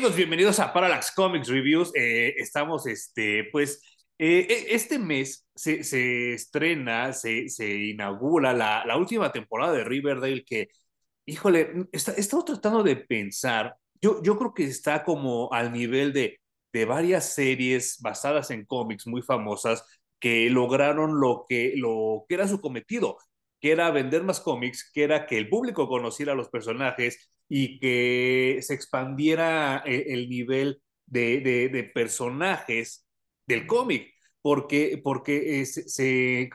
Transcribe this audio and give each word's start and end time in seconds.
Amigos, 0.00 0.16
bienvenidos 0.16 0.58
a 0.60 0.72
Parallax 0.72 1.12
Comics 1.12 1.48
Reviews. 1.48 1.92
Eh, 1.94 2.32
estamos, 2.38 2.86
este, 2.86 3.44
pues, 3.52 3.82
eh, 4.16 4.46
e, 4.48 4.74
este 4.74 4.98
mes 4.98 5.46
se, 5.54 6.32
estrena, 6.32 7.12
se, 7.12 7.50
se 7.50 7.68
inaugura 7.68 8.54
la, 8.54 8.82
la, 8.86 8.96
última 8.96 9.30
temporada 9.30 9.74
de 9.74 9.84
Riverdale 9.84 10.42
que, 10.42 10.68
híjole, 11.26 11.86
está, 11.92 12.14
he 12.14 12.20
estado 12.20 12.46
tratando 12.46 12.82
de 12.82 12.96
pensar, 12.96 13.76
yo, 14.00 14.22
yo 14.22 14.38
creo 14.38 14.54
que 14.54 14.64
está 14.64 15.04
como 15.04 15.52
al 15.52 15.70
nivel 15.70 16.14
de, 16.14 16.40
de 16.72 16.84
varias 16.86 17.34
series 17.34 17.98
basadas 18.00 18.50
en 18.50 18.64
cómics 18.64 19.06
muy 19.06 19.20
famosas 19.20 19.84
que 20.18 20.48
lograron 20.48 21.20
lo 21.20 21.44
que, 21.46 21.74
lo 21.76 22.24
que 22.26 22.36
era 22.36 22.48
su 22.48 22.62
cometido, 22.62 23.18
que 23.60 23.72
era 23.72 23.90
vender 23.90 24.24
más 24.24 24.40
cómics, 24.40 24.90
que 24.92 25.04
era 25.04 25.26
que 25.26 25.38
el 25.38 25.48
público 25.48 25.88
conociera 25.88 26.34
los 26.34 26.48
personajes 26.48 27.30
y 27.48 27.78
que 27.78 28.60
se 28.62 28.74
expandiera 28.74 29.82
eh, 29.86 30.06
el 30.08 30.28
nivel 30.28 30.82
de, 31.06 31.40
de, 31.40 31.84
personajes 31.84 33.06
del 33.46 33.66
cómic, 33.66 34.12
porque, 34.40 35.00
porque 35.02 35.66
se, 35.66 35.88
se 35.88 36.50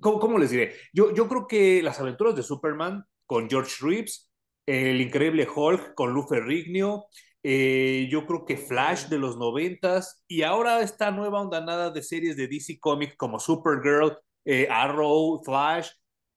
¿cómo, 0.00 0.18
¿cómo, 0.18 0.38
les 0.38 0.50
diré? 0.50 0.74
Yo, 0.92 1.14
yo 1.14 1.28
creo 1.28 1.46
que 1.46 1.82
las 1.82 2.00
aventuras 2.00 2.34
de 2.34 2.42
Superman 2.42 3.04
con 3.26 3.48
George 3.48 3.76
Reeves, 3.80 4.30
el 4.66 5.00
increíble 5.00 5.46
Hulk 5.54 5.94
con 5.94 6.14
Lou 6.14 6.26
Ferrigno, 6.26 7.06
eh, 7.42 8.08
yo 8.10 8.26
creo 8.26 8.44
que 8.44 8.56
Flash 8.58 9.06
de 9.06 9.18
los 9.18 9.38
noventas 9.38 10.22
y 10.28 10.42
ahora 10.42 10.82
esta 10.82 11.10
nueva 11.10 11.40
ondanada 11.40 11.90
de 11.90 12.02
series 12.02 12.36
de 12.36 12.48
DC 12.48 12.78
Comics 12.80 13.16
como 13.16 13.38
Supergirl, 13.38 14.18
eh, 14.44 14.68
Arrow, 14.70 15.42
Flash, 15.42 15.90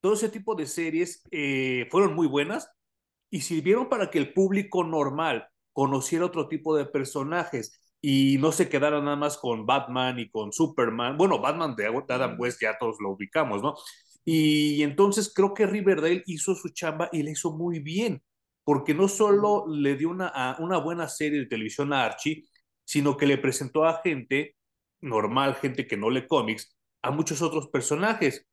todo 0.04 0.16
ese 0.16 0.28
tipo 0.28 0.54
de 0.54 0.66
series 0.66 1.23
eh, 1.32 1.88
fueron 1.90 2.14
muy 2.14 2.28
buenas 2.28 2.70
y 3.30 3.40
sirvieron 3.40 3.88
para 3.88 4.12
que 4.12 4.18
el 4.20 4.34
público 4.34 4.84
normal 4.84 5.48
conociera 5.72 6.26
otro 6.26 6.50
tipo 6.50 6.76
de 6.76 6.86
personajes 6.86 7.80
y 8.02 8.38
no 8.38 8.52
se 8.52 8.68
quedara 8.68 9.00
nada 9.00 9.16
más 9.16 9.38
con 9.38 9.66
Batman 9.66 10.20
y 10.20 10.30
con 10.30 10.52
Superman. 10.52 11.18
Bueno, 11.18 11.40
Batman 11.40 11.74
de 11.78 11.88
Adam 11.88 12.36
West 12.38 12.62
ya 12.62 12.78
todos 12.78 12.98
lo 13.00 13.12
ubicamos, 13.12 13.64
¿no? 13.64 13.76
Y 14.26 14.84
entonces 14.84 15.31
creo 15.34 15.54
que 15.54 15.68
Riverdale 15.68 16.24
hizo 16.26 16.54
su 16.54 16.68
chamba 16.74 17.08
y 17.14 17.24
le 17.24 17.31
hizo 17.31 17.54
muy 17.56 17.80
bien, 17.80 18.22
porque 18.66 18.94
no 18.94 19.08
solo 19.08 19.66
le 19.70 19.96
dio 19.96 20.09
una, 20.09 20.58
una 20.59 20.80
buena 20.80 21.08
serie 21.08 21.40
de 21.40 21.46
televisión 21.46 21.94
a 21.94 22.04
Archie, 22.04 22.44
sino 22.84 23.16
que 23.16 23.26
le 23.26 23.38
presentó 23.38 23.86
a 23.86 24.02
gente 24.02 24.58
normal, 25.00 25.56
gente 25.56 25.88
que 25.88 25.96
no 25.96 26.09
lee 26.09 26.28
cómics, 26.28 26.76
a 27.02 27.12
muchos 27.12 27.42
otros 27.42 27.70
personajes. 27.70 28.46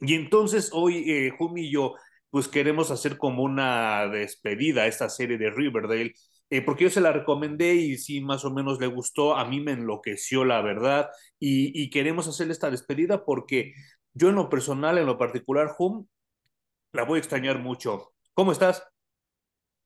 Y 0.00 0.14
entonces 0.14 0.70
hoy, 0.72 1.10
eh, 1.10 1.30
Jumi 1.36 1.62
y 1.68 1.70
yo, 1.72 1.94
pues 2.30 2.48
queremos 2.48 2.90
hacer 2.90 3.16
como 3.18 3.42
una 3.44 4.06
despedida 4.08 4.82
a 4.82 4.86
esta 4.86 5.08
serie 5.08 5.38
de 5.38 5.50
Riverdale, 5.50 6.14
eh, 6.50 6.62
porque 6.62 6.84
yo 6.84 6.90
se 6.90 7.00
la 7.00 7.12
recomendé 7.12 7.74
y 7.74 7.96
sí, 7.98 8.20
más 8.20 8.44
o 8.44 8.52
menos 8.52 8.80
le 8.80 8.86
gustó, 8.88 9.36
a 9.36 9.44
mí 9.46 9.60
me 9.60 9.72
enloqueció 9.72 10.44
la 10.44 10.60
verdad, 10.62 11.08
y, 11.38 11.72
y 11.80 11.90
queremos 11.90 12.28
hacer 12.28 12.50
esta 12.50 12.70
despedida 12.70 13.24
porque 13.24 13.72
yo 14.12 14.28
en 14.28 14.36
lo 14.36 14.48
personal, 14.50 14.98
en 14.98 15.06
lo 15.06 15.18
particular, 15.18 15.74
Hum, 15.78 16.06
la 16.92 17.04
voy 17.04 17.18
a 17.18 17.20
extrañar 17.20 17.58
mucho. 17.60 18.14
¿Cómo 18.34 18.52
estás? 18.52 18.84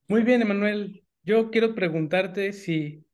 Muy 0.06 0.22
bien, 0.22 0.42
Emanuel. 0.42 1.02
Yo 1.22 1.50
quiero 1.50 1.74
preguntarte 1.74 2.52
si 2.52 3.06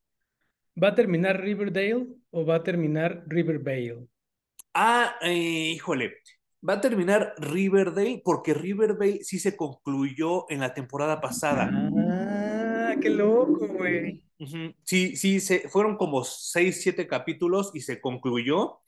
va 0.82 0.88
a 0.88 0.94
terminar 0.96 1.40
Riverdale 1.42 2.08
o 2.30 2.46
va 2.46 2.56
a 2.56 2.62
terminar 2.64 3.24
Rivervale. 3.28 4.08
Ah, 4.74 5.16
eh, 5.22 5.72
híjole, 5.74 6.14
va 6.66 6.74
a 6.74 6.80
terminar 6.80 7.34
Riverdale 7.38 8.22
porque 8.24 8.54
Riverdale 8.54 9.22
sí 9.22 9.38
se 9.38 9.56
concluyó 9.56 10.50
en 10.50 10.60
la 10.60 10.72
temporada 10.72 11.20
pasada. 11.20 11.70
Ah, 11.98 12.94
qué 13.00 13.10
loco, 13.10 13.68
güey. 13.68 14.22
Uh 14.38 14.46
-huh. 14.46 14.74
Sí, 14.82 15.16
sí, 15.16 15.40
se, 15.40 15.68
fueron 15.68 15.96
como 15.96 16.24
seis, 16.24 16.82
siete 16.82 17.06
capítulos 17.06 17.70
y 17.74 17.80
se 17.80 18.00
concluyó. 18.00 18.80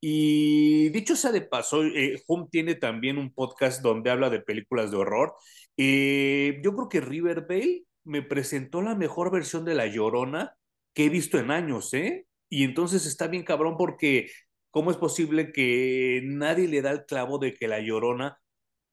Y 0.00 0.88
dicho 0.90 1.14
sea 1.16 1.30
de 1.32 1.42
paso, 1.42 1.84
eh, 1.84 2.20
Home 2.26 2.48
tiene 2.50 2.74
también 2.74 3.18
un 3.18 3.32
podcast 3.32 3.82
donde 3.82 4.10
habla 4.10 4.30
de 4.30 4.40
películas 4.40 4.90
de 4.90 4.96
horror. 4.96 5.34
Eh, 5.76 6.60
yo 6.62 6.74
creo 6.74 6.88
que 6.88 7.00
Riverdale 7.00 7.84
me 8.04 8.22
presentó 8.22 8.82
la 8.82 8.94
mejor 8.96 9.30
versión 9.30 9.64
de 9.64 9.74
La 9.74 9.86
Llorona 9.86 10.56
que 10.92 11.06
he 11.06 11.08
visto 11.08 11.38
en 11.38 11.50
años, 11.50 11.94
¿eh? 11.94 12.26
Y 12.50 12.64
entonces 12.64 13.06
está 13.06 13.28
bien 13.28 13.44
cabrón 13.44 13.76
porque 13.78 14.28
¿cómo 14.72 14.90
es 14.90 14.96
posible 14.96 15.52
que 15.52 16.22
nadie 16.24 16.66
le 16.66 16.82
da 16.82 16.90
el 16.90 17.04
clavo 17.04 17.38
de 17.38 17.54
que 17.54 17.68
La 17.68 17.78
Llorona 17.78 18.40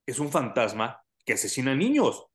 es 0.06 0.20
un 0.20 0.30
fantasma 0.30 1.02
que 1.26 1.34
asesina 1.34 1.74
niños? 1.74 2.28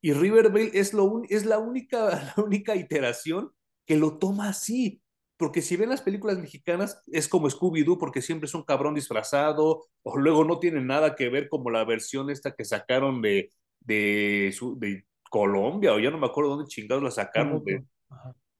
Y 0.00 0.14
Riverdale 0.14 0.70
es, 0.72 0.94
lo, 0.94 1.22
es 1.28 1.44
la, 1.44 1.58
única, 1.58 2.08
la 2.36 2.42
única 2.42 2.74
iteración 2.76 3.52
que 3.84 3.96
lo 3.96 4.18
toma 4.18 4.48
así. 4.48 5.02
Porque 5.36 5.62
si 5.62 5.76
ven 5.76 5.88
las 5.88 6.02
películas 6.02 6.38
mexicanas, 6.38 7.02
es 7.06 7.28
como 7.28 7.48
Scooby-Doo, 7.48 7.98
porque 7.98 8.22
siempre 8.22 8.46
es 8.46 8.54
un 8.54 8.62
cabrón 8.62 8.94
disfrazado, 8.94 9.86
o 10.02 10.16
luego 10.16 10.44
no 10.44 10.58
tiene 10.58 10.80
nada 10.82 11.16
que 11.16 11.28
ver 11.28 11.48
como 11.48 11.70
la 11.70 11.84
versión 11.84 12.30
esta 12.30 12.54
que 12.54 12.64
sacaron 12.64 13.22
de, 13.22 13.50
de, 13.80 14.54
de 14.76 15.06
Colombia, 15.30 15.94
o 15.94 15.98
ya 15.98 16.10
no 16.10 16.18
me 16.18 16.26
acuerdo 16.26 16.50
dónde 16.50 16.68
chingados 16.68 17.02
la 17.02 17.10
sacaron, 17.10 17.64
de 17.64 17.82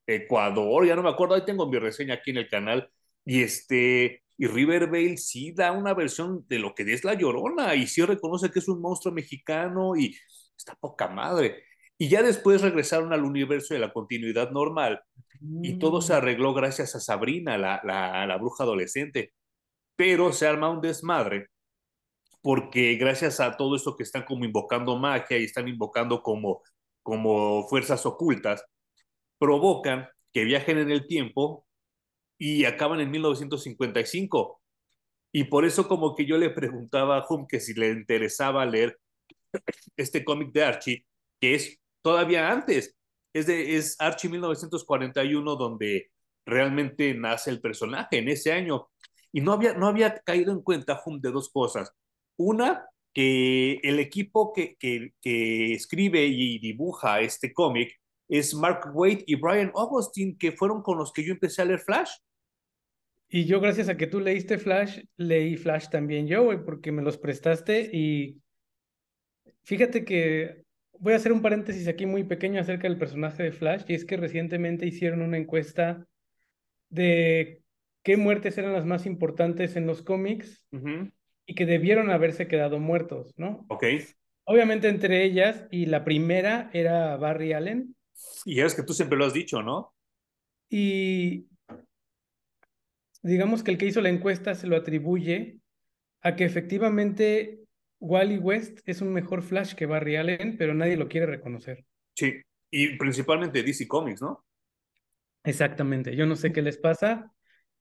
Ecuador, 0.06 0.86
ya 0.86 0.96
no 0.96 1.02
me 1.02 1.10
acuerdo, 1.10 1.34
ahí 1.34 1.44
tengo 1.44 1.66
mi 1.66 1.78
reseña 1.78 2.14
aquí 2.14 2.30
en 2.30 2.38
el 2.38 2.48
canal, 2.48 2.90
y 3.24 3.42
este, 3.42 4.22
y 4.36 4.46
Riverdale 4.46 5.16
sí 5.16 5.52
da 5.52 5.72
una 5.72 5.94
versión 5.94 6.46
de 6.48 6.58
lo 6.58 6.74
que 6.74 6.82
es 6.92 7.04
La 7.04 7.14
Llorona, 7.14 7.74
y 7.74 7.86
sí 7.86 8.02
reconoce 8.02 8.50
que 8.50 8.60
es 8.60 8.68
un 8.68 8.80
monstruo 8.80 9.14
mexicano, 9.14 9.96
y 9.96 10.16
está 10.56 10.74
poca 10.76 11.08
madre. 11.08 11.62
Y 11.98 12.08
ya 12.08 12.22
después 12.22 12.62
regresaron 12.62 13.12
al 13.12 13.24
universo 13.24 13.74
de 13.74 13.80
la 13.80 13.92
continuidad 13.92 14.50
normal, 14.50 15.02
y 15.62 15.78
todo 15.78 16.02
se 16.02 16.14
arregló 16.14 16.54
gracias 16.54 16.94
a 16.94 17.00
Sabrina, 17.00 17.56
la, 17.58 17.80
la, 17.84 18.26
la, 18.26 18.36
bruja 18.36 18.64
adolescente. 18.64 19.32
Pero 19.96 20.32
se 20.32 20.46
arma 20.46 20.70
un 20.70 20.80
desmadre 20.80 21.48
porque 22.42 22.94
gracias 22.96 23.40
a 23.40 23.56
todo 23.56 23.76
esto 23.76 23.96
que 23.96 24.02
están 24.02 24.24
como 24.24 24.44
invocando 24.44 24.96
magia 24.96 25.38
y 25.38 25.44
están 25.44 25.68
invocando 25.68 26.22
como, 26.22 26.62
como 27.02 27.68
fuerzas 27.68 28.06
ocultas, 28.06 28.64
provocan 29.38 30.08
que 30.32 30.44
viajen 30.44 30.78
en 30.78 30.90
el 30.90 31.06
tiempo 31.06 31.66
y 32.40 32.64
acaban 32.64 33.00
en 33.00 33.10
1955. 33.10 34.62
Y 35.30 35.44
por 35.44 35.66
eso 35.66 35.86
como 35.86 36.14
que 36.14 36.24
yo 36.24 36.38
le 36.38 36.48
preguntaba 36.50 37.18
a 37.18 37.26
Hum 37.28 37.46
que 37.46 37.60
si 37.60 37.74
le 37.74 37.90
interesaba 37.90 38.64
leer 38.64 38.98
este 39.96 40.24
cómic 40.24 40.50
de 40.52 40.64
Archie, 40.64 41.06
que 41.38 41.54
es 41.54 41.78
todavía 42.02 42.50
antes, 42.50 42.96
es, 43.34 43.46
de, 43.46 43.76
es 43.76 43.94
Archie 44.00 44.30
1941 44.30 45.54
donde 45.56 46.10
realmente 46.46 47.14
nace 47.14 47.50
el 47.50 47.60
personaje 47.60 48.18
en 48.18 48.28
ese 48.28 48.52
año. 48.52 48.88
Y 49.32 49.42
no 49.42 49.52
había, 49.52 49.74
no 49.74 49.86
había 49.86 50.18
caído 50.20 50.50
en 50.50 50.62
cuenta 50.62 51.00
Hum 51.04 51.20
de 51.20 51.30
dos 51.30 51.50
cosas. 51.50 51.92
Una, 52.36 52.86
que 53.12 53.80
el 53.82 53.98
equipo 53.98 54.52
que, 54.54 54.76
que, 54.78 55.74
escribe 55.74 56.24
y 56.24 56.58
dibuja 56.58 57.20
este 57.20 57.52
cómic 57.52 58.00
es 58.28 58.54
Mark 58.54 58.92
Waid 58.94 59.24
y 59.26 59.34
Brian 59.34 59.72
Augustine, 59.74 60.36
que 60.38 60.52
fueron 60.52 60.82
con 60.82 60.96
los 60.96 61.12
que 61.12 61.24
yo 61.24 61.32
empecé 61.32 61.60
a 61.60 61.66
leer 61.66 61.80
Flash. 61.80 62.10
Y 63.32 63.44
yo, 63.44 63.60
gracias 63.60 63.88
a 63.88 63.96
que 63.96 64.08
tú 64.08 64.18
leíste 64.18 64.58
Flash, 64.58 65.04
leí 65.16 65.56
Flash 65.56 65.88
también 65.88 66.26
yo, 66.26 66.42
güey, 66.42 66.64
porque 66.64 66.90
me 66.90 67.00
los 67.00 67.16
prestaste 67.16 67.88
y 67.92 68.42
fíjate 69.62 70.04
que 70.04 70.64
voy 70.98 71.12
a 71.12 71.16
hacer 71.16 71.32
un 71.32 71.40
paréntesis 71.40 71.86
aquí 71.86 72.06
muy 72.06 72.24
pequeño 72.24 72.60
acerca 72.60 72.88
del 72.88 72.98
personaje 72.98 73.44
de 73.44 73.52
Flash, 73.52 73.84
y 73.86 73.94
es 73.94 74.04
que 74.04 74.16
recientemente 74.16 74.84
hicieron 74.84 75.22
una 75.22 75.38
encuesta 75.38 76.06
de 76.88 77.62
qué 78.02 78.16
muertes 78.16 78.58
eran 78.58 78.72
las 78.72 78.84
más 78.84 79.06
importantes 79.06 79.76
en 79.76 79.86
los 79.86 80.02
cómics 80.02 80.66
uh 80.72 80.78
-huh. 80.78 81.12
y 81.46 81.54
que 81.54 81.66
debieron 81.66 82.10
haberse 82.10 82.48
quedado 82.48 82.80
muertos, 82.80 83.32
¿no? 83.36 83.64
Ok. 83.68 83.84
Obviamente 84.44 84.88
entre 84.88 85.22
ellas, 85.22 85.68
y 85.70 85.86
la 85.86 86.04
primera 86.04 86.68
era 86.72 87.16
Barry 87.16 87.52
Allen. 87.52 87.94
Y 88.44 88.60
es 88.60 88.74
que 88.74 88.82
tú 88.82 88.92
siempre 88.92 89.16
lo 89.16 89.24
has 89.24 89.34
dicho, 89.34 89.62
¿no? 89.62 89.94
Y 90.68 91.46
digamos 93.22 93.62
que 93.62 93.70
el 93.70 93.78
que 93.78 93.86
hizo 93.86 94.00
la 94.00 94.08
encuesta 94.08 94.54
se 94.54 94.66
lo 94.66 94.76
atribuye 94.76 95.58
a 96.22 96.36
que 96.36 96.44
efectivamente 96.44 97.60
Wally 97.98 98.38
West 98.38 98.80
es 98.86 99.00
un 99.00 99.12
mejor 99.12 99.42
Flash 99.42 99.74
que 99.74 99.86
Barry 99.86 100.16
Allen, 100.16 100.56
pero 100.58 100.74
nadie 100.74 100.96
lo 100.96 101.08
quiere 101.08 101.26
reconocer. 101.26 101.84
Sí, 102.14 102.34
y 102.70 102.96
principalmente 102.96 103.62
DC 103.62 103.86
Comics, 103.86 104.22
¿no? 104.22 104.44
Exactamente, 105.44 106.16
yo 106.16 106.26
no 106.26 106.36
sé 106.36 106.52
qué 106.52 106.62
les 106.62 106.78
pasa, 106.78 107.32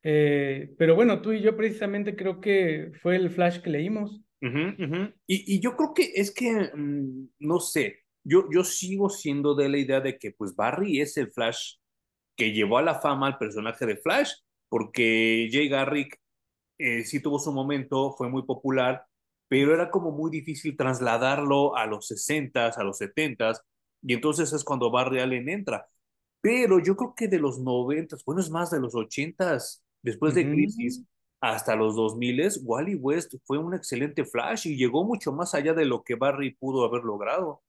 eh, 0.03 0.73
pero 0.77 0.95
bueno, 0.95 1.21
tú 1.21 1.33
y 1.33 1.41
yo 1.41 1.57
precisamente 1.57 2.15
creo 2.15 2.39
que 2.39 2.91
fue 3.01 3.15
el 3.17 3.29
Flash 3.29 3.59
que 3.59 3.69
leímos. 3.69 4.21
Uh 4.41 4.47
-huh, 4.47 4.73
uh 4.73 4.91
-huh. 4.93 5.13
Y, 5.27 5.55
y, 5.55 5.59
yo 5.59 5.75
creo 5.75 5.93
que 5.93 6.11
es 6.15 6.33
que, 6.33 6.71
mmm, 6.73 7.27
no 7.39 7.59
sé, 7.59 7.99
yo, 8.23 8.47
yo 8.51 8.63
sigo 8.63 9.09
siendo 9.09 9.55
de 9.55 9.67
la 9.67 9.77
idea 9.77 9.99
de 9.99 10.17
que 10.17 10.31
pues 10.31 10.55
Barry 10.55 11.01
es 11.01 11.17
el 11.17 11.31
Flash 11.31 11.75
que 12.37 12.53
llevó 12.53 12.77
a 12.77 12.81
la 12.81 13.01
fama 13.01 13.27
al 13.27 13.37
personaje 13.37 13.85
de 13.85 13.97
Flash, 13.97 14.31
porque 14.69 15.49
Jay 15.51 15.67
Garrick 15.69 16.19
eh, 16.77 17.03
sí 17.03 17.21
tuvo 17.21 17.39
su 17.39 17.51
momento, 17.51 18.13
fue 18.17 18.29
muy 18.29 18.43
popular, 18.43 19.05
pero 19.47 19.73
era 19.73 19.91
como 19.91 20.11
muy 20.11 20.31
difícil 20.31 20.77
trasladarlo 20.77 21.75
a 21.75 21.85
los 21.87 22.07
60s, 22.07 22.77
a 22.77 22.83
los 22.83 22.99
70s, 22.99 23.61
y 24.01 24.13
entonces 24.13 24.53
es 24.53 24.63
cuando 24.63 24.91
Barry 24.91 25.19
Allen 25.19 25.49
entra. 25.49 25.87
Pero 26.41 26.79
yo 26.79 26.95
creo 26.95 27.13
que 27.15 27.27
de 27.27 27.39
los 27.39 27.59
noventas, 27.59 28.23
bueno, 28.25 28.41
es 28.41 28.49
más 28.49 28.71
de 28.71 28.79
los 28.79 28.95
ochentas, 28.95 29.83
después 30.01 30.35
de 30.35 30.49
Crisis, 30.49 31.03
hasta 31.41 31.75
los 31.75 31.95
2000, 31.95 32.49
Wally 32.63 32.95
West 32.95 33.35
fue 33.43 33.57
un 33.57 33.73
excelente 33.73 34.25
Flash 34.25 34.67
y 34.67 34.77
llegó 34.77 35.03
mucho 35.03 35.31
más 35.33 35.53
allá 35.53 35.73
de 35.73 35.85
lo 35.85 36.03
que 36.03 36.15
Barry 36.15 36.55
pudo 36.55 36.85
haber 36.85 37.03
logrado. 37.03 37.61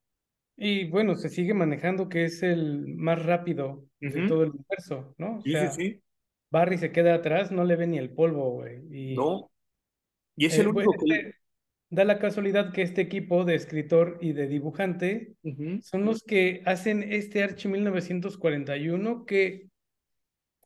Y 0.57 0.89
bueno, 0.91 1.17
se 1.17 1.31
sigue 1.31 1.55
manejando 1.55 2.09
que 2.09 2.25
es 2.25 2.43
el 2.43 2.95
más 2.97 3.25
rápido 3.25 3.85
de 3.99 4.29
todo 4.29 4.45
el 4.45 4.51
universo, 4.51 5.15
¿no? 5.19 5.39
O 5.39 5.43
sí, 5.43 5.53
sea, 5.53 5.71
sí, 5.71 5.83
sí. 5.83 6.03
Barry 6.51 6.79
se 6.79 6.93
queda 6.93 7.15
atrás, 7.15 7.53
no 7.53 7.65
le 7.65 7.77
ve 7.77 7.87
ni 7.87 7.99
el 7.99 8.11
polvo, 8.11 8.51
güey. 8.51 8.83
Y, 8.91 9.15
no. 9.15 9.51
Y 10.37 10.47
es 10.47 10.59
el 10.59 10.67
eh, 10.67 10.69
único 10.71 10.93
que... 10.93 11.15
Este, 11.15 11.41
da 11.91 12.05
la 12.05 12.19
casualidad 12.21 12.73
que 12.73 12.83
este 12.83 13.01
equipo 13.01 13.45
de 13.45 13.57
escritor 13.57 14.19
y 14.21 14.33
de 14.33 14.47
dibujante 14.47 15.35
son 15.83 16.05
los 16.05 16.23
que 16.23 16.63
hacen 16.65 17.03
este 17.03 17.43
Archie 17.43 17.69
1941 17.69 19.27
que 19.27 19.69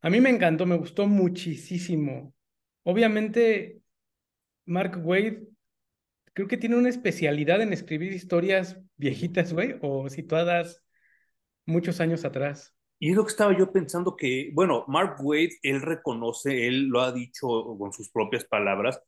a 0.02 0.10
mí 0.10 0.20
me 0.20 0.28
encantó, 0.28 0.66
me 0.66 0.76
gustó 0.76 1.06
muchísimo. 1.06 2.34
Obviamente, 2.82 3.80
Mark 4.66 5.00
Wade 5.02 5.48
creo 6.34 6.46
que 6.46 6.58
tiene 6.58 6.76
una 6.76 6.90
especialidad 6.90 7.62
en 7.62 7.72
escribir 7.72 8.12
historias 8.12 8.78
viejitas, 8.96 9.54
güey, 9.54 9.76
o 9.80 10.10
situadas 10.10 10.82
muchos 11.64 12.00
años 12.00 12.26
atrás. 12.26 12.74
Y 13.04 13.10
es 13.10 13.16
lo 13.16 13.24
que 13.26 13.32
estaba 13.32 13.54
yo 13.54 13.70
pensando 13.70 14.16
que, 14.16 14.50
bueno, 14.54 14.86
Mark 14.88 15.16
Wade, 15.20 15.58
él 15.62 15.82
reconoce, 15.82 16.66
él 16.66 16.86
lo 16.86 17.02
ha 17.02 17.12
dicho 17.12 17.76
con 17.78 17.92
sus 17.92 18.08
propias 18.08 18.46
palabras, 18.46 18.98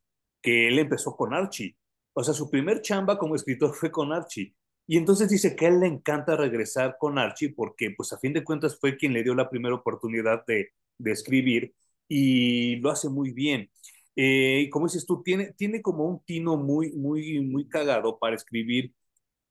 que 0.43 0.69
él 0.69 0.78
empezó 0.78 1.16
con 1.16 1.32
Archie. 1.32 1.78
O 2.12 2.22
sea, 2.22 2.34
su 2.34 2.50
primer 2.50 2.82
chamba 2.82 3.16
como 3.19 3.34
escritor 3.34 3.75
fue 3.75 3.90
con 3.90 4.12
Archie. 4.12 4.54
Y 4.87 4.98
entonces 4.98 5.31
dice 5.31 5.56
que 5.56 5.64
a 5.64 5.69
él 5.70 5.81
le 5.81 5.87
encanta 5.87 6.37
regresar 6.37 6.98
con 7.00 7.19
Archie 7.19 7.54
porque, 7.54 7.94
pues, 7.96 8.12
a 8.12 8.19
fin 8.19 8.34
de 8.34 8.44
cuentas 8.44 8.78
fue 8.78 8.98
quien 8.98 9.14
le 9.14 9.22
dio 9.22 9.34
la 9.34 9.48
primera 9.48 9.75
oportunidad 9.75 10.44
de, 10.46 10.72
de 10.99 11.12
escribir 11.12 11.75
y 12.06 12.76
lo 12.76 12.90
hace 12.90 13.08
muy 13.08 13.32
bien. 13.32 13.70
Eh, 14.14 14.64
y 14.66 14.69
como 14.69 14.88
dices 14.88 15.06
tú, 15.06 15.22
tiene, 15.22 15.54
tiene 15.54 15.81
como 15.81 16.04
un 16.04 16.22
tino 16.26 16.58
muy, 16.58 16.92
muy, 16.92 17.40
muy 17.40 17.66
cagado 17.66 18.19
para 18.19 18.37
escribir 18.37 18.92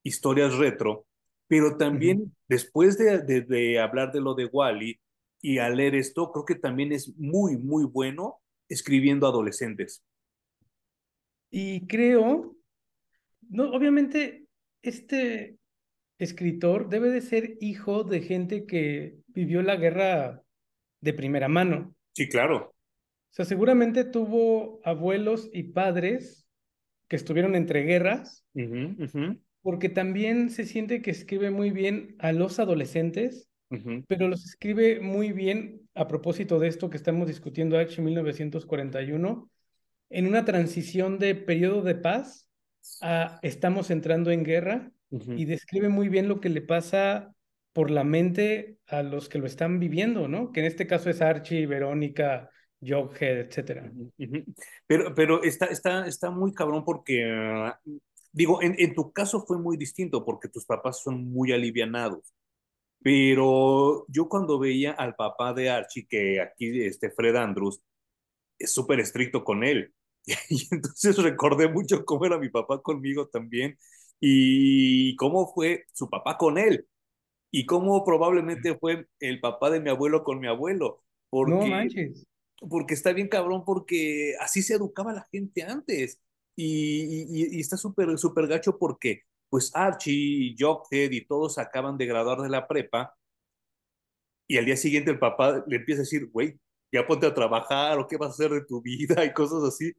historias 0.04 0.56
retro, 0.56 1.08
pero 1.48 1.78
también 1.78 2.36
después 2.48 2.98
de, 2.98 3.20
de, 3.20 3.42
de, 3.42 3.80
hablar 3.80 4.12
de 4.12 4.22
lo 4.22 4.34
de 4.34 4.46
Wally 4.46 5.00
y 5.42 5.60
al 5.60 5.78
leer 5.78 5.96
esto, 5.96 6.32
creo 6.32 6.46
que 6.46 6.56
también 6.56 6.92
es 6.92 7.16
muy, 7.18 7.58
muy 7.58 7.86
bueno 7.86 8.42
escribiendo 8.68 9.28
adolescentes. 9.28 10.04
Y 11.52 11.86
creo 11.88 12.56
no, 13.50 13.72
obviamente, 13.72 14.46
este 14.82 15.58
escritor 16.18 16.90
debe 16.90 17.10
de 17.10 17.22
ser 17.22 17.58
hijo 17.60 18.04
de 18.04 18.22
gente 18.22 18.66
que 18.66 19.18
vivió 19.28 19.62
la 19.62 19.76
guerra 19.76 20.42
de 21.02 21.14
primera 21.14 21.48
mano. 21.48 21.94
Sí, 22.14 22.30
claro. 22.30 22.70
O 22.70 23.34
sea, 23.36 23.46
seguramente 23.46 24.06
tuvo 24.06 24.80
abuelos 24.84 25.50
y 25.52 25.64
padres 25.64 26.48
que 27.08 27.18
estuvieron 27.18 27.56
entre 27.56 27.84
guerras, 27.84 28.46
porque 29.66 29.90
también 29.90 30.52
se 30.52 30.64
siente 30.64 31.02
que 31.02 31.10
escribe 31.10 31.50
muy 31.50 31.72
bien 31.72 32.16
a 32.20 32.32
los 32.34 32.60
adolescentes, 32.60 33.50
pero 34.08 34.28
los 34.28 34.46
escribe 34.46 35.00
muy 35.00 35.32
bien 35.32 35.82
a 35.96 36.08
propósito 36.08 36.60
de 36.60 36.68
esto 36.68 36.92
que 36.92 36.98
estamos 36.98 37.28
discutiendo, 37.28 37.80
H. 37.80 38.00
1941, 38.00 39.50
en 40.12 40.28
una 40.28 40.46
transición 40.46 41.18
de 41.18 41.34
periodo 41.34 41.82
de 41.82 41.96
paz 41.96 42.48
estamos 43.42 43.90
entrando 43.90 44.30
en 44.30 44.44
guerra 44.44 44.92
y 45.10 45.46
describe 45.46 45.90
muy 45.90 46.10
bien 46.10 46.28
lo 46.28 46.40
que 46.40 46.50
le 46.50 46.62
pasa 46.62 47.34
por 47.74 47.90
la 47.90 48.04
mente 48.04 48.78
a 48.86 49.02
los 49.02 49.30
que 49.30 49.40
lo 49.40 49.48
están 49.48 49.80
viviendo, 49.80 50.28
¿no? 50.28 50.52
Que 50.52 50.60
en 50.60 50.68
este 50.68 50.86
caso 50.86 51.10
es 51.10 51.24
Archie, 51.24 51.66
Verónica, 51.66 52.52
Jughead, 52.80 53.40
etcétera. 53.40 53.92
Pero, 54.86 55.16
pero 55.16 55.42
está, 55.42 55.66
está, 55.66 56.06
está 56.06 56.30
muy 56.30 56.54
cabrón 56.54 56.84
porque, 56.86 57.26
digo, 58.36 58.62
en, 58.62 58.76
en, 58.78 58.94
tu 58.94 59.14
caso 59.14 59.46
fue 59.48 59.58
muy 59.58 59.78
distinto 59.78 60.26
porque 60.26 60.50
tus 60.50 60.66
papás 60.66 61.02
son 61.02 61.32
muy 61.32 61.54
alivianados. 61.54 62.36
Pero 63.02 64.06
yo 64.10 64.28
cuando 64.28 64.60
veía 64.60 64.92
al 64.92 65.16
papá 65.16 65.54
de 65.54 65.70
Archie, 65.70 66.08
que 66.08 66.42
aquí, 66.42 66.82
este 66.84 67.12
Fred 67.12 67.36
Andrews, 67.36 67.82
es 68.60 68.74
súper 68.74 69.00
estricto 69.00 69.44
con 69.44 69.64
él. 69.64 69.94
Y 70.50 70.68
entonces 70.72 71.18
recordé 71.18 71.70
mucho 71.70 72.04
cómo 72.04 72.26
era 72.26 72.38
mi 72.40 72.50
papá 72.50 72.82
conmigo 72.82 73.28
también 73.28 73.78
y 74.20 75.16
cómo 75.18 75.54
fue 75.54 75.86
su 75.94 76.10
papá 76.10 76.38
con 76.38 76.58
él 76.58 76.88
y 77.52 77.66
cómo 77.66 78.04
probablemente 78.04 78.76
fue 78.78 79.08
el 79.20 79.40
papá 79.40 79.70
de 79.70 79.80
mi 79.80 79.90
abuelo 79.90 80.24
con 80.24 80.40
mi 80.40 80.48
abuelo. 80.48 81.04
Porque, 81.30 81.54
no 81.54 81.68
manches. 81.68 82.26
Porque 82.70 82.96
está 82.96 83.14
bien 83.14 83.30
cabrón, 83.30 83.64
porque 83.66 84.34
así 84.40 84.62
se 84.62 84.74
educaba 84.74 85.14
la 85.14 85.28
gente 85.32 85.64
antes. 85.64 86.20
Y, 86.56 87.26
y, 87.44 87.58
y 87.58 87.60
está 87.60 87.78
súper, 87.78 88.18
súper 88.18 88.48
gacho 88.48 88.78
porque 88.78 89.22
pues 89.50 89.72
Archie, 89.76 90.56
Jughead 90.58 91.12
y 91.12 91.26
todos 91.26 91.58
acaban 91.58 91.98
de 91.98 92.06
graduar 92.06 92.40
de 92.42 92.50
la 92.50 92.68
prepa 92.68 93.16
y 94.48 94.58
al 94.58 94.66
día 94.66 94.78
siguiente 94.78 95.12
el 95.12 95.20
papá 95.20 95.64
le 95.68 95.78
empieza 95.78 96.02
a 96.02 96.04
decir, 96.04 96.30
güey, 96.32 96.60
ya 96.92 97.06
ponte 97.08 97.26
a 97.28 97.34
trabajar 97.34 98.00
o 98.00 98.08
qué 98.08 98.18
vas 98.18 98.30
a 98.30 98.34
hacer 98.34 98.52
de 98.52 98.66
tu 98.66 98.82
vida 98.82 99.24
y 99.26 99.34
cosas 99.34 99.64
así. 99.64 99.94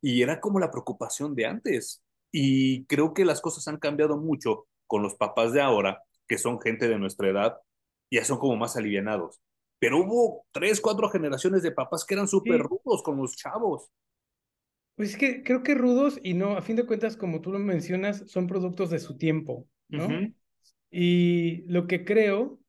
Y 0.00 0.22
era 0.22 0.40
como 0.40 0.58
la 0.58 0.70
preocupación 0.70 1.34
de 1.34 1.46
antes. 1.46 2.02
Y 2.30 2.86
creo 2.86 3.14
que 3.14 3.24
las 3.24 3.40
cosas 3.40 3.68
han 3.68 3.78
cambiado 3.78 4.16
mucho 4.16 4.66
con 4.86 5.02
los 5.02 5.14
papás 5.14 5.52
de 5.52 5.60
ahora, 5.60 6.02
que 6.26 6.38
son 6.38 6.60
gente 6.60 6.88
de 6.88 6.98
nuestra 6.98 7.28
edad, 7.28 7.58
ya 8.10 8.24
son 8.24 8.38
como 8.38 8.56
más 8.56 8.76
alivianados. 8.76 9.40
Pero 9.78 9.98
hubo 9.98 10.46
tres, 10.52 10.80
cuatro 10.80 11.10
generaciones 11.10 11.62
de 11.62 11.72
papás 11.72 12.04
que 12.04 12.14
eran 12.14 12.28
súper 12.28 12.62
sí. 12.62 12.68
rudos 12.68 13.02
con 13.02 13.16
los 13.18 13.36
chavos. 13.36 13.90
Pues 14.94 15.10
es 15.10 15.16
que 15.16 15.42
creo 15.42 15.62
que 15.62 15.74
rudos 15.74 16.20
y 16.22 16.34
no, 16.34 16.56
a 16.56 16.62
fin 16.62 16.76
de 16.76 16.86
cuentas, 16.86 17.16
como 17.16 17.40
tú 17.40 17.52
lo 17.52 17.58
mencionas, 17.58 18.24
son 18.26 18.46
productos 18.46 18.90
de 18.90 18.98
su 18.98 19.16
tiempo, 19.16 19.66
¿no? 19.88 20.06
Uh 20.06 20.10
-huh. 20.10 20.34
Y 20.90 21.64
lo 21.66 21.86
que 21.86 22.04
creo 22.04 22.60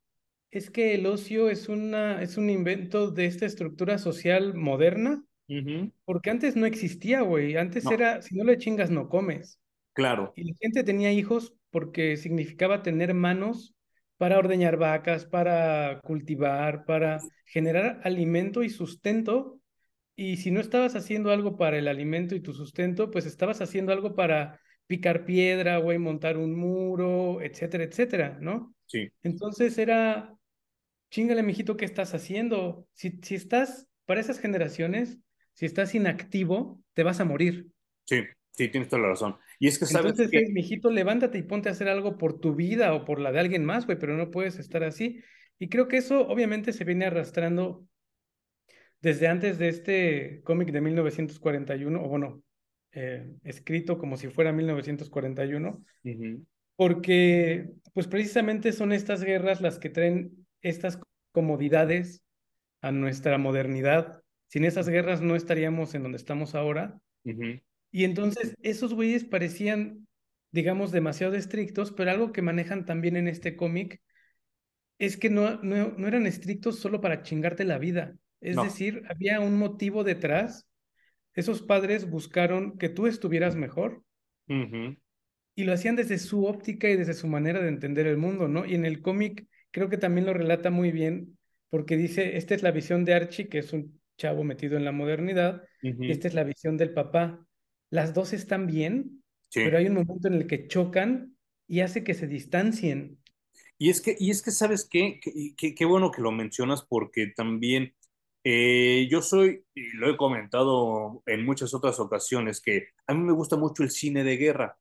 es 0.52 0.70
que 0.70 0.94
el 0.96 1.06
ocio 1.06 1.50
es, 1.50 1.68
una, 1.68 2.22
es 2.22 2.38
un 2.38 2.50
invento 2.50 3.12
de 3.12 3.26
esta 3.26 3.46
estructura 3.46 3.98
social 3.98 4.54
moderna 4.56 5.24
Uh 5.48 5.54
-huh. 5.56 5.92
Porque 6.06 6.30
antes 6.30 6.56
no 6.56 6.66
existía, 6.66 7.22
güey. 7.22 7.58
Antes 7.58 7.84
no. 7.86 7.92
era, 7.92 8.22
si 8.22 8.36
no 8.36 8.44
le 8.44 8.58
chingas, 8.58 8.90
no 8.90 9.10
comes. 9.10 9.60
Claro. 9.94 10.34
Y 10.36 10.46
la 10.46 10.54
gente 10.60 10.84
tenía 10.84 11.12
hijos 11.12 11.54
porque 11.70 12.18
significaba 12.18 12.82
tener 12.82 13.14
manos 13.14 13.76
para 14.18 14.38
ordeñar 14.38 14.78
vacas, 14.78 15.26
para 15.26 16.00
cultivar, 16.02 16.86
para 16.86 17.20
generar 17.46 18.00
alimento 18.04 18.64
y 18.64 18.70
sustento. 18.70 19.60
Y 20.16 20.38
si 20.38 20.52
no 20.52 20.60
estabas 20.60 20.96
haciendo 20.96 21.32
algo 21.32 21.58
para 21.58 21.78
el 21.78 21.88
alimento 21.88 22.36
y 22.36 22.42
tu 22.42 22.54
sustento, 22.54 23.10
pues 23.10 23.26
estabas 23.26 23.62
haciendo 23.62 23.92
algo 23.92 24.16
para 24.16 24.60
picar 24.86 25.26
piedra, 25.26 25.78
güey, 25.78 25.98
montar 25.98 26.38
un 26.38 26.56
muro, 26.56 27.42
etcétera, 27.42 27.84
etcétera, 27.84 28.38
¿no? 28.40 28.76
Sí. 28.86 29.10
Entonces 29.24 29.78
era, 29.78 30.36
chingale, 31.10 31.42
mijito, 31.42 31.78
¿qué 31.78 31.86
estás 31.86 32.14
haciendo? 32.14 32.88
Si, 32.94 33.20
si 33.24 33.36
estás, 33.36 33.88
para 34.06 34.22
esas 34.22 34.40
generaciones, 34.40 35.18
si 35.54 35.66
estás 35.66 35.96
inactivo, 35.96 36.82
te 36.94 37.04
vas 37.04 37.20
a 37.20 37.26
morir. 37.26 37.68
Sí, 38.06 38.22
sí, 38.52 38.68
tienes 38.68 38.90
toda 38.90 39.02
la 39.02 39.10
razón. 39.10 39.38
Y 39.60 39.68
es 39.68 39.80
que 39.80 39.86
sabes 39.86 40.12
Entonces, 40.12 40.30
que... 40.30 40.52
mijito, 40.52 40.92
levántate 40.92 41.38
y 41.40 41.44
ponte 41.44 41.70
a 41.70 41.72
hacer 41.72 41.88
algo 41.88 42.18
por 42.18 42.40
tu 42.40 42.54
vida 42.54 42.94
o 42.94 43.06
por 43.06 43.20
la 43.20 43.32
de 43.32 43.40
alguien 43.40 43.66
más, 43.66 43.86
güey, 43.86 43.98
pero 43.98 44.16
no 44.16 44.30
puedes 44.30 44.60
estar 44.60 44.84
así. 44.84 45.22
Y 45.58 45.70
creo 45.70 45.88
que 45.88 45.98
eso 45.98 46.28
obviamente 46.28 46.74
se 46.74 46.84
viene 46.84 47.06
arrastrando 47.06 47.88
desde 49.04 49.28
antes 49.28 49.60
de 49.60 49.68
este 49.68 50.42
cómic 50.44 50.72
de 50.72 50.80
1941, 50.80 52.02
o 52.02 52.08
bueno, 52.08 52.42
eh, 52.94 53.36
escrito 53.44 53.98
como 53.98 54.16
si 54.16 54.30
fuera 54.30 54.54
1941, 54.54 55.70
uh 55.70 56.10
-huh. 56.10 56.46
porque 56.78 57.70
pues 57.94 58.08
precisamente 58.08 58.72
son 58.72 58.94
estas 58.94 59.24
guerras 59.24 59.60
las 59.60 59.78
que 59.78 59.90
traen 59.90 60.48
estas 60.62 60.98
comodidades 61.34 62.24
a 62.82 62.92
nuestra 62.92 63.38
modernidad 63.38 64.24
sin 64.48 64.64
esas 64.64 64.88
guerras 64.88 65.22
no 65.22 65.36
estaríamos 65.36 65.96
en 65.96 66.04
donde 66.04 66.18
estamos 66.18 66.56
ahora. 66.56 66.98
Uh 67.26 67.32
-huh. 67.32 67.64
Y 67.92 68.06
entonces 68.06 68.56
esos 68.62 68.94
güeyes 68.94 69.26
parecían, 69.26 70.08
digamos, 70.52 70.92
demasiado 70.92 71.36
estrictos, 71.36 71.92
pero 71.92 72.12
algo 72.12 72.32
que 72.32 72.42
manejan 72.42 72.86
también 72.86 73.18
en 73.18 73.28
este 73.28 73.58
cómic 73.58 74.00
es 74.98 75.18
que 75.18 75.30
no, 75.30 75.62
no, 75.62 75.94
no, 75.98 76.08
eran 76.08 76.26
estrictos 76.26 76.80
solo 76.80 77.02
para 77.02 77.24
chingarte 77.24 77.66
la 77.66 77.80
vida. 77.80 78.16
Es 78.44 78.58
no. 78.58 78.66
decir, 78.66 79.04
había 79.10 79.40
un 79.40 79.58
motivo 79.58 80.04
detrás. 80.04 80.68
Esos 81.34 81.62
padres 81.62 82.10
buscaron 82.10 82.78
que 82.78 82.90
tú 82.90 83.08
estuvieras 83.08 83.56
mejor. 83.56 84.04
Uh 84.48 84.54
-huh. 84.54 84.98
Y 85.56 85.64
lo 85.64 85.74
hacían 85.74 85.96
desde 85.96 86.20
su 86.20 86.46
óptica 86.46 86.90
y 86.90 86.98
desde 86.98 87.14
su 87.14 87.28
manera 87.28 87.62
de 87.62 87.70
entender 87.70 88.06
el 88.06 88.18
mundo, 88.18 88.48
¿no? 88.48 88.66
Y 88.66 88.76
en 88.76 88.86
el 88.86 89.02
cómic 89.02 89.48
creo 89.72 89.90
que 89.90 89.98
también 89.98 90.26
lo 90.26 90.34
relata 90.34 90.70
muy 90.70 90.92
bien, 90.92 91.38
porque 91.70 91.96
dice, 91.96 92.38
esta 92.38 92.54
es 92.54 92.64
la 92.64 92.72
visión 92.72 93.06
de 93.06 93.14
Archie, 93.14 93.48
que 93.48 93.60
es 93.60 93.74
un 93.74 94.00
chavo 94.18 94.44
metido 94.44 94.78
en 94.78 94.86
la 94.86 94.92
modernidad, 94.92 95.64
uh 95.84 95.88
-huh. 95.88 96.08
y 96.08 96.12
esta 96.12 96.28
es 96.28 96.34
la 96.34 96.44
visión 96.44 96.78
del 96.78 96.94
papá. 96.94 97.48
Las 97.90 98.14
dos 98.14 98.34
están 98.34 98.68
bien, 98.68 99.24
sí. 99.50 99.62
pero 99.64 99.78
hay 99.78 99.88
un 99.88 99.96
momento 99.96 100.28
en 100.28 100.36
el 100.36 100.48
que 100.48 100.68
chocan 100.68 101.36
y 101.68 101.80
hace 101.80 102.04
que 102.04 102.14
se 102.14 102.28
distancien. 102.28 103.18
Y 103.78 103.90
es 103.90 104.02
que, 104.02 104.16
y 104.20 104.30
es 104.30 104.42
que 104.42 104.52
¿sabes 104.52 104.88
qué? 104.90 105.20
Qué 105.58 105.86
bueno 105.86 106.12
que 106.12 106.22
lo 106.22 106.32
mencionas 106.32 106.86
porque 106.88 107.34
también 107.36 107.94
eh, 108.44 109.08
yo 109.10 109.22
soy, 109.22 109.66
y 109.74 109.92
lo 109.98 110.10
he 110.10 110.18
comentado 110.18 111.24
en 111.26 111.46
muchas 111.46 111.74
otras 111.74 112.00
ocasiones, 112.00 112.62
que 112.62 112.88
a 113.08 113.14
mí 113.14 113.22
me 113.22 113.34
gusta 113.34 113.58
mucho 113.58 113.84
el 113.84 113.92
cine 113.92 114.24
de 114.24 114.38
guerra. 114.38 114.78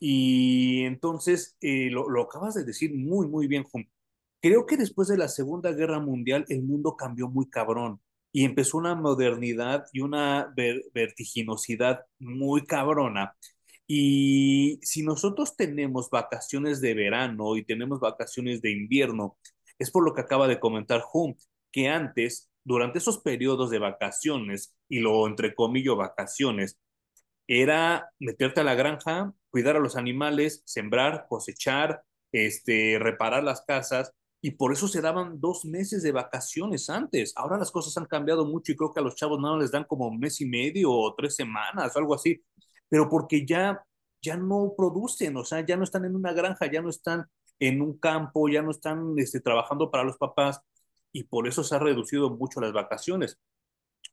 Y 0.00 0.84
entonces, 0.84 1.56
eh, 1.60 1.90
lo, 1.90 2.08
lo, 2.08 2.22
acabas 2.22 2.54
de 2.54 2.64
decir 2.64 2.94
muy, 2.94 3.28
muy 3.28 3.46
bien, 3.46 3.64
Juan. 3.64 3.88
Creo 4.40 4.66
que 4.66 4.76
después 4.76 5.08
de 5.08 5.18
la 5.18 5.28
Segunda 5.28 5.72
Guerra 5.72 6.00
Mundial 6.00 6.44
el 6.48 6.62
mundo 6.62 6.96
cambió 6.96 7.28
muy 7.28 7.48
cabrón 7.48 8.00
y 8.32 8.44
empezó 8.44 8.78
una 8.78 8.94
modernidad 8.94 9.86
y 9.92 10.00
una 10.00 10.52
ver 10.56 10.82
vertiginosidad 10.94 12.06
muy 12.18 12.66
cabrona. 12.66 13.36
Y 13.86 14.80
si 14.82 15.02
nosotros 15.02 15.56
tenemos 15.56 16.10
vacaciones 16.10 16.80
de 16.80 16.94
verano 16.94 17.56
y 17.56 17.64
tenemos 17.64 18.00
vacaciones 18.00 18.62
de 18.62 18.72
invierno, 18.72 19.36
es 19.78 19.90
por 19.90 20.04
lo 20.04 20.14
que 20.14 20.22
acaba 20.22 20.48
de 20.48 20.60
comentar 20.60 21.02
Hum, 21.12 21.34
que 21.70 21.88
antes, 21.88 22.50
durante 22.64 22.98
esos 22.98 23.18
periodos 23.18 23.70
de 23.70 23.78
vacaciones, 23.78 24.74
y 24.88 25.00
lo 25.00 25.26
entre 25.26 25.54
comillas 25.54 25.96
vacaciones, 25.96 26.78
era 27.46 28.10
meterte 28.18 28.60
a 28.60 28.64
la 28.64 28.74
granja, 28.74 29.32
cuidar 29.50 29.76
a 29.76 29.80
los 29.80 29.96
animales, 29.96 30.62
sembrar, 30.64 31.26
cosechar, 31.28 32.02
este, 32.32 32.98
reparar 32.98 33.44
las 33.44 33.62
casas, 33.62 34.12
y 34.40 34.52
por 34.52 34.72
eso 34.72 34.88
se 34.88 35.00
daban 35.00 35.40
dos 35.40 35.64
meses 35.64 36.02
de 36.02 36.12
vacaciones 36.12 36.90
antes. 36.90 37.32
Ahora 37.36 37.58
las 37.58 37.70
cosas 37.70 37.96
han 37.96 38.06
cambiado 38.06 38.44
mucho 38.44 38.72
y 38.72 38.76
creo 38.76 38.92
que 38.92 39.00
a 39.00 39.02
los 39.02 39.14
chavos 39.14 39.38
no 39.40 39.56
les 39.56 39.70
dan 39.70 39.84
como 39.84 40.08
un 40.08 40.18
mes 40.18 40.40
y 40.40 40.46
medio 40.46 40.90
o 40.92 41.14
tres 41.14 41.36
semanas 41.36 41.96
algo 41.96 42.14
así, 42.14 42.42
pero 42.88 43.08
porque 43.08 43.46
ya, 43.46 43.84
ya 44.20 44.36
no 44.36 44.74
producen, 44.76 45.36
o 45.36 45.44
sea, 45.44 45.64
ya 45.64 45.76
no 45.76 45.84
están 45.84 46.04
en 46.04 46.16
una 46.16 46.32
granja, 46.32 46.70
ya 46.70 46.82
no 46.82 46.90
están 46.90 47.26
en 47.60 47.80
un 47.82 47.98
campo, 47.98 48.48
ya 48.48 48.62
no 48.62 48.72
están 48.72 49.14
este, 49.18 49.40
trabajando 49.40 49.90
para 49.90 50.04
los 50.04 50.18
papás 50.18 50.60
y 51.12 51.24
por 51.24 51.46
eso 51.48 51.64
se 51.64 51.74
ha 51.74 51.78
reducido 51.78 52.30
mucho 52.30 52.60
las 52.60 52.72
vacaciones. 52.72 53.38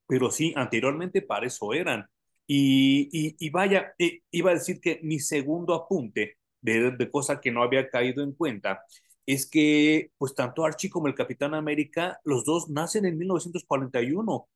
Pero 0.07 0.31
sí, 0.31 0.53
anteriormente 0.55 1.21
para 1.21 1.47
eso 1.47 1.73
eran. 1.73 2.07
Y, 2.47 3.35
y, 3.39 3.49
vaya, 3.51 3.93
eh, 3.99 4.21
iba 4.31 4.51
a 4.51 4.55
decir 4.55 4.81
que 4.81 4.99
mi 5.03 5.19
segundo 5.19 5.75
apunte 5.75 6.37
de, 6.61 6.91
de 6.91 7.11
cosa 7.11 7.39
que 7.39 7.51
no 7.51 7.61
había 7.63 7.89
caído 7.89 8.23
en 8.23 8.33
cuenta 8.33 8.83
es 9.25 9.47
que 9.47 10.11
pues 10.17 10.33
tanto 10.33 10.65
Archie 10.65 10.89
como 10.89 11.07
el 11.07 11.13
Capitán 11.13 11.53
América, 11.53 12.19
los 12.23 12.45
dos 12.45 12.69
nacen 12.69 13.05
en 13.05 13.17
1941. 13.17 14.47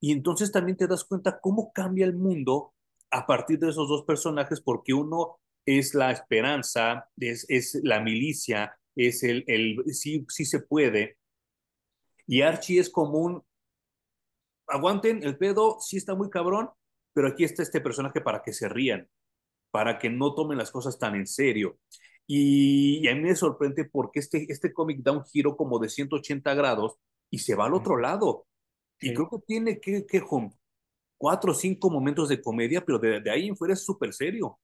Y 0.00 0.12
entonces 0.12 0.52
también 0.52 0.76
te 0.76 0.86
das 0.86 1.04
cuenta 1.04 1.40
cómo 1.40 1.72
cambia 1.72 2.04
el 2.04 2.14
mundo 2.14 2.74
a 3.10 3.26
partir 3.26 3.58
de 3.58 3.70
esos 3.70 3.88
dos 3.88 4.04
personajes, 4.04 4.60
porque 4.60 4.92
uno 4.92 5.38
es 5.64 5.94
la 5.94 6.10
esperanza, 6.10 7.08
es, 7.18 7.46
es 7.48 7.80
la 7.82 8.00
milicia, 8.00 8.78
es 8.94 9.22
el, 9.22 9.44
el 9.46 9.82
sí, 9.94 10.26
sí 10.28 10.44
se 10.44 10.60
puede. 10.60 11.16
Y 12.30 12.42
Archie 12.42 12.78
es 12.78 12.88
como 12.88 13.18
un, 13.18 13.42
aguanten 14.68 15.24
el 15.24 15.36
pedo, 15.36 15.78
sí 15.80 15.96
está 15.96 16.14
muy 16.14 16.30
cabrón, 16.30 16.70
pero 17.12 17.26
aquí 17.26 17.42
está 17.42 17.64
este 17.64 17.80
personaje 17.80 18.20
para 18.20 18.40
que 18.40 18.52
se 18.52 18.68
rían, 18.68 19.08
para 19.72 19.98
que 19.98 20.10
no 20.10 20.32
tomen 20.32 20.56
las 20.56 20.70
cosas 20.70 20.96
tan 20.96 21.16
en 21.16 21.26
serio. 21.26 21.80
Y, 22.28 23.08
a 23.08 23.16
mí 23.16 23.22
me 23.22 23.34
sorprende 23.34 23.84
porque 23.84 24.20
este, 24.20 24.46
este 24.48 24.72
cómic 24.72 25.00
da 25.02 25.10
un 25.10 25.24
giro 25.24 25.56
como 25.56 25.80
de 25.80 25.88
180 25.88 26.54
grados 26.54 27.00
y 27.30 27.38
se 27.40 27.56
va 27.56 27.66
al 27.66 27.74
otro 27.74 27.96
lado. 27.96 28.46
Y 29.00 29.12
creo 29.12 29.28
que 29.28 29.38
tiene 29.44 29.80
que, 29.80 30.06
que 30.06 30.22
cuatro 31.18 31.50
o 31.50 31.54
cinco 31.54 31.90
momentos 31.90 32.28
de 32.28 32.40
comedia, 32.40 32.84
pero 32.84 33.00
de, 33.00 33.20
de 33.20 33.30
ahí 33.32 33.48
en 33.48 33.56
fuera 33.56 33.74
es 33.74 33.84
súper 33.84 34.12
serio. 34.12 34.60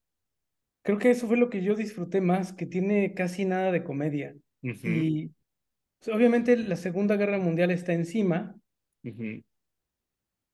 Creo 0.83 0.99
que 0.99 1.11
eso 1.11 1.27
fue 1.27 1.37
lo 1.37 1.51
que 1.51 1.65
yo 1.65 1.75
disfruté 1.75 2.21
más, 2.21 2.53
que 2.53 2.67
tiene 2.67 3.13
casi 3.13 3.45
nada 3.45 3.73
de 3.73 3.83
comedia. 3.83 4.37
Uh 4.63 4.69
-huh. 4.69 5.03
Y 5.03 5.36
obviamente 6.09 6.57
la 6.57 6.77
Segunda 6.77 7.17
Guerra 7.17 7.39
Mundial 7.39 7.71
está 7.71 7.93
encima 7.93 8.55
uh 9.05 9.09
-huh. 9.09 9.45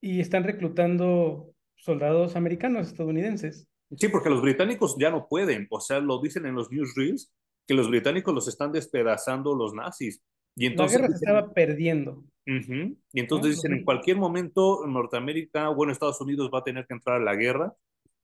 y 0.01 0.21
están 0.21 0.45
reclutando 0.45 1.55
soldados 1.77 2.37
americanos, 2.37 2.89
estadounidenses. 2.89 3.69
Sí, 3.97 4.09
porque 4.09 4.31
los 4.31 4.41
británicos 4.41 4.97
ya 4.99 5.11
no 5.11 5.29
pueden, 5.29 5.67
o 5.71 5.81
sea, 5.81 6.01
lo 6.01 6.21
dicen 6.21 6.47
en 6.47 6.55
los 6.55 6.71
newsreels, 6.71 7.33
que 7.67 7.75
los 7.75 7.89
británicos 7.91 8.35
los 8.35 8.49
están 8.49 8.73
despedazando 8.73 9.55
los 9.55 9.75
nazis. 9.75 10.23
Y 10.57 10.67
entonces, 10.67 11.01
la 11.01 11.07
guerra 11.07 11.19
se 11.19 11.25
estaba 11.25 11.53
perdiendo. 11.53 12.25
Uh 12.47 12.61
-huh. 12.61 12.97
Y 13.13 13.21
entonces 13.21 13.49
¿no? 13.49 13.55
dicen, 13.55 13.73
en 13.73 13.85
cualquier 13.85 14.17
momento 14.17 14.87
Norteamérica, 14.87 15.69
bueno, 15.69 15.93
Estados 15.93 16.21
Unidos 16.21 16.51
va 16.53 16.61
a 16.61 16.65
tener 16.65 16.87
que 16.87 16.95
entrar 16.95 17.21
a 17.21 17.25
la 17.25 17.37
guerra. 17.37 17.75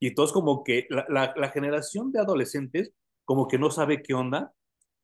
Y 0.00 0.08
entonces 0.08 0.32
como 0.32 0.62
que 0.64 0.86
la, 0.90 1.04
la, 1.08 1.34
la 1.36 1.48
generación 1.50 2.12
de 2.12 2.20
adolescentes 2.20 2.92
como 3.24 3.46
que 3.46 3.58
no 3.58 3.70
sabe 3.70 4.02
qué 4.02 4.14
onda, 4.14 4.54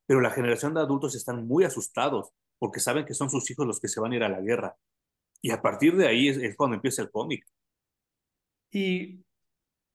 pero 0.07 0.21
la 0.21 0.31
generación 0.31 0.75
de 0.75 0.81
adultos 0.81 1.15
están 1.15 1.47
muy 1.47 1.65
asustados 1.65 2.31
porque 2.59 2.81
saben 2.81 3.05
que 3.05 3.15
son 3.15 3.31
sus 3.31 3.51
hijos 3.51 3.67
los 3.67 3.81
que 3.81 3.89
se 3.89 4.01
van 4.01 4.13
a 4.13 4.17
ir 4.17 4.23
a 4.23 4.29
la 4.29 4.41
guerra. 4.41 4.77
Y 5.43 5.51
a 5.51 5.61
partir 5.61 5.97
de 5.97 6.07
ahí 6.07 6.29
es, 6.29 6.39
es 6.39 6.57
cuando 6.57 6.77
empieza 6.77 7.03
el 7.03 7.11
cómic. 7.11 7.45
Y 8.71 9.25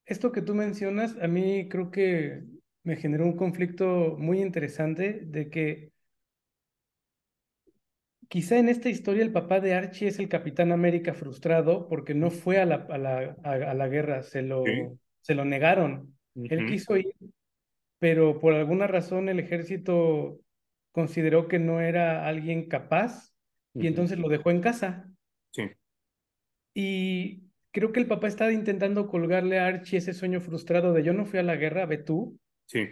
esto 0.06 0.32
que 0.32 0.42
tú 0.42 0.54
mencionas, 0.54 1.16
a 1.20 1.26
mí 1.28 1.68
creo 1.68 1.90
que 1.90 2.44
me 2.82 2.96
generó 2.96 3.24
un 3.26 3.36
conflicto 3.36 4.16
muy 4.18 4.40
interesante 4.40 5.20
de 5.24 5.50
que 5.50 5.92
quizá 8.28 8.58
en 8.58 8.68
esta 8.68 8.88
historia 8.88 9.22
el 9.22 9.32
papá 9.32 9.60
de 9.60 9.74
Archie 9.74 10.08
es 10.08 10.18
el 10.18 10.28
Capitán 10.28 10.72
América 10.72 11.14
frustrado 11.14 11.88
porque 11.88 12.14
no 12.14 12.30
fue 12.30 12.58
a 12.58 12.66
la, 12.66 12.86
a 12.88 12.98
la, 12.98 13.36
a, 13.42 13.52
a 13.52 13.74
la 13.74 13.88
guerra, 13.88 14.22
se 14.22 14.42
lo, 14.42 14.64
sí. 14.64 14.72
se 15.20 15.34
lo 15.34 15.44
negaron. 15.44 16.16
Uh 16.34 16.42
-huh. 16.44 16.52
Él 16.52 16.66
quiso 16.66 16.96
ir, 16.96 17.12
pero 18.00 18.40
por 18.40 18.54
alguna 18.54 18.88
razón 18.88 19.28
el 19.28 19.38
ejército 19.38 20.40
consideró 20.90 21.46
que 21.46 21.60
no 21.60 21.80
era 21.80 22.26
alguien 22.26 22.66
capaz 22.66 23.32
y 23.74 23.78
uh 23.78 23.82
-huh. 23.82 23.86
entonces 23.86 24.18
lo 24.18 24.28
dejó 24.28 24.50
en 24.50 24.60
casa. 24.60 25.08
Sí. 25.52 25.62
Y 26.74 27.44
creo 27.70 27.92
que 27.92 28.00
el 28.00 28.06
papá 28.08 28.26
está 28.26 28.50
intentando 28.50 29.06
colgarle 29.06 29.58
a 29.60 29.66
Archie 29.66 29.98
ese 29.98 30.14
sueño 30.14 30.40
frustrado 30.40 30.92
de 30.92 31.04
yo 31.04 31.12
no 31.12 31.26
fui 31.26 31.38
a 31.38 31.44
la 31.44 31.56
guerra, 31.56 31.86
ve 31.86 31.98
tú. 31.98 32.38
Sí. 32.66 32.88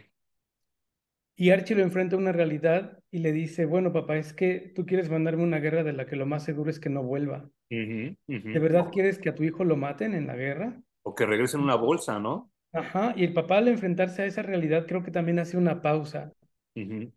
Y 1.37 1.51
Archie 1.51 1.77
lo 1.77 1.83
enfrenta 1.83 2.17
a 2.17 2.19
una 2.19 2.33
realidad 2.33 2.99
y 3.11 3.21
le 3.21 3.33
dice, 3.33 3.65
bueno, 3.65 3.93
papá, 3.93 4.17
es 4.17 4.33
que 4.33 4.73
tú 4.75 4.85
quieres 4.85 5.09
mandarme 5.09 5.45
una 5.45 5.61
guerra 5.61 5.85
de 5.85 5.93
la 5.93 6.05
que 6.05 6.17
lo 6.17 6.27
más 6.27 6.45
seguro 6.45 6.69
es 6.69 6.81
que 6.81 6.91
no 6.91 7.03
vuelva. 7.03 7.49
Uh 7.71 7.75
-huh, 7.75 8.17
uh 8.27 8.33
-huh. 8.33 8.53
¿De 8.53 8.59
verdad 8.59 8.91
quieres 8.91 9.19
que 9.19 9.29
a 9.31 9.35
tu 9.35 9.45
hijo 9.45 9.65
lo 9.65 9.77
maten 9.77 10.15
en 10.15 10.27
la 10.27 10.37
guerra? 10.37 10.83
O 11.03 11.15
que 11.15 11.27
regresen 11.27 11.61
una 11.61 11.77
bolsa, 11.77 12.19
¿no? 12.19 12.51
Ajá, 12.79 13.15
y 13.17 13.25
el 13.25 13.33
papá 13.33 13.59
al 13.59 13.69
enfrentarse 13.69 14.23
a 14.23 14.27
esa 14.27 14.43
realidad 14.43 14.87
creo 14.87 15.03
que 15.03 15.11
también 15.11 15.39
hace 15.39 15.57
una 15.57 15.83
pausa. 15.83 16.33
Uh 16.75 16.81
-huh. 16.81 17.13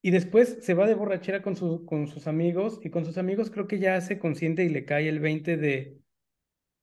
Y 0.00 0.10
después 0.10 0.58
se 0.60 0.74
va 0.74 0.86
de 0.86 0.94
borrachera 0.94 1.42
con, 1.42 1.56
su, 1.56 1.84
con 1.84 2.06
sus 2.06 2.26
amigos 2.26 2.80
y 2.82 2.90
con 2.90 3.04
sus 3.04 3.18
amigos 3.18 3.50
creo 3.50 3.66
que 3.66 3.78
ya 3.78 3.96
hace 3.96 4.18
consciente 4.18 4.64
y 4.64 4.68
le 4.68 4.84
cae 4.84 5.08
el 5.08 5.18
20 5.18 5.56
de, 5.56 5.98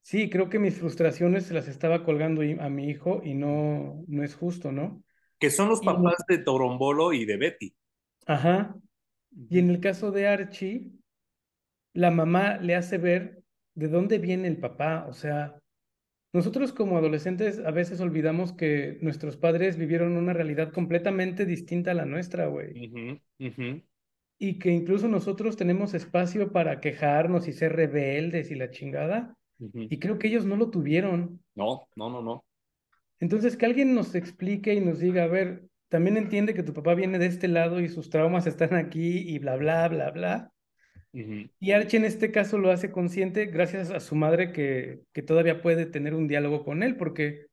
sí, 0.02 0.30
creo 0.30 0.50
que 0.50 0.60
mis 0.60 0.78
frustraciones 0.78 1.46
se 1.46 1.54
las 1.54 1.68
estaba 1.68 2.04
colgando 2.04 2.42
a 2.42 2.70
mi 2.70 2.90
hijo 2.90 3.22
y 3.24 3.34
no, 3.34 4.04
no 4.08 4.24
es 4.24 4.36
justo, 4.36 4.72
¿no? 4.72 5.04
Que 5.40 5.50
son 5.50 5.70
los 5.70 5.82
papás 5.82 6.16
y... 6.28 6.36
de 6.36 6.44
Torombolo 6.44 7.14
y 7.14 7.26
de 7.26 7.38
Betty. 7.38 7.76
Ajá. 8.26 8.76
Y 9.50 9.60
en 9.60 9.70
el 9.70 9.80
caso 9.80 10.12
de 10.12 10.28
Archie, 10.28 10.92
la 11.94 12.12
mamá 12.12 12.58
le 12.58 12.76
hace 12.76 12.98
ver 12.98 13.42
de 13.74 13.88
dónde 13.88 14.18
viene 14.18 14.48
el 14.48 14.58
papá. 14.58 15.06
O 15.10 15.14
sea, 15.14 15.60
nosotros 16.36 16.74
como 16.74 16.98
adolescentes 16.98 17.60
a 17.60 17.72
veces 17.72 18.02
olvidamos 18.02 18.52
que 18.52 18.98
nuestros 19.02 19.38
padres 19.38 19.78
vivieron 19.78 20.18
una 20.18 20.34
realidad 20.34 20.74
completamente 20.74 21.46
distinta 21.46 21.92
a 21.92 21.94
la 21.94 22.04
nuestra, 22.04 22.48
güey. 22.48 22.90
Uh 22.90 22.94
-huh, 22.94 23.22
uh 23.40 23.44
-huh. 23.44 23.84
Y 24.38 24.60
que 24.60 24.70
incluso 24.72 25.08
nosotros 25.08 25.56
tenemos 25.56 25.94
espacio 25.94 26.52
para 26.52 26.82
quejarnos 26.82 27.48
y 27.48 27.54
ser 27.54 27.74
rebeldes 27.74 28.52
y 28.52 28.56
la 28.56 28.70
chingada. 28.70 29.34
Uh 29.60 29.68
-huh. 29.70 29.88
Y 29.90 29.98
creo 29.98 30.20
que 30.20 30.28
ellos 30.28 30.46
no 30.46 30.58
lo 30.58 30.70
tuvieron. 30.70 31.42
No, 31.56 31.88
no, 31.96 32.10
no, 32.10 32.22
no. 32.22 32.44
Entonces, 33.22 33.56
que 33.56 33.66
alguien 33.66 33.96
nos 33.96 34.14
explique 34.14 34.74
y 34.74 34.82
nos 34.82 35.00
diga, 35.00 35.24
a 35.24 35.28
ver, 35.28 35.64
también 35.88 36.18
entiende 36.18 36.54
que 36.54 36.64
tu 36.64 36.74
papá 36.74 36.96
viene 36.96 37.18
de 37.18 37.28
este 37.28 37.48
lado 37.48 37.80
y 37.80 37.88
sus 37.88 38.10
traumas 38.10 38.46
están 38.46 38.76
aquí 38.76 39.20
y 39.20 39.40
bla, 39.40 39.56
bla, 39.56 39.88
bla, 39.88 40.12
bla. 40.12 40.52
Uh 41.16 41.20
-huh. 41.20 41.50
Y 41.62 41.72
Archie 41.72 41.98
en 41.98 42.06
este 42.06 42.32
caso 42.32 42.58
lo 42.58 42.72
hace 42.72 42.92
consciente 42.92 43.46
gracias 43.46 43.90
a 43.90 44.02
su 44.02 44.16
madre 44.16 44.52
que, 44.52 45.00
que 45.14 45.22
todavía 45.22 45.62
puede 45.62 45.86
tener 45.86 46.14
un 46.14 46.28
diálogo 46.28 46.66
con 46.66 46.84
él, 46.84 46.98
porque 46.98 47.48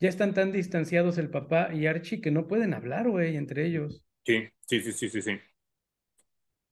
ya 0.00 0.08
están 0.08 0.34
tan 0.34 0.50
distanciados 0.50 1.16
el 1.18 1.30
papá 1.30 1.72
y 1.72 1.86
Archie 1.86 2.20
que 2.20 2.32
no 2.32 2.48
pueden 2.48 2.74
hablar, 2.74 3.08
güey, 3.08 3.36
entre 3.36 3.66
ellos. 3.66 4.02
Sí, 4.26 4.48
sí, 4.66 4.80
sí, 4.80 4.92
sí, 4.92 5.08
sí. 5.08 5.22
sí. 5.22 5.38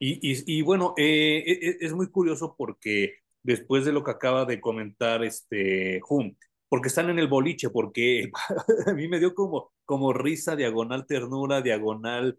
Y, 0.01 0.33
y, 0.33 0.59
y 0.59 0.63
bueno, 0.63 0.95
eh, 0.97 1.45
es, 1.47 1.77
es 1.81 1.93
muy 1.93 2.11
curioso 2.11 2.57
porque 2.59 3.15
después 3.45 3.85
de 3.85 3.93
lo 3.93 4.03
que 4.03 4.11
acaba 4.11 4.45
de 4.45 4.61
comentar 4.61 5.23
este 5.23 6.01
Hum, 6.09 6.35
porque 6.69 6.89
están 6.89 7.11
en 7.11 7.19
el 7.21 7.29
boliche, 7.29 7.71
porque 7.71 8.31
a 8.87 8.93
mí 8.95 9.07
me 9.07 9.21
dio 9.21 9.35
como, 9.35 9.73
como 9.85 10.13
risa, 10.13 10.57
diagonal 10.57 11.07
ternura, 11.07 11.63
diagonal 11.63 12.39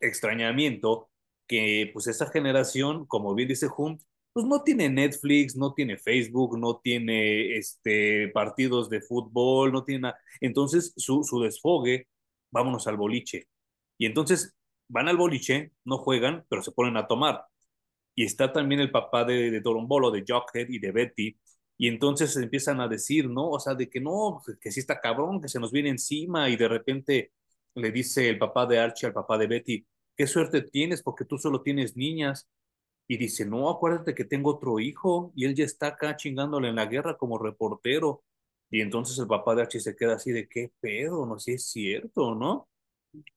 extrañamiento, 0.00 1.09
que 1.50 1.90
pues 1.92 2.06
esa 2.06 2.30
generación, 2.30 3.06
como 3.06 3.34
bien 3.34 3.48
dice 3.48 3.66
Hunt, 3.76 4.02
pues 4.32 4.46
no 4.46 4.62
tiene 4.62 4.88
Netflix, 4.88 5.56
no 5.56 5.74
tiene 5.74 5.98
Facebook, 5.98 6.56
no 6.58 6.78
tiene 6.78 7.56
este, 7.56 8.28
partidos 8.28 8.88
de 8.88 9.00
fútbol, 9.00 9.72
no 9.72 9.84
tiene 9.84 10.02
nada. 10.02 10.20
Entonces 10.40 10.92
su, 10.96 11.24
su 11.24 11.40
desfogue, 11.42 12.06
vámonos 12.52 12.86
al 12.86 12.96
boliche. 12.96 13.48
Y 13.98 14.06
entonces 14.06 14.54
van 14.88 15.08
al 15.08 15.16
boliche, 15.16 15.72
no 15.84 15.98
juegan, 15.98 16.46
pero 16.48 16.62
se 16.62 16.72
ponen 16.72 16.96
a 16.96 17.08
tomar. 17.08 17.46
Y 18.14 18.24
está 18.24 18.52
también 18.52 18.80
el 18.80 18.92
papá 18.92 19.24
de, 19.24 19.50
de 19.50 19.60
Torombolo, 19.60 20.10
de 20.12 20.24
Jockhead 20.26 20.68
y 20.68 20.78
de 20.78 20.92
Betty, 20.92 21.36
y 21.78 21.88
entonces 21.88 22.36
empiezan 22.36 22.80
a 22.80 22.88
decir, 22.88 23.28
¿no? 23.28 23.50
O 23.50 23.58
sea, 23.60 23.74
de 23.74 23.88
que 23.90 24.00
no, 24.00 24.42
que 24.60 24.70
sí 24.70 24.80
está 24.80 25.00
cabrón, 25.00 25.40
que 25.40 25.48
se 25.48 25.58
nos 25.60 25.72
viene 25.72 25.90
encima 25.90 26.48
y 26.50 26.56
de 26.56 26.68
repente 26.68 27.32
le 27.74 27.90
dice 27.92 28.28
el 28.28 28.38
papá 28.38 28.66
de 28.66 28.78
Archie 28.78 29.08
al 29.08 29.14
papá 29.14 29.38
de 29.38 29.46
Betty, 29.46 29.86
qué 30.20 30.26
suerte 30.26 30.60
tienes 30.60 31.02
porque 31.02 31.24
tú 31.24 31.38
solo 31.38 31.62
tienes 31.62 31.96
niñas. 31.96 32.46
Y 33.08 33.16
dice, 33.16 33.46
no, 33.46 33.70
acuérdate 33.70 34.14
que 34.14 34.26
tengo 34.26 34.50
otro 34.50 34.78
hijo 34.78 35.32
y 35.34 35.46
él 35.46 35.54
ya 35.54 35.64
está 35.64 35.86
acá 35.86 36.14
chingándole 36.14 36.68
en 36.68 36.76
la 36.76 36.84
guerra 36.84 37.16
como 37.16 37.38
reportero. 37.38 38.22
Y 38.70 38.82
entonces 38.82 39.18
el 39.18 39.26
papá 39.26 39.54
de 39.54 39.62
Archie 39.62 39.80
se 39.80 39.96
queda 39.96 40.16
así 40.16 40.30
de, 40.30 40.46
¿qué 40.46 40.72
pedo? 40.78 41.24
No 41.24 41.38
sé 41.38 41.52
si 41.52 41.54
es 41.54 41.64
cierto, 41.64 42.34
¿no? 42.34 42.68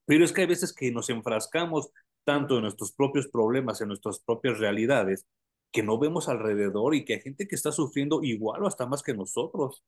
Pero 0.03 0.25
es 0.25 0.33
que 0.33 0.41
hay 0.41 0.47
veces 0.47 0.73
que 0.73 0.91
nos 0.91 1.09
enfrascamos 1.09 1.89
tanto 2.25 2.57
en 2.57 2.63
nuestros 2.63 2.91
propios 2.91 3.29
problemas, 3.29 3.79
en 3.79 3.87
nuestras 3.87 4.19
propias 4.19 4.59
realidades, 4.59 5.25
que 5.71 5.83
no 5.83 5.97
vemos 5.97 6.27
alrededor 6.27 6.95
y 6.95 7.05
que 7.05 7.13
hay 7.13 7.21
gente 7.21 7.47
que 7.47 7.55
está 7.55 7.71
sufriendo 7.71 8.23
igual 8.23 8.61
o 8.61 8.67
hasta 8.67 8.85
más 8.87 9.01
que 9.01 9.13
nosotros. 9.13 9.85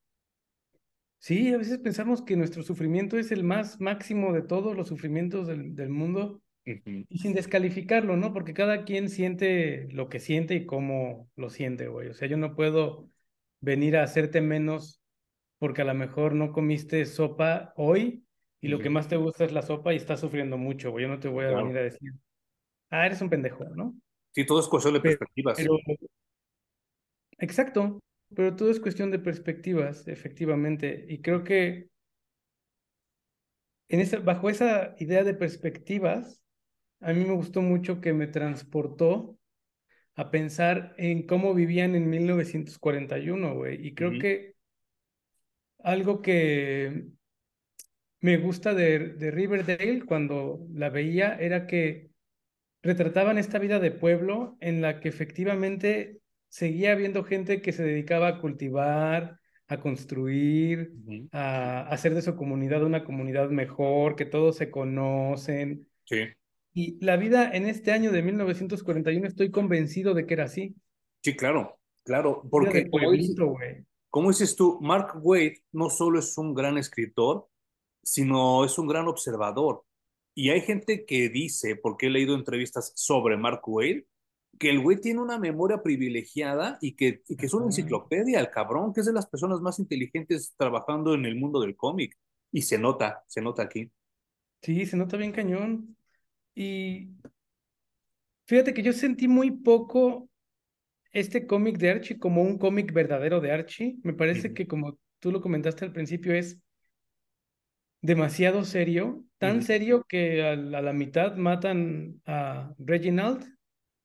Sí, 1.20 1.54
a 1.54 1.58
veces 1.58 1.78
pensamos 1.80 2.22
que 2.22 2.38
nuestro 2.38 2.64
sufrimiento 2.64 3.18
es 3.18 3.34
el 3.34 3.44
más 3.44 3.82
máximo 3.82 4.32
de 4.32 4.44
todos 4.44 4.78
los 4.78 4.88
sufrimientos 4.88 5.46
del, 5.48 5.76
del 5.76 5.90
mundo 5.90 6.42
y 6.66 7.18
sin 7.20 7.34
descalificarlo, 7.34 8.18
¿no? 8.18 8.34
Porque 8.34 8.54
cada 8.54 8.86
quien 8.86 9.10
siente 9.10 9.88
lo 9.92 10.10
que 10.10 10.20
siente 10.20 10.56
y 10.56 10.66
cómo 10.66 11.30
lo 11.36 11.50
siente, 11.50 11.88
güey. 11.88 12.10
O 12.10 12.14
sea, 12.14 12.28
yo 12.28 12.38
no 12.38 12.56
puedo 12.56 13.10
venir 13.62 13.98
a 13.98 14.04
hacerte 14.04 14.42
menos 14.42 15.02
porque 15.60 15.84
a 15.84 15.86
lo 15.86 15.94
mejor 15.94 16.34
no 16.34 16.52
comiste 16.52 17.06
sopa 17.06 17.74
hoy 17.76 18.26
y 18.62 18.68
lo 18.68 18.80
que 18.80 18.90
más 18.90 19.08
te 19.08 19.16
gusta 19.16 19.46
es 19.46 19.52
la 19.52 19.62
sopa 19.62 19.94
y 19.94 19.98
estás 19.98 20.20
sufriendo 20.20 20.58
mucho, 20.58 20.90
güey. 20.90 21.04
Yo 21.04 21.10
no 21.10 21.20
te 21.20 21.28
voy 21.28 21.46
a 21.46 21.56
venir 21.56 21.78
a 21.78 21.84
decir, 21.84 22.14
ah, 22.90 23.06
eres 23.06 23.22
un 23.22 23.30
pendejo, 23.30 23.64
¿no? 23.76 23.96
Sí, 24.34 24.44
todo 24.46 24.60
es 24.60 24.68
cuestión 24.68 24.96
de 24.96 25.02
perspectivas. 25.02 25.60
exacto, 27.38 28.00
pero 28.34 28.56
todo 28.56 28.72
es 28.72 28.80
cuestión 28.80 29.12
de 29.12 29.20
perspectivas, 29.20 30.08
efectivamente. 30.08 31.06
Y 31.08 31.22
creo 31.22 31.44
que 31.44 31.90
en 33.90 34.00
esa, 34.00 34.18
bajo 34.18 34.50
esa 34.50 34.96
idea 34.98 35.24
de 35.24 35.36
perspectivas, 35.36 36.42
a 37.02 37.14
mí 37.14 37.24
me 37.26 37.34
gustó 37.34 37.62
mucho 37.62 38.02
que 38.02 38.14
me 38.14 38.28
transportó 38.28 39.38
a 40.16 40.32
pensar 40.32 40.96
en 40.98 41.28
cómo 41.28 41.54
vivían 41.54 41.96
en 41.96 42.10
1941, 42.10 43.56
güey. 43.56 43.86
Y 43.86 43.94
creo 43.94 44.18
que 44.20 44.56
algo 45.80 46.22
que 46.22 47.08
me 48.22 48.38
gusta 48.38 48.74
de, 48.74 49.10
de, 49.10 49.32
Riverdale 49.32 50.06
cuando 50.06 50.66
la 50.74 50.90
veía 50.90 51.36
era 51.36 51.68
que 51.68 52.10
retrataban 52.82 53.38
esta 53.38 53.60
vida 53.60 53.80
de 53.80 53.92
pueblo 53.92 54.58
en 54.62 54.82
la 54.82 55.00
que 55.00 55.10
efectivamente 55.10 56.22
seguía 56.50 56.94
habiendo 56.94 57.24
gente 57.24 57.62
que 57.62 57.74
se 57.74 57.84
dedicaba 57.84 58.28
a 58.30 58.40
cultivar, 58.40 59.40
a 59.68 59.80
construir, 59.80 60.92
a, 61.32 61.88
hacer 61.90 62.14
de 62.14 62.22
su 62.22 62.36
comunidad 62.36 62.84
una 62.84 63.04
comunidad 63.04 63.50
mejor, 63.50 64.16
que 64.16 64.26
todos 64.26 64.56
se 64.56 64.70
conocen. 64.70 65.88
Sí. 66.06 66.28
Y 66.78 66.98
la 67.04 67.16
vida 67.16 67.52
en 67.54 67.68
este 67.68 67.94
año 67.94 68.12
de 68.12 68.22
1941 68.22 69.26
estoy 69.26 69.50
convencido 69.50 70.14
de 70.14 70.26
que 70.26 70.34
era 70.34 70.44
así. 70.44 70.76
Sí, 71.24 71.34
claro, 71.34 71.80
claro, 72.04 72.44
porque 72.52 72.90
como 72.90 73.12
dices, 73.12 73.38
como 74.10 74.28
dices 74.28 74.58
tú, 74.58 74.78
Mark 74.82 75.14
Waid 75.24 75.54
no 75.72 75.90
solo 75.90 76.20
es 76.20 76.38
un 76.38 76.54
gran 76.54 76.78
escritor, 76.78 77.48
sino 78.04 78.66
es 78.66 78.78
un 78.78 78.88
gran 78.88 79.08
observador. 79.08 79.86
Y 80.36 80.50
hay 80.50 80.60
gente 80.60 81.06
que 81.06 81.30
dice, 81.30 81.78
porque 81.78 82.08
he 82.08 82.10
leído 82.10 82.36
entrevistas 82.36 82.92
sobre 82.94 83.38
Mark 83.38 83.62
Waid, 83.66 84.04
que 84.60 84.70
el 84.70 84.82
güey 84.82 85.00
tiene 85.00 85.22
una 85.22 85.40
memoria 85.40 85.82
privilegiada 85.82 86.78
y 86.82 86.98
que, 86.98 87.24
y 87.30 87.38
que 87.38 87.46
es 87.46 87.54
una 87.54 87.68
enciclopedia, 87.68 88.42
el 88.42 88.50
cabrón, 88.50 88.94
que 88.94 89.00
es 89.00 89.06
de 89.06 89.14
las 89.14 89.28
personas 89.28 89.62
más 89.62 89.80
inteligentes 89.80 90.54
trabajando 90.58 91.14
en 91.14 91.26
el 91.26 91.38
mundo 91.38 91.62
del 91.62 91.78
cómic. 91.78 92.18
Y 92.52 92.64
se 92.64 92.78
nota, 92.78 93.24
se 93.28 93.42
nota 93.42 93.64
aquí. 93.64 93.90
Sí, 94.62 94.86
se 94.86 94.98
nota 94.98 95.16
bien 95.16 95.32
cañón. 95.32 95.96
Y 96.56 97.10
fíjate 98.48 98.74
que 98.74 98.82
yo 98.82 98.94
sentí 98.94 99.28
muy 99.28 99.52
poco 99.52 100.30
este 101.12 101.46
cómic 101.46 101.78
de 101.78 101.92
Archie 101.92 102.18
como 102.18 102.42
un 102.42 102.58
cómic 102.58 102.92
verdadero 102.94 103.42
de 103.42 103.52
Archie. 103.52 103.98
Me 104.04 104.14
parece 104.14 104.54
que 104.54 104.68
como 104.68 104.98
tú 105.20 105.32
lo 105.32 105.42
comentaste 105.42 105.86
al 105.86 105.94
principio 105.94 106.34
es 106.34 106.60
demasiado 108.02 108.64
serio, 108.64 109.24
tan 109.38 109.64
serio 109.64 110.06
que 110.08 110.44
a 110.44 110.56
la, 110.56 110.94
mitad 110.94 111.36
matan 111.36 112.22
a 112.26 112.74
Reginald. 112.78 113.44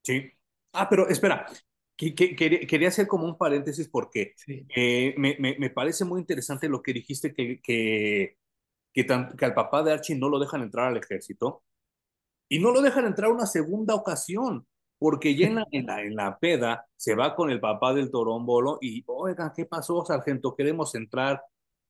Sí. 0.03 0.33
Ah, 0.73 0.89
pero 0.89 1.09
espera, 1.09 1.47
quería 1.97 2.89
hacer 2.89 3.07
como 3.07 3.27
un 3.27 3.37
paréntesis 3.37 3.89
porque 3.89 4.35
eh, 4.47 5.15
me, 5.19 5.37
me, 5.39 5.71
parece 5.71 6.05
muy 6.05 6.21
interesante 6.21 6.69
lo 6.69 6.83
que 6.83 6.95
dijiste 6.95 7.35
que, 7.35 7.61
que, 7.61 8.37
que, 8.93 9.07
que 9.07 9.45
al 9.45 9.55
papá 9.55 9.83
de 9.83 9.93
Archie 9.93 10.17
no 10.17 10.29
lo 10.29 10.39
dejan 10.39 10.63
entrar 10.63 10.89
al 10.89 10.97
ejército 10.97 11.65
y 12.51 12.59
no 12.59 12.73
lo 12.73 12.83
dejan 12.83 13.07
entrar 13.07 13.31
una 13.31 13.47
segunda 13.47 13.95
ocasión, 13.95 14.67
porque 14.99 15.37
ya 15.37 15.47
en 15.47 15.55
la, 15.55 15.67
en 16.03 16.17
la, 16.17 16.39
peda 16.39 16.85
se 16.97 17.15
va 17.15 17.37
con 17.37 17.49
el 17.49 17.61
papá 17.61 17.95
del 17.95 18.11
torombolo 18.11 18.79
y, 18.83 19.05
oigan, 19.07 19.53
¿qué 19.55 19.67
pasó, 19.67 20.05
sargento? 20.05 20.57
Queremos 20.57 20.95
entrar. 20.97 21.41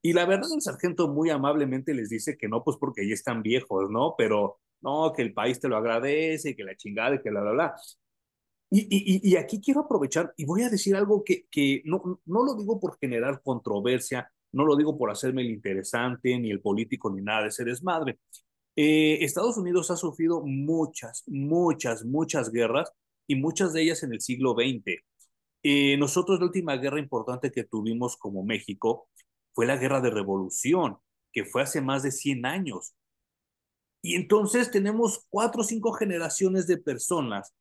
Y 0.02 0.12
la 0.12 0.26
verdad, 0.26 0.50
el 0.54 0.60
sargento 0.60 1.08
muy 1.08 1.30
amablemente 1.30 1.94
les 1.94 2.10
dice 2.10 2.36
que 2.36 2.46
no, 2.46 2.62
pues 2.62 2.76
porque 2.76 3.08
ya 3.08 3.14
están 3.14 3.42
viejos, 3.42 3.90
¿no? 3.90 4.14
Pero 4.18 4.60
no, 4.82 5.12
que 5.14 5.22
el 5.22 5.32
país 5.32 5.58
te 5.58 5.68
lo 5.68 5.78
agradece, 5.78 6.54
que 6.54 6.62
la 6.62 6.76
chingada, 6.76 7.16
y 7.16 7.22
que 7.22 7.30
la, 7.30 7.40
bla, 7.40 7.52
bla. 7.52 7.74
Y, 8.70 8.80
y, 8.82 9.30
y, 9.30 9.36
aquí 9.36 9.60
quiero 9.60 9.80
aprovechar 9.80 10.32
y 10.36 10.44
voy 10.44 10.62
a 10.62 10.68
decir 10.68 10.94
algo 10.94 11.24
que, 11.24 11.46
que 11.50 11.82
no, 11.86 12.20
no 12.26 12.44
lo 12.44 12.54
digo 12.54 12.78
por 12.78 12.98
generar 12.98 13.42
controversia, 13.42 14.30
no 14.52 14.64
lo 14.64 14.76
digo 14.76 14.96
por 14.96 15.10
hacerme 15.10 15.42
el 15.42 15.50
interesante, 15.50 16.38
ni 16.38 16.50
el 16.50 16.60
político, 16.60 17.10
ni 17.10 17.22
nada 17.22 17.42
de 17.42 17.48
ese 17.48 17.64
desmadre, 17.64 18.20
eh, 18.82 19.22
Estados 19.26 19.58
Unidos 19.58 19.90
ha 19.90 19.96
sufrido 19.96 20.40
muchas, 20.40 21.22
muchas, 21.26 22.02
muchas 22.02 22.50
guerras 22.50 22.90
y 23.26 23.34
muchas 23.34 23.74
de 23.74 23.82
ellas 23.82 24.02
en 24.04 24.14
el 24.14 24.22
siglo 24.22 24.54
XX. 24.54 25.04
Eh, 25.62 25.98
nosotros 25.98 26.40
la 26.40 26.46
última 26.46 26.76
guerra 26.76 26.98
importante 26.98 27.52
que 27.52 27.64
tuvimos 27.64 28.16
como 28.16 28.42
México 28.42 29.10
fue 29.52 29.66
la 29.66 29.76
guerra 29.76 30.00
de 30.00 30.08
revolución, 30.08 30.96
que 31.30 31.44
fue 31.44 31.60
hace 31.60 31.82
más 31.82 32.02
de 32.02 32.10
100 32.10 32.46
años. 32.46 32.94
Y 34.00 34.14
entonces 34.14 34.70
tenemos 34.70 35.26
cuatro 35.28 35.60
o 35.60 35.64
cinco 35.64 35.92
generaciones 35.92 36.66
de 36.66 36.78
personas 36.78 37.54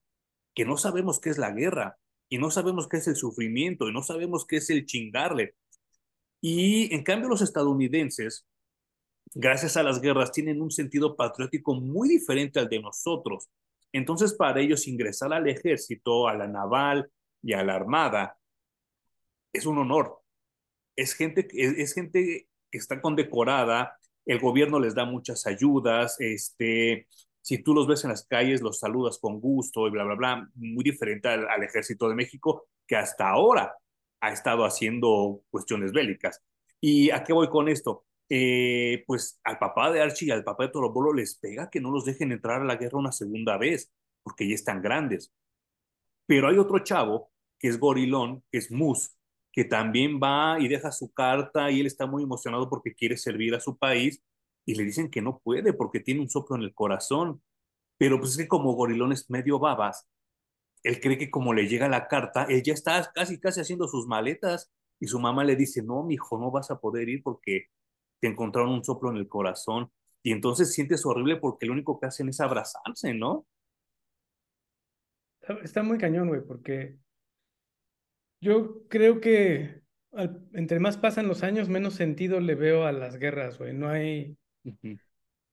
que 0.55 0.63
no 0.63 0.77
sabemos 0.77 1.19
qué 1.19 1.31
es 1.31 1.37
la 1.37 1.51
guerra 1.51 1.97
y 2.29 2.37
no 2.37 2.49
sabemos 2.49 2.87
qué 2.87 2.95
es 2.95 3.09
el 3.09 3.17
sufrimiento 3.17 3.89
y 3.89 3.91
no 3.91 4.03
sabemos 4.03 4.45
qué 4.47 4.55
es 4.55 4.69
el 4.69 4.85
chingarle. 4.85 5.55
Y 6.39 6.95
en 6.95 7.03
cambio 7.03 7.27
los 7.27 7.41
estadounidenses 7.41 8.45
gracias 9.33 9.77
a 9.77 9.83
las 9.83 10.01
guerras, 10.01 10.31
tienen 10.31 10.61
un 10.61 10.71
sentido 10.71 11.15
patriótico 11.15 11.75
muy 11.75 12.09
diferente 12.09 12.59
al 12.59 12.69
de 12.69 12.81
nosotros. 12.81 13.49
Entonces, 13.91 14.33
para 14.33 14.61
ellos 14.61 14.87
ingresar 14.87 15.33
al 15.33 15.47
ejército, 15.47 16.27
a 16.27 16.35
la 16.35 16.47
naval 16.47 17.11
y 17.41 17.53
a 17.53 17.63
la 17.63 17.75
armada 17.75 18.37
es 19.53 19.65
un 19.65 19.77
honor. 19.77 20.19
Es 20.95 21.13
gente, 21.13 21.47
es, 21.53 21.93
gente 21.93 22.47
que 22.71 22.77
está 22.77 23.01
condecorada, 23.01 23.97
el 24.25 24.39
gobierno 24.39 24.79
les 24.79 24.95
da 24.95 25.05
muchas 25.05 25.47
ayudas, 25.47 26.19
este, 26.19 27.07
si 27.41 27.63
tú 27.63 27.73
los 27.73 27.87
ves 27.87 28.03
en 28.03 28.11
las 28.11 28.25
calles, 28.27 28.61
los 28.61 28.79
saludas 28.79 29.17
con 29.17 29.39
gusto 29.39 29.87
y 29.87 29.91
bla, 29.91 30.03
bla, 30.03 30.15
bla, 30.15 30.49
muy 30.55 30.83
diferente 30.83 31.29
al 31.29 31.63
ejército 31.63 32.09
de 32.09 32.15
México 32.15 32.67
que 32.85 32.95
hasta 32.95 33.29
ahora 33.29 33.75
ha 34.19 34.31
estado 34.31 34.65
haciendo 34.65 35.41
cuestiones 35.49 35.91
bélicas. 35.93 36.41
¿Y 36.81 37.11
a 37.11 37.23
qué 37.23 37.33
voy 37.33 37.49
con 37.49 37.69
esto? 37.69 38.05
Eh, 38.29 39.03
pues 39.07 39.39
al 39.43 39.57
papá 39.57 39.91
de 39.91 40.01
Archie 40.01 40.27
y 40.27 40.31
al 40.31 40.43
papá 40.43 40.65
de 40.65 40.69
Torobolo 40.69 41.13
les 41.13 41.35
pega 41.35 41.69
que 41.69 41.81
no 41.81 41.89
los 41.91 42.05
dejen 42.05 42.31
entrar 42.31 42.61
a 42.61 42.65
la 42.65 42.75
guerra 42.75 42.99
una 42.99 43.11
segunda 43.11 43.57
vez, 43.57 43.91
porque 44.23 44.47
ya 44.47 44.55
están 44.55 44.81
grandes. 44.81 45.33
Pero 46.27 46.47
hay 46.47 46.57
otro 46.57 46.79
chavo, 46.79 47.31
que 47.57 47.67
es 47.69 47.79
Gorilón, 47.79 48.43
que 48.51 48.59
es 48.59 48.71
Mus, 48.71 49.17
que 49.51 49.65
también 49.65 50.19
va 50.21 50.59
y 50.59 50.67
deja 50.67 50.91
su 50.91 51.11
carta 51.11 51.71
y 51.71 51.79
él 51.79 51.87
está 51.87 52.05
muy 52.05 52.23
emocionado 52.23 52.69
porque 52.69 52.93
quiere 52.93 53.17
servir 53.17 53.55
a 53.55 53.59
su 53.59 53.77
país 53.77 54.23
y 54.65 54.75
le 54.75 54.83
dicen 54.83 55.09
que 55.09 55.21
no 55.21 55.39
puede 55.39 55.73
porque 55.73 55.99
tiene 55.99 56.21
un 56.21 56.29
soplo 56.29 56.55
en 56.55 56.63
el 56.63 56.73
corazón. 56.73 57.41
Pero 57.97 58.19
pues 58.19 58.31
es 58.31 58.37
que 58.37 58.47
como 58.47 58.73
Gorilón 58.73 59.11
es 59.11 59.29
medio 59.29 59.59
babas, 59.59 60.07
él 60.83 61.01
cree 61.01 61.17
que 61.17 61.31
como 61.31 61.53
le 61.53 61.67
llega 61.67 61.89
la 61.89 62.07
carta, 62.07 62.43
él 62.45 62.63
ya 62.63 62.73
está 62.73 63.11
casi 63.13 63.39
casi 63.39 63.61
haciendo 63.61 63.87
sus 63.87 64.07
maletas 64.07 64.71
y 64.99 65.07
su 65.07 65.19
mamá 65.19 65.43
le 65.43 65.55
dice, 65.55 65.81
no, 65.83 66.03
mi 66.03 66.15
hijo, 66.15 66.37
no 66.37 66.51
vas 66.51 66.71
a 66.71 66.79
poder 66.79 67.09
ir 67.09 67.23
porque 67.23 67.67
te 68.19 68.27
encontraron 68.27 68.71
un 68.71 68.83
soplo 68.83 69.09
en 69.11 69.17
el 69.17 69.27
corazón 69.27 69.91
y 70.21 70.31
entonces 70.31 70.73
sientes 70.73 71.05
horrible 71.05 71.37
porque 71.37 71.65
lo 71.65 71.73
único 71.73 71.99
que 71.99 72.07
hacen 72.07 72.29
es 72.29 72.39
abrazarse, 72.39 73.13
¿no? 73.13 73.45
Está 75.63 75.83
muy 75.83 75.97
cañón, 75.97 76.27
güey, 76.27 76.41
porque 76.45 76.97
yo 78.41 78.87
creo 78.87 79.19
que 79.19 79.81
entre 80.53 80.79
más 80.79 80.97
pasan 80.97 81.27
los 81.27 81.43
años, 81.43 81.69
menos 81.69 81.93
sentido 81.93 82.39
le 82.39 82.55
veo 82.55 82.85
a 82.85 82.91
las 82.91 83.17
guerras, 83.17 83.57
güey. 83.57 83.73
No 83.73 83.89
hay... 83.89 84.37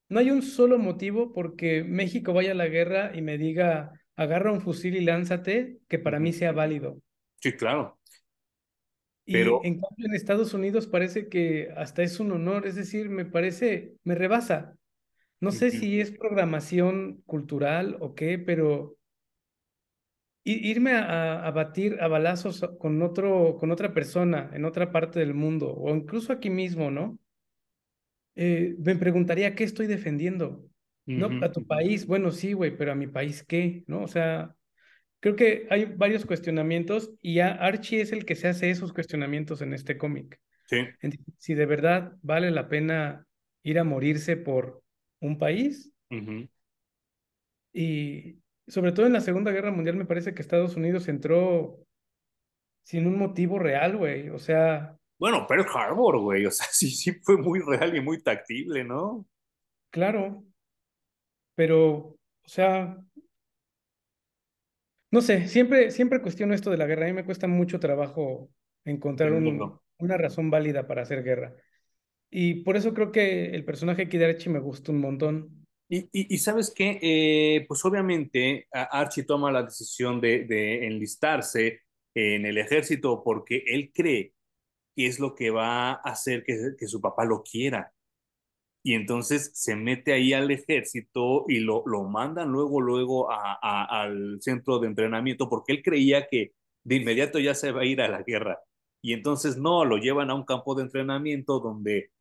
no 0.08 0.18
hay 0.18 0.30
un 0.30 0.42
solo 0.42 0.78
motivo 0.78 1.32
porque 1.32 1.84
México 1.84 2.32
vaya 2.32 2.52
a 2.52 2.56
la 2.56 2.68
guerra 2.68 3.12
y 3.14 3.22
me 3.22 3.38
diga, 3.38 3.92
agarra 4.16 4.52
un 4.52 4.60
fusil 4.60 4.96
y 4.96 5.04
lánzate, 5.04 5.80
que 5.88 5.98
para 5.98 6.20
mí 6.20 6.32
sea 6.32 6.52
válido. 6.52 7.00
Sí, 7.40 7.52
claro. 7.52 7.95
Pero... 9.26 9.60
Y 9.62 9.68
en 9.68 9.80
cambio 9.80 10.06
en 10.06 10.14
Estados 10.14 10.54
Unidos 10.54 10.86
parece 10.86 11.28
que 11.28 11.70
hasta 11.76 12.02
es 12.02 12.20
un 12.20 12.32
honor, 12.32 12.66
es 12.66 12.76
decir, 12.76 13.10
me 13.10 13.24
parece, 13.24 13.94
me 14.04 14.14
rebasa. 14.14 14.76
No 15.40 15.52
sé 15.52 15.70
si 15.70 16.00
es 16.00 16.12
programación 16.12 17.22
cultural 17.26 17.98
o 18.00 18.14
qué, 18.14 18.38
pero 18.38 18.96
irme 20.44 20.92
a, 20.94 21.50
batir 21.50 21.98
a 22.00 22.08
balazos 22.08 22.64
con, 22.78 23.02
otro, 23.02 23.56
con 23.58 23.70
otra 23.70 23.92
persona 23.92 24.50
en 24.54 24.64
otra 24.64 24.92
parte 24.92 25.18
del 25.18 25.34
mundo 25.34 25.74
o 25.74 25.94
incluso 25.94 26.32
aquí 26.32 26.48
mismo, 26.48 26.90
¿no? 26.90 27.18
Eh, 28.36 28.76
me 28.78 28.96
preguntaría 28.96 29.54
qué 29.54 29.64
estoy 29.64 29.86
defendiendo. 29.86 30.64
¿No? 31.08 31.28
A 31.44 31.52
tu 31.52 31.64
país, 31.64 32.04
bueno, 32.04 32.32
sí, 32.32 32.52
güey, 32.52 32.76
pero 32.76 32.90
a 32.90 32.96
mi 32.96 33.06
país, 33.06 33.44
¿qué? 33.44 33.84
¿No? 33.86 34.02
O 34.02 34.08
sea, 34.08 34.55
creo 35.20 35.36
que 35.36 35.66
hay 35.70 35.84
varios 35.84 36.24
cuestionamientos 36.26 37.12
y 37.20 37.40
Archie 37.40 38.00
es 38.00 38.12
el 38.12 38.24
que 38.24 38.36
se 38.36 38.48
hace 38.48 38.70
esos 38.70 38.92
cuestionamientos 38.92 39.62
en 39.62 39.72
este 39.72 39.96
cómic. 39.96 40.40
Sí. 40.66 40.78
Si 41.38 41.54
de 41.54 41.66
verdad 41.66 42.12
vale 42.22 42.50
la 42.50 42.68
pena 42.68 43.26
ir 43.62 43.78
a 43.78 43.84
morirse 43.84 44.36
por 44.36 44.82
un 45.20 45.38
país. 45.38 45.92
Y 47.72 48.38
sobre 48.66 48.92
todo 48.92 49.06
en 49.06 49.12
la 49.12 49.20
Segunda 49.20 49.52
Guerra 49.52 49.70
Mundial 49.70 49.96
me 49.96 50.06
parece 50.06 50.34
que 50.34 50.42
Estados 50.42 50.76
Unidos 50.76 51.08
entró 51.08 51.78
sin 52.84 53.06
un 53.06 53.18
motivo 53.18 53.58
real, 53.58 53.96
güey. 53.96 54.28
O 54.30 54.38
sea... 54.38 54.96
Bueno, 55.18 55.46
Pearl 55.46 55.66
Harbor, 55.74 56.20
güey. 56.20 56.46
O 56.46 56.50
sea, 56.50 56.66
sí, 56.70 56.90
sí 56.90 57.12
fue 57.22 57.36
muy 57.36 57.60
real 57.60 57.96
y 57.96 58.00
muy 58.00 58.22
tactible, 58.22 58.84
¿no? 58.84 59.26
Claro. 59.90 60.44
Pero, 61.54 61.86
o 61.86 62.18
sea, 62.44 62.96
no 65.10 65.20
sé, 65.20 65.48
siempre, 65.48 65.90
siempre 65.90 66.20
cuestiono 66.20 66.54
esto 66.54 66.70
de 66.70 66.76
la 66.76 66.86
guerra. 66.86 67.04
A 67.04 67.08
mí 67.08 67.12
me 67.12 67.24
cuesta 67.24 67.46
mucho 67.46 67.80
trabajo 67.80 68.50
encontrar 68.84 69.32
una 69.32 70.16
razón 70.16 70.50
válida 70.50 70.86
para 70.86 71.02
hacer 71.02 71.22
guerra. 71.22 71.54
Y 72.30 72.64
por 72.64 72.76
eso 72.76 72.92
creo 72.92 73.12
que 73.12 73.46
el 73.46 73.64
personaje 73.64 74.06
de 74.06 74.24
Archie 74.24 74.52
me 74.52 74.58
gusta 74.58 74.92
un 74.92 75.00
montón. 75.00 75.66
Y, 75.88 76.08
y, 76.12 76.38
sabes 76.38 76.72
qué, 76.74 76.98
eh, 77.00 77.64
pues 77.68 77.84
obviamente 77.84 78.66
Archie 78.72 79.22
toma 79.22 79.52
la 79.52 79.62
decisión 79.62 80.20
de, 80.20 80.44
de, 80.44 80.84
enlistarse 80.84 81.82
en 82.12 82.44
el 82.44 82.58
ejército 82.58 83.22
porque 83.22 83.62
él 83.68 83.92
cree 83.94 84.34
que 84.96 85.06
es 85.06 85.20
lo 85.20 85.36
que 85.36 85.50
va 85.50 85.92
a 85.92 85.94
hacer 85.94 86.42
que, 86.42 86.72
que 86.76 86.88
su 86.88 87.00
papá 87.00 87.24
lo 87.24 87.44
quiera. 87.44 87.92
Y 88.86 88.94
entonces 88.94 89.50
se 89.52 89.74
mete 89.74 90.12
ahí 90.12 90.32
al 90.32 90.48
ejército 90.48 91.44
y 91.48 91.58
lo, 91.58 91.82
lo 91.86 92.04
mandan 92.04 92.52
luego, 92.52 92.80
luego 92.80 93.28
a, 93.32 94.02
al 94.02 94.38
centro 94.40 94.78
de 94.78 94.86
entrenamiento 94.86 95.48
porque 95.48 95.72
él 95.72 95.82
creía 95.82 96.28
que 96.28 96.52
de 96.84 96.94
inmediato 96.94 97.40
ya 97.40 97.56
se 97.56 97.72
va 97.72 97.80
a 97.80 97.84
ir 97.84 98.00
a 98.00 98.06
la 98.06 98.22
guerra. 98.22 98.60
Y 99.02 99.12
entonces 99.12 99.56
no, 99.56 99.84
lo 99.84 99.96
llevan 99.96 100.30
a 100.30 100.36
un 100.36 100.44
campo 100.44 100.76
de 100.76 100.84
entrenamiento 100.84 101.58
donde 101.58 102.12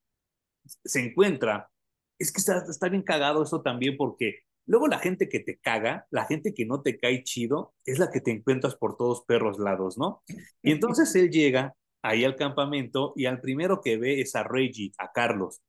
se 0.66 1.06
encuentra, 1.06 1.70
es 2.18 2.32
que 2.34 2.40
está, 2.40 2.66
está 2.68 2.90
bien 2.90 3.04
cagado 3.04 3.44
eso 3.44 3.62
también 3.62 3.96
porque 3.96 4.40
luego 4.66 4.88
la 4.88 4.98
gente 4.98 5.30
que 5.30 5.42
te 5.42 5.60
caga, 5.60 6.08
la 6.10 6.26
gente 6.26 6.56
que 6.56 6.66
no 6.66 6.82
te 6.82 6.98
cae 6.98 7.24
chido, 7.24 7.76
es 7.86 8.00
la 8.00 8.10
que 8.10 8.22
te 8.22 8.32
encuentras 8.32 8.76
por 8.76 8.98
todos 8.98 9.24
perros 9.28 9.60
lados, 9.60 10.00
¿no? 10.00 10.24
Y 10.64 10.72
entonces 10.72 11.14
él 11.16 11.30
llega 11.30 11.76
ahí 12.02 12.24
al 12.24 12.36
campamento 12.36 13.14
y 13.16 13.28
al 13.28 13.40
primero 13.40 13.82
que 13.82 13.98
ve 13.98 14.20
es 14.20 14.36
a 14.36 14.42
Reggie, 14.42 14.94
a 14.98 15.12
Carlos. 15.12 15.62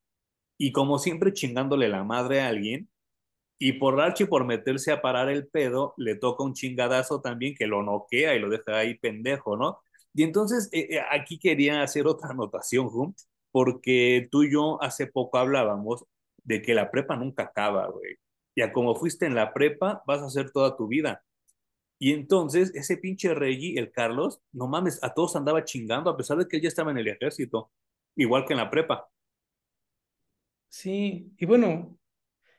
Y 0.58 0.72
como 0.72 0.98
siempre 0.98 1.32
chingándole 1.32 1.88
la 1.88 2.04
madre 2.04 2.40
a 2.40 2.48
alguien, 2.48 2.88
y 3.58 3.74
por 3.74 4.00
Archie 4.00 4.26
por 4.26 4.44
meterse 4.44 4.92
a 4.92 5.00
parar 5.02 5.30
el 5.30 5.48
pedo, 5.48 5.94
le 5.96 6.16
toca 6.16 6.44
un 6.44 6.54
chingadazo 6.54 7.20
también 7.20 7.54
que 7.54 7.66
lo 7.66 7.82
noquea 7.82 8.34
y 8.34 8.38
lo 8.38 8.50
deja 8.50 8.78
ahí 8.78 8.96
pendejo, 8.98 9.56
¿no? 9.56 9.80
Y 10.14 10.22
entonces 10.24 10.68
eh, 10.72 10.88
eh, 10.96 11.00
aquí 11.10 11.38
quería 11.38 11.82
hacer 11.82 12.06
otra 12.06 12.30
anotación, 12.30 12.88
Hunt, 12.92 13.18
porque 13.52 14.28
tú 14.30 14.42
y 14.44 14.52
yo 14.52 14.82
hace 14.82 15.06
poco 15.06 15.38
hablábamos 15.38 16.04
de 16.44 16.62
que 16.62 16.74
la 16.74 16.90
prepa 16.90 17.16
nunca 17.16 17.44
acaba, 17.44 17.88
güey. 17.88 18.16
Ya 18.56 18.72
como 18.72 18.94
fuiste 18.94 19.26
en 19.26 19.34
la 19.34 19.52
prepa, 19.52 20.02
vas 20.06 20.22
a 20.22 20.26
hacer 20.26 20.50
toda 20.50 20.76
tu 20.76 20.88
vida. 20.88 21.22
Y 21.98 22.12
entonces 22.12 22.74
ese 22.74 22.96
pinche 22.98 23.34
Reggie, 23.34 23.78
el 23.78 23.90
Carlos, 23.92 24.40
no 24.52 24.68
mames, 24.68 25.02
a 25.02 25.14
todos 25.14 25.36
andaba 25.36 25.64
chingando 25.64 26.10
a 26.10 26.16
pesar 26.16 26.38
de 26.38 26.48
que 26.48 26.56
él 26.56 26.62
ya 26.62 26.68
estaba 26.68 26.90
en 26.90 26.98
el 26.98 27.08
ejército, 27.08 27.70
igual 28.16 28.44
que 28.46 28.54
en 28.54 28.58
la 28.58 28.70
prepa. 28.70 29.08
Sí, 30.76 31.32
y 31.38 31.46
bueno, 31.46 31.98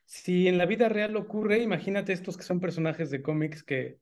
si 0.03 0.47
en 0.47 0.57
la 0.57 0.65
vida 0.65 0.89
real 0.89 1.15
ocurre, 1.15 1.59
imagínate 1.59 2.13
estos 2.13 2.35
que 2.35 2.41
son 2.41 2.59
personajes 2.59 3.11
de 3.11 3.21
cómics 3.21 3.63
que 3.63 3.99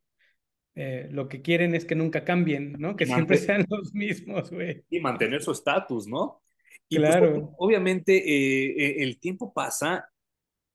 eh, 0.73 1.09
lo 1.11 1.27
que 1.27 1.41
quieren 1.41 1.75
es 1.75 1.83
que 1.83 1.95
nunca 1.95 2.23
cambien, 2.23 2.77
¿no? 2.79 2.95
Que 2.95 3.07
siempre 3.07 3.35
sean 3.37 3.65
los 3.69 3.93
mismos, 3.93 4.51
güey. 4.51 4.85
Y 4.89 5.01
mantener 5.01 5.43
su 5.43 5.51
estatus, 5.51 6.07
¿no? 6.07 6.41
Y 6.87 6.95
pues, 6.97 7.09
claro. 7.09 7.55
obviamente 7.57 8.15
eh, 8.15 8.75
eh, 8.77 8.95
el 9.03 9.19
tiempo 9.19 9.51
pasa 9.53 10.09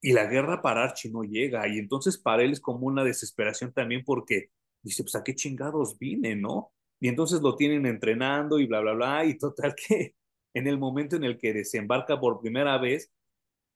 y 0.03 0.13
la 0.13 0.27
guerra 0.27 0.61
para 0.61 0.85
Archie 0.85 1.11
no 1.11 1.23
llega. 1.23 1.67
Y 1.67 1.79
entonces 1.79 2.19
para 2.19 2.43
él 2.43 2.53
es 2.53 2.61
como 2.61 2.87
una 2.87 3.05
desesperación 3.05 3.73
también 3.73 4.05
porque 4.05 4.51
dice, 4.83 5.03
pues 5.03 5.15
a 5.15 5.25
qué 5.25 5.35
chingados 5.35 5.99
vine, 5.99 6.37
¿no? 6.37 6.73
Y 7.01 7.09
entonces 7.09 7.41
lo 7.41 7.57
tienen 7.57 7.87
entrenando 7.87 8.59
y 8.59 8.67
bla, 8.67 8.81
bla, 8.81 8.93
bla. 8.93 9.25
Y 9.25 9.39
total 9.39 9.75
que 9.89 10.15
en 10.53 10.67
el 10.67 10.79
momento 10.79 11.17
en 11.17 11.25
el 11.25 11.39
que 11.39 11.55
desembarca 11.55 12.21
por 12.21 12.39
primera 12.39 12.77
vez, 12.77 13.11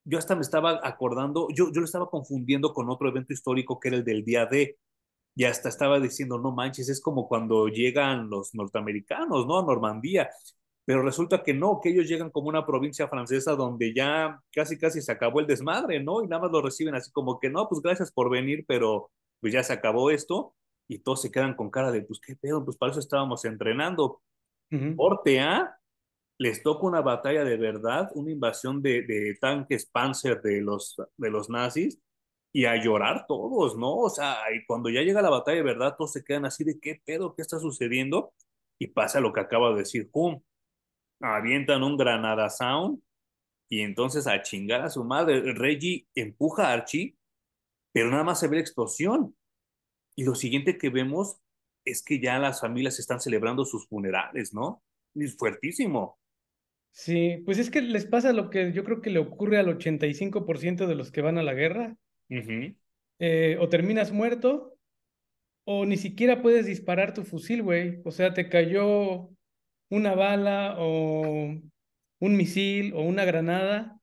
yo 0.05 0.17
hasta 0.17 0.35
me 0.35 0.41
estaba 0.41 0.79
acordando, 0.83 1.47
yo, 1.53 1.71
yo 1.73 1.81
lo 1.81 1.85
estaba 1.85 2.09
confundiendo 2.09 2.73
con 2.73 2.89
otro 2.89 3.09
evento 3.09 3.33
histórico 3.33 3.79
que 3.79 3.89
era 3.89 3.97
el 3.97 4.05
del 4.05 4.23
día 4.23 4.45
D. 4.45 4.77
Y 5.37 5.43
hasta 5.43 5.67
estaba 5.67 5.99
diciendo, 5.99 6.39
no 6.39 6.53
manches, 6.53 6.87
es 6.87 7.01
como 7.01 7.27
cuando 7.27 7.67
llegan 7.67 8.29
los 8.29 8.55
norteamericanos, 8.55 9.45
¿no? 9.45 9.59
A 9.59 9.65
Normandía 9.65 10.29
pero 10.85 11.01
resulta 11.01 11.43
que 11.43 11.53
no, 11.53 11.79
que 11.81 11.89
ellos 11.89 12.07
llegan 12.07 12.29
como 12.29 12.47
una 12.47 12.65
provincia 12.65 13.07
francesa 13.07 13.53
donde 13.55 13.93
ya 13.93 14.39
casi 14.53 14.77
casi 14.77 15.01
se 15.01 15.11
acabó 15.11 15.39
el 15.39 15.47
desmadre, 15.47 16.01
¿no? 16.01 16.23
Y 16.23 16.27
nada 16.27 16.43
más 16.43 16.51
lo 16.51 16.61
reciben 16.61 16.93
así 16.93 17.11
como 17.11 17.39
que 17.39 17.49
no, 17.49 17.67
pues 17.67 17.81
gracias 17.81 18.11
por 18.11 18.29
venir, 18.29 18.65
pero 18.67 19.09
pues 19.41 19.51
ya 19.51 19.63
se 19.63 19.73
acabó 19.73 20.11
esto 20.11 20.53
y 20.87 20.99
todos 20.99 21.23
se 21.23 21.31
quedan 21.31 21.55
con 21.55 21.71
cara 21.71 21.91
de, 21.91 22.03
pues 22.03 22.19
qué 22.19 22.35
pedo, 22.35 22.63
pues 22.63 22.77
para 22.77 22.91
eso 22.91 22.99
estábamos 22.99 23.43
entrenando. 23.45 24.21
Porte 24.95 25.39
A, 25.39 25.75
les 26.37 26.63
toca 26.63 26.85
una 26.85 27.01
batalla 27.01 27.43
de 27.43 27.57
verdad, 27.57 28.09
una 28.15 28.31
invasión 28.31 28.81
de, 28.81 29.37
tanques 29.39 29.85
Panzer 29.85 30.41
de 30.41 30.61
los, 30.61 30.95
de 31.17 31.29
los 31.29 31.49
nazis 31.49 31.99
y 32.53 32.65
a 32.65 32.75
llorar 32.81 33.25
todos, 33.27 33.77
¿no? 33.77 33.95
O 33.97 34.09
sea, 34.09 34.37
y 34.53 34.65
cuando 34.65 34.89
ya 34.89 35.01
llega 35.01 35.21
la 35.21 35.29
batalla 35.29 35.57
de 35.57 35.63
verdad, 35.63 35.95
todos 35.97 36.13
se 36.13 36.23
quedan 36.23 36.45
así 36.45 36.63
de 36.63 36.79
qué 36.79 37.01
pedo, 37.05 37.35
qué 37.35 37.41
está 37.41 37.59
sucediendo 37.59 38.33
y 38.79 38.87
pasa 38.87 39.19
lo 39.19 39.33
que 39.33 39.41
acaba 39.41 39.71
de 39.71 39.79
decir 39.79 40.09
Hum 40.13 40.41
avientan 41.21 41.83
un 41.83 41.97
Granada 41.97 42.49
Sound 42.49 43.01
y 43.69 43.81
entonces 43.81 44.27
a 44.27 44.41
chingar 44.41 44.81
a 44.81 44.89
su 44.89 45.03
madre. 45.03 45.53
Reggie 45.53 46.07
empuja 46.15 46.69
a 46.69 46.73
Archie, 46.73 47.17
pero 47.91 48.09
nada 48.11 48.23
más 48.23 48.39
se 48.39 48.47
ve 48.47 48.57
la 48.57 48.61
explosión. 48.61 49.35
Y 50.15 50.23
lo 50.23 50.35
siguiente 50.35 50.77
que 50.77 50.89
vemos 50.89 51.37
es 51.83 52.03
que 52.03 52.19
ya 52.19 52.39
las 52.39 52.61
familias 52.61 52.99
están 52.99 53.19
celebrando 53.19 53.65
sus 53.65 53.87
funerales, 53.87 54.53
¿no? 54.53 54.83
Es 55.13 55.35
fuertísimo. 55.37 56.19
Sí, 56.97 57.41
pues 57.43 57.59
es 57.59 57.69
que 57.69 57.81
les 57.81 58.05
pasa 58.05 58.31
lo 58.31 58.49
que 58.49 58.71
yo 58.71 58.85
creo 58.85 59.01
que 59.01 59.09
le 59.09 59.19
ocurre 59.19 59.57
al 59.57 59.67
85% 59.67 60.87
de 60.87 60.95
los 60.95 61.11
que 61.11 61.19
van 61.19 61.37
a 61.37 61.43
la 61.43 61.53
guerra. 61.53 61.97
Eh, 63.19 63.57
o 63.59 63.67
terminas 63.67 64.13
muerto, 64.13 64.77
o 65.65 65.85
ni 65.85 65.97
siquiera 65.97 66.41
puedes 66.41 66.65
disparar 66.65 67.13
tu 67.13 67.23
fusil, 67.23 67.63
güey. 67.63 67.99
O 68.05 68.11
sea, 68.11 68.33
te 68.33 68.47
cayó 68.47 69.29
una 69.89 70.15
bala 70.15 70.75
o 70.77 71.53
un 72.19 72.37
misil 72.37 72.93
o 72.93 73.01
una 73.01 73.25
granada 73.25 73.99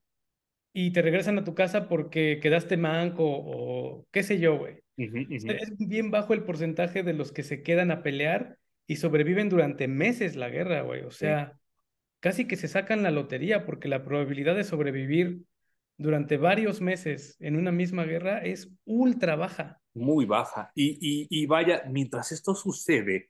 y 0.71 0.93
te 0.93 1.01
regresan 1.01 1.39
a 1.39 1.43
tu 1.43 1.55
casa 1.55 1.89
porque 1.89 2.39
quedaste 2.39 2.77
manco 2.77 3.23
o 3.25 4.05
qué 4.11 4.21
sé 4.21 4.37
yo, 4.39 4.59
güey. 4.59 4.83
Es 4.97 5.75
bien 5.79 6.11
bajo 6.11 6.35
el 6.35 6.43
porcentaje 6.43 7.01
de 7.01 7.13
los 7.13 7.31
que 7.31 7.41
se 7.41 7.63
quedan 7.63 7.89
a 7.89 8.03
pelear 8.03 8.59
y 8.85 8.97
sobreviven 8.97 9.49
durante 9.49 9.87
meses 9.87 10.35
la 10.35 10.49
guerra, 10.49 10.81
güey. 10.81 11.01
O 11.01 11.11
sea, 11.11 11.57
casi 12.23 12.47
que 12.47 12.55
se 12.55 12.69
sacan 12.69 13.03
la 13.03 13.11
lotería 13.11 13.65
porque 13.65 13.89
la 13.89 14.05
probabilidad 14.05 14.55
de 14.55 14.63
sobrevivir 14.63 15.43
durante 15.97 16.37
varios 16.37 16.79
meses 16.79 17.35
en 17.41 17.57
una 17.57 17.73
misma 17.73 18.05
guerra 18.05 18.37
es 18.37 18.71
ultra 18.85 19.35
baja. 19.35 19.81
Muy 19.93 20.23
baja. 20.23 20.71
Y, 20.73 21.45
vaya, 21.47 21.83
mientras 21.89 22.31
esto 22.31 22.55
sucede, 22.55 23.29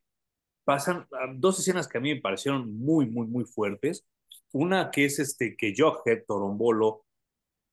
pasan 0.63 1.07
ah, 1.11 1.33
dos 1.33 1.57
escenas 1.57 1.87
que 1.87 1.97
a 1.97 2.01
mí 2.01 2.13
me 2.13 2.21
parecieron 2.21 2.71
muy, 2.71 3.07
muy, 3.07 3.25
muy 3.25 3.45
fuertes. 3.45 4.05
Una 4.51 4.91
que 4.91 5.05
es 5.05 5.17
este, 5.17 5.57
que 5.57 5.73
Jughead, 5.75 6.25
Torombolo, 6.27 7.03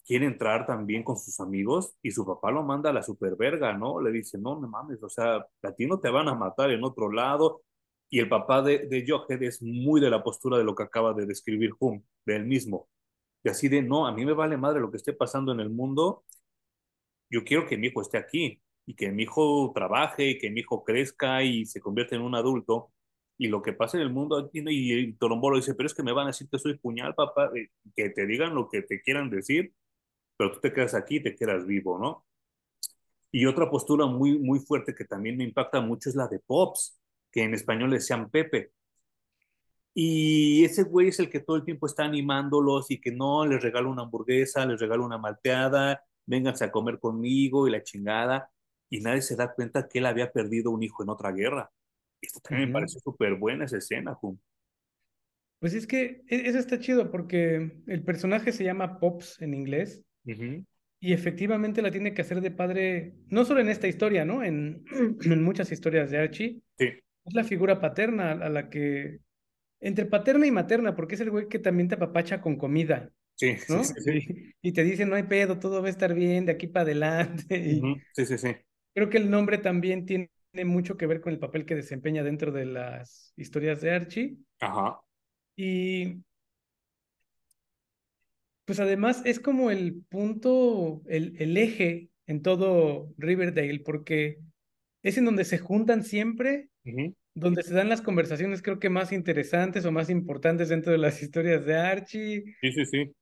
quiere 0.07 0.25
entrar 0.25 0.67
también 0.67 1.05
con 1.05 1.19
sus 1.19 1.39
amigos 1.39 1.97
y 2.01 2.13
su 2.13 2.25
papá 2.25 2.51
lo 2.51 2.63
manda 2.63 2.89
a 2.89 2.95
la 2.95 3.03
superverga, 3.03 3.75
¿no? 3.75 4.01
Le 4.01 4.11
dice, 4.11 4.39
no, 4.39 4.59
no 4.59 4.67
mames, 4.69 5.03
o 5.03 5.11
sea, 5.11 5.47
a 5.63 5.73
ti 5.73 5.87
no 5.87 6.01
te 6.01 6.09
van 6.09 6.29
a 6.29 6.35
matar 6.35 6.71
en 6.71 6.83
otro 6.83 7.13
lado. 7.13 7.61
Y 8.11 8.21
el 8.21 8.29
papá 8.29 8.63
de, 8.63 8.87
de 8.89 9.05
Jughead 9.09 9.43
es 9.43 9.63
muy 9.63 10.01
de 10.01 10.11
la 10.11 10.23
postura 10.23 10.59
de 10.59 10.65
lo 10.65 10.75
que 10.75 10.83
acaba 10.85 11.15
de 11.15 11.27
describir 11.27 11.73
Hum, 11.81 12.03
de 12.27 12.37
él 12.37 12.47
mismo. 12.47 12.89
Y 13.45 13.51
así 13.51 13.69
de, 13.69 13.83
no, 13.83 14.07
a 14.07 14.13
mí 14.13 14.27
me 14.27 14.35
vale 14.35 14.57
madre 14.59 14.81
lo 14.81 14.91
que 14.91 14.99
esté 14.99 15.13
pasando 15.15 15.53
en 15.53 15.61
el 15.61 15.71
mundo, 15.71 16.25
yo 17.31 17.45
quiero 17.45 17.67
que 17.67 17.77
mi 17.77 17.89
hijo 17.89 18.03
esté 18.03 18.19
aquí 18.19 18.61
y 18.87 18.95
que 18.95 19.11
mi 19.11 19.25
hijo 19.25 19.73
trabaje 19.75 20.31
y 20.31 20.39
que 20.39 20.51
mi 20.51 20.61
hijo 20.61 20.85
crezca 20.85 21.43
y 21.43 21.65
se 21.67 21.81
convierta 21.81 22.17
en 22.17 22.23
un 22.23 22.35
adulto. 22.35 22.93
Y 23.39 23.49
lo 23.49 23.63
que 23.63 23.73
pasa 23.73 23.97
en 23.97 24.03
el 24.03 24.11
mundo, 24.13 24.51
y, 24.53 24.61
y 24.95 25.13
Torombolo 25.15 25.57
dice, 25.57 25.75
pero 25.75 25.87
es 25.87 25.95
que 25.95 26.03
me 26.03 26.13
van 26.13 26.27
a 26.27 26.29
decir 26.29 26.49
que 26.51 26.59
soy 26.59 26.77
puñal, 26.79 27.15
papá, 27.15 27.51
que 27.97 28.11
te 28.11 28.27
digan 28.27 28.55
lo 28.55 28.69
que 28.69 28.83
te 28.83 29.01
quieran 29.03 29.31
decir, 29.31 29.73
pero 30.37 30.53
tú 30.53 30.61
te 30.61 30.73
quedas 30.73 30.95
aquí 30.95 31.17
y 31.17 31.23
te 31.23 31.37
quedas 31.37 31.67
vivo, 31.67 31.99
¿no? 31.99 32.27
Y 33.33 33.47
otra 33.47 33.71
postura 33.71 34.07
muy, 34.07 34.39
muy 34.39 34.61
fuerte 34.61 34.95
que 34.95 35.05
también 35.05 35.37
me 35.37 35.45
impacta 35.45 35.81
mucho 35.81 36.11
es 36.11 36.17
la 36.17 36.29
de 36.29 36.41
Pops, 36.41 37.00
que 37.31 37.43
en 37.43 37.55
español 37.55 37.91
le 37.91 37.97
decían 37.97 38.31
Pepe. 38.31 38.73
Y 39.93 40.65
ese 40.65 40.85
güey 40.85 41.09
es 41.09 41.19
el 41.19 41.31
que 41.31 41.41
todo 41.41 41.57
el 41.57 41.65
tiempo 41.65 41.87
está 41.87 42.05
animándolos 42.05 42.91
y 42.91 43.01
que 43.01 43.11
no, 43.11 43.45
les 43.45 43.63
regalo 43.63 43.91
una 43.91 44.03
hamburguesa, 44.03 44.65
les 44.65 44.81
regalo 44.81 45.05
una 45.05 45.19
malteada, 45.19 46.05
vénganse 46.27 46.65
a 46.65 46.71
comer 46.71 46.99
conmigo 47.01 47.67
y 47.67 47.71
la 47.73 47.83
chingada. 47.83 48.51
Y 48.89 49.01
nadie 49.01 49.23
se 49.23 49.37
da 49.37 49.53
cuenta 49.53 49.89
que 49.89 49.99
él 49.99 50.07
había 50.07 50.33
perdido 50.33 50.71
un 50.71 50.83
hijo 50.83 51.03
en 51.03 51.11
otra 51.11 51.33
guerra. 51.33 51.71
Esto 52.21 52.41
también 52.41 52.69
me 52.69 52.75
parece 52.75 53.01
súper 53.01 53.35
buena 53.35 53.65
esa 53.65 53.79
escena, 53.79 54.15
Jum. 54.15 54.39
Pues 55.59 55.75
es 55.75 55.87
que 55.87 56.23
e, 56.29 56.49
eso 56.49 56.59
está 56.59 56.79
chido 56.79 57.11
porque 57.11 57.83
el 57.87 58.03
personaje 58.03 58.53
se 58.53 58.65
llama 58.65 58.99
Pops 58.99 59.41
en 59.43 59.55
inglés 59.55 60.03
y 61.03 61.13
efectivamente 61.13 61.83
la 61.83 61.91
tiene 61.91 62.15
que 62.15 62.23
hacer 62.23 62.41
de 62.41 62.51
padre, 62.51 63.15
no 63.29 63.45
solo 63.45 63.61
en 63.61 63.69
esta 63.69 63.89
historia, 63.89 64.25
¿no? 64.25 64.43
En, 64.43 64.85
en 65.25 65.43
muchas 65.43 65.73
historias 65.73 66.11
de 66.11 66.19
Archie. 66.19 66.63
Sí. 66.79 66.91
Es 67.25 67.35
la 67.35 67.45
figura 67.45 67.81
paterna 67.81 68.33
a 68.33 68.49
la 68.49 68.71
que, 68.71 69.21
entre 69.81 70.07
paterna 70.07 70.47
y 70.47 70.51
materna, 70.53 70.97
porque 70.97 71.17
es 71.17 71.23
el 71.23 71.31
güey 71.31 71.49
que 71.49 71.59
también 71.61 71.89
te 71.89 71.97
apapacha 71.97 72.41
con 72.43 72.57
comida. 72.57 73.13
Sí, 73.35 73.57
¿no? 73.69 73.83
sí, 73.83 74.01
sí, 74.05 74.55
Y 74.63 74.73
te 74.73 74.85
dice, 74.85 75.07
no 75.07 75.17
hay 75.17 75.25
pedo, 75.25 75.59
todo 75.61 75.83
va 75.83 75.89
a 75.89 75.91
estar 75.91 76.15
bien 76.15 76.47
de 76.47 76.53
aquí 76.53 76.67
para 76.69 76.85
adelante. 76.85 77.59
Y 77.59 77.93
Sí, 78.13 78.27
sí, 78.27 78.39
sí. 78.39 78.57
creo 78.95 79.11
que 79.11 79.19
el 79.19 79.31
nombre 79.31 79.59
también 79.59 80.07
tiene 80.07 80.31
mucho 80.65 80.97
que 80.97 81.07
ver 81.07 81.21
con 81.21 81.33
el 81.33 81.39
papel 81.39 81.67
que 81.67 81.75
desempeña 81.77 82.23
dentro 82.23 82.53
de 82.53 82.67
las 82.67 83.33
historias 83.37 83.81
de 83.81 83.91
Archie. 83.93 84.39
Ajá. 84.61 85.01
Y 85.57 86.23
pues 88.65 88.81
además 88.81 89.23
es 89.25 89.41
como 89.41 89.71
el 89.71 90.03
punto, 90.09 91.03
el, 91.09 91.35
el 91.41 91.57
eje 91.57 92.11
en 92.27 92.43
todo 92.43 93.13
Riverdale, 93.19 93.81
porque 93.81 94.39
es 95.03 95.19
en 95.19 95.25
donde 95.27 95.45
se 95.45 95.59
juntan 95.59 96.05
siempre, 96.05 96.70
Donde 97.35 97.63
se 97.63 97.75
dan 97.75 97.89
las 97.89 98.03
conversaciones 98.03 98.63
creo 98.63 98.79
que 98.79 98.91
más 98.91 99.13
interesantes 99.13 99.85
o 99.85 99.93
más 99.93 100.11
importantes 100.11 100.69
dentro 100.69 100.93
de 100.93 100.99
las 100.99 101.23
historias 101.23 101.65
de 101.65 101.77
Archie. 101.77 102.45
Sí, 102.61 102.73
sí, 102.73 102.85
sí. 102.87 103.13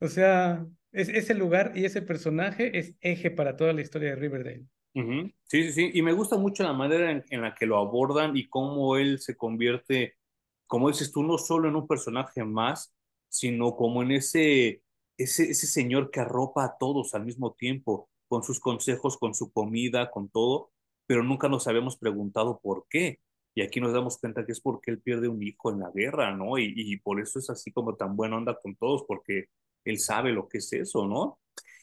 O 0.00 0.08
sea, 0.08 0.66
es, 0.92 1.08
ese 1.08 1.34
lugar 1.34 1.72
y 1.74 1.84
ese 1.84 2.02
personaje 2.02 2.78
es 2.78 2.94
eje 3.00 3.30
para 3.30 3.56
toda 3.56 3.72
la 3.72 3.82
historia 3.82 4.10
de 4.10 4.16
Riverdale. 4.16 4.66
Sí, 4.94 5.64
sí, 5.64 5.72
sí. 5.72 5.90
Y 5.92 6.02
me 6.02 6.12
gusta 6.12 6.38
mucho 6.38 6.62
la 6.62 6.72
manera 6.72 7.10
en, 7.10 7.22
en 7.28 7.42
la 7.42 7.54
que 7.54 7.66
lo 7.66 7.76
abordan 7.76 8.36
y 8.36 8.48
cómo 8.48 8.96
él 8.96 9.18
se 9.20 9.36
convierte, 9.36 10.16
como 10.66 10.88
dices 10.88 11.12
tú, 11.12 11.22
no 11.22 11.36
solo 11.36 11.68
en 11.68 11.76
un 11.76 11.86
personaje 11.86 12.44
más, 12.44 12.94
sino 13.28 13.76
como 13.76 14.02
en 14.02 14.12
ese, 14.12 14.82
ese, 15.18 15.50
ese 15.50 15.66
señor 15.66 16.10
que 16.10 16.20
arropa 16.20 16.64
a 16.64 16.76
todos 16.78 17.14
al 17.14 17.26
mismo 17.26 17.52
tiempo, 17.52 18.08
con 18.28 18.42
sus 18.42 18.58
consejos, 18.58 19.18
con 19.18 19.34
su 19.34 19.52
comida, 19.52 20.10
con 20.10 20.30
todo, 20.30 20.72
pero 21.06 21.22
nunca 21.22 21.48
nos 21.48 21.66
habíamos 21.66 21.96
preguntado 21.96 22.60
por 22.62 22.86
qué. 22.88 23.20
Y 23.54 23.62
aquí 23.62 23.80
nos 23.80 23.92
damos 23.92 24.18
cuenta 24.18 24.44
que 24.44 24.52
es 24.52 24.60
porque 24.60 24.90
él 24.90 25.00
pierde 25.00 25.28
un 25.28 25.42
hijo 25.42 25.70
en 25.70 25.80
la 25.80 25.90
guerra, 25.90 26.36
¿no? 26.36 26.58
Y, 26.58 26.72
y 26.76 26.98
por 26.98 27.20
eso 27.20 27.38
es 27.38 27.48
así 27.48 27.72
como 27.72 27.96
tan 27.96 28.14
buena 28.16 28.36
onda 28.36 28.58
con 28.60 28.76
todos, 28.76 29.04
porque 29.08 29.46
él 29.84 29.98
sabe 29.98 30.32
lo 30.32 30.48
que 30.48 30.58
es 30.58 30.72
eso, 30.72 31.06
¿no? 31.06 31.38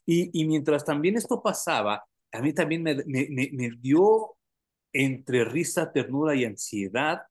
Y, 0.05 0.29
y 0.39 0.45
mientras 0.45 0.85
también 0.85 1.15
esto 1.15 1.41
pasaba, 1.41 2.03
a 2.31 2.41
mí 2.41 2.53
también 2.53 2.83
me, 2.83 2.95
me, 3.05 3.27
me, 3.29 3.49
me 3.53 3.71
dio 3.79 4.35
entre 4.91 5.45
risa, 5.45 5.91
ternura 5.91 6.35
y 6.35 6.45
ansiedad 6.45 7.23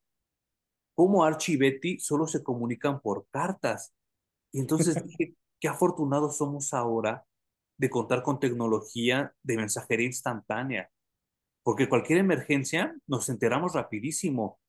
cómo 0.95 1.25
Archie 1.25 1.55
y 1.55 1.57
Betty 1.57 1.99
solo 1.99 2.27
se 2.27 2.43
comunican 2.43 3.01
por 3.01 3.27
cartas. 3.31 3.95
Y 4.53 4.61
entonces 4.61 4.95
dije, 5.05 5.35
qué 5.61 5.69
afortunados 5.69 6.37
somos 6.37 6.73
ahora 6.75 7.25
de 7.77 7.91
contar 7.91 8.23
con 8.23 8.39
tecnología 8.39 9.35
de 9.43 9.57
mensajería 9.57 10.07
instantánea, 10.07 10.91
porque 11.63 11.89
cualquier 11.89 12.19
emergencia 12.21 12.95
nos 13.07 13.29
enteramos 13.29 13.75
rapidísimo. 13.75 14.61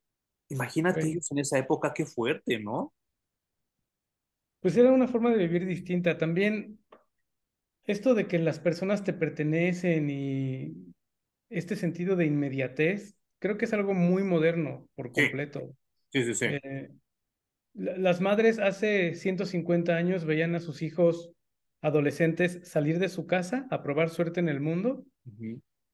Imagínate 0.49 1.01
Sí. 1.01 1.11
ellos 1.11 1.31
en 1.31 1.39
esa 1.39 1.59
época, 1.59 1.93
qué 1.95 2.05
fuerte, 2.05 2.59
¿no? 2.59 2.93
Pues 4.61 4.75
era 4.77 4.91
una 4.91 5.07
forma 5.07 5.29
de 5.31 5.37
vivir 5.37 5.65
distinta. 5.67 6.17
También 6.17 6.79
esto 7.85 8.13
de 8.13 8.27
que 8.27 8.39
las 8.39 8.59
personas 8.59 9.03
te 9.03 9.13
pertenecen 9.13 10.09
y 10.09 10.73
este 11.49 11.75
sentido 11.75 12.15
de 12.15 12.25
inmediatez, 12.25 13.15
creo 13.39 13.57
que 13.57 13.65
es 13.65 13.73
algo 13.73 13.93
muy 13.93 14.23
moderno 14.23 14.87
por 14.95 15.11
completo. 15.11 15.75
sí, 16.11 16.23
sí, 16.25 16.33
sí. 16.35 16.45
Eh, 16.47 16.91
la- 17.73 17.97
las 17.97 18.21
madres 18.21 18.59
hace 18.59 19.15
150 19.15 19.95
años 19.97 20.25
veían 20.25 20.55
a 20.55 20.59
sus 20.61 20.81
hijos 20.83 21.31
adolescentes 21.81 22.61
salir 22.63 22.99
de 22.99 23.09
su 23.09 23.27
casa 23.27 23.67
a 23.71 23.83
probar 23.83 24.09
suerte 24.09 24.39
en 24.41 24.49
el 24.49 24.61
mundo 24.61 25.05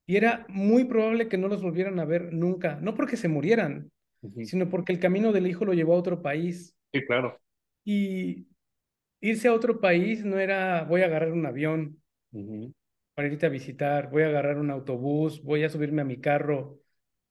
y 0.10 0.18
era 0.18 0.44
muy 0.50 0.86
probable 0.86 1.28
que 1.28 1.38
no 1.38 1.48
los 1.48 1.62
volvieran 1.62 2.00
a 2.00 2.06
ver 2.06 2.34
nunca, 2.34 2.80
no 2.82 2.96
porque 2.96 3.16
se 3.16 3.28
murieran, 3.28 3.92
sino 4.44 4.68
porque 4.68 4.92
el 4.92 5.00
camino 5.00 5.32
del 5.32 5.46
hijo 5.46 5.66
lo 5.66 5.76
llevó 5.76 5.94
a 5.94 6.00
otro 6.00 6.24
país. 6.24 6.76
Sí, 6.92 7.06
claro. 7.06 7.40
Y 7.86 8.48
irse 9.22 9.50
a 9.50 9.54
otro 9.54 9.80
país 9.80 10.26
no 10.26 10.40
era 10.40 10.84
voy 10.86 11.04
a 11.04 11.06
agarrar 11.06 11.32
un 11.32 11.46
avión 11.46 12.02
para 13.14 13.28
irte 13.28 13.46
a 13.46 13.50
visitar, 13.50 14.10
voy 14.10 14.24
a 14.24 14.30
agarrar 14.30 14.58
un 14.58 14.72
autobús, 14.72 15.44
voy 15.44 15.64
a 15.64 15.70
subirme 15.70 16.02
a 16.02 16.06
mi 16.06 16.20
carro. 16.20 16.80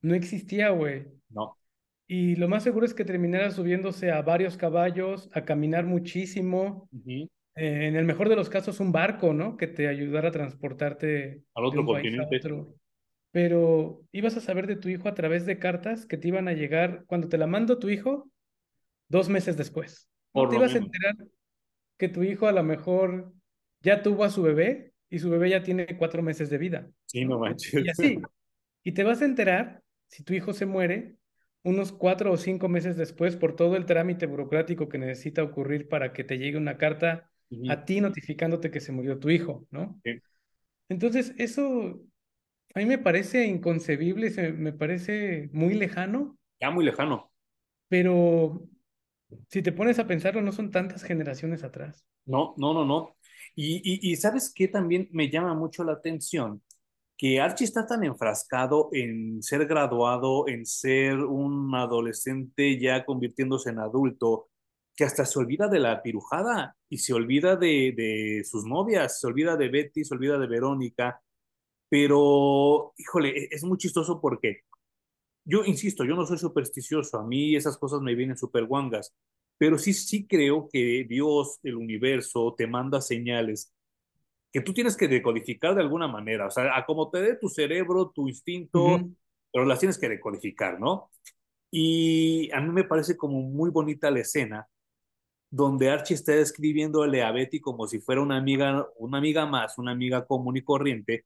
No 0.00 0.14
existía, 0.14 0.70
güey. 0.70 1.06
No. 1.30 1.58
Y 2.06 2.36
lo 2.36 2.46
más 2.46 2.62
seguro 2.62 2.86
es 2.86 2.94
que 2.94 3.04
terminara 3.04 3.50
subiéndose 3.50 4.12
a 4.12 4.22
varios 4.22 4.56
caballos, 4.56 5.30
a 5.32 5.44
caminar 5.44 5.84
muchísimo. 5.84 6.88
Eh, 7.58 7.86
en 7.88 7.96
el 7.96 8.04
mejor 8.04 8.28
de 8.28 8.36
los 8.36 8.48
casos, 8.48 8.80
un 8.80 8.92
barco, 8.92 9.34
¿no? 9.34 9.56
Que 9.56 9.66
te 9.66 9.88
ayudara 9.88 10.28
a 10.28 10.32
transportarte 10.32 11.42
Al 11.54 11.64
otro 11.64 11.82
a 11.82 11.86
continente. 11.86 12.36
otro. 12.36 12.74
Pero 13.30 14.02
ibas 14.12 14.36
a 14.36 14.40
saber 14.40 14.66
de 14.66 14.76
tu 14.76 14.88
hijo 14.88 15.08
a 15.08 15.14
través 15.14 15.44
de 15.44 15.58
cartas 15.58 16.06
que 16.06 16.16
te 16.16 16.28
iban 16.28 16.48
a 16.48 16.52
llegar, 16.54 17.04
cuando 17.06 17.28
te 17.28 17.38
la 17.38 17.46
mando 17.46 17.78
tu 17.78 17.88
hijo, 17.88 18.30
dos 19.08 19.28
meses 19.28 19.56
después. 19.56 20.08
Por 20.32 20.48
Te 20.48 20.56
ibas 20.56 20.74
a 20.74 20.78
enterar 20.78 21.14
que 21.98 22.08
tu 22.08 22.22
hijo 22.22 22.46
a 22.46 22.52
lo 22.52 22.62
mejor 22.62 23.32
ya 23.82 24.02
tuvo 24.02 24.24
a 24.24 24.30
su 24.30 24.42
bebé 24.42 24.92
y 25.10 25.18
su 25.18 25.30
bebé 25.30 25.50
ya 25.50 25.62
tiene 25.62 25.86
cuatro 25.98 26.22
meses 26.22 26.50
de 26.50 26.58
vida. 26.58 26.88
Sí, 27.06 27.24
no 27.24 27.38
¿no? 27.38 27.46
Y 27.46 27.48
manches. 27.50 27.88
así. 27.90 28.18
Y 28.82 28.92
te 28.92 29.04
vas 29.04 29.20
a 29.20 29.24
enterar, 29.24 29.82
si 30.06 30.22
tu 30.22 30.32
hijo 30.32 30.52
se 30.52 30.66
muere, 30.66 31.16
unos 31.62 31.92
cuatro 31.92 32.32
o 32.32 32.36
cinco 32.36 32.68
meses 32.68 32.96
después 32.96 33.36
por 33.36 33.56
todo 33.56 33.76
el 33.76 33.84
trámite 33.84 34.26
burocrático 34.26 34.88
que 34.88 34.98
necesita 34.98 35.42
ocurrir 35.42 35.88
para 35.88 36.12
que 36.12 36.24
te 36.24 36.38
llegue 36.38 36.56
una 36.56 36.78
carta 36.78 37.27
A 37.66 37.84
ti 37.84 38.00
notificándote 38.00 38.70
que 38.70 38.80
se 38.80 38.92
murió 38.92 39.18
tu 39.18 39.30
hijo, 39.30 39.66
¿no? 39.70 40.00
Sí. 40.04 40.20
Entonces, 40.88 41.34
eso 41.38 42.00
a 42.74 42.80
mí 42.80 42.86
me 42.86 42.98
parece 42.98 43.46
inconcebible, 43.46 44.30
se- 44.30 44.52
me 44.52 44.72
parece 44.72 45.50
muy 45.52 45.74
lejano, 45.74 46.38
Ya 46.60 46.70
muy 46.70 46.84
lejano. 46.84 47.32
pero 47.88 48.62
si 49.50 49.62
te 49.62 49.72
pones 49.72 49.98
a 49.98 50.06
pensarlo, 50.06 50.42
no 50.42 50.52
son 50.52 50.70
tantas 50.70 51.02
generaciones 51.04 51.64
atrás. 51.64 52.06
No, 52.26 52.54
no, 52.58 52.74
no, 52.74 52.84
no. 52.84 53.16
Y, 53.56 53.76
y, 54.10 54.12
y 54.12 54.16
¿sabes 54.16 54.52
qué 54.54 54.68
también 54.68 55.08
me 55.12 55.30
llama 55.30 55.54
mucho 55.54 55.82
la 55.84 55.92
atención? 55.92 56.62
Que 57.16 57.40
Archie 57.40 57.64
está 57.66 57.86
tan 57.86 58.04
enfrascado 58.04 58.90
en 58.92 59.42
ser 59.42 59.66
graduado, 59.66 60.48
en 60.48 60.66
ser 60.66 61.18
un 61.20 61.74
adolescente 61.74 62.78
ya 62.80 63.04
convirtiéndose 63.04 63.70
en 63.70 63.80
adulto, 63.80 64.48
que 64.98 65.04
hasta 65.06 65.26
se 65.26 65.40
olvida 65.40 65.68
de 65.68 65.80
la 65.80 66.02
pirujada 66.02 66.76
y 66.90 66.98
se 66.98 67.14
olvida 67.14 67.56
de, 67.56 67.94
de 67.96 68.44
sus 68.44 68.66
novias, 68.66 69.20
se 69.20 69.28
olvida 69.28 69.56
de 69.56 69.70
Betty, 69.70 70.04
se 70.04 70.14
olvida 70.14 70.38
de 70.40 70.48
Verónica. 70.48 71.22
Pero, 71.90 72.94
híjole, 72.98 73.30
e- 73.30 73.48
es 73.52 73.64
muy 73.64 73.78
chistoso 73.78 74.20
porque 74.20 74.62
yo 75.44 75.64
insisto, 75.64 76.04
yo 76.04 76.14
no 76.16 76.26
soy 76.26 76.38
supersticioso, 76.38 77.18
a 77.18 77.26
mí 77.26 77.56
esas 77.56 77.78
cosas 77.78 78.00
me 78.02 78.14
vienen 78.14 78.36
súper 78.36 78.64
guangas, 78.66 79.14
pero 79.58 79.78
sí, 79.78 79.94
sí 79.94 80.26
creo 80.26 80.68
que 80.72 81.06
Dios, 81.08 81.58
el 81.62 81.76
universo, 81.76 82.54
te 82.56 82.66
manda 82.66 83.00
señales 83.00 83.72
que 84.52 84.60
tú 84.62 84.72
tienes 84.74 84.96
que 84.96 85.08
decodificar 85.08 85.74
de 85.74 85.82
alguna 85.82 86.08
manera, 86.08 86.46
o 86.46 86.50
sea, 86.50 86.76
a 86.76 86.86
como 86.86 87.10
te 87.10 87.20
dé 87.20 87.36
tu 87.36 87.48
cerebro, 87.48 88.10
tu 88.14 88.28
instinto, 88.28 88.98
Ujú. 88.98 89.14
pero 89.52 89.64
las 89.66 89.78
tienes 89.80 89.98
que 89.98 90.08
decodificar, 90.08 90.80
¿no? 90.80 91.10
Y 91.70 92.50
a 92.52 92.60
mí 92.60 92.70
me 92.72 92.84
parece 92.84 93.16
como 93.16 93.42
muy 93.42 93.70
bonita 93.70 94.10
la 94.10 94.20
escena 94.20 94.68
donde 95.50 95.90
Archie 95.90 96.14
está 96.14 96.34
escribiéndole 96.34 97.22
a 97.22 97.32
Betty 97.32 97.60
como 97.60 97.86
si 97.86 98.00
fuera 98.00 98.20
una 98.20 98.36
amiga, 98.36 98.86
una 98.96 99.18
amiga 99.18 99.46
más, 99.46 99.78
una 99.78 99.92
amiga 99.92 100.26
común 100.26 100.56
y 100.56 100.62
corriente, 100.62 101.24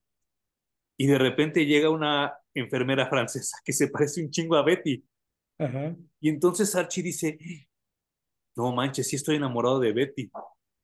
y 0.96 1.06
de 1.06 1.18
repente 1.18 1.66
llega 1.66 1.90
una 1.90 2.32
enfermera 2.54 3.08
francesa 3.08 3.58
que 3.64 3.72
se 3.72 3.88
parece 3.88 4.22
un 4.22 4.30
chingo 4.30 4.56
a 4.56 4.62
Betty. 4.62 5.04
Ajá. 5.58 5.96
Y 6.20 6.28
entonces 6.28 6.74
Archie 6.74 7.02
dice, 7.02 7.38
no 8.56 8.72
manches, 8.72 9.08
sí 9.08 9.16
estoy 9.16 9.36
enamorado 9.36 9.80
de 9.80 9.92
Betty. 9.92 10.30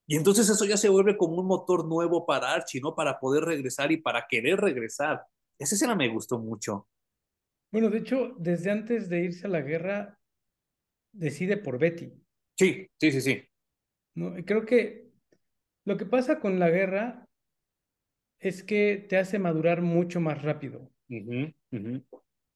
Y 0.07 0.17
entonces 0.17 0.49
eso 0.49 0.65
ya 0.65 0.77
se 0.77 0.89
vuelve 0.89 1.17
como 1.17 1.37
un 1.37 1.47
motor 1.47 1.87
nuevo 1.87 2.25
para 2.25 2.53
Archie, 2.53 2.81
¿no? 2.81 2.95
Para 2.95 3.21
poder 3.21 3.45
regresar 3.45 3.93
y 3.93 3.99
para 3.99 4.27
querer 4.29 4.59
regresar. 4.59 5.23
Esa 5.59 5.75
escena 5.75 5.95
me 5.95 6.09
gustó 6.09 6.39
mucho. 6.39 6.89
Bueno, 7.71 7.91
de 7.91 7.99
hecho, 7.99 8.35
desde 8.39 8.71
antes 8.71 9.09
de 9.11 9.25
irse 9.25 9.47
a 9.47 9.51
la 9.51 9.61
guerra, 9.61 10.19
decide 11.13 11.59
por 11.59 11.79
Betty. 11.79 12.13
Sí, 12.59 12.87
sí, 13.01 13.13
sí, 13.13 13.21
sí. 13.23 13.49
creo 14.47 14.65
que 14.67 15.09
lo 15.85 15.97
que 15.99 16.07
pasa 16.07 16.41
con 16.41 16.59
la 16.61 16.71
guerra 16.71 17.29
es 18.41 18.65
que 18.65 19.07
te 19.09 19.17
hace 19.17 19.39
madurar 19.39 19.81
mucho 19.83 20.21
más 20.21 20.43
rápido. 20.43 20.91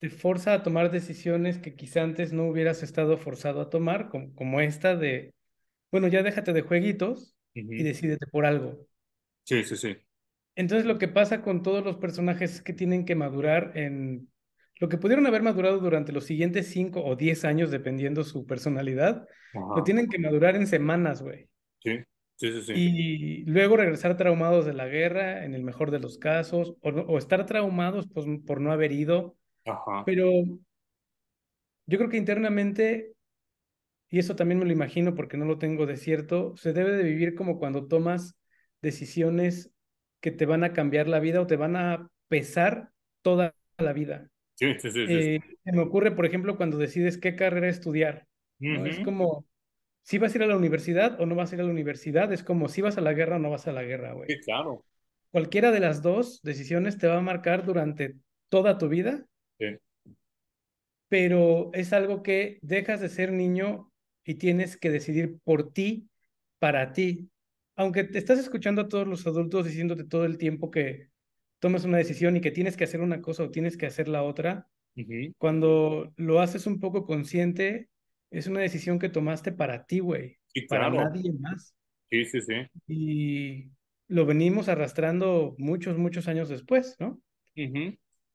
Te 0.00 0.10
forza 0.10 0.52
a 0.54 0.62
tomar 0.64 0.90
decisiones 0.90 1.58
que 1.58 1.76
quizá 1.76 2.02
antes 2.02 2.32
no 2.32 2.46
hubieras 2.48 2.82
estado 2.82 3.16
forzado 3.16 3.60
a 3.60 3.70
tomar, 3.70 4.08
como, 4.08 4.34
como 4.34 4.60
esta 4.60 4.96
de, 4.96 5.32
bueno, 5.92 6.08
ya 6.08 6.22
déjate 6.24 6.52
de 6.54 6.62
jueguitos 6.62 7.36
y 7.54 7.82
decídete 7.84 8.26
por 8.28 8.46
algo. 8.46 8.86
Sí, 9.44 9.64
sí, 9.64 9.76
sí. 9.76 9.96
Entonces 10.54 10.86
lo 10.86 10.98
que 10.98 11.08
pasa 11.08 11.42
con 11.42 11.62
todos 11.62 11.84
los 11.84 11.96
personajes 11.96 12.54
es 12.56 12.62
que 12.62 12.72
tienen 12.72 13.04
que 13.04 13.14
madurar 13.14 13.72
en 13.76 14.30
lo 14.82 14.88
que 14.88 14.98
pudieron 14.98 15.28
haber 15.28 15.44
madurado 15.44 15.78
durante 15.78 16.10
los 16.10 16.24
siguientes 16.24 16.66
5 16.66 17.04
o 17.04 17.14
10 17.14 17.44
años, 17.44 17.70
dependiendo 17.70 18.24
su 18.24 18.46
personalidad, 18.46 19.28
lo 19.54 19.84
tienen 19.84 20.08
que 20.08 20.18
madurar 20.18 20.56
en 20.56 20.66
semanas, 20.66 21.22
güey. 21.22 21.48
Sí, 21.78 22.00
sí, 22.34 22.50
sí, 22.50 22.62
sí. 22.62 22.72
Y 22.74 23.44
luego 23.44 23.76
regresar 23.76 24.16
traumados 24.16 24.66
de 24.66 24.72
la 24.72 24.88
guerra, 24.88 25.44
en 25.44 25.54
el 25.54 25.62
mejor 25.62 25.92
de 25.92 26.00
los 26.00 26.18
casos, 26.18 26.74
o, 26.80 26.88
o 26.88 27.16
estar 27.16 27.46
traumados 27.46 28.08
pues, 28.12 28.26
por 28.44 28.60
no 28.60 28.72
haber 28.72 28.90
ido. 28.90 29.36
Ajá. 29.64 30.02
Pero 30.04 30.32
yo 31.86 31.98
creo 31.98 32.10
que 32.10 32.16
internamente, 32.16 33.12
y 34.10 34.18
eso 34.18 34.34
también 34.34 34.58
me 34.58 34.64
lo 34.64 34.72
imagino 34.72 35.14
porque 35.14 35.36
no 35.36 35.44
lo 35.44 35.58
tengo 35.58 35.86
de 35.86 35.96
cierto, 35.96 36.56
se 36.56 36.72
debe 36.72 36.90
de 36.96 37.04
vivir 37.04 37.36
como 37.36 37.60
cuando 37.60 37.86
tomas 37.86 38.34
decisiones 38.80 39.70
que 40.20 40.32
te 40.32 40.44
van 40.44 40.64
a 40.64 40.72
cambiar 40.72 41.06
la 41.06 41.20
vida 41.20 41.40
o 41.40 41.46
te 41.46 41.54
van 41.54 41.76
a 41.76 42.10
pesar 42.26 42.90
toda 43.22 43.54
la 43.78 43.92
vida. 43.92 44.31
Sí, 44.54 44.74
sí, 44.78 44.90
sí. 44.90 45.00
Eh, 45.08 45.40
se 45.64 45.72
me 45.72 45.80
ocurre, 45.80 46.12
por 46.12 46.26
ejemplo, 46.26 46.56
cuando 46.56 46.78
decides 46.78 47.18
qué 47.18 47.34
carrera 47.36 47.68
estudiar, 47.68 48.26
¿no? 48.60 48.86
Es 48.86 48.98
como, 49.00 49.46
si 50.02 50.18
vas 50.18 50.34
a 50.34 50.38
ir 50.38 50.44
a 50.44 50.46
la 50.46 50.56
universidad 50.56 51.20
o 51.20 51.26
no 51.26 51.34
vas 51.34 51.52
a 51.52 51.56
ir 51.56 51.60
a 51.60 51.64
la 51.64 51.70
universidad, 51.70 52.32
es 52.32 52.42
como 52.42 52.68
si 52.68 52.82
vas 52.82 52.98
a 52.98 53.00
la 53.00 53.12
guerra 53.12 53.36
o 53.36 53.38
no 53.38 53.50
vas 53.50 53.66
a 53.66 53.72
la 53.72 53.82
guerra, 53.82 54.12
güey. 54.12 54.28
Sí, 54.30 54.40
claro. 54.40 54.84
Cualquiera 55.30 55.70
de 55.70 55.80
las 55.80 56.02
dos 56.02 56.40
decisiones 56.42 56.98
te 56.98 57.06
va 57.06 57.18
a 57.18 57.22
marcar 57.22 57.64
durante 57.64 58.16
toda 58.48 58.78
tu 58.78 58.88
vida, 58.88 59.26
Sí. 59.58 59.78
pero 61.08 61.70
es 61.74 61.92
algo 61.92 62.22
que 62.22 62.58
dejas 62.62 63.00
de 63.00 63.08
ser 63.08 63.32
niño 63.32 63.92
y 64.24 64.34
tienes 64.34 64.76
que 64.76 64.90
decidir 64.90 65.38
por 65.44 65.72
ti, 65.72 66.08
para 66.58 66.92
ti. 66.92 67.30
Aunque 67.76 68.04
te 68.04 68.18
estás 68.18 68.38
escuchando 68.38 68.82
a 68.82 68.88
todos 68.88 69.06
los 69.06 69.26
adultos 69.26 69.66
diciéndote 69.66 70.04
todo 70.04 70.24
el 70.24 70.38
tiempo 70.38 70.70
que 70.70 71.11
tomas 71.62 71.86
una 71.86 71.98
decisión 71.98 72.36
y 72.36 72.42
que 72.42 72.52
tienes 72.52 72.76
que 72.76 72.84
hacer 72.84 73.00
una 73.00 73.22
cosa 73.22 73.44
o 73.44 73.52
tienes 73.52 73.78
que 73.78 73.86
hacer 73.86 74.08
la 74.08 74.24
otra, 74.24 74.68
cuando 75.38 76.12
lo 76.16 76.40
haces 76.40 76.66
un 76.66 76.80
poco 76.80 77.06
consciente, 77.06 77.90
es 78.30 78.48
una 78.48 78.60
decisión 78.60 78.98
que 78.98 79.08
tomaste 79.10 79.52
para 79.52 79.86
ti, 79.86 80.00
güey, 80.00 80.38
Sí, 80.54 80.62
para 80.68 80.90
claro. 80.90 80.96
nadie 81.10 81.32
más. 81.34 81.74
Sí, 82.10 82.24
sí, 82.26 82.40
sí. 82.42 82.54
Y 82.86 83.70
lo 84.08 84.26
venimos 84.26 84.68
arrastrando 84.68 85.54
muchos, 85.58 85.98
muchos 85.98 86.28
años 86.28 86.48
después, 86.48 86.96
¿no? 87.00 87.20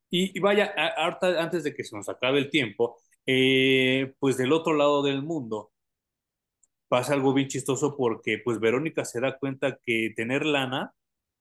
Y, 0.10 0.38
y 0.38 0.40
vaya, 0.40 0.74
ahorita, 0.98 1.42
antes 1.44 1.64
de 1.64 1.74
que 1.74 1.84
se 1.84 1.96
nos 1.96 2.10
acabe 2.10 2.40
el 2.40 2.50
tiempo, 2.50 2.98
eh, 3.26 4.14
pues 4.20 4.38
del 4.38 4.54
otro 4.54 4.74
lado 4.74 5.04
del 5.04 5.22
mundo 5.24 5.72
pasa 6.88 7.14
algo 7.14 7.34
bien 7.34 7.48
chistoso 7.48 7.96
porque 7.98 8.40
pues 8.44 8.60
Verónica 8.60 9.06
se 9.06 9.20
da 9.20 9.38
cuenta 9.38 9.78
que 9.86 10.14
tener 10.16 10.46
lana 10.46 10.94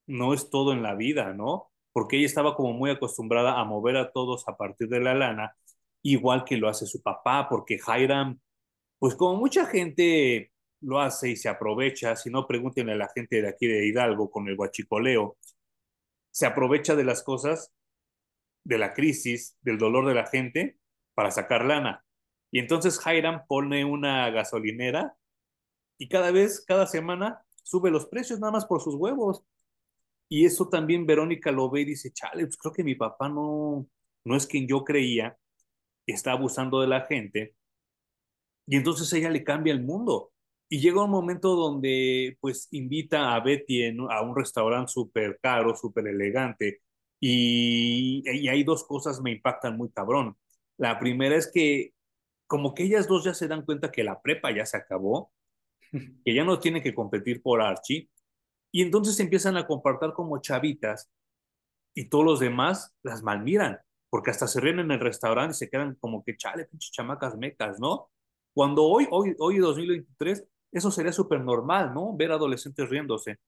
no 0.06 0.34
es 0.34 0.50
todo 0.50 0.72
en 0.72 0.82
la 0.82 0.94
vida, 0.94 1.34
¿no? 1.34 1.70
Porque 1.96 2.18
ella 2.18 2.26
estaba 2.26 2.54
como 2.54 2.74
muy 2.74 2.90
acostumbrada 2.90 3.58
a 3.58 3.64
mover 3.64 3.96
a 3.96 4.12
todos 4.12 4.46
a 4.48 4.56
partir 4.58 4.86
de 4.90 5.00
la 5.00 5.14
lana, 5.14 5.56
igual 6.02 6.44
que 6.44 6.58
lo 6.58 6.68
hace 6.68 6.84
su 6.84 7.00
papá, 7.00 7.48
porque 7.48 7.78
Hiram, 7.78 8.38
pues 8.98 9.14
como 9.14 9.36
mucha 9.36 9.64
gente 9.64 10.52
lo 10.82 11.00
hace 11.00 11.30
y 11.30 11.36
se 11.36 11.48
aprovecha, 11.48 12.14
si 12.14 12.28
no 12.28 12.46
pregúntenle 12.46 12.92
a 12.92 12.96
la 12.96 13.08
gente 13.14 13.40
de 13.40 13.48
aquí 13.48 13.66
de 13.66 13.86
Hidalgo 13.86 14.30
con 14.30 14.46
el 14.46 14.56
guachicoleo, 14.56 15.38
se 16.30 16.44
aprovecha 16.44 16.96
de 16.96 17.04
las 17.04 17.22
cosas 17.22 17.72
de 18.62 18.76
la 18.76 18.92
crisis, 18.92 19.56
del 19.62 19.78
dolor 19.78 20.06
de 20.06 20.16
la 20.16 20.26
gente, 20.26 20.76
para 21.14 21.30
sacar 21.30 21.64
lana. 21.64 22.04
Y 22.50 22.58
entonces 22.58 23.00
Hiram 23.06 23.46
pone 23.48 23.86
una 23.86 24.28
gasolinera 24.28 25.16
y 25.96 26.08
cada 26.10 26.30
vez, 26.30 26.62
cada 26.62 26.86
semana, 26.86 27.42
sube 27.62 27.90
los 27.90 28.04
precios 28.04 28.38
nada 28.38 28.52
más 28.52 28.66
por 28.66 28.82
sus 28.82 28.96
huevos. 28.96 29.46
Y 30.28 30.44
eso 30.44 30.68
también 30.68 31.06
Verónica 31.06 31.52
lo 31.52 31.70
ve 31.70 31.82
y 31.82 31.84
dice, 31.86 32.12
chale, 32.12 32.44
pues 32.44 32.56
creo 32.56 32.72
que 32.72 32.84
mi 32.84 32.94
papá 32.94 33.28
no, 33.28 33.86
no 34.24 34.36
es 34.36 34.46
quien 34.46 34.66
yo 34.66 34.84
creía, 34.84 35.36
está 36.06 36.32
abusando 36.32 36.80
de 36.80 36.88
la 36.88 37.02
gente. 37.02 37.54
Y 38.66 38.76
entonces 38.76 39.12
ella 39.12 39.30
le 39.30 39.44
cambia 39.44 39.72
el 39.72 39.82
mundo. 39.82 40.32
Y 40.68 40.80
llega 40.80 41.04
un 41.04 41.10
momento 41.10 41.54
donde 41.54 42.36
pues 42.40 42.68
invita 42.72 43.34
a 43.34 43.40
Betty 43.40 43.84
a 44.10 44.22
un 44.22 44.36
restaurante 44.36 44.90
súper 44.92 45.38
caro, 45.40 45.76
súper 45.76 46.08
elegante. 46.08 46.80
Y, 47.20 48.24
y 48.26 48.48
hay 48.48 48.64
dos 48.64 48.84
cosas 48.84 49.20
me 49.22 49.32
impactan 49.32 49.76
muy 49.76 49.90
cabrón. 49.90 50.36
La 50.76 50.98
primera 50.98 51.36
es 51.36 51.50
que 51.52 51.92
como 52.46 52.74
que 52.74 52.84
ellas 52.84 53.08
dos 53.08 53.24
ya 53.24 53.34
se 53.34 53.48
dan 53.48 53.64
cuenta 53.64 53.90
que 53.90 54.04
la 54.04 54.20
prepa 54.20 54.50
ya 54.52 54.66
se 54.66 54.76
acabó, 54.76 55.32
que 56.24 56.34
ya 56.34 56.44
no 56.44 56.58
tienen 56.58 56.82
que 56.82 56.94
competir 56.94 57.42
por 57.42 57.60
Archie. 57.60 58.08
Y 58.76 58.82
entonces 58.82 59.18
empiezan 59.20 59.56
a 59.56 59.66
compartir 59.66 60.12
como 60.12 60.38
chavitas 60.38 61.10
y 61.94 62.10
todos 62.10 62.26
los 62.26 62.40
demás 62.40 62.94
las 63.02 63.22
malmiran, 63.22 63.78
porque 64.10 64.30
hasta 64.30 64.46
se 64.46 64.60
ríen 64.60 64.80
en 64.80 64.90
el 64.90 65.00
restaurante 65.00 65.52
y 65.52 65.58
se 65.60 65.70
quedan 65.70 65.94
como 65.94 66.22
que 66.22 66.36
chale, 66.36 66.66
pinches 66.66 66.92
chamacas 66.92 67.38
mecas, 67.38 67.80
¿no? 67.80 68.10
Cuando 68.52 68.84
hoy, 68.84 69.08
hoy, 69.10 69.34
hoy 69.38 69.56
2023, 69.56 70.46
eso 70.72 70.90
sería 70.90 71.10
súper 71.12 71.40
normal, 71.40 71.94
¿no? 71.94 72.14
Ver 72.18 72.32
adolescentes 72.32 72.86
riéndose. 72.90 73.38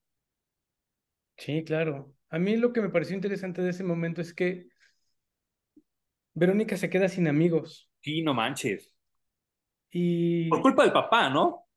Sí, 1.37 1.63
claro. 1.63 2.11
A 2.31 2.39
mí 2.39 2.57
lo 2.57 2.73
que 2.73 2.81
me 2.81 2.89
pareció 2.89 3.15
interesante 3.15 3.61
de 3.61 3.69
ese 3.69 3.83
momento 3.83 4.21
es 4.21 4.33
que 4.33 4.69
Verónica 6.33 6.75
se 6.75 6.89
queda 6.89 7.07
sin 7.07 7.27
amigos 7.27 7.87
Sí, 8.01 8.23
no 8.23 8.33
manches. 8.33 8.91
Por 10.49 10.61
y 10.61 10.61
culpa 10.61 10.83
del 10.83 10.91
papá, 10.91 11.29
¿no? 11.29 11.67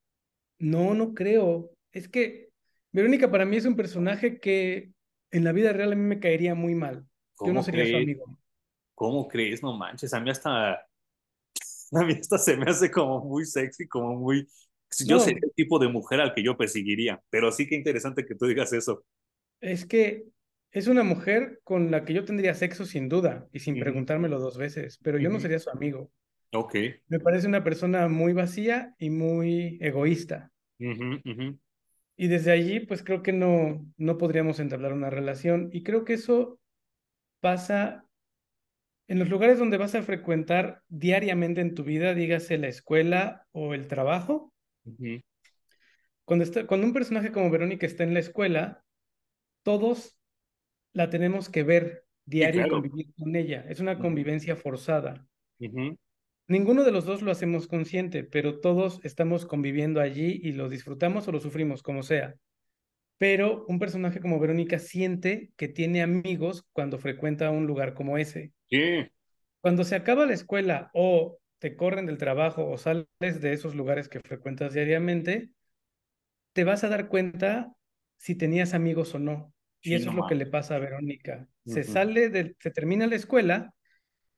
no, 0.57 0.95
no 0.95 1.13
creo. 1.13 1.71
Es 1.91 2.09
que 2.09 2.52
Verónica 2.93 3.29
para 3.31 3.45
mí 3.45 3.57
es 3.57 3.65
un 3.65 3.75
personaje 3.75 4.39
que 4.39 4.93
en 5.31 5.43
la 5.43 5.51
vida 5.51 5.73
real 5.73 5.91
a 5.93 5.95
mí 5.95 6.01
me 6.03 6.19
caería 6.19 6.55
muy 6.55 6.75
mal. 6.75 7.07
Yo 7.43 7.53
no 7.53 7.61
¿Cómo 7.61 7.63
sería 7.63 7.85
su 7.85 7.95
crees? 7.95 7.97
amigo. 7.97 8.25
¿Cómo 8.95 9.27
crees? 9.27 9.63
No 9.63 9.77
manches. 9.77 10.13
A 10.13 10.19
mí 10.19 10.29
hasta, 10.31 10.73
a 11.93 12.03
mí 12.05 12.13
hasta 12.19 12.37
se 12.37 12.57
me 12.57 12.65
hace 12.69 12.91
como 12.91 13.21
muy 13.23 13.45
sexy, 13.45 13.87
como 13.87 14.15
muy... 14.15 14.47
Yo 14.99 15.19
sería 15.19 15.41
el 15.43 15.53
tipo 15.55 15.79
de 15.79 15.87
mujer 15.89 16.21
al 16.21 16.33
que 16.33 16.43
yo 16.43 16.55
perseguiría, 16.57 17.21
pero 17.29 17.51
sí 17.51 17.67
que 17.67 17.75
interesante 17.75 18.25
que 18.25 18.35
tú 18.35 18.45
digas 18.47 18.73
eso. 18.73 19.03
es 19.61 19.85
que 19.85 20.25
es 20.71 20.87
una 20.87 21.03
mujer 21.03 21.61
con 21.63 21.91
la 21.91 22.03
que 22.05 22.13
yo 22.13 22.25
tendría 22.25 22.53
sexo 22.55 22.85
sin 22.85 23.09
duda 23.09 23.47
y 23.53 23.59
sin 23.59 23.77
Ujú, 23.77 23.79
preguntármelo 23.79 24.39
dos 24.39 24.57
veces, 24.57 24.99
pero 25.03 25.17
yo 25.19 25.29
no 25.29 25.39
sería 25.39 25.59
su 25.59 25.69
amigo. 25.69 26.11
Ok. 26.53 26.75
Me 27.07 27.19
parece 27.19 27.47
una 27.47 27.63
persona 27.63 28.07
muy 28.09 28.33
vacía 28.33 28.95
y 28.99 29.09
muy 29.09 29.77
egoísta. 29.81 30.51
Ujú, 30.79 31.17
ujú. 31.25 31.57
Y 32.23 32.29
desde 32.29 32.53
allí, 32.53 32.79
pues 32.79 33.03
creo 33.03 33.21
que 33.21 33.33
no, 33.33 33.85
no 33.97 34.17
podríamos 34.17 34.61
entablar 34.61 34.93
una 34.93 35.09
relación. 35.09 35.69
Y 35.73 35.83
creo 35.83 36.05
que 36.05 36.13
eso 36.13 36.57
pasa 37.41 38.07
en 39.09 39.19
los 39.19 39.27
lugares 39.27 39.59
donde 39.59 39.75
vas 39.75 39.93
a 39.93 40.03
frecuentar 40.03 40.83
diariamente 40.87 41.59
en 41.59 41.75
tu 41.75 41.83
vida, 41.83 42.13
dígase 42.13 42.57
la 42.57 42.69
escuela 42.69 43.45
o 43.51 43.73
el 43.73 43.89
trabajo. 43.89 44.53
Cuando, 46.23 46.45
está, 46.45 46.65
cuando 46.65 46.87
un 46.87 46.93
personaje 46.93 47.33
como 47.33 47.49
Verónica 47.49 47.85
está 47.85 48.05
en 48.05 48.13
la 48.13 48.21
escuela, 48.21 48.85
todos 49.63 50.17
la 50.93 51.09
tenemos 51.09 51.49
que 51.49 51.63
ver 51.63 52.05
Sí, 52.23 52.37
diario 52.37 52.67
y 52.67 52.69
convivir 52.69 53.13
con 53.15 53.35
ella. 53.35 53.65
Es 53.67 53.81
una 53.81 53.99
convivencia 53.99 54.55
forzada. 54.55 55.27
Ninguno 56.47 56.83
de 56.83 56.91
los 56.91 57.05
dos 57.05 57.21
lo 57.21 57.31
hacemos 57.31 57.67
consciente, 57.67 58.23
pero 58.23 58.59
todos 58.59 58.99
estamos 59.03 59.45
conviviendo 59.45 60.01
allí 60.01 60.39
y 60.43 60.51
lo 60.51 60.69
disfrutamos 60.69 61.27
o 61.27 61.31
lo 61.31 61.39
sufrimos, 61.39 61.83
como 61.83 62.03
sea. 62.03 62.35
Pero 63.17 63.65
un 63.67 63.79
personaje 63.79 64.19
como 64.19 64.39
Verónica 64.39 64.79
siente 64.79 65.51
que 65.55 65.67
tiene 65.67 66.01
amigos 66.01 66.65
cuando 66.73 66.99
frecuenta 66.99 67.51
un 67.51 67.65
lugar 67.65 67.93
como 67.93 68.17
ese. 68.17 68.51
Sí, 68.69 69.09
Cuando 69.61 69.83
se 69.85 69.95
acaba 69.95 70.25
la 70.25 70.33
escuela 70.33 70.89
o 70.93 71.39
te 71.59 71.77
corren 71.77 72.05
del 72.05 72.17
trabajo 72.17 72.69
o 72.69 72.77
sales 72.77 73.07
de 73.19 73.53
esos 73.53 73.75
lugares 73.75 74.09
que 74.09 74.19
frecuentas 74.19 74.73
diariamente, 74.73 75.49
te 76.51 76.65
vas 76.65 76.83
a 76.83 76.89
dar 76.89 77.07
cuenta 77.07 77.73
si 78.17 78.35
tenías 78.35 78.73
amigos 78.73 79.15
o 79.15 79.19
no. 79.19 79.53
Y 79.81 79.89
sí, 79.89 79.95
eso 79.95 80.07
no 80.07 80.11
es 80.11 80.17
lo 80.17 80.27
que 80.27 80.35
le 80.35 80.45
pasa 80.45 80.75
a 80.75 80.79
Verónica. 80.79 81.47
Se 81.65 81.83
sale 81.83 82.29
del, 82.29 82.55
se 82.59 82.71
termina 82.71 83.07
la 83.07 83.15
escuela 83.15 83.73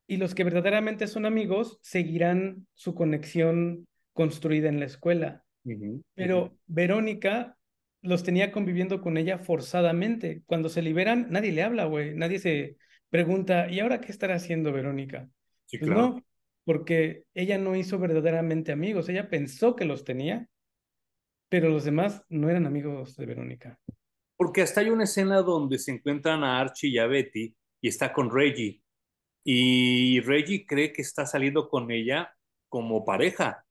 y 0.08 0.18
los 0.18 0.36
que 0.36 0.44
verdaderamente 0.44 1.08
son 1.08 1.26
amigos 1.26 1.80
seguirán 1.82 2.68
su 2.74 2.96
conexión 2.96 3.88
construida 4.14 4.70
en 4.70 4.80
la 4.80 4.86
escuela. 4.86 5.44
Pero 6.14 6.58
Verónica 6.68 7.58
los 8.02 8.24
tenía 8.24 8.52
conviviendo 8.52 9.02
con 9.02 9.18
ella 9.18 9.40
forzadamente. 9.40 10.44
Cuando 10.46 10.70
se 10.70 10.82
liberan, 10.82 11.28
nadie 11.32 11.52
le 11.52 11.64
habla, 11.64 11.86
güey. 11.86 12.16
Nadie 12.16 12.40
se 12.40 12.78
pregunta, 13.10 13.70
¿y 13.70 13.80
ahora 13.80 14.00
qué 14.00 14.12
estará 14.12 14.36
haciendo 14.36 14.72
Verónica? 14.72 15.28
Sí, 15.66 15.78
Pues 15.78 15.90
claro. 15.90 16.16
no, 16.16 16.26
porque 16.64 17.24
ella 17.34 17.58
no 17.58 17.76
hizo 17.76 17.98
verdaderamente 17.98 18.72
amigos. 18.72 19.10
Ella 19.10 19.30
pensó 19.30 19.76
que 19.76 19.86
los 19.86 20.04
tenía, 20.04 20.48
pero 21.50 21.70
los 21.70 21.84
demás 21.84 22.24
no 22.30 22.50
eran 22.50 22.66
amigos 22.66 23.16
de 23.16 23.26
Verónica. 23.26 23.80
Porque 24.38 24.62
hasta 24.62 24.82
hay 24.82 24.90
una 24.90 25.06
escena 25.06 25.42
donde 25.42 25.80
se 25.80 25.92
encuentran 25.92 26.44
a 26.44 26.60
Archie 26.60 26.90
y 26.90 26.98
a 26.98 27.08
Betty 27.08 27.56
y 27.82 27.88
está 27.88 28.12
con 28.14 28.30
Reggie. 28.32 28.82
Y 29.46 30.22
Reggie 30.22 30.68
cree 30.68 30.94
que 30.94 31.04
está 31.04 31.28
saliendo 31.28 31.70
con 31.70 31.92
ella 31.92 32.36
como 32.70 33.06
pareja. 33.06 33.66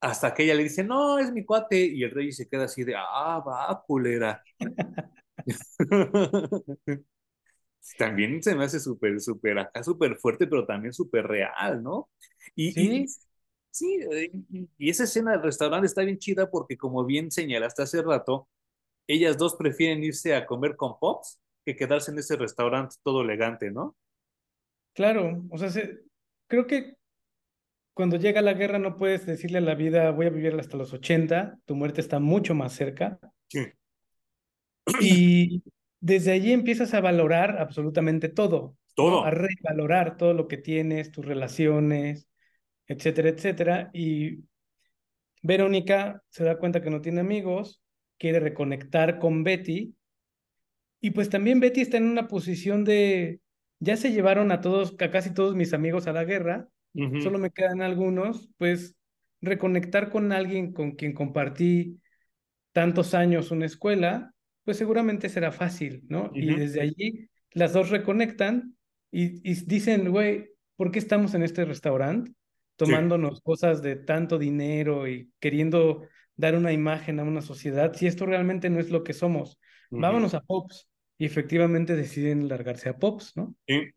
Hasta 0.00 0.34
que 0.34 0.44
ella 0.44 0.54
le 0.54 0.64
dice, 0.64 0.84
no, 0.84 1.18
es 1.20 1.32
mi 1.32 1.44
cuate. 1.46 1.78
Y 1.86 2.04
el 2.04 2.12
Reggie 2.12 2.32
se 2.32 2.48
queda 2.48 2.64
así 2.66 2.84
de, 2.84 2.94
ah, 2.96 3.42
va, 3.46 3.82
culera. 3.86 4.42
también 7.96 8.42
se 8.42 8.54
me 8.54 8.64
hace 8.64 8.80
súper, 8.80 9.20
súper, 9.20 9.58
acá 9.58 9.82
súper 9.82 10.16
fuerte, 10.16 10.46
pero 10.46 10.66
también 10.66 10.92
súper 10.92 11.26
real, 11.26 11.82
¿no? 11.82 12.10
Y, 12.54 12.98
y, 12.98 13.00
Sí, 13.00 13.18
sí, 13.70 14.00
y, 14.50 14.68
y 14.78 14.90
esa 14.90 15.04
escena 15.04 15.32
del 15.32 15.42
restaurante 15.42 15.86
está 15.86 16.02
bien 16.02 16.18
chida 16.18 16.50
porque 16.50 16.76
como 16.78 17.04
bien 17.04 17.30
señalaste 17.30 17.82
hace 17.82 18.02
rato, 18.02 18.48
ellas 19.08 19.38
dos 19.38 19.56
prefieren 19.56 20.04
irse 20.04 20.34
a 20.36 20.46
comer 20.46 20.76
con 20.76 20.98
Pops 21.00 21.40
que 21.66 21.76
quedarse 21.76 22.12
en 22.12 22.18
ese 22.20 22.36
restaurante 22.36 22.96
todo 23.04 23.22
elegante, 23.22 23.70
¿no? 23.72 23.96
Claro. 24.98 25.44
O 25.50 25.58
sea, 25.58 25.70
se- 25.70 26.00
creo 26.48 26.66
que 26.66 26.96
cuando 27.94 28.16
llega 28.16 28.42
la 28.42 28.54
guerra 28.54 28.80
no 28.80 28.96
puedes 28.96 29.24
decirle 29.24 29.58
a 29.58 29.60
la 29.60 29.76
vida, 29.76 30.10
voy 30.10 30.26
a 30.26 30.30
vivir 30.30 30.54
hasta 30.58 30.76
los 30.76 30.92
80, 30.92 31.60
tu 31.64 31.76
muerte 31.76 32.00
está 32.00 32.18
mucho 32.18 32.52
más 32.56 32.72
cerca. 32.72 33.20
Sí. 33.48 33.60
Y 35.00 35.62
desde 36.00 36.32
allí 36.32 36.52
empiezas 36.52 36.94
a 36.94 37.00
valorar 37.00 37.58
absolutamente 37.60 38.28
todo, 38.28 38.76
¿no? 38.96 39.24
A 39.24 39.30
Todo. 39.30 39.30
revalorar 39.30 40.16
todo 40.16 40.34
lo 40.34 40.48
que 40.48 40.56
tienes, 40.56 41.12
tus 41.12 41.24
relaciones, 41.24 42.28
etcétera, 42.86 43.28
etcétera. 43.28 43.90
Y 43.92 44.44
Verónica 45.42 46.22
se 46.30 46.44
da 46.44 46.58
cuenta 46.58 46.82
que 46.82 46.90
no 46.90 47.00
tiene 47.00 47.20
amigos, 47.20 47.80
quiere 48.18 48.40
reconectar 48.40 49.18
con 49.20 49.44
Betty. 49.44 49.94
Y 51.00 51.10
pues 51.12 51.30
también 51.30 51.60
Betty 51.60 51.82
está 51.82 51.96
en 51.98 52.08
una 52.08 52.26
posición 52.26 52.84
de, 52.84 53.40
ya 53.80 53.96
se 53.96 54.12
llevaron 54.12 54.52
a 54.52 54.60
todos, 54.60 54.96
a 55.00 55.10
casi 55.10 55.32
todos 55.34 55.54
mis 55.56 55.72
amigos 55.74 56.06
a 56.06 56.12
la 56.12 56.24
guerra, 56.24 56.68
Ujú, 56.94 57.20
solo 57.20 57.38
me 57.38 57.50
quedan 57.50 57.82
algunos, 57.82 58.50
pues 58.58 58.96
reconectar 59.40 60.10
con 60.10 60.32
alguien 60.32 60.72
con 60.72 60.92
quien 60.92 61.12
compartí 61.14 62.00
tantos 62.72 63.14
años 63.14 63.50
una 63.50 63.66
escuela, 63.66 64.34
pues 64.64 64.76
seguramente 64.78 65.28
será 65.28 65.52
fácil, 65.52 66.04
¿no? 66.08 66.36
Y 66.38 66.52
ujú. 66.52 66.54
desde 66.54 66.80
allí 66.82 67.28
las 67.52 67.72
dos 67.72 67.90
reconectan 67.90 68.76
y, 69.10 69.48
y 69.50 69.54
dicen, 69.66 70.10
güey, 70.10 70.50
¿por 70.76 70.90
qué 70.90 70.98
estamos 70.98 71.34
en 71.34 71.42
este 71.42 71.64
restaurante 71.64 72.32
Sí. 72.82 72.94
tomándonos 72.98 73.40
cosas 73.40 73.82
de 73.82 73.96
tanto 73.96 74.38
dinero 74.38 75.08
y 75.08 75.32
queriendo 75.40 76.06
dar 76.36 76.54
una 76.54 76.72
imagen 76.72 77.18
a 77.20 77.24
una 77.24 77.42
sociedad 77.42 77.92
si 77.94 78.06
esto 78.06 78.24
realmente 78.26 78.70
no 78.70 78.78
es 78.80 78.90
lo 78.90 79.02
que 79.04 79.14
somos? 79.14 79.58
ujú, 79.90 80.14
Vámonos 80.14 80.34
a 80.34 80.40
Pops. 80.42 80.87
Y 81.18 81.26
efectivamente 81.26 81.96
deciden 81.96 82.48
largarse 82.48 82.88
a 82.88 82.98
Pops, 82.98 83.36
¿no? 83.36 83.54
sí. 83.66 83.90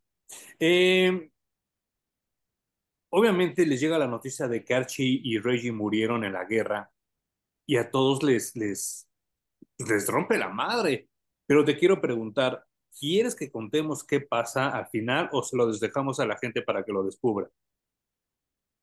Eh, 0.60 1.30
obviamente 3.10 3.66
les 3.66 3.80
llega 3.80 4.00
la 4.00 4.08
noticia 4.08 4.48
de 4.48 4.64
que 4.64 4.74
Archie 4.74 5.20
y 5.24 5.38
Reggie 5.38 5.72
murieron 5.72 6.24
en 6.24 6.34
la 6.34 6.46
guerra 6.46 6.90
y 7.66 7.78
a 7.78 7.92
todos 7.92 8.24
les, 8.24 8.56
les, 8.56 9.08
les 9.78 10.08
rompe 10.08 10.38
la 10.38 10.50
madre. 10.50 11.10
Pero 11.46 11.66
te 11.66 11.78
quiero 11.78 12.00
preguntar, 12.02 12.64
¿quieres 12.98 13.36
que 13.36 13.52
contemos 13.52 14.04
qué 14.06 14.22
pasa 14.22 14.70
al 14.70 14.88
final 14.88 15.30
o 15.32 15.44
se 15.44 15.58
lo 15.58 15.72
dejamos 15.72 16.20
a 16.20 16.26
la 16.26 16.38
gente 16.38 16.62
para 16.62 16.84
que 16.84 16.94
lo 16.94 17.04
descubra? 17.04 17.50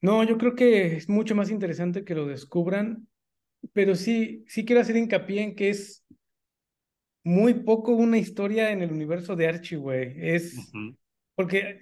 No, 0.00 0.22
yo 0.22 0.38
creo 0.38 0.54
que 0.54 0.96
es 0.96 1.08
mucho 1.08 1.34
más 1.34 1.50
interesante 1.50 2.04
que 2.04 2.14
lo 2.14 2.26
descubran, 2.26 3.08
pero 3.72 3.94
sí, 3.94 4.44
sí 4.46 4.64
quiero 4.64 4.80
hacer 4.80 4.96
hincapié 4.96 5.42
en 5.42 5.56
que 5.56 5.70
es 5.70 6.04
muy 7.28 7.52
poco 7.52 7.92
una 7.92 8.16
historia 8.16 8.70
en 8.70 8.80
el 8.80 8.90
universo 8.90 9.36
de 9.36 9.46
Archie, 9.46 9.76
güey. 9.76 10.14
Es 10.16 10.72
porque 11.34 11.80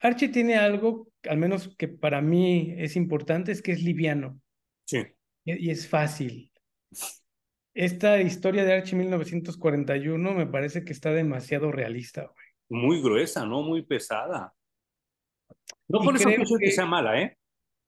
Archie 0.00 0.28
tiene 0.28 0.56
algo, 0.56 1.08
al 1.22 1.38
menos 1.38 1.74
que 1.78 1.88
para 1.88 2.20
mí 2.20 2.74
es 2.76 2.94
importante, 2.94 3.52
es 3.52 3.62
que 3.62 3.72
es 3.72 3.82
liviano 3.82 4.38
Sí, 4.84 5.02
y 5.44 5.68
y 5.68 5.70
es 5.70 5.88
fácil. 5.88 6.52
Esta 7.72 8.20
historia 8.20 8.64
de 8.64 8.74
Archie 8.74 8.98
1941 8.98 10.34
me 10.34 10.46
parece 10.46 10.84
que 10.84 10.92
está 10.92 11.10
demasiado 11.10 11.72
realista, 11.72 12.24
güey. 12.26 12.46
muy 12.68 13.00
gruesa, 13.00 13.46
¿no? 13.46 13.62
Muy 13.62 13.80
pesada. 13.80 14.52
No 15.88 16.02
Y 16.02 16.04
con 16.04 16.16
eso 16.16 16.28
decir 16.28 16.46
que 16.58 16.66
que, 16.66 16.70
sea 16.70 16.84
mala, 16.84 17.18
¿eh? 17.18 17.38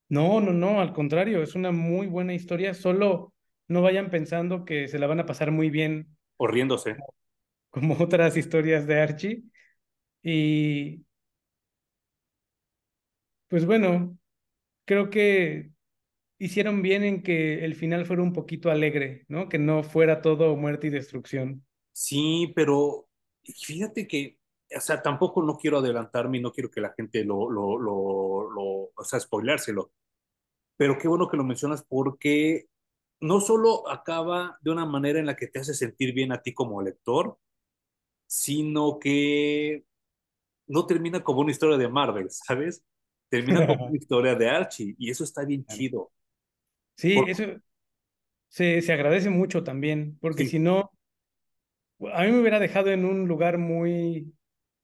no, 0.08 0.40
no, 0.40 0.54
no, 0.54 0.80
al 0.80 0.94
contrario, 0.94 1.42
es 1.42 1.54
una 1.54 1.70
muy 1.70 2.06
buena 2.06 2.32
historia, 2.32 2.72
solo 2.72 3.34
no 3.68 3.82
vayan 3.82 4.08
pensando 4.08 4.64
que 4.64 4.88
se 4.88 4.98
la 4.98 5.06
van 5.06 5.20
a 5.20 5.26
pasar 5.26 5.50
muy 5.50 5.68
bien 5.68 6.13
O 6.36 6.46
riéndose. 6.46 6.96
como 7.70 7.94
otras 8.00 8.36
historias 8.36 8.86
de 8.86 9.00
Archie. 9.00 9.44
Y 10.22 11.04
pues 13.48 13.66
bueno, 13.66 14.18
creo 14.86 15.10
que 15.10 15.72
hicieron 16.38 16.82
bien 16.82 17.04
en 17.04 17.22
que 17.22 17.64
el 17.64 17.74
final 17.74 18.06
fuera 18.06 18.22
un 18.22 18.32
poquito 18.32 18.70
alegre, 18.70 19.26
¿no? 19.28 19.48
Que 19.48 19.58
no 19.58 19.82
fuera 19.84 20.22
todo 20.22 20.56
muerte 20.56 20.88
y 20.88 20.90
destrucción. 20.90 21.66
Sí, 21.92 22.52
pero 22.54 23.08
fíjate 23.44 24.06
que, 24.08 24.38
o 24.76 24.80
sea, 24.80 25.02
tampoco 25.02 25.42
no 25.42 25.56
quiero 25.56 25.78
adelantarme 25.78 26.38
y 26.38 26.40
no 26.40 26.52
quiero 26.52 26.70
que 26.70 26.80
la 26.80 26.92
gente 26.96 27.24
lo, 27.24 27.50
lo, 27.50 27.78
lo, 27.78 28.50
lo, 28.50 28.62
o 28.96 29.04
sea, 29.04 29.20
spoilárselo. 29.20 29.92
Pero 30.76 30.98
qué 30.98 31.08
bueno 31.08 31.28
que 31.28 31.36
lo 31.36 31.44
mencionas 31.44 31.84
porque 31.84 32.68
no 33.24 33.40
solo 33.40 33.88
acaba 33.90 34.58
de 34.62 34.70
una 34.72 34.86
manera 34.86 35.18
en 35.20 35.26
la 35.26 35.36
que 35.36 35.48
te 35.48 35.60
hace 35.60 35.74
sentir 35.74 36.14
bien 36.14 36.32
a 36.32 36.42
ti 36.42 36.54
como 36.54 36.82
lector, 36.82 37.38
sino 38.26 38.98
que 38.98 39.84
no 40.68 40.86
termina 40.86 41.24
como 41.24 41.40
una 41.40 41.52
historia 41.52 41.78
de 41.78 41.88
Marvel, 41.88 42.28
¿sabes? 42.30 42.84
Termina 43.30 43.64
como 43.66 43.86
una 43.86 43.96
historia 43.98 44.34
de 44.36 44.48
Archie 44.50 44.96
y 44.98 45.10
eso 45.10 45.24
está 45.24 45.44
bien 45.44 45.66
chido. 45.66 46.12
Sí, 46.96 47.24
eso 47.26 47.44
se, 48.48 48.80
se 48.82 48.92
agradece 48.92 49.30
mucho 49.30 49.64
también, 49.64 50.18
porque 50.20 50.44
sí, 50.44 50.46
si 50.46 50.58
no, 50.58 50.90
a 52.12 52.22
mí 52.24 52.32
me 52.32 52.40
hubiera 52.40 52.58
dejado 52.60 52.90
en 52.90 53.04
un 53.04 53.26
lugar 53.28 53.58
muy, 53.58 54.34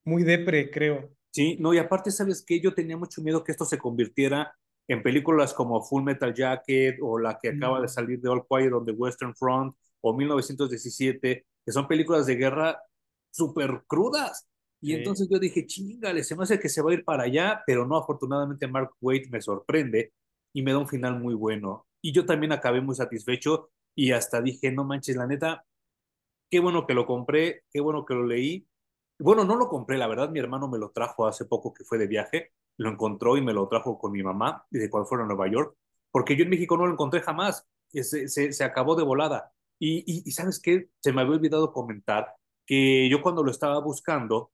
muy 0.04 0.24
depre, 0.24 0.70
creo. 0.70 1.10
Sí, 1.32 1.56
no, 1.60 1.72
y 1.74 1.78
aparte, 1.78 2.10
¿sabes 2.10 2.44
qué? 2.46 2.60
Yo 2.60 2.74
tenía 2.74 2.96
mucho 2.96 3.22
miedo 3.22 3.44
que 3.44 3.52
esto 3.52 3.64
se 3.64 3.78
convirtiera 3.78 4.56
en 4.88 5.02
películas 5.02 5.54
como 5.54 5.82
Full 5.82 6.02
Metal 6.02 6.34
Jacket 6.34 6.98
o 7.02 7.18
la 7.18 7.38
que 7.38 7.50
acaba 7.50 7.80
de 7.80 7.88
salir 7.88 8.20
de 8.20 8.28
All 8.28 8.44
Quiet 8.48 8.72
on 8.72 8.84
the 8.84 8.92
Western 8.92 9.34
Front 9.36 9.74
o 10.00 10.14
1917, 10.16 11.46
que 11.64 11.72
son 11.72 11.86
películas 11.88 12.26
de 12.26 12.36
guerra 12.36 12.80
súper 13.30 13.82
crudas. 13.86 14.48
Y 14.82 14.92
Sí. 14.92 14.94
entonces 14.94 15.28
yo 15.30 15.38
dije, 15.38 15.66
chingale, 15.66 16.24
se 16.24 16.34
me 16.36 16.42
hace 16.44 16.58
que 16.58 16.68
se 16.68 16.82
va 16.82 16.90
a 16.90 16.94
ir 16.94 17.04
para 17.04 17.24
allá, 17.24 17.62
pero 17.66 17.86
no, 17.86 17.96
afortunadamente 17.96 18.66
Mark 18.66 18.90
Waid 19.00 19.28
me 19.30 19.40
sorprende 19.42 20.12
y 20.52 20.62
me 20.62 20.72
da 20.72 20.78
un 20.78 20.88
final 20.88 21.20
muy 21.20 21.34
bueno. 21.34 21.86
Y 22.02 22.12
yo 22.12 22.24
también 22.26 22.52
acabé 22.52 22.80
muy 22.80 22.94
satisfecho 22.96 23.70
y 23.94 24.12
hasta 24.12 24.40
dije, 24.40 24.72
no 24.72 24.84
manches, 24.84 25.16
la 25.16 25.26
neta, 25.26 25.64
qué 26.50 26.60
bueno 26.60 26.86
que 26.86 26.94
lo 26.94 27.06
compré, 27.06 27.64
qué 27.72 27.80
bueno 27.80 28.04
que 28.04 28.14
lo 28.14 28.26
leí 28.26 28.66
bueno, 29.20 29.44
no 29.44 29.56
lo 29.56 29.68
compré, 29.68 29.98
la 29.98 30.08
verdad, 30.08 30.30
mi 30.30 30.40
hermano 30.40 30.68
me 30.68 30.78
lo 30.78 30.90
trajo 30.92 31.28
hace 31.28 31.44
poco 31.46 31.72
que 31.74 31.84
fue 31.84 31.98
de 31.98 32.08
viaje, 32.08 32.52
lo 32.80 32.90
encontró 32.90 33.36
y 33.36 33.42
me 33.42 33.52
lo 33.52 33.68
trajo 33.68 33.98
con 33.98 34.12
mi 34.12 34.22
mamá, 34.22 34.64
y 34.70 34.78
de 34.78 34.88
cuando 34.88 35.06
fueron 35.06 35.26
a 35.26 35.28
Nueva 35.28 35.50
York, 35.50 35.76
porque 36.10 36.34
yo 36.34 36.44
en 36.44 36.50
México 36.50 36.76
no 36.78 36.86
lo 36.86 36.92
encontré 36.92 37.20
jamás, 37.20 37.68
se, 37.92 38.28
se, 38.28 38.64
acabó 38.64 38.96
de 38.96 39.04
volada. 39.04 39.52
Y, 39.78 39.98
y, 40.06 40.22
y, 40.24 40.32
¿sabes 40.32 40.60
qué? 40.60 40.88
Se 41.00 41.12
me 41.12 41.20
había 41.20 41.34
olvidado 41.34 41.72
comentar 41.72 42.34
que 42.66 43.08
yo 43.10 43.20
cuando 43.20 43.42
lo 43.42 43.50
estaba 43.50 43.78
buscando, 43.80 44.52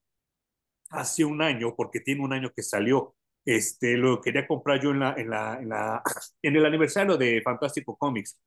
hace 0.91 1.25
un 1.25 1.41
año, 1.41 1.75
porque 1.77 2.01
tiene 2.01 2.25
un 2.25 2.33
año 2.33 2.53
que 2.53 2.63
salió, 2.63 3.15
este, 3.45 3.97
lo 3.97 4.21
quería 4.21 4.47
comprar 4.49 4.81
yo 4.83 4.91
en, 4.91 5.01
la, 5.01 5.15
en, 5.17 5.31
la, 5.31 5.61
en, 5.61 5.69
la, 5.69 6.03
en 6.43 6.57
el 6.57 6.67
aniversario 6.67 7.17
de 7.17 7.41
Fantástico 7.43 7.97
Comics, 7.97 8.41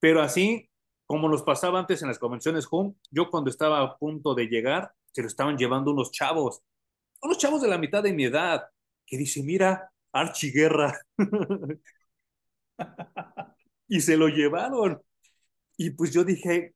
pero 0.00 0.20
así 0.20 0.68
como 1.06 1.28
nos 1.28 1.42
pasaba 1.42 1.78
antes 1.78 2.02
en 2.02 2.08
las 2.08 2.18
convenciones 2.18 2.66
home, 2.68 2.94
yo 3.12 3.30
cuando 3.30 3.50
estaba 3.50 3.80
a 3.82 3.96
punto 3.98 4.34
de 4.34 4.46
llegar, 4.46 4.92
se 5.12 5.22
lo 5.22 5.28
estaban 5.28 5.56
llevando 5.56 5.92
unos 5.92 6.10
chavos, 6.10 6.62
unos 7.24 7.38
chavos 7.38 7.62
de 7.62 7.68
la 7.68 7.78
mitad 7.78 8.02
de 8.02 8.12
mi 8.12 8.24
edad, 8.24 8.64
que 9.06 9.18
dice, 9.18 9.42
mira, 9.42 9.90
Archie 10.12 10.50
Guerra, 10.52 10.98
y 13.88 14.00
se 14.00 14.16
lo 14.16 14.28
llevaron. 14.28 15.00
Y 15.76 15.90
pues 15.92 16.12
yo 16.12 16.24
dije, 16.24 16.74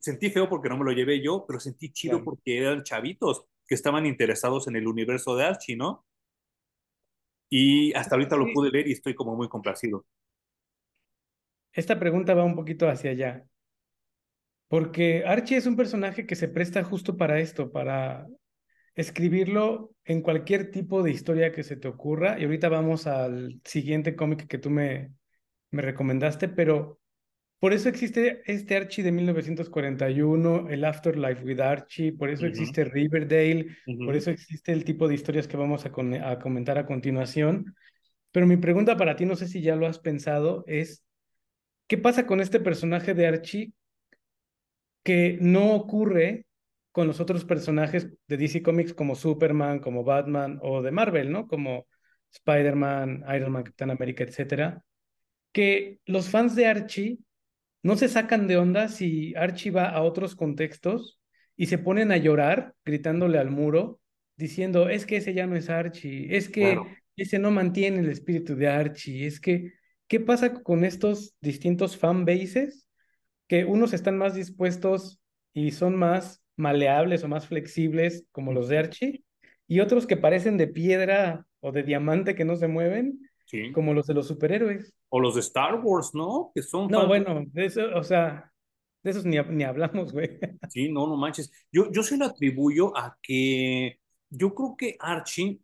sentí 0.00 0.30
feo 0.30 0.48
porque 0.48 0.68
no 0.68 0.78
me 0.78 0.84
lo 0.86 0.92
llevé 0.92 1.22
yo, 1.22 1.44
pero 1.46 1.60
sentí 1.60 1.92
chido 1.92 2.18
Claro. 2.18 2.24
porque 2.24 2.58
eran 2.58 2.84
chavitos 2.84 3.46
que 3.66 3.74
estaban 3.76 4.06
interesados 4.06 4.68
en 4.68 4.76
el 4.76 4.88
universo 4.88 5.36
de 5.36 5.44
Archie, 5.46 5.76
¿no? 5.76 6.06
Y 7.50 7.94
hasta 7.94 8.16
ahorita 8.16 8.36
lo 8.36 8.52
pude 8.52 8.70
leer 8.70 8.88
y 8.88 8.92
estoy 8.92 9.14
como 9.14 9.34
muy 9.34 9.48
complacido. 9.48 10.04
Esta 11.72 11.98
pregunta 12.00 12.32
va 12.34 12.42
un 12.44 12.54
poquito 12.56 12.88
hacia 12.88 13.10
allá. 13.10 13.46
Porque 14.68 15.24
Archie 15.26 15.56
es 15.56 15.66
un 15.66 15.76
personaje 15.76 16.26
que 16.26 16.36
se 16.36 16.48
presta 16.48 16.82
justo 16.84 17.16
para 17.16 17.38
esto, 17.40 17.70
para 17.72 18.26
escribirlo 18.94 19.94
en 20.04 20.22
cualquier 20.22 20.70
tipo 20.70 21.02
de 21.02 21.10
historia 21.10 21.52
que 21.52 21.62
se 21.62 21.76
te 21.76 21.88
ocurra. 21.88 22.38
Y 22.38 22.44
ahorita 22.44 22.68
vamos 22.68 23.06
al 23.06 23.60
siguiente 23.64 24.14
cómic 24.14 24.46
que 24.46 24.58
tú 24.58 24.70
me, 24.70 25.12
me 25.70 25.82
recomendaste, 25.82 26.48
pero 26.48 27.00
por 27.58 27.72
eso 27.72 27.88
existe 27.88 28.42
este 28.44 28.76
Archie 28.76 29.02
de 29.02 29.12
1941, 29.12 30.68
el 30.68 30.84
Afterlife 30.84 31.42
with 31.44 31.60
Archie, 31.60 32.12
por 32.12 32.28
eso 32.28 32.44
existe 32.46 32.84
Riverdale, 32.84 33.78
por 34.04 34.14
eso 34.14 34.30
existe 34.30 34.72
el 34.72 34.84
tipo 34.84 35.08
de 35.08 35.14
historias 35.14 35.48
que 35.48 35.56
vamos 35.56 35.86
a, 35.86 35.92
a, 36.30 36.38
comentar 36.38 36.76
a 36.76 36.84
continuación. 36.84 37.74
Pero 38.32 38.46
mi 38.46 38.58
pregunta 38.58 38.98
para 38.98 39.16
ti, 39.16 39.24
no 39.24 39.34
sé 39.34 39.48
si 39.48 39.62
ya 39.62 39.76
lo 39.76 39.86
has 39.86 39.98
pensado, 39.98 40.64
es, 40.66 41.04
¿qué 41.86 41.96
pasa 41.96 42.26
con 42.26 42.42
este 42.42 42.60
personaje 42.60 43.14
de 43.14 43.26
Archie 43.26 43.72
que 45.02 45.38
no 45.40 45.74
ocurre 45.74 46.44
con 46.94 47.08
los 47.08 47.18
otros 47.18 47.44
personajes 47.44 48.08
de 48.28 48.36
DC 48.36 48.62
Comics 48.62 48.94
como 48.94 49.16
Superman, 49.16 49.80
como 49.80 50.04
Batman 50.04 50.60
o 50.62 50.80
de 50.80 50.92
Marvel, 50.92 51.32
¿no? 51.32 51.48
Como 51.48 51.88
Spider-Man, 52.30 53.24
Iron 53.34 53.50
Man, 53.50 53.64
Capitán 53.64 53.90
América, 53.90 54.22
etcétera, 54.22 54.84
que 55.50 55.98
los 56.06 56.28
fans 56.28 56.54
de 56.54 56.66
Archie 56.68 57.18
no 57.82 57.96
se 57.96 58.08
sacan 58.08 58.46
de 58.46 58.58
onda 58.58 58.86
si 58.86 59.34
Archie 59.34 59.72
va 59.72 59.88
a 59.88 60.02
otros 60.02 60.36
contextos 60.36 61.18
y 61.56 61.66
se 61.66 61.78
ponen 61.78 62.12
a 62.12 62.16
llorar 62.16 62.76
gritándole 62.84 63.38
al 63.38 63.50
muro 63.50 64.00
diciendo, 64.36 64.88
es 64.88 65.04
que 65.04 65.16
ese 65.16 65.34
ya 65.34 65.48
no 65.48 65.56
es 65.56 65.70
Archie, 65.70 66.36
es 66.36 66.48
que 66.48 66.78
ese 67.16 67.40
no 67.40 67.50
mantiene 67.50 67.98
el 67.98 68.08
espíritu 68.08 68.54
de 68.54 68.68
Archie, 68.68 69.26
es 69.26 69.40
que, 69.40 69.72
¿qué 70.06 70.20
pasa 70.20 70.62
con 70.62 70.84
estos 70.84 71.34
distintos 71.40 71.96
fan 71.96 72.24
bases? 72.24 72.86
Que 73.48 73.64
unos 73.64 73.92
están 73.94 74.16
más 74.16 74.36
dispuestos 74.36 75.20
y 75.52 75.72
son 75.72 75.96
más 75.96 76.43
maleables 76.56 77.24
o 77.24 77.28
más 77.28 77.46
flexibles 77.46 78.26
como 78.32 78.52
los 78.52 78.68
de 78.68 78.78
Archie, 78.78 79.24
y 79.66 79.80
otros 79.80 80.06
que 80.06 80.16
parecen 80.16 80.56
de 80.56 80.68
piedra 80.68 81.46
o 81.60 81.72
de 81.72 81.82
diamante 81.82 82.34
que 82.34 82.44
no 82.44 82.56
se 82.56 82.68
mueven, 82.68 83.20
como 83.72 83.94
los 83.94 84.06
de 84.06 84.14
los 84.14 84.26
superhéroes. 84.26 84.94
O 85.08 85.20
los 85.20 85.34
de 85.34 85.40
Star 85.40 85.80
Wars, 85.82 86.10
¿no? 86.14 86.50
Que 86.54 86.62
son... 86.62 86.88
No, 86.88 87.06
bueno, 87.06 87.44
de 87.46 87.66
eso, 87.66 87.82
o 87.94 88.02
sea, 88.02 88.52
de 89.02 89.10
esos 89.10 89.24
ni, 89.24 89.38
ni 89.38 89.64
hablamos, 89.64 90.12
güey. 90.12 90.38
Sí, 90.70 90.90
no, 90.90 91.06
no 91.06 91.16
manches. 91.16 91.52
Yo, 91.70 91.90
yo 91.92 92.02
se 92.02 92.16
lo 92.16 92.26
atribuyo 92.26 92.96
a 92.96 93.16
que 93.22 93.98
yo 94.30 94.54
creo 94.54 94.76
que 94.76 94.96
Archie 94.98 95.60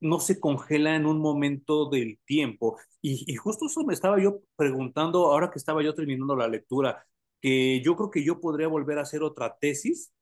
no 0.00 0.20
se 0.20 0.40
congela 0.40 0.94
en 0.94 1.06
un 1.06 1.18
momento 1.18 1.90
del 1.90 2.18
tiempo. 2.24 2.78
Y, 3.02 3.24
y, 3.30 3.36
justo 3.36 3.66
eso 3.66 3.84
me 3.84 3.94
estaba 3.94 4.20
yo 4.20 4.40
preguntando 4.56 5.26
ahora 5.26 5.50
que 5.50 5.58
estaba 5.58 5.82
yo 5.82 5.94
terminando 5.94 6.36
la 6.36 6.48
lectura, 6.48 7.04
que 7.40 7.80
yo 7.82 7.96
creo 7.96 8.10
que 8.10 8.24
yo 8.24 8.40
podría 8.40 8.68
volver 8.68 8.98
a 8.98 9.02
hacer 9.02 9.22
otra 9.22 9.56
tesis 9.58 10.12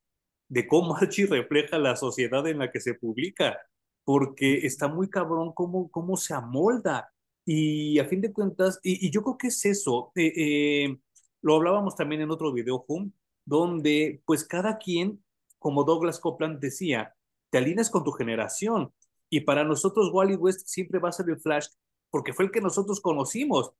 de 0.54 0.68
cómo 0.68 0.96
Archie 0.96 1.26
refleja 1.26 1.78
la 1.78 1.96
sociedad 1.96 2.46
en 2.46 2.60
la 2.60 2.70
que 2.70 2.80
se 2.80 2.94
publica, 2.94 3.58
porque 4.04 4.66
está 4.66 4.86
muy 4.88 5.10
cabrón 5.10 5.52
cómo, 5.52 5.90
cómo 5.90 6.16
se 6.16 6.32
amolda. 6.34 7.12
Y 7.44 7.98
a 7.98 8.06
fin 8.06 8.20
de 8.20 8.32
cuentas, 8.32 8.78
y, 8.82 9.10
yo 9.10 9.22
creo 9.22 9.36
que 9.36 9.48
es 9.48 9.64
eso, 9.64 10.12
eh, 10.14 10.32
eh, 10.36 10.96
lo 11.42 11.56
hablábamos 11.56 11.96
también 11.96 12.22
en 12.22 12.30
otro 12.30 12.52
video, 12.52 12.84
Hum, 12.88 13.12
donde 13.44 14.22
pues 14.24 14.44
cada 14.44 14.78
quien, 14.78 15.22
como 15.58 15.84
Douglas 15.84 16.20
Copeland 16.20 16.60
decía, 16.60 17.14
te 17.50 17.58
alineas 17.58 17.90
con 17.90 18.04
tu 18.04 18.12
generación. 18.12 18.92
Y 19.28 19.40
para 19.40 19.64
nosotros 19.64 20.10
Wally 20.12 20.36
West 20.36 20.68
siempre 20.68 21.00
va 21.00 21.08
a 21.08 21.12
ser 21.12 21.28
el 21.28 21.40
Flash 21.40 21.66
porque 22.10 22.32
fue 22.32 22.44
el 22.46 22.52
que 22.52 22.60
nosotros 22.60 23.00
conocimos. 23.00 23.72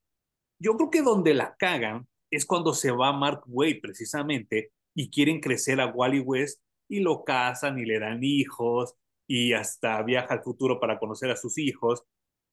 Yo 0.59 0.77
creo 0.77 0.91
que 0.91 1.03
donde 1.03 1.35
la 1.35 1.55
cagan 1.57 2.09
es 2.31 2.45
cuando 2.47 2.75
se 2.75 2.91
va 2.91 3.13
Mark 3.13 3.43
Wade 3.47 3.81
precisamente 3.81 4.73
y 4.95 5.11
quieren 5.11 5.41
crecer 5.41 5.81
a 5.81 5.87
Wally 5.87 6.21
West 6.21 6.64
y 6.89 7.01
lo 7.01 7.25
casan 7.25 7.79
y 7.79 7.85
le 7.85 7.99
dan 7.99 8.23
hijos 8.23 8.95
y 9.27 9.53
hasta 9.53 10.03
viaja 10.03 10.35
al 10.35 10.43
futuro 10.43 10.81
para 10.81 10.99
conocer 10.99 11.31
a 11.31 11.37
sus 11.37 11.59
hijos 11.59 12.05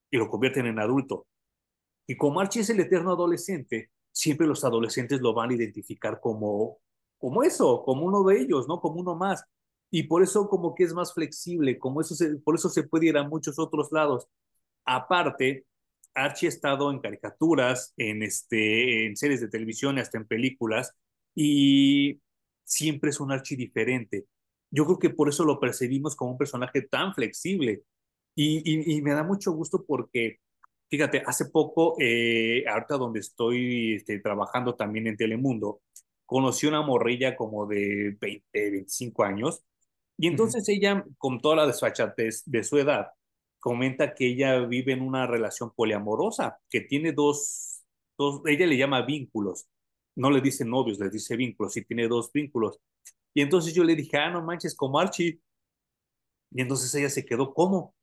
y 0.09 0.17
lo 0.17 0.29
convierten 0.29 0.67
en 0.67 0.79
adulto. 0.79 1.27
Y 2.07 2.17
como 2.17 2.39
Archie 2.39 2.61
es 2.61 2.69
el 2.69 2.79
eterno 2.79 3.11
adolescente, 3.11 3.91
siempre 4.11 4.47
los 4.47 4.63
adolescentes 4.63 5.21
lo 5.21 5.33
van 5.33 5.51
a 5.51 5.53
identificar 5.53 6.19
como, 6.19 6.79
como 7.17 7.43
eso, 7.43 7.83
como 7.83 8.05
uno 8.05 8.23
de 8.23 8.39
ellos, 8.41 8.67
¿no? 8.67 8.81
Como 8.81 8.99
uno 8.99 9.15
más. 9.15 9.43
Y 9.89 10.03
por 10.03 10.23
eso 10.23 10.47
como 10.47 10.73
que 10.75 10.83
es 10.83 10.93
más 10.93 11.13
flexible, 11.13 11.77
como 11.77 12.01
eso 12.01 12.15
se, 12.15 12.35
por 12.37 12.55
eso 12.55 12.69
se 12.69 12.83
puede 12.83 13.07
ir 13.07 13.17
a 13.17 13.27
muchos 13.27 13.59
otros 13.59 13.91
lados. 13.91 14.27
Aparte, 14.85 15.65
Archie 16.13 16.47
ha 16.47 16.49
estado 16.49 16.91
en 16.91 16.99
caricaturas, 16.99 17.93
en, 17.97 18.23
este, 18.23 19.05
en 19.05 19.15
series 19.15 19.41
de 19.41 19.49
televisión, 19.49 19.99
hasta 19.99 20.17
en 20.17 20.27
películas, 20.27 20.93
y 21.35 22.19
siempre 22.63 23.09
es 23.09 23.19
un 23.19 23.31
Archie 23.31 23.57
diferente. 23.57 24.25
Yo 24.69 24.85
creo 24.85 24.99
que 24.99 25.09
por 25.09 25.29
eso 25.29 25.43
lo 25.43 25.59
percibimos 25.59 26.15
como 26.15 26.31
un 26.31 26.37
personaje 26.37 26.81
tan 26.83 27.13
flexible. 27.13 27.83
Y, 28.35 28.95
y, 28.95 29.01
me 29.01 29.11
da 29.13 29.23
mucho 29.23 29.51
gusto 29.51 29.83
porque, 29.85 30.39
fíjate, 30.89 31.21
hace 31.25 31.45
poco, 31.45 31.95
eh, 31.99 32.63
ahorita 32.67 32.97
donde 32.97 33.19
estoy 33.19 33.95
este, 33.95 34.19
trabajando 34.19 34.75
también 34.75 35.07
en 35.07 35.17
Telemundo, 35.17 35.81
conocí 36.25 36.65
una 36.67 36.81
morrilla 36.81 37.35
como 37.35 37.65
de 37.67 38.17
20, 38.19 38.71
25 38.71 39.23
años. 39.23 39.63
Y 40.17 40.27
entonces 40.27 40.67
ella, 40.69 41.03
con 41.17 41.41
toda 41.41 41.57
la 41.57 41.67
desfachatez 41.67 42.43
de 42.45 42.63
su 42.63 42.77
edad, 42.77 43.07
comenta 43.59 44.13
que 44.13 44.27
ella 44.27 44.59
vive 44.65 44.93
en 44.93 45.01
una 45.01 45.27
relación 45.27 45.71
poliamorosa, 45.75 46.59
que 46.69 46.81
tiene 46.81 47.11
dos, 47.11 47.83
dos, 48.17 48.41
ella 48.45 48.65
le 48.65 48.77
llama 48.77 49.01
vínculos 49.01 49.67
no 50.15 50.31
le 50.31 50.41
dice 50.41 50.65
novios, 50.65 50.99
le 50.99 51.09
dice 51.09 51.35
vínculos 51.37 51.77
y 51.77 51.85
tiene 51.85 52.07
dos 52.07 52.31
vínculos. 52.33 52.79
Y 53.33 53.41
entonces 53.41 53.73
yo 53.73 53.83
le 53.83 53.95
dije, 53.95 54.17
ah, 54.17 54.31
no 54.31 54.43
manches, 54.43 54.75
como 54.75 54.99
Archie. 54.99 55.39
Y 56.51 56.61
entonces 56.61 56.93
ella 56.95 57.09
se 57.09 57.25
quedó, 57.25 57.53
¿cómo? 57.53 57.95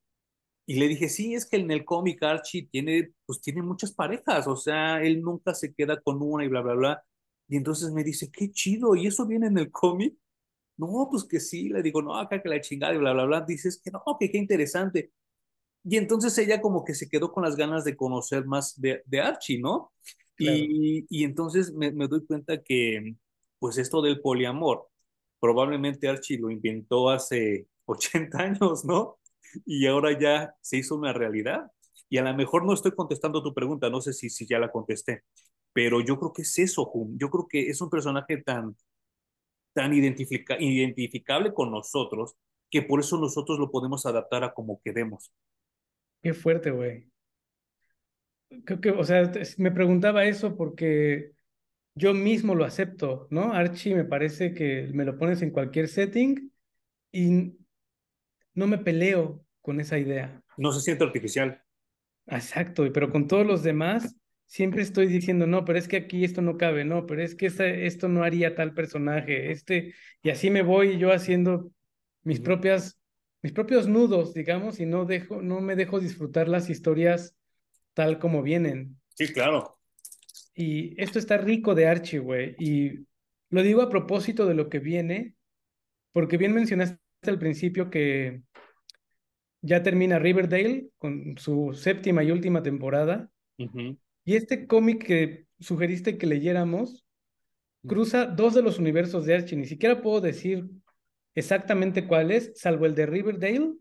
Y 0.66 0.76
le 0.80 0.88
dije, 0.88 1.09
sí, 1.09 1.34
es 1.34 1.46
que 1.46 1.56
en 1.59 1.70
el 1.70 1.84
cómic 1.84 2.22
Archie 2.22 2.68
tiene, 2.70 3.12
pues 3.26 3.40
tiene 3.40 3.62
muchas 3.62 3.92
parejas, 3.92 4.46
o 4.48 4.56
sea, 4.56 5.02
él 5.02 5.22
nunca 5.22 5.54
se 5.54 5.74
queda 5.74 6.00
con 6.00 6.22
una 6.22 6.44
y 6.44 6.48
bla, 6.48 6.62
bla, 6.62 6.74
bla. 6.74 7.04
Y 7.48 7.56
entonces 7.56 7.92
me 7.92 8.04
dice, 8.04 8.30
qué 8.32 8.50
chido, 8.52 8.96
¿y 8.96 9.06
eso 9.06 9.26
viene 9.26 9.48
en 9.48 9.59
el 9.59 9.70
cómic? 9.72 10.16
No, 10.78 11.09
pues 11.11 11.24
que 11.24 11.40
sí, 11.40 11.68
le 11.70 11.82
digo, 11.82 12.02
no, 12.02 12.16
acá 12.16 12.42
que 12.42 12.48
la 12.50 12.61
chingada 12.61 12.94
y 12.94 12.98
bla, 12.98 13.12
bla, 13.14 13.24
bla. 13.26 13.40
Dices 13.42 13.80
que 13.82 13.90
no, 13.92 14.02
que 14.20 14.30
qué 14.30 14.38
interesante. 14.38 15.12
Y 15.84 15.96
entonces 15.98 16.36
ella 16.38 16.61
como 16.62 16.84
que 16.84 16.94
se 16.94 17.09
quedó 17.09 17.32
con 17.32 17.44
las 17.44 17.56
ganas 17.56 17.84
de 17.84 17.96
conocer 17.96 18.46
más 18.46 18.80
de, 18.80 19.02
de 19.06 19.20
Archie, 19.20 19.61
¿no? 19.61 19.92
Y, 20.39 21.07
y, 21.11 21.24
entonces 21.24 21.72
me, 21.72 21.91
me, 21.91 22.07
doy 22.07 22.24
cuenta 22.24 22.62
que, 22.62 23.16
pues 23.59 23.76
esto 23.78 24.01
del 24.03 24.20
poliamor, 24.20 24.89
probablemente 25.41 26.09
Archie 26.09 26.39
lo 26.39 26.51
inventó 26.51 27.11
hace 27.11 27.66
80 27.86 28.39
años, 28.39 28.84
¿no? 28.84 29.18
Y 29.66 29.86
ahora 29.86 30.18
ya 30.18 30.55
se 30.61 30.78
hizo 30.78 30.97
una 30.97 31.12
realidad. 31.12 31.70
Y 32.09 32.18
a 32.18 32.22
lo 32.22 32.34
mejor 32.34 32.64
no 32.64 32.72
estoy 32.72 32.93
contestando 32.93 33.43
tu 33.43 33.53
pregunta, 33.55 33.91
no 33.91 34.01
sé 34.01 34.12
si, 34.12 34.30
si 34.30 34.47
ya 34.47 34.59
la 34.59 34.70
contesté, 34.70 35.24
pero 35.72 36.01
yo 36.01 36.18
creo 36.18 36.32
que 36.32 36.43
es 36.43 36.59
eso, 36.59 36.91
Yo 37.16 37.30
creo 37.30 37.47
que 37.49 37.68
es 37.68 37.80
un 37.80 37.91
personaje 37.91 38.39
tan, 38.39 38.76
tan 39.74 39.93
identifica, 39.93 40.57
identificable 40.59 41.53
con 41.53 41.70
nosotros 41.70 42.36
que 42.70 42.82
por 42.82 43.01
eso 43.01 43.18
nosotros 43.18 43.59
lo 43.59 43.70
podemos 43.70 44.07
adaptar 44.07 44.45
a 44.45 44.53
como 44.53 44.80
queremos. 44.82 45.32
Qué 46.22 46.34
fuerte, 46.34 46.70
güey. 46.70 47.11
Creo 48.64 48.80
que, 48.80 48.90
o 48.90 49.05
sea, 49.05 49.30
me 49.59 49.70
preguntaba 49.70 50.24
eso 50.24 50.57
porque 50.57 51.32
yo 51.94 52.14
mismo 52.14 52.55
lo 52.55 52.64
acepto, 52.64 53.26
¿no? 53.30 53.53
Archie 53.53 53.94
me 53.94 54.05
parece 54.05 54.55
que 54.55 54.88
me 54.92 55.05
lo 55.05 55.18
pones 55.18 55.42
en 55.42 55.51
cualquier 55.51 55.88
setting 55.88 56.53
y 57.12 57.57
no 58.55 58.66
me 58.66 58.78
peleo 58.78 59.44
con 59.61 59.80
esa 59.80 59.99
idea. 59.99 60.42
No 60.57 60.72
se 60.72 60.80
siente 60.80 61.05
artificial. 61.05 61.62
Exacto, 62.26 62.84
pero 62.92 63.11
con 63.11 63.26
todos 63.26 63.46
los 63.46 63.62
demás 63.62 64.16
siempre 64.46 64.82
estoy 64.82 65.07
diciendo, 65.07 65.46
no, 65.46 65.64
pero 65.64 65.78
es 65.78 65.88
que 65.88 65.96
aquí 65.99 66.24
esto 66.24 66.42
no 66.42 66.57
cabe, 66.57 66.84
no, 66.84 67.07
pero 67.07 67.22
es 67.22 67.34
que 67.34 67.46
esto 67.46 68.09
no 68.09 68.24
haría 68.24 68.55
tal 68.55 68.74
personaje, 68.74 69.51
este, 69.51 69.94
y 70.22 70.30
así 70.30 70.51
me 70.51 70.62
voy 70.62 70.99
yo 70.99 71.12
haciendo 71.12 71.70
mis 72.22 72.40
propias, 72.40 72.99
mis 73.42 73.53
propios 73.53 73.88
nudos, 73.88 74.34
digamos, 74.34 74.80
y 74.80 74.86
no 74.86 75.05
dejo, 75.05 75.42
no 75.42 75.61
me 75.61 75.76
dejo 75.76 76.01
disfrutar 76.01 76.49
las 76.49 76.70
historias 76.70 77.38
tal 77.99 78.20
como 78.20 78.44
vienen. 78.44 78.96
Sí, 79.16 79.32
claro. 79.32 79.76
Y 80.55 80.94
esto 81.03 81.18
está 81.18 81.36
rico 81.36 81.74
de 81.74 81.88
Archie, 81.88 82.20
güey. 82.20 82.55
Y 82.57 83.05
lo 83.51 83.61
digo 83.64 83.82
a 83.82 83.88
propósito 83.88 84.46
de 84.46 84.55
lo 84.55 84.68
que 84.68 84.78
viene, 84.78 85.34
porque 86.12 86.36
bien 86.36 86.53
mencionaste 86.53 87.01
al 87.26 87.40
principio 87.40 87.90
que 87.90 88.42
ya 89.62 89.82
termina 89.82 90.20
Riverdale 90.20 90.90
con 90.96 91.36
su 91.38 91.72
séptima 91.74 92.22
y 92.22 92.30
última 92.30 92.62
temporada. 92.62 93.28
Y 93.57 94.36
este 94.36 94.68
cómic 94.68 95.05
que 95.05 95.46
sugeriste 95.59 96.18
que 96.18 96.28
leyéramos 96.28 97.05
cruza 97.84 98.26
dos 98.26 98.55
de 98.55 98.62
los 98.62 98.78
universos 98.78 99.26
de 99.26 99.34
Archie. 99.34 99.57
Ni 99.57 99.66
siquiera 99.66 100.01
puedo 100.01 100.20
decir 100.20 100.70
exactamente 101.34 102.07
cuál 102.07 102.30
es, 102.30 102.53
salvo 102.55 102.86
el 102.86 102.94
de 102.94 103.07
Riverdale 103.07 103.74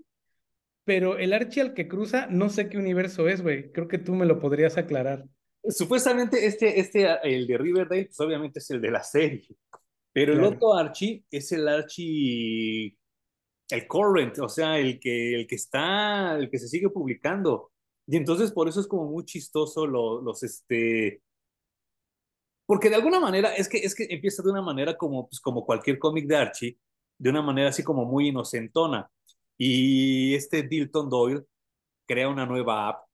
pero 0.88 1.18
el 1.18 1.34
Archie 1.34 1.62
al 1.62 1.74
que 1.74 1.90
cruza, 1.90 2.28
no 2.28 2.48
sé 2.48 2.70
qué 2.70 2.78
universo 2.78 3.28
es, 3.28 3.42
güey. 3.42 3.74
Creo 3.74 3.90
que 3.90 3.98
tú 3.98 4.16
me 4.16 4.26
lo 4.26 4.40
podrías 4.40 4.78
aclarar. 4.78 5.26
Supuestamente 5.68 6.46
este, 6.46 6.80
este, 6.80 7.06
el 7.24 7.46
de 7.46 7.58
Riverdale, 7.58 8.06
pues 8.06 8.18
obviamente 8.22 8.60
es 8.60 8.72
el 8.72 8.80
de 8.80 8.90
la 8.92 9.04
serie, 9.04 9.46
Pero 10.14 10.32
el 10.32 10.46
otro 10.46 10.74
Archie 10.74 11.26
es 11.30 11.52
el 11.52 11.68
Archie, 11.68 12.98
el 13.70 13.88
current, 13.88 14.40
o 14.40 14.48
sea, 14.48 14.80
el 14.80 14.98
que, 14.98 15.36
el 15.36 15.46
que 15.46 15.56
está, 15.56 16.38
el 16.38 16.50
que 16.50 16.58
se 16.58 16.70
sigue 16.70 16.90
publicando. 16.90 17.74
Y 18.08 18.16
entonces 18.16 18.54
por 18.54 18.70
eso 18.70 18.80
es 18.80 18.88
como 18.88 19.12
muy 19.12 19.26
chistoso 19.26 19.86
lo- 19.86 20.22
los, 20.22 20.42
este, 20.44 21.22
porque 22.66 22.90
de 22.90 22.96
alguna 22.96 23.20
manera, 23.20 23.54
es 23.56 23.68
que, 23.68 23.80
es 23.80 23.94
que 23.94 24.08
empieza 24.10 24.42
de 24.42 24.52
una 24.52 24.62
manera 24.62 24.98
como, 24.98 25.28
pues, 25.28 25.42
como 25.42 25.66
cualquier 25.66 26.00
cómic 26.00 26.28
de 26.28 26.38
Archie, 26.38 26.78
de 27.18 27.30
una 27.30 27.42
manera 27.42 27.70
así 27.70 27.84
como 27.84 28.06
muy 28.06 28.30
inocentona. 28.30 29.10
Y 29.58 30.36
este 30.36 30.64
Dilton 30.64 31.10
Doyle 31.10 31.44
crea 32.06 32.30
una 32.30 32.46
nueva 32.46 32.90
app 32.90 33.08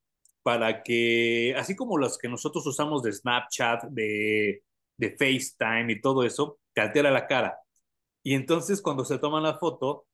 para 0.44 0.84
que, 0.84 1.56
así 1.58 1.76
como 1.76 1.98
los 1.98 2.18
que 2.18 2.28
nosotros 2.28 2.66
usamos 2.68 3.02
de 3.02 3.14
Snapchat, 3.14 3.86
de, 3.86 4.64
de 4.98 5.10
FaceTime 5.12 5.94
y 5.94 6.02
todo 6.02 6.24
eso, 6.24 6.60
te 6.74 6.82
altera 6.82 7.12
la 7.12 7.28
cara. 7.28 7.58
Y 8.24 8.34
entonces 8.34 8.82
cuando 8.82 9.06
se 9.06 9.20
toma 9.20 9.42
la 9.42 9.58
foto, 9.58 10.06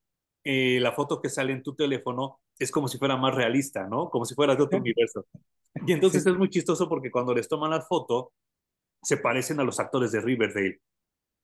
eh, 0.44 0.80
la 0.80 0.94
foto 0.94 1.22
que 1.22 1.30
sale 1.30 1.54
en 1.54 1.64
tu 1.64 1.76
teléfono 1.76 2.40
es 2.58 2.72
como 2.72 2.88
si 2.88 2.98
fuera 2.98 3.18
más 3.18 3.36
realista, 3.36 3.88
¿no? 3.88 4.10
Como 4.10 4.26
si 4.26 4.36
fuera 4.36 4.56
de 4.56 4.64
otro 4.64 4.80
universo. 4.80 5.26
Y 5.88 5.94
entonces 5.94 6.26
es 6.26 6.36
muy 6.36 6.50
chistoso 6.50 6.90
porque 6.90 7.12
cuando 7.12 7.34
les 7.34 7.48
toman 7.48 7.72
la 7.72 7.82
foto, 7.82 8.34
se 9.02 9.18
parecen 9.18 9.60
a 9.60 9.64
los 9.64 9.80
actores 9.80 10.12
de 10.12 10.22
Riverdale. 10.22 10.82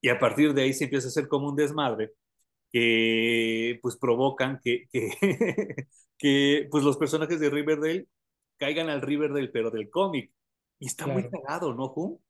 Y 0.02 0.10
a 0.10 0.20
partir 0.20 0.54
de 0.54 0.64
ahí 0.64 0.74
se 0.74 0.86
empieza 0.86 1.08
a 1.08 1.10
hacer 1.10 1.28
como 1.28 1.50
un 1.50 1.56
desmadre 1.56 2.14
que 2.76 3.80
pues 3.82 3.96
provocan 3.96 4.60
que, 4.62 4.86
que, 4.92 5.10
que 6.18 6.68
pues 6.70 6.84
los 6.84 6.98
personajes 6.98 7.40
de 7.40 7.50
Riverdale 7.50 8.08
caigan 8.58 8.90
al 8.90 9.02
Riverdale, 9.02 9.48
pero 9.48 9.72
del 9.72 9.90
cómic. 9.90 10.30
Y 10.78 10.88
está 10.88 11.08
muy 11.08 11.30
cagado, 11.30 11.74
¿no, 11.74 11.88
Ju? 11.88 12.22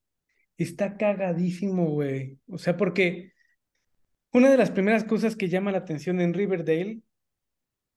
Está 0.56 0.98
cagadísimo, 0.98 1.88
güey. 1.88 2.38
O 2.48 2.60
sea, 2.60 2.78
porque 2.78 3.32
una 4.32 4.52
de 4.52 4.58
las 4.58 4.70
primeras 4.70 5.04
cosas 5.04 5.36
que 5.36 5.50
llama 5.50 5.72
la 5.72 5.80
atención 5.80 6.22
en 6.22 6.36
Riverdale, 6.36 7.02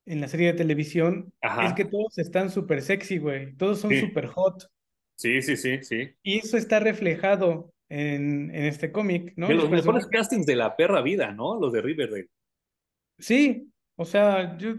en 0.07 0.21
la 0.23 0.29
serie 0.29 0.47
de 0.47 0.55
televisión, 0.55 1.35
es 1.67 1.75
que 1.75 1.85
todos 1.85 2.17
están 2.17 2.49
súper 2.51 2.81
sexy, 2.81 3.19
güey. 3.19 3.55
Todos 3.57 3.81
son 3.81 3.91
Sí. 3.91 4.01
súper 4.01 4.27
hot. 4.29 4.71
Sí, 5.17 5.43
sí, 5.43 5.59
sí, 5.59 5.83
sí. 5.83 6.15
Y 6.23 6.39
eso 6.39 6.57
está 6.57 6.81
reflejado 6.81 7.75
en, 7.91 8.55
en 8.55 8.65
este 8.65 8.91
cómic, 8.91 9.35
¿no? 9.37 9.49
De 9.49 9.55
Los 9.55 9.65
los 9.65 9.73
mejores 9.73 10.07
castings 10.07 10.47
de 10.47 10.57
la 10.57 10.77
perra 10.77 11.03
vida, 11.03 11.33
¿no? 11.33 11.61
Los 11.61 11.75
de 11.75 11.83
Riverdale. 11.83 12.31
Sí, 13.19 13.71
o 13.97 14.05
sea, 14.05 14.57
yo... 14.59 14.75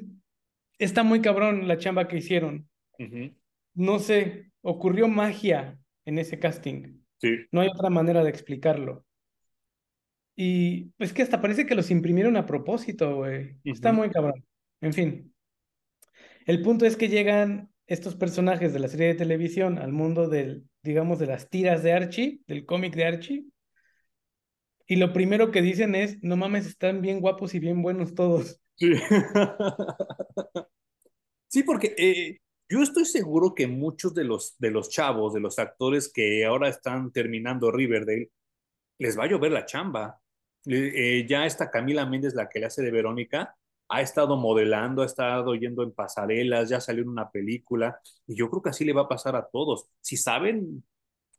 está 0.78 1.04
muy 1.04 1.22
cabrón 1.22 1.68
la 1.68 1.78
chamba 1.78 2.08
que 2.08 2.18
hicieron. 2.18 2.70
No 3.74 4.00
sé, 4.00 4.52
ocurrió 4.62 5.08
magia 5.08 5.78
en 6.06 6.20
ese 6.20 6.40
casting. 6.40 7.00
Sí. 7.18 7.38
No 7.52 7.62
hay 7.62 7.70
otra 7.70 7.90
manera 7.90 8.24
de 8.24 8.30
explicarlo. 8.30 9.06
Y 10.36 10.94
es 11.00 11.12
que 11.12 11.22
hasta 11.22 11.42
parece 11.42 11.66
que 11.66 11.76
los 11.76 11.92
imprimieron 11.92 12.38
a 12.38 12.46
propósito, 12.46 13.18
güey. 13.18 13.58
Está 13.66 13.92
muy 13.92 14.10
cabrón. 14.10 14.46
En 14.80 14.94
fin. 14.94 15.34
El 16.46 16.62
punto 16.62 16.86
es 16.86 16.96
que 16.96 17.10
llegan 17.10 17.70
estos 17.88 18.16
personajes 18.16 18.72
de 18.72 18.80
la 18.80 18.88
serie 18.88 19.08
de 19.08 19.16
televisión 19.16 19.78
al 19.78 19.92
mundo 19.92 20.30
del, 20.30 20.64
digamos, 20.82 21.20
de 21.20 21.28
las 21.28 21.50
tiras 21.50 21.84
de 21.84 21.92
Archie, 21.92 22.42
del 22.48 22.66
cómic 22.66 22.96
de 22.96 23.06
Archie. 23.06 23.46
Y 24.90 24.96
lo 24.96 25.14
primero 25.14 25.52
que 25.52 25.62
dicen 25.62 25.94
es, 25.94 26.18
no 26.24 26.36
mames, 26.36 26.66
están 26.66 27.02
bien 27.02 27.22
guapos 27.22 27.54
y 27.54 27.60
bien 27.60 27.84
buenos 27.84 28.16
todos. 28.16 28.60
Sí. 28.76 28.94
Sí, 31.52 31.64
porque 31.64 31.96
eh, 31.98 32.38
yo 32.70 32.84
estoy 32.84 33.06
seguro 33.06 33.56
que 33.56 33.66
muchos 33.66 34.14
de 34.14 34.24
los, 34.24 34.56
de 34.60 34.70
los 34.70 34.88
chavos, 34.90 35.34
de 35.34 35.40
los 35.40 35.58
actores 35.58 36.12
que 36.14 36.46
ahora 36.46 36.70
están 36.70 37.12
terminando 37.12 37.72
Riverdale, 37.72 38.30
les 39.00 39.18
va 39.18 39.24
a 39.24 39.28
llover 39.28 39.52
la 39.52 39.66
chamba. 39.66 40.22
Eh, 40.68 41.26
ya 41.28 41.48
esta 41.48 41.72
Camila 41.72 42.06
Méndez, 42.06 42.36
la 42.36 42.50
que 42.50 42.60
le 42.60 42.68
hace 42.68 42.84
de 42.84 42.92
Verónica, 42.92 43.56
ha 43.90 44.02
estado 44.02 44.38
modelando, 44.38 45.02
ha 45.02 45.08
estado 45.08 45.56
yendo 45.56 45.82
en 45.82 45.92
pasarelas, 45.92 46.70
ya 46.70 46.80
salió 46.80 47.02
en 47.02 47.10
una 47.10 47.32
película, 47.32 48.00
y 48.28 48.36
yo 48.36 48.48
creo 48.52 48.62
que 48.62 48.70
así 48.70 48.86
le 48.86 48.94
va 48.94 49.02
a 49.04 49.10
pasar 49.10 49.36
a 49.36 49.48
todos, 49.48 49.90
si 50.02 50.18
saben 50.18 50.84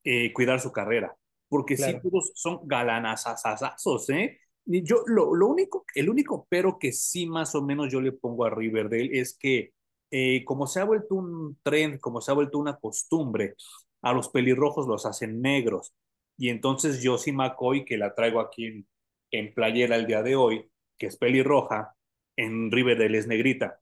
eh, 0.03 0.33
cuidar 0.33 0.61
su 0.61 0.73
carrera, 0.73 1.17
porque 1.51 1.77
sí, 1.77 2.01
todos 2.03 2.33
son 2.35 2.61
galanazazazazos, 2.65 4.09
¿eh? 4.11 4.39
Y 4.67 4.83
yo, 4.85 5.03
lo, 5.07 5.35
lo 5.35 5.49
único, 5.49 5.85
el 5.95 6.09
único 6.09 6.47
pero 6.49 6.79
que 6.79 6.93
sí 6.93 7.27
más 7.27 7.55
o 7.55 7.63
menos 7.63 7.93
yo 7.93 8.01
le 8.01 8.13
pongo 8.13 8.45
a 8.45 8.51
Riverdale 8.51 9.19
es 9.19 9.37
que 9.37 9.73
eh, 10.11 10.45
como 10.45 10.67
se 10.67 10.81
ha 10.81 10.85
vuelto 10.85 11.17
un 11.17 11.59
trend, 11.63 11.99
como 12.01 12.21
se 12.21 12.31
ha 12.31 12.35
vuelto 12.35 12.59
una 12.59 12.77
costumbre, 12.79 13.57
a 14.03 14.13
los 14.13 14.29
pelirrojos 14.29 14.87
los 14.87 15.07
hacen 15.07 15.43
negros. 15.43 15.93
Y 16.39 16.51
entonces 16.51 17.01
Josie 17.03 17.33
McCoy, 17.33 17.85
que 17.85 17.99
la 17.99 18.15
traigo 18.15 18.41
aquí 18.41 18.67
en, 18.67 18.87
en 19.33 19.53
playera 19.53 19.97
el 19.97 20.07
día 20.07 20.23
de 20.23 20.37
hoy, 20.37 20.71
que 20.97 21.07
es 21.07 21.17
pelirroja, 21.17 21.97
en 22.37 22.71
Riverdale 22.71 23.19
es 23.19 23.27
negrita. 23.27 23.81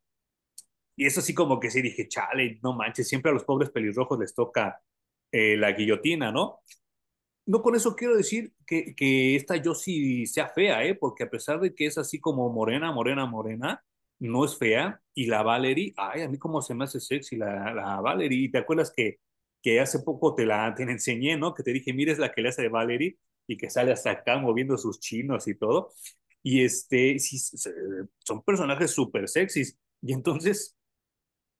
Y 0.97 1.07
eso 1.07 1.21
sí 1.21 1.35
como 1.35 1.61
que 1.61 1.71
sí 1.71 1.81
dije, 1.83 2.09
chale, 2.09 2.59
no 2.63 2.73
manches, 2.73 3.09
siempre 3.09 3.31
a 3.31 3.35
los 3.35 3.45
pobres 3.45 3.71
pelirrojos 3.71 4.19
les 4.19 4.35
toca 4.35 4.81
eh, 5.31 5.57
la 5.57 5.73
guillotina, 5.73 6.33
¿no? 6.33 6.61
No 7.49 7.63
con 7.63 7.75
eso 7.75 7.97
quiero 7.97 8.15
decir 8.15 8.53
que, 8.67 8.95
que 8.95 9.35
esta 9.35 9.55
Josie 9.63 10.27
sea 10.27 10.51
fea, 10.51 10.85
¿eh? 10.85 10.95
Porque 10.95 11.25
a 11.25 11.31
pesar 11.31 11.61
de 11.61 11.75
que 11.75 11.87
es 11.87 11.97
así 11.97 12.21
como 12.21 12.53
morena, 12.53 12.93
morena, 12.93 13.25
morena, 13.25 13.83
no 14.19 14.45
es 14.45 14.59
fea. 14.59 15.01
Y 15.15 15.27
la 15.27 15.43
Valerie, 15.43 15.95
ay, 15.97 16.23
a 16.23 16.29
mí 16.29 16.37
como 16.39 16.61
se 16.61 16.75
me 16.75 16.85
hace 16.85 17.01
sexy 17.01 17.37
la, 17.37 17.73
la 17.73 18.01
Valerie. 18.03 18.45
Y 18.45 18.51
te 18.51 18.59
acuerdas 18.59 18.93
que, 18.95 19.21
que 19.63 19.81
hace 19.81 20.01
poco 20.01 20.35
te 20.35 20.45
la 20.45 20.75
te 20.75 20.85
la 20.85 20.93
enseñé, 20.93 21.39
¿no? 21.39 21.55
Que 21.55 21.63
te 21.63 21.73
dije, 21.73 21.95
mira, 21.95 22.13
es 22.13 22.19
la 22.19 22.33
que 22.33 22.43
le 22.43 22.51
hace 22.51 22.63
de 22.63 22.69
Valerie 22.69 23.17
y 23.47 23.57
que 23.57 23.71
sale 23.71 23.93
hasta 23.93 24.11
acá 24.11 24.39
moviendo 24.39 24.77
sus 24.77 25.01
chinos 25.01 25.49
y 25.49 25.55
todo. 25.55 25.93
Y 26.43 26.63
este, 26.65 27.19
sí, 27.19 27.39
son 28.19 28.43
personajes 28.43 28.91
súper 28.91 29.27
sexys. 29.27 29.79
Y 30.03 30.13
entonces, 30.13 30.77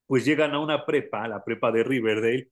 pues 0.05 0.25
llegan 0.25 0.53
a 0.53 0.59
una 0.59 0.85
prepa, 0.85 1.27
la 1.27 1.43
prepa 1.43 1.71
de 1.71 1.83
Riverdale, 1.83 2.51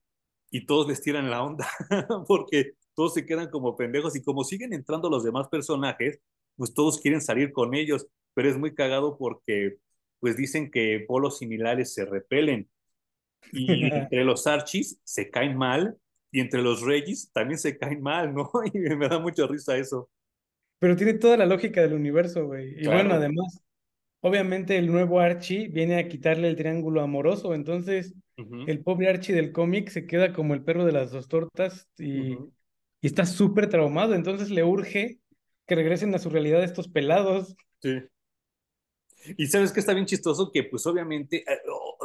y 0.50 0.66
todos 0.66 0.88
les 0.88 1.02
tiran 1.02 1.30
la 1.30 1.42
onda, 1.42 1.68
porque 2.26 2.74
todos 2.98 3.14
se 3.14 3.26
quedan 3.26 3.50
como 3.50 3.76
pendejos 3.76 4.16
y 4.16 4.22
como 4.24 4.44
siguen 4.44 4.74
entrando 4.74 5.10
los 5.10 5.24
demás 5.24 5.48
personajes, 5.48 6.20
pues 6.56 6.74
todos 6.74 7.00
quieren 7.00 7.22
salir 7.22 7.52
con 7.52 7.74
ellos, 7.76 8.08
pero 8.34 8.50
es 8.50 8.58
muy 8.58 8.74
cagado 8.74 9.16
porque 9.18 9.78
pues 10.20 10.36
dicen 10.36 10.70
que 10.72 11.04
polos 11.08 11.38
similares 11.38 11.94
se 11.94 12.04
repelen 12.06 12.68
y 13.52 13.90
entre 13.98 14.24
los 14.24 14.46
Archies 14.46 15.00
se 15.04 15.30
caen 15.30 15.56
mal 15.58 15.98
y 16.32 16.40
entre 16.40 16.62
los 16.62 16.82
Regis 16.82 17.30
también 17.32 17.58
se 17.58 17.78
caen 17.78 18.02
mal, 18.02 18.34
¿no? 18.34 18.50
Y 18.74 18.78
me 18.96 19.08
da 19.08 19.18
mucha 19.20 19.46
risa 19.46 19.76
eso. 19.78 20.10
Pero 20.78 20.96
tiene 20.96 21.14
toda 21.14 21.36
la 21.36 21.46
lógica 21.46 21.80
del 21.82 21.94
universo, 21.94 22.46
güey. 22.46 22.74
Y 22.82 22.86
bueno, 22.88 23.14
Claro. 23.14 23.16
además, 23.16 23.60
obviamente 24.20 24.78
el 24.78 24.88
nuevo 24.92 25.20
Archie 25.20 25.68
viene 25.68 25.98
a 25.98 26.08
quitarle 26.08 26.48
el 26.48 26.56
triángulo 26.56 27.02
amoroso, 27.02 27.54
entonces 27.54 28.14
Ujú, 28.38 28.64
el 28.66 28.82
pobre 28.82 29.08
Archie 29.10 29.34
del 29.34 29.52
cómic 29.52 29.90
se 29.90 30.06
queda 30.06 30.32
como 30.34 30.54
el 30.54 30.64
perro 30.64 30.84
de 30.86 30.92
las 30.92 31.12
dos 31.12 31.28
tortas 31.28 31.88
y, 31.98 32.38
ujú. 32.38 32.52
Y 33.00 33.06
está 33.06 33.26
súper 33.26 33.68
traumado, 33.68 34.14
entonces 34.14 34.50
le 34.50 34.64
urge 34.64 35.20
que 35.66 35.74
regresen 35.74 36.14
a 36.14 36.18
su 36.18 36.30
realidad 36.30 36.64
estos 36.64 36.88
pelados. 36.88 37.54
Sí. 37.80 37.98
Y 39.36 39.46
sabes 39.46 39.72
que 39.72 39.80
está 39.80 39.92
bien 39.92 40.06
chistoso 40.06 40.50
que 40.52 40.64
pues 40.64 40.86
obviamente 40.86 41.38
eh, 41.38 41.60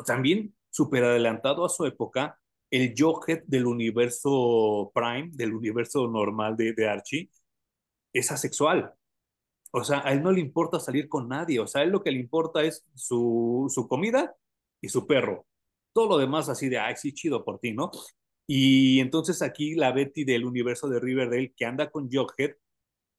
también 0.06 0.54
súper 0.70 1.04
adelantado 1.04 1.66
a 1.66 1.70
su 1.70 1.86
época, 1.86 2.40
el 2.70 2.94
Jughead 2.98 3.44
del 3.46 3.68
universo 3.68 4.92
Prime, 4.94 5.30
del 5.34 5.54
universo 5.54 6.08
normal 6.08 6.58
de, 6.58 6.74
de 6.74 6.88
Archie, 6.88 7.30
es 8.12 8.32
asexual. 8.32 8.94
O 9.72 9.84
sea, 9.84 10.02
a 10.06 10.14
él 10.14 10.22
no 10.22 10.32
le 10.32 10.40
importa 10.40 10.80
salir 10.80 11.08
con 11.10 11.28
nadie, 11.28 11.60
o 11.60 11.68
sea, 11.68 11.82
a 11.82 11.84
él 11.84 11.92
lo 11.92 12.04
que 12.04 12.12
le 12.12 12.20
importa 12.20 12.64
es 12.64 12.86
su, 12.94 13.72
su 13.74 13.88
comida 13.88 14.36
y 14.82 14.90
su 14.90 15.08
perro. 15.08 15.48
Todo 15.94 16.10
lo 16.10 16.18
demás 16.18 16.50
así 16.50 16.70
de, 16.70 16.78
ay, 16.80 16.96
sí, 16.96 17.14
chido 17.14 17.44
por 17.44 17.60
ti, 17.60 17.74
¿no? 17.74 17.90
Y 18.48 19.00
entonces 19.00 19.42
aquí 19.42 19.76
la 19.76 19.92
Betty 19.92 20.24
del 20.26 20.46
universo 20.46 20.90
de 20.90 21.00
Riverdale 21.00 21.54
que 21.56 21.66
anda 21.66 21.90
con 21.90 22.10
Jughead, 22.12 22.56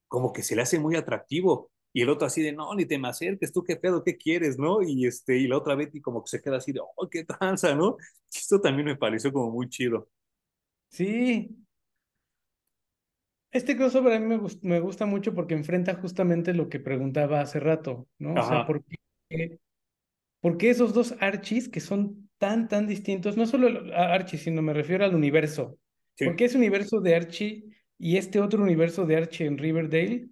como 0.08 0.32
que 0.32 0.42
se 0.42 0.56
le 0.56 0.62
hace 0.62 0.78
muy 0.78 0.96
atractivo. 0.96 1.70
Y 1.92 2.02
el 2.02 2.10
otro 2.10 2.26
así 2.26 2.42
de, 2.42 2.52
no, 2.52 2.74
ni 2.74 2.86
te 2.86 2.98
me 2.98 3.08
acerques, 3.08 3.52
tú 3.52 3.62
qué 3.62 3.76
pedo, 3.76 4.02
qué 4.02 4.16
quieres, 4.16 4.58
¿no? 4.58 4.82
Y, 4.82 5.06
este, 5.06 5.38
y 5.38 5.46
la 5.46 5.58
otra 5.58 5.76
Betty 5.76 6.00
como 6.00 6.22
que 6.24 6.30
se 6.30 6.42
queda 6.42 6.56
así 6.56 6.72
de, 6.72 6.80
oh, 6.80 7.08
qué 7.08 7.24
tranza, 7.24 7.74
¿no? 7.74 7.96
Esto 8.32 8.60
también 8.60 8.86
me 8.86 8.96
pareció 8.96 9.32
como 9.32 9.50
muy 9.50 9.68
chido. 9.68 10.08
Sí, 10.88 11.64
este 13.54 13.76
crossover 13.76 14.14
a 14.14 14.18
mí 14.18 14.26
me, 14.26 14.40
me 14.62 14.80
gusta 14.80 15.06
mucho 15.06 15.32
porque 15.32 15.54
enfrenta 15.54 15.94
justamente 15.94 16.52
lo 16.54 16.68
que 16.68 16.80
preguntaba 16.80 17.40
hace 17.40 17.60
rato, 17.60 18.08
¿no? 18.18 18.34
O 18.34 18.42
sea, 18.42 18.66
¿por 18.66 18.84
qué, 19.28 19.60
por 20.40 20.58
qué 20.58 20.70
esos 20.70 20.92
dos 20.92 21.14
Archies 21.20 21.68
que 21.68 21.78
son 21.78 22.23
tan, 22.38 22.68
tan 22.68 22.86
distintos? 22.86 23.36
No 23.36 23.46
solo 23.46 23.94
a 23.94 24.12
Archie, 24.14 24.38
sino 24.38 24.62
me 24.62 24.72
refiero 24.74 25.04
al 25.04 25.14
universo. 25.14 25.78
sí. 26.16 26.24
¿Por 26.24 26.36
qué 26.36 26.46
ese 26.46 26.58
universo 26.58 27.00
de 27.00 27.14
Archie 27.16 27.64
y 27.98 28.16
este 28.16 28.40
otro 28.40 28.62
universo 28.62 29.06
de 29.06 29.16
Archie 29.16 29.46
en 29.46 29.58
Riverdale 29.58 30.28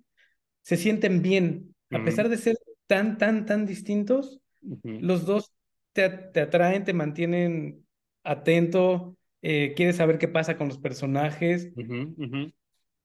se 0.62 0.76
sienten 0.76 1.22
bien? 1.22 1.74
A 1.92 2.03
Ujú, 2.03 2.05
pesar 2.05 2.28
de 2.28 2.38
ser 2.38 2.57
tan, 2.86 3.18
tan, 3.18 3.46
tan 3.46 3.66
distintos, 3.66 4.40
ujú, 4.62 4.92
los 4.98 5.26
dos 5.26 5.53
te, 5.92 6.09
te 6.11 6.40
atraen, 6.42 6.84
te 6.84 6.92
mantienen 6.94 7.86
atento, 8.24 9.16
eh, 9.42 9.74
quieres 9.76 9.96
saber 9.96 10.18
qué 10.18 10.28
pasa 10.28 10.57
con 10.59 10.68
los 10.68 10.78
personajes 10.78 11.72
ujú, 11.76 11.98
ujú. 12.22 12.40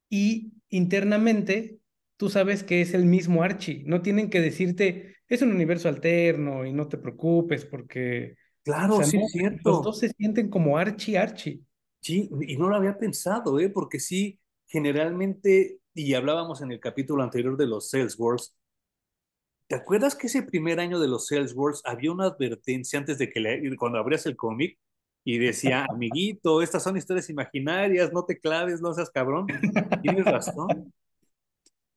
y 0.09 0.53
internamente 0.69 1.79
tú 2.17 2.29
sabes 2.29 2.63
que 2.63 2.81
es 2.81 2.93
el 2.93 3.05
mismo 3.05 3.43
Archie. 3.43 3.83
No 3.85 4.01
tienen 4.01 4.29
que 4.29 4.41
decirte, 4.41 5.15
es 5.27 5.41
un 5.41 5.51
universo 5.51 5.89
alterno 5.89 6.65
y 6.65 6.73
no 6.73 6.87
te 6.87 6.97
preocupes 6.97 7.65
porque... 7.65 8.35
Claro, 8.67 9.01
sí, 9.01 9.17
es 9.17 9.31
cierto. 9.31 9.71
Los 9.71 9.81
dos 9.81 9.99
se 9.99 10.09
sienten 10.09 10.49
como 10.49 10.77
Archie, 10.77 11.17
Archie. 11.17 11.61
Sí, 12.01 12.29
y 12.45 12.57
no 12.57 12.67
lo 12.67 12.75
había 12.75 12.97
pensado, 12.97 13.61
¿eh? 13.61 13.69
Porque 13.69 13.97
sí, 13.97 14.41
generalmente, 14.65 15.79
y 15.93 16.13
hablábamos 16.15 16.61
en 16.61 16.73
el 16.73 16.81
capítulo 16.81 17.23
anterior 17.23 17.55
de 17.55 17.65
los 17.65 17.89
Salesforce, 17.89 18.51
¿te 19.67 19.75
acuerdas 19.75 20.15
que 20.15 20.27
ese 20.27 20.43
primer 20.43 20.81
año 20.81 20.99
de 20.99 21.07
los 21.07 21.27
Salesforce 21.27 21.81
había 21.85 22.11
una 22.11 22.25
advertencia 22.25 22.99
antes 22.99 23.17
de 23.17 23.29
que 23.29 23.39
le, 23.39 23.77
cuando 23.77 23.99
abrías 23.99 24.25
el 24.25 24.35
cómic 24.35 24.77
y 25.23 25.37
decía, 25.37 25.85
amiguito, 25.89 26.61
estas 26.61 26.83
son 26.83 26.97
historias 26.97 27.29
imaginarias, 27.29 28.11
no 28.11 28.25
te 28.25 28.37
claves, 28.37 28.81
no 28.81 28.93
seas 28.93 29.09
cabrón? 29.09 29.47
Tienes 30.01 30.25
razón. 30.25 30.93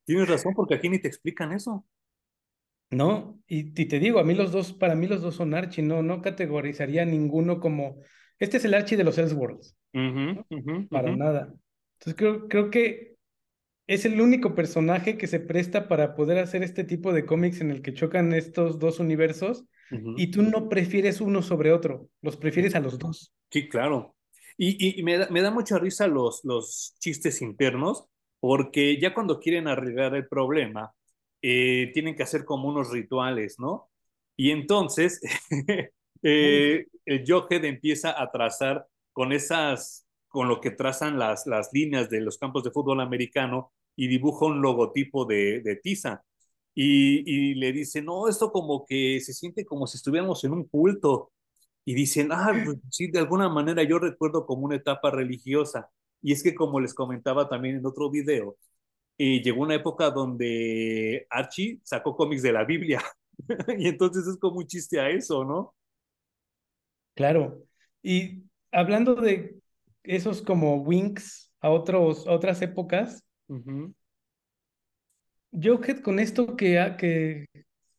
Tienes 0.05 0.29
razón, 0.29 0.53
porque 0.55 0.75
aquí 0.75 0.87
ni 0.87 0.99
te 0.99 1.09
explican 1.09 1.51
eso. 1.51 1.85
No, 2.91 3.40
y, 3.53 3.85
te 3.85 3.99
digo, 3.99 4.19
a 4.19 4.23
mí 4.23 4.33
los 4.33 4.53
dos, 4.53 4.71
para 4.71 4.95
mí 4.95 5.07
los 5.07 5.21
dos 5.21 5.35
son 5.35 5.53
Archie, 5.53 5.83
no, 5.83 6.01
no 6.01 6.21
categorizaría 6.21 7.03
ninguno 7.03 7.59
como, 7.59 7.99
este 8.39 8.55
es 8.55 8.63
el 8.63 8.73
Archie 8.73 8.95
de 8.95 9.03
los 9.03 9.17
Elseworlds. 9.17 9.75
para 10.89 11.13
nada. 11.13 11.53
Entonces 11.99 12.15
creo, 12.15 12.47
creo 12.47 12.69
que 12.69 13.15
es 13.87 14.05
el 14.05 14.21
único 14.21 14.55
personaje 14.55 15.17
que 15.17 15.27
se 15.27 15.41
presta 15.41 15.89
para 15.89 16.15
poder 16.15 16.37
hacer 16.37 16.63
este 16.63 16.85
tipo 16.85 17.11
de 17.11 17.25
cómics 17.25 17.59
en 17.59 17.71
el 17.71 17.81
que 17.81 17.93
chocan 17.93 18.31
estos 18.31 18.79
dos 18.79 19.01
universos 19.01 19.65
y 20.15 20.31
tú 20.31 20.43
no 20.43 20.69
prefieres 20.69 21.19
uno 21.19 21.41
sobre 21.41 21.73
otro, 21.73 22.07
los 22.21 22.37
prefieres 22.37 22.75
a 22.75 22.79
los 22.79 22.97
dos. 22.97 23.33
Sí, 23.49 23.67
claro. 23.67 24.15
Y, 24.57 24.97
y 24.97 25.03
me, 25.03 25.17
da, 25.17 25.27
me, 25.29 25.41
da, 25.41 25.51
mucha 25.51 25.77
risa 25.77 26.07
los, 26.07 26.39
los 26.45 26.95
chistes 26.99 27.41
internos, 27.41 28.05
porque 28.39 28.97
ya 29.01 29.13
cuando 29.13 29.41
quieren 29.41 29.67
arreglar 29.67 30.15
el 30.15 30.29
problema, 30.29 30.93
eh, 31.41 31.91
tienen 31.93 32.15
que 32.15 32.23
hacer 32.23 32.45
como 32.45 32.69
unos 32.69 32.91
rituales, 32.91 33.59
¿no? 33.59 33.89
Y 34.35 34.51
entonces 34.51 35.21
eh, 36.23 36.87
el 37.05 37.23
Johead 37.27 37.65
empieza 37.65 38.19
a 38.21 38.31
trazar 38.31 38.87
con 39.13 39.31
esas, 39.33 40.05
con 40.27 40.47
lo 40.47 40.61
que 40.61 40.71
trazan 40.71 41.19
las, 41.19 41.45
las 41.47 41.69
líneas 41.73 42.09
de 42.09 42.21
los 42.21 42.37
campos 42.37 42.63
de 42.63 42.71
fútbol 42.71 43.01
americano 43.01 43.71
y 43.95 44.07
dibuja 44.07 44.45
un 44.45 44.61
logotipo 44.61 45.25
de, 45.25 45.61
de 45.61 45.75
Tiza. 45.77 46.23
Y, 46.73 47.23
y, 47.51 47.55
le 47.55 47.73
dice, 47.73 48.01
no, 48.01 48.29
esto 48.29 48.51
como 48.51 48.85
que 48.85 49.19
se 49.19 49.33
siente 49.33 49.65
como 49.65 49.87
si 49.87 49.97
estuviéramos 49.97 50.43
en 50.43 50.53
un 50.53 50.63
culto. 50.65 51.31
Y 51.85 51.93
dicen, 51.95 52.29
ah, 52.31 52.51
pues, 52.65 52.77
sí, 52.91 53.07
de 53.11 53.19
alguna 53.19 53.49
manera 53.49 53.83
yo 53.83 53.99
recuerdo 53.99 54.45
como 54.45 54.65
una 54.65 54.75
etapa 54.77 55.11
religiosa. 55.11 55.89
Y 56.21 56.33
es 56.33 56.43
que 56.43 56.55
como 56.55 56.79
les 56.79 56.93
comentaba 56.93 57.49
también 57.49 57.77
en 57.77 57.85
otro 57.85 58.09
video, 58.09 58.57
eh, 59.23 59.39
llegó 59.39 59.61
una 59.61 59.75
época 59.75 60.09
donde 60.09 61.27
Archie 61.29 61.79
sacó 61.83 62.15
cómics 62.15 62.41
de 62.41 62.53
la 62.53 62.63
Biblia. 62.63 63.03
y 63.77 63.87
entonces 63.87 64.25
es 64.25 64.35
como 64.37 64.57
un 64.57 64.65
chiste 64.65 64.99
a 64.99 65.11
eso, 65.11 65.45
¿no? 65.45 65.75
Claro. 67.13 67.63
Y 68.01 68.45
hablando 68.71 69.13
de 69.13 69.59
esos 70.01 70.41
como 70.41 70.77
winks 70.77 71.53
a, 71.59 71.69
otros, 71.69 72.25
otras 72.25 72.63
épocas, 72.63 73.23
uh 73.47 73.93
con 76.03 76.19
esto 76.19 76.55
que, 76.55 76.95
que, 76.97 77.45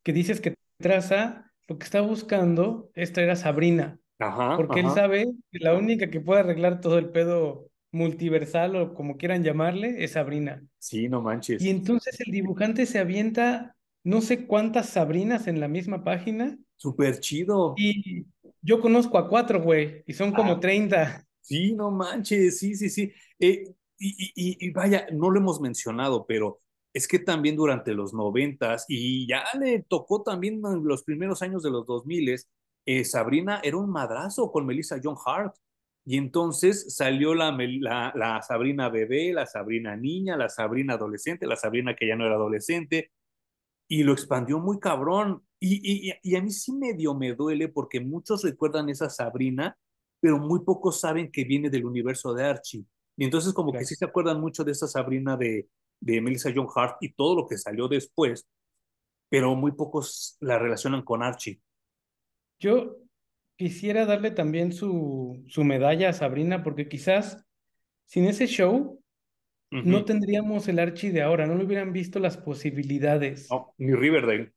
que 0.03 0.13
dices 0.13 0.41
que 0.41 0.57
traza, 0.79 1.53
lo 1.69 1.79
que 1.79 1.85
está 1.85 2.01
buscando 2.01 2.91
es 2.95 3.13
traer 3.13 3.31
a 3.31 3.37
Sabrina. 3.37 3.97
Ajá, 4.19 4.57
porque 4.57 4.81
él 4.81 4.91
sabe 4.91 5.27
que 5.53 5.59
la 5.61 5.75
única 5.75 6.11
que 6.11 6.21
puede 6.21 6.41
arreglar 6.41 6.81
todo 6.81 6.99
el 6.99 7.11
pedo 7.11 7.71
multiversal 7.93 8.75
o 8.77 8.95
como 8.95 9.17
quieran 9.17 9.45
llamarle, 9.45 10.03
es 10.03 10.13
Sabrina. 10.13 10.65
Sí, 10.79 11.09
no 11.09 11.21
manches. 11.23 11.63
Y 11.63 11.71
entonces 11.71 12.19
el 12.21 12.33
dibujante 12.33 12.87
se 12.87 12.99
avienta 12.99 13.77
no 14.05 14.21
sé 14.21 14.47
cuántas 14.47 14.89
Sabrinas 14.89 15.47
en 15.47 15.61
la 15.61 15.69
misma 15.69 16.03
página. 16.03 16.59
Súper 16.77 17.21
chido. 17.21 17.75
Y 17.77 18.27
yo 18.61 18.81
conozco 18.81 19.19
a 19.19 19.29
cuatro, 19.29 19.63
güey, 19.63 20.03
y 20.07 20.13
son 20.15 20.33
como 20.33 20.59
30. 20.59 21.03
Ah, 21.03 21.25
sí, 21.41 21.73
no 21.75 21.91
manches, 21.91 22.59
sí, 22.59 22.75
sí, 22.75 22.89
sí. 22.89 23.13
Eh, 23.39 23.65
y, 23.99 24.33
y, 24.35 24.67
y, 24.67 24.71
vaya, 24.73 25.07
no 25.13 25.31
lo 25.31 25.39
hemos 25.39 25.61
mencionado, 25.61 26.27
pero 26.27 26.61
es 26.93 27.07
que 27.07 27.19
también 27.19 27.57
durante 27.57 27.95
los 27.95 28.13
noventas 28.13 28.85
y 28.89 29.27
ya 29.27 29.45
le 29.59 29.83
tocó 29.83 30.23
también 30.23 30.61
en 30.65 30.85
los 30.85 31.05
primeros 31.05 31.43
años 31.43 31.63
de 31.63 31.71
los 31.71 31.87
dos 31.87 32.05
miles, 32.05 32.49
eh, 32.85 33.05
Sabrina 33.05 33.61
era 33.63 33.77
un 33.77 33.91
madrazo 33.91 34.51
con 34.51 34.67
Melissa 34.67 35.01
John 35.03 35.17
Hart. 35.25 35.55
Y 36.05 36.17
entonces 36.17 36.95
salió 36.97 37.35
la, 37.35 37.57
la, 37.81 38.13
la, 38.15 38.43
Sabrina 38.43 38.89
bebé, 38.89 39.33
la 39.33 39.47
Sabrina 39.47 39.97
niña, 39.97 40.37
la 40.37 40.49
Sabrina 40.49 40.95
adolescente, 40.95 41.47
la 41.47 41.57
Sabrina 41.57 41.95
que 41.95 42.09
ya 42.09 42.17
no 42.17 42.27
era 42.27 42.35
adolescente, 42.35 43.13
y 43.89 44.03
lo 44.03 44.13
expandió 44.13 44.59
muy 44.59 44.81
cabrón. 44.81 45.45
Y, 45.61 46.11
y, 46.11 46.13
y 46.23 46.37
a 46.37 46.43
mí 46.43 46.51
sí 46.51 46.73
medio 46.73 47.15
me 47.15 47.35
duele 47.35 47.69
porque 47.69 48.01
muchos 48.01 48.43
recuerdan 48.43 48.89
esa 48.89 49.09
Sabrina, 49.11 49.77
pero 50.21 50.39
muy 50.39 50.65
pocos 50.65 51.01
saben 51.01 51.31
que 51.31 51.45
viene 51.45 51.71
del 51.71 51.85
universo 51.85 52.35
de 52.35 52.45
Archie. 52.45 52.85
Y 53.17 53.25
entonces 53.25 53.53
como 53.53 53.73
que 53.73 53.85
sí 53.85 53.95
se 53.95 54.05
acuerdan 54.05 54.41
mucho 54.41 54.65
de 54.65 54.73
esa 54.73 54.89
Sabrina 54.89 55.37
de, 55.37 55.69
de 56.01 56.21
Melissa 56.21 56.53
John 56.55 56.69
Hart 56.75 56.97
y 57.01 57.13
todo 57.13 57.37
lo 57.37 57.47
que 57.47 57.57
salió 57.59 57.87
después, 57.87 58.49
pero 59.29 59.55
muy 59.55 59.73
pocos 59.73 60.37
la 60.41 60.59
relacionan 60.59 61.03
con 61.03 61.23
Archie. 61.23 61.61
Yo 62.59 62.97
quisiera 63.63 64.07
darle 64.07 64.33
también 64.33 64.73
su, 64.73 65.45
su 65.47 65.63
medalla 65.63 66.09
a 66.09 66.13
Sabrina, 66.13 66.65
porque 66.65 66.89
quizás 66.89 67.47
sin 68.07 68.25
ese 68.25 68.47
show 68.49 69.01
no 69.71 70.05
tendríamos 70.05 70.67
el 70.67 70.81
Archie 70.81 71.13
de 71.13 71.23
ahora, 71.23 71.47
no 71.47 71.55
le 71.55 71.65
hubieran 71.65 71.93
visto 71.93 72.19
las 72.19 72.37
posibilidades. 72.37 73.49
ni 73.79 73.95
Riverdale. 73.95 74.53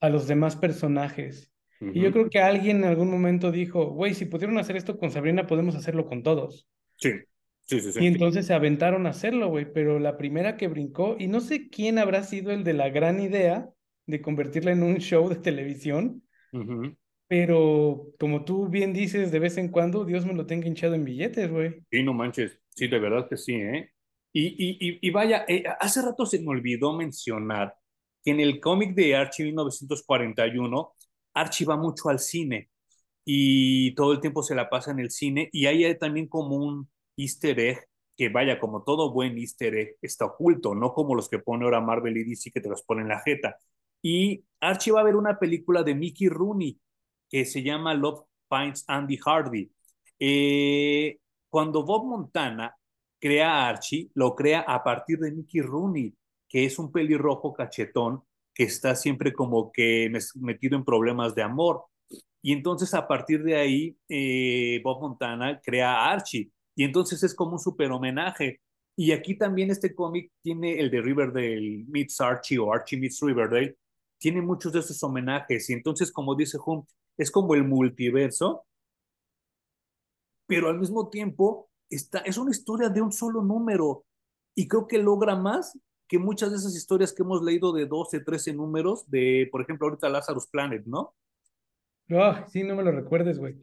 A 0.00 0.10
los 0.10 0.28
demás 0.28 0.56
personajes. 0.56 1.50
Y 1.80 2.02
yo 2.02 2.12
creo 2.12 2.28
que 2.28 2.38
alguien 2.38 2.78
en 2.78 2.84
algún 2.84 3.10
momento 3.10 3.50
dijo, 3.50 3.86
güey, 3.86 4.12
si 4.12 4.26
pudieron 4.26 4.58
hacer 4.58 4.76
esto 4.76 4.98
con 4.98 5.10
Sabrina, 5.10 5.46
podemos 5.46 5.74
hacerlo 5.74 6.04
con 6.04 6.22
todos. 6.22 6.68
Sí. 6.96 7.12
Sí, 7.62 7.80
sí, 7.80 7.92
sí. 7.92 8.04
Y 8.04 8.06
entonces 8.08 8.46
se 8.46 8.52
aventaron 8.52 9.06
a 9.06 9.10
hacerlo, 9.10 9.48
güey, 9.48 9.72
pero 9.72 9.98
la 9.98 10.18
primera 10.18 10.58
que 10.58 10.68
brincó, 10.68 11.16
y 11.18 11.28
no 11.28 11.40
sé 11.40 11.70
quién 11.70 11.98
habrá 11.98 12.24
sido 12.24 12.50
el 12.50 12.62
de 12.62 12.74
la 12.74 12.90
gran 12.90 13.20
idea 13.20 13.70
de 14.06 14.20
convertirla 14.20 14.72
en 14.72 14.82
un 14.82 14.98
show 14.98 15.28
de 15.30 15.36
televisión, 15.36 16.22
pero 17.30 18.08
como 18.18 18.44
tú 18.44 18.66
bien 18.66 18.92
dices, 18.92 19.30
de 19.30 19.38
vez 19.38 19.56
en 19.56 19.68
cuando 19.68 20.04
Dios 20.04 20.26
me 20.26 20.34
lo 20.34 20.46
tenga 20.46 20.66
hinchado 20.66 20.96
en 20.96 21.04
billetes, 21.04 21.48
güey. 21.48 21.80
Sí, 21.88 22.02
no 22.02 22.12
manches. 22.12 22.58
Sí, 22.70 22.88
de 22.88 22.98
verdad 22.98 23.28
que 23.28 23.36
sí, 23.36 23.54
¿eh? 23.54 23.92
Y, 24.32 24.48
y, 24.48 24.98
y, 25.00 25.10
vaya, 25.12 25.44
eh, 25.46 25.62
hace 25.78 26.02
rato 26.02 26.26
se 26.26 26.40
me 26.40 26.48
olvidó 26.48 26.92
mencionar 26.92 27.76
que 28.24 28.32
en 28.32 28.40
el 28.40 28.58
cómic 28.58 28.96
de 28.96 29.14
Archie 29.14 29.44
1941, 29.44 30.92
Archie 31.34 31.66
va 31.66 31.76
mucho 31.76 32.08
al 32.08 32.18
cine 32.18 32.68
y 33.24 33.94
todo 33.94 34.12
el 34.12 34.20
tiempo 34.20 34.42
se 34.42 34.56
la 34.56 34.68
pasa 34.68 34.90
en 34.90 34.98
el 34.98 35.12
cine 35.12 35.50
y 35.52 35.66
hay 35.66 35.96
también 35.98 36.26
como 36.26 36.56
un 36.56 36.90
easter 37.16 37.60
egg 37.60 37.78
que 38.16 38.28
vaya, 38.28 38.58
como 38.58 38.82
todo 38.82 39.12
buen 39.12 39.38
easter 39.38 39.72
egg, 39.76 39.96
está 40.02 40.24
oculto, 40.24 40.74
no 40.74 40.92
como 40.94 41.14
los 41.14 41.28
que 41.28 41.38
pone 41.38 41.64
ahora 41.64 41.80
Marvel 41.80 42.16
y 42.16 42.24
DC 42.24 42.50
que 42.50 42.60
te 42.60 42.68
los 42.68 42.82
ponen 42.82 43.04
en 43.04 43.10
la 43.10 43.20
jeta. 43.20 43.56
Y 44.02 44.44
Archie 44.58 44.92
va 44.92 45.02
a 45.02 45.04
ver 45.04 45.14
una 45.14 45.38
película 45.38 45.84
de 45.84 45.94
Mickey 45.94 46.28
Rooney 46.28 46.76
que 47.30 47.44
se 47.46 47.62
llama 47.62 47.94
Love 47.94 48.24
Finds 48.48 48.84
Andy 48.88 49.16
Hardy. 49.16 49.70
Eh, 50.18 51.18
cuando 51.48 51.84
Bob 51.84 52.06
Montana 52.06 52.76
crea 53.18 53.50
a 53.50 53.68
Archie, 53.68 54.10
lo 54.14 54.34
crea 54.34 54.60
a 54.60 54.82
partir 54.82 55.18
de 55.18 55.32
Mickey 55.32 55.60
Rooney, 55.62 56.14
que 56.48 56.64
es 56.64 56.78
un 56.78 56.90
pelirrojo 56.92 57.52
cachetón 57.52 58.22
que 58.54 58.64
está 58.64 58.94
siempre 58.96 59.32
como 59.32 59.70
que 59.72 60.12
metido 60.36 60.76
en 60.76 60.84
problemas 60.84 61.34
de 61.34 61.42
amor. 61.42 61.84
Y 62.42 62.52
entonces 62.52 62.94
a 62.94 63.06
partir 63.06 63.42
de 63.42 63.56
ahí, 63.56 63.96
eh, 64.08 64.80
Bob 64.82 65.00
Montana 65.00 65.60
crea 65.62 65.92
a 65.94 66.12
Archie. 66.12 66.50
Y 66.74 66.84
entonces 66.84 67.22
es 67.22 67.34
como 67.34 67.52
un 67.52 67.58
super 67.58 67.90
homenaje. 67.92 68.60
Y 68.96 69.12
aquí 69.12 69.36
también 69.36 69.70
este 69.70 69.94
cómic 69.94 70.32
tiene 70.42 70.78
el 70.78 70.90
de 70.90 71.00
Riverdale 71.00 71.84
Meets 71.88 72.20
Archie 72.20 72.58
o 72.58 72.72
Archie 72.72 72.98
Meets 72.98 73.20
Riverdale, 73.22 73.76
tiene 74.18 74.42
muchos 74.42 74.72
de 74.72 74.80
esos 74.80 75.02
homenajes. 75.02 75.70
Y 75.70 75.72
entonces, 75.74 76.12
como 76.12 76.34
dice 76.34 76.58
Hum, 76.64 76.84
es 77.20 77.30
como 77.30 77.54
el 77.54 77.64
multiverso, 77.64 78.66
pero 80.46 80.68
al 80.68 80.78
mismo 80.78 81.10
tiempo 81.10 81.70
está, 81.90 82.20
es 82.20 82.38
una 82.38 82.50
historia 82.50 82.88
de 82.88 83.02
un 83.02 83.12
solo 83.12 83.42
número 83.42 84.06
y 84.54 84.66
creo 84.66 84.86
que 84.86 84.98
logra 84.98 85.36
más 85.36 85.78
que 86.08 86.18
muchas 86.18 86.50
de 86.50 86.56
esas 86.56 86.74
historias 86.74 87.12
que 87.12 87.22
hemos 87.22 87.42
leído 87.42 87.72
de 87.72 87.84
12, 87.84 88.20
13 88.20 88.54
números, 88.54 89.08
de, 89.08 89.48
por 89.52 89.60
ejemplo, 89.60 89.86
ahorita 89.86 90.08
Lazarus 90.08 90.48
Planet, 90.48 90.82
¿no? 90.86 91.14
Ah, 92.08 92.46
sí, 92.48 92.64
no 92.64 92.74
me 92.74 92.82
lo 92.82 92.90
recuerdes, 92.90 93.38
güey. 93.38 93.56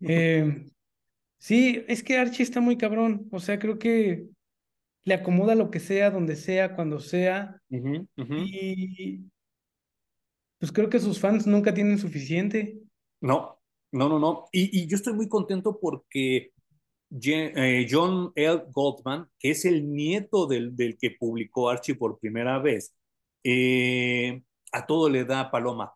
Eh, 0.00 0.66
sí, 1.38 1.82
es 1.88 2.04
que 2.04 2.18
Archie 2.18 2.42
está 2.42 2.60
muy 2.60 2.76
cabrón, 2.76 3.26
o 3.32 3.40
sea, 3.40 3.58
creo 3.58 3.78
que 3.78 4.28
le 5.04 5.14
acomoda 5.14 5.54
lo 5.54 5.70
que 5.70 5.80
sea, 5.80 6.10
donde 6.10 6.36
sea, 6.36 6.76
cuando 6.76 7.00
sea, 7.00 7.60
y 7.70 9.24
pues 10.58 10.72
creo 10.72 10.90
que 10.90 10.98
sus 10.98 11.20
fans 11.20 11.46
nunca 11.46 11.72
tienen 11.72 11.98
suficiente. 11.98 12.78
No, 13.20 13.58
no, 13.92 14.08
no, 14.08 14.18
no. 14.18 14.48
Y, 14.52 14.86
yo 14.86 14.96
estoy 14.96 15.12
muy 15.14 15.28
contento 15.28 15.78
porque 15.80 16.52
eh, 17.22 17.86
John 17.90 18.32
L. 18.34 18.64
Goldman, 18.72 19.28
que 19.38 19.50
es 19.50 19.64
el 19.64 19.90
nieto 19.92 20.46
del, 20.46 20.74
que 20.98 21.12
publicó 21.18 21.68
Archie 21.70 21.94
por 21.96 22.18
primera 22.18 22.58
vez, 22.58 22.94
eh, 23.44 24.42
a 24.72 24.86
todo 24.86 25.08
le 25.08 25.24
da 25.24 25.50
paloma, 25.50 25.94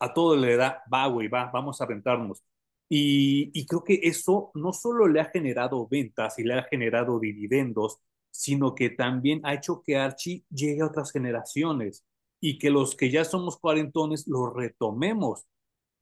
a 0.00 0.12
todo 0.14 0.36
le 0.36 0.56
da, 0.56 0.82
va, 0.92 1.06
güey, 1.08 1.28
va, 1.28 1.50
vamos 1.52 1.80
a 1.80 1.86
rentarnos. 1.86 2.42
Y, 2.88 3.50
y 3.54 3.66
creo 3.66 3.84
que 3.84 4.00
eso 4.02 4.50
no 4.54 4.72
solo 4.72 5.08
le 5.08 5.20
ha 5.20 5.26
generado 5.26 5.88
ventas 5.88 6.38
y 6.38 6.44
le 6.44 6.54
ha 6.54 6.64
generado 6.64 7.18
dividendos, 7.20 7.98
sino 8.30 8.74
que 8.74 8.90
también 8.90 9.40
ha 9.44 9.54
hecho 9.54 9.82
que 9.82 9.96
Archie 9.96 10.44
llegue 10.50 10.82
a 10.82 10.86
otras 10.86 11.12
generaciones 11.12 12.04
y 12.40 12.58
que 12.58 12.70
los 12.70 12.96
que 12.96 13.10
ya 13.10 13.24
somos 13.24 13.58
cuarentones 13.58 14.26
lo 14.28 14.50
retomemos. 14.50 15.46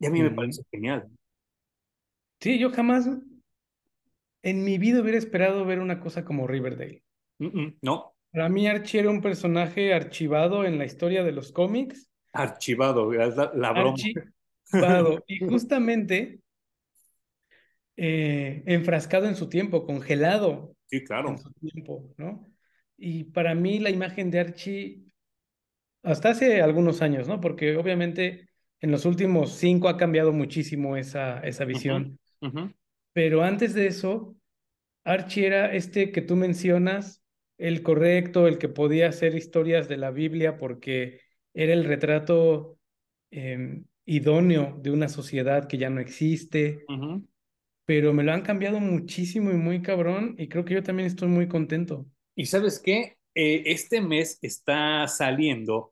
Y 0.03 0.07
a 0.07 0.11
mí 0.11 0.20
me 0.20 0.32
parece 0.32 0.62
genial. 0.70 1.09
Sí, 2.40 2.59
yo 2.59 2.70
jamás 2.70 3.09
en 4.42 4.64
mi 4.64 4.76
vida 4.76 5.00
hubiera 5.00 5.16
esperado 5.16 5.64
ver 5.64 5.78
una 5.78 6.00
cosa 6.00 6.24
como 6.24 6.48
Riverdale. 6.48 7.05
no. 7.38 8.14
Para 8.32 8.48
mí 8.48 8.66
Archie 8.66 9.00
era 9.00 9.11
un 9.11 9.20
personaje 9.20 9.94
archivado 9.94 10.64
en 10.64 10.78
la 10.78 10.86
historia 10.86 11.22
de 11.22 11.32
los 11.32 11.53
cómics. 11.53 12.11
Archivado, 12.32 13.12
la, 13.12 13.53
la 13.55 13.72
broma. 13.72 13.90
Archivado. 13.90 15.22
Y 15.28 15.38
justamente 15.40 16.40
eh, 17.96 18.62
enfrascado 18.66 19.26
en 19.26 19.36
su 19.36 19.48
tiempo, 19.48 19.86
congelado. 19.86 20.74
Sí, 20.86 21.05
claro. 21.05 21.28
En 21.28 21.38
su 21.38 21.53
tiempo, 21.53 22.12
¿no? 22.16 22.50
Y 22.96 23.24
para 23.24 23.55
mí 23.55 23.78
la 23.78 23.90
imagen 23.90 24.30
de 24.30 24.40
Archie, 24.40 25.03
hasta 26.03 26.30
hace 26.30 26.61
algunos 26.62 27.03
años, 27.03 27.28
¿no? 27.28 27.40
Porque 27.40 27.76
obviamente 27.76 28.48
en 28.83 28.91
los 28.91 29.07
últimos 29.07 29.53
cinco 29.53 29.89
ha 29.89 29.97
cambiado 29.97 30.33
muchísimo 30.33 30.97
esa, 30.97 31.39
esa 31.41 31.64
visión. 31.64 32.18
Pero 33.12 33.43
antes 33.43 33.74
de 33.74 33.87
eso, 33.87 34.37
Archie 35.05 35.47
era 35.47 35.72
este 35.72 36.11
que 36.11 36.20
tú 36.20 36.35
mencionas, 36.35 37.22
el 37.59 37.83
correcto, 37.83 38.49
el 38.49 38.59
que 38.59 38.68
podía 38.68 39.09
hacer 39.09 39.37
historias 39.37 39.89
de 39.89 39.97
la 39.97 40.11
Biblia 40.11 40.57
porque 40.59 41.20
era 41.55 41.72
el 41.72 41.85
retrato 41.85 42.78
em, 43.30 43.85
idóneo 44.05 44.78
de 44.83 44.91
una 44.91 45.09
sociedad 45.09 45.68
que 45.68 45.78
ya 45.78 45.89
no 45.89 46.01
existe. 46.01 46.85
Pero 47.85 48.12
me 48.12 48.24
lo 48.24 48.33
han 48.33 48.43
cambiado 48.43 48.80
muchísimo 48.80 49.53
y 49.53 49.57
muy 49.57 49.80
cabrón 49.80 50.35
y 50.39 50.49
creo 50.49 50.64
que 50.64 50.74
yo 50.74 50.83
también 50.83 51.07
estoy 51.07 51.28
muy 51.28 51.47
contento. 51.47 52.07
Y 52.35 52.47
sabes 52.47 52.80
qué, 52.80 53.16
eh, 53.35 53.62
este 53.66 54.01
mes 54.01 54.39
está 54.43 55.07
saliendo 55.07 55.91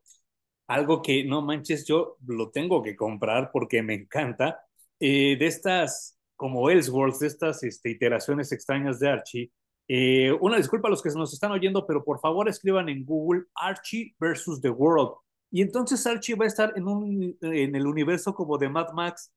algo 0.71 1.01
que 1.01 1.25
no 1.25 1.41
manches, 1.41 1.85
yo 1.85 2.17
lo 2.25 2.49
tengo 2.49 2.81
que 2.81 2.95
comprar 2.95 3.51
porque 3.51 3.83
me 3.83 3.93
encanta, 3.93 4.61
eh, 4.99 5.35
de 5.37 5.45
estas 5.45 6.17
como 6.37 6.69
Ellsworth, 6.69 7.19
de 7.19 7.27
estas 7.27 7.61
este, 7.63 7.89
iteraciones 7.91 8.51
extrañas 8.51 8.99
de 8.99 9.09
Archie. 9.09 9.51
Eh, 9.87 10.31
una 10.39 10.55
disculpa 10.55 10.87
a 10.87 10.91
los 10.91 11.03
que 11.03 11.09
nos 11.09 11.33
están 11.33 11.51
oyendo, 11.51 11.85
pero 11.85 12.03
por 12.03 12.19
favor 12.21 12.47
escriban 12.47 12.87
en 12.87 13.03
Google 13.03 13.43
Archie 13.53 14.15
versus 14.17 14.61
The 14.61 14.69
World. 14.69 15.11
Y 15.51 15.61
entonces 15.61 16.07
Archie 16.07 16.35
va 16.35 16.45
a 16.45 16.47
estar 16.47 16.71
en, 16.77 16.87
un, 16.87 17.37
en 17.41 17.75
el 17.75 17.85
universo 17.85 18.33
como 18.33 18.57
de 18.57 18.69
Mad 18.69 18.93
Max. 18.93 19.31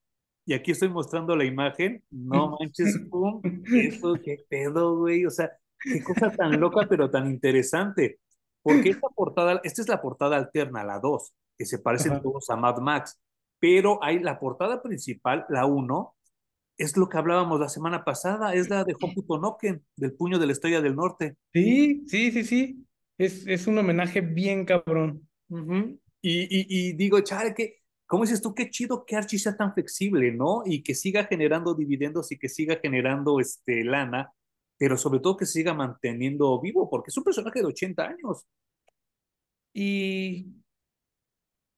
Y 0.46 0.54
aquí 0.54 0.70
estoy 0.70 0.88
mostrando 0.88 1.34
la 1.34 1.44
imagen. 1.44 2.02
No 2.10 2.56
manches, 2.60 2.96
pum, 3.10 3.42
eso, 3.74 4.14
qué 4.22 4.44
pedo, 4.48 4.98
güey. 4.98 5.26
O 5.26 5.30
sea, 5.30 5.50
qué 5.80 6.00
cosa 6.02 6.30
tan 6.30 6.60
loca, 6.60 6.86
pero 6.88 7.10
tan 7.10 7.28
interesante. 7.28 8.20
Porque 8.64 8.88
esta 8.90 9.08
portada, 9.14 9.60
esta 9.62 9.82
es 9.82 9.88
la 9.88 10.02
portada 10.02 10.36
alterna, 10.36 10.82
la 10.82 10.98
2, 10.98 11.32
que 11.56 11.66
se 11.66 11.78
parecen 11.78 12.20
todos 12.20 12.50
a 12.50 12.56
Mad 12.56 12.78
Max. 12.78 13.20
Pero 13.60 14.02
hay 14.02 14.18
la 14.18 14.40
portada 14.40 14.82
principal, 14.82 15.46
la 15.48 15.66
1, 15.66 16.14
es 16.76 16.96
lo 16.96 17.08
que 17.08 17.18
hablábamos 17.18 17.60
la 17.60 17.68
semana 17.68 18.04
pasada, 18.04 18.54
es 18.54 18.68
la 18.68 18.82
de 18.84 18.94
Hokuto 19.00 19.38
Noken, 19.38 19.84
del 19.96 20.12
puño 20.14 20.38
de 20.38 20.46
la 20.46 20.52
estrella 20.52 20.80
del 20.80 20.96
norte. 20.96 21.36
Sí, 21.52 22.04
sí, 22.08 22.32
sí, 22.32 22.44
sí. 22.44 22.86
Es, 23.16 23.46
es 23.46 23.66
un 23.68 23.78
homenaje 23.78 24.20
bien 24.20 24.64
cabrón. 24.64 25.28
y, 25.48 26.88
y, 26.88 26.92
digo, 26.94 27.20
chale, 27.20 27.54
que, 27.54 27.76
¿cómo 28.06 28.24
dices 28.24 28.42
tú? 28.42 28.54
Qué 28.54 28.70
chido 28.70 29.04
que 29.06 29.14
Archie 29.14 29.38
sea 29.38 29.56
tan 29.56 29.72
flexible, 29.72 30.32
¿no? 30.32 30.62
Y 30.64 30.82
que 30.82 30.94
siga 30.94 31.24
generando 31.24 31.74
dividendos 31.74 32.32
y 32.32 32.38
que 32.38 32.48
siga 32.48 32.80
generando 32.82 33.38
este, 33.38 33.84
lana, 33.84 34.32
pero 34.76 34.96
sobre 34.96 35.20
todo 35.20 35.36
que 35.36 35.46
siga 35.46 35.74
manteniendo 35.74 36.60
vivo, 36.60 36.88
porque 36.90 37.10
es 37.10 37.16
un 37.16 37.24
personaje 37.24 37.60
de 37.60 37.66
80 37.66 38.04
años. 38.06 38.46
Y 39.72 40.46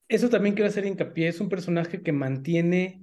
eso 0.09 0.29
también 0.29 0.55
quiero 0.55 0.69
hacer 0.69 0.87
hincapié, 0.87 1.29
es 1.29 1.41
un 1.41 1.49
personaje 1.49 2.03
que 2.03 2.13
mantiene 2.13 3.01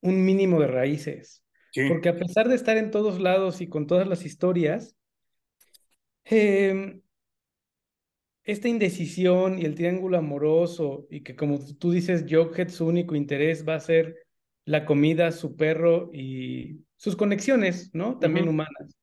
un 0.00 0.24
mínimo 0.24 0.60
de 0.60 0.66
raíces. 0.68 1.42
Porque 1.88 2.08
a 2.08 2.16
pesar 2.16 2.48
de 2.48 2.54
estar 2.54 2.78
en 2.78 2.90
todos 2.90 3.20
lados 3.20 3.60
y 3.60 3.68
con 3.68 3.86
todas 3.86 4.08
las 4.08 4.24
historias, 4.24 4.96
em, 6.24 7.02
esta 8.44 8.68
indecisión 8.68 9.58
y 9.58 9.64
el 9.66 9.74
triángulo 9.74 10.16
amoroso 10.16 11.06
y 11.10 11.22
que 11.22 11.36
como 11.36 11.58
tú 11.78 11.90
dices, 11.90 12.24
Jughead 12.28 12.68
su 12.68 12.86
único 12.86 13.14
interés 13.14 13.66
va 13.68 13.74
a 13.74 13.80
ser 13.80 14.16
la 14.64 14.86
comida, 14.86 15.32
su 15.32 15.56
perro 15.56 16.10
y 16.14 16.85
sus 16.96 17.16
conexiones, 17.16 17.90
¿no? 17.94 18.18
También 18.18 18.48
humanas. 18.48 18.96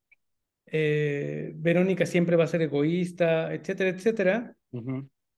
Eh, 0.66 1.52
Verónica 1.56 2.06
siempre 2.06 2.36
va 2.36 2.46
a 2.46 2.48
ser 2.48 2.64
egoísta, 2.64 3.54
etcétera, 3.54 3.90
etcétera 3.90 4.56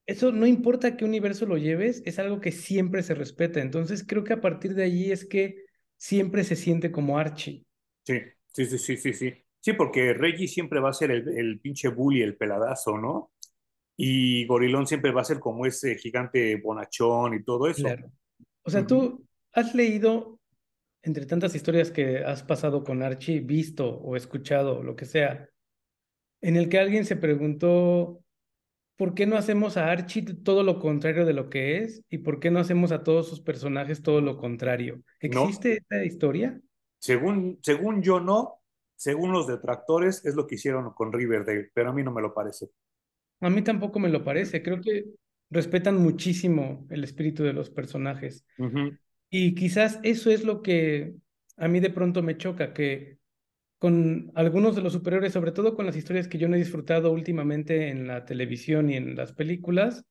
eso 0.05 0.31
no 0.31 0.45
importa 0.45 0.95
qué 0.97 1.05
universo 1.05 1.45
lo 1.45 1.57
lleves, 1.57 2.03
es 2.05 2.19
algo 2.19 2.39
que 2.39 2.51
siempre 2.51 3.01
se 3.01 3.15
respeta. 3.15 3.59
Entonces 3.59 4.05
creo 4.07 4.23
que 4.23 4.33
a 4.33 4.41
partir 4.41 4.75
de 4.75 4.83
allí 4.83 5.11
es 5.11 5.25
que 5.25 5.65
siempre 5.97 6.43
se 6.43 6.55
siente 6.55 6.91
como 6.91 7.17
Archie. 7.17 7.65
Sí, 8.03 8.21
sí, 8.47 8.65
sí, 8.65 8.77
sí, 8.77 8.97
sí, 8.97 9.13
sí. 9.13 9.33
Sí, 9.59 9.73
porque 9.73 10.13
Reggie 10.13 10.47
siempre 10.47 10.79
va 10.79 10.89
a 10.89 10.93
ser 10.93 11.09
el, 11.09 11.27
el 11.35 11.59
pinche 11.59 11.87
bully, 11.87 12.21
el 12.21 12.37
peladazo, 12.37 12.99
¿no? 12.99 13.31
Y 13.97 14.45
Gorilón 14.45 14.85
siempre 14.85 15.11
va 15.11 15.21
a 15.21 15.25
ser 15.25 15.39
como 15.39 15.65
ese 15.65 15.95
gigante 15.95 16.55
bonachón 16.57 17.33
y 17.33 17.43
todo 17.43 17.67
eso. 17.67 17.83
Claro. 17.83 18.11
O 18.61 18.69
sea, 18.69 18.85
tú 18.85 19.25
has 19.53 19.73
leído, 19.73 20.34
entre 21.05 21.25
tantas 21.25 21.55
historias 21.55 21.91
que 21.91 22.19
has 22.19 22.43
pasado 22.43 22.83
con 22.83 23.01
Archie, 23.03 23.39
visto 23.39 23.87
o 23.87 24.15
escuchado, 24.15 24.83
lo 24.83 24.95
que 24.95 25.05
sea, 25.05 25.49
en 26.41 26.57
el 26.57 26.67
que 26.67 26.79
alguien 26.79 27.05
se 27.05 27.15
preguntó 27.15 28.25
¿por 28.95 29.13
qué 29.13 29.25
no 29.25 29.37
hacemos 29.37 29.77
a 29.77 29.91
Archie 29.91 30.23
todo 30.43 30.63
lo 30.63 30.79
contrario 30.79 31.25
de 31.25 31.33
lo 31.33 31.49
que 31.49 31.77
es? 31.79 32.03
¿Y 32.09 32.19
por 32.19 32.39
qué 32.39 32.51
no 32.51 32.59
hacemos 32.59 32.91
a 32.91 33.03
todos 33.03 33.27
sus 33.27 33.41
personajes 33.41 34.01
todo 34.01 34.21
lo 34.21 34.37
contrario? 34.37 35.01
¿Existe 35.19 35.77
esta 35.77 36.03
historia? 36.03 36.59
Según, 36.99 37.59
según 37.61 38.01
yo 38.01 38.19
no, 38.19 38.61
según 38.95 39.31
los 39.31 39.47
detractores 39.47 40.25
es 40.25 40.35
lo 40.35 40.47
que 40.47 40.55
hicieron 40.55 40.93
con 40.93 41.11
Riverdale, 41.11 41.69
pero 41.73 41.89
a 41.89 41.93
mí 41.93 42.03
no 42.03 42.11
me 42.11 42.21
lo 42.21 42.33
parece. 42.33 42.69
A 43.41 43.49
mí 43.49 43.61
tampoco 43.61 43.99
me 43.99 44.09
lo 44.09 44.23
parece, 44.23 44.63
creo 44.63 44.79
que 44.81 45.05
respetan 45.49 45.97
muchísimo 45.97 46.87
el 46.89 47.03
espíritu 47.03 47.43
de 47.43 47.53
los 47.53 47.69
personajes. 47.69 48.45
Y 49.29 49.55
quizás 49.55 49.99
eso 50.03 50.29
es 50.29 50.43
lo 50.43 50.61
que 50.61 51.15
a 51.57 51.67
mí 51.67 51.79
de 51.79 51.89
pronto 51.89 52.23
me 52.23 52.37
choca, 52.37 52.73
que 52.73 53.17
con 53.79 54.31
algunos 54.35 54.75
de 54.75 54.81
los 54.81 54.93
superiores, 54.93 55.33
sobre 55.33 55.51
todo 55.51 55.75
con 55.75 55.85
las 55.85 55.95
historias 55.95 56.27
que 56.27 56.37
yo 56.37 56.47
no 56.47 56.55
he 56.55 56.59
disfrutado 56.59 57.11
últimamente 57.11 57.89
en 57.89 58.07
la 58.07 58.25
televisión 58.25 58.89
y 58.89 58.95
en 58.95 59.15
las 59.15 59.33
películas, 59.33 60.05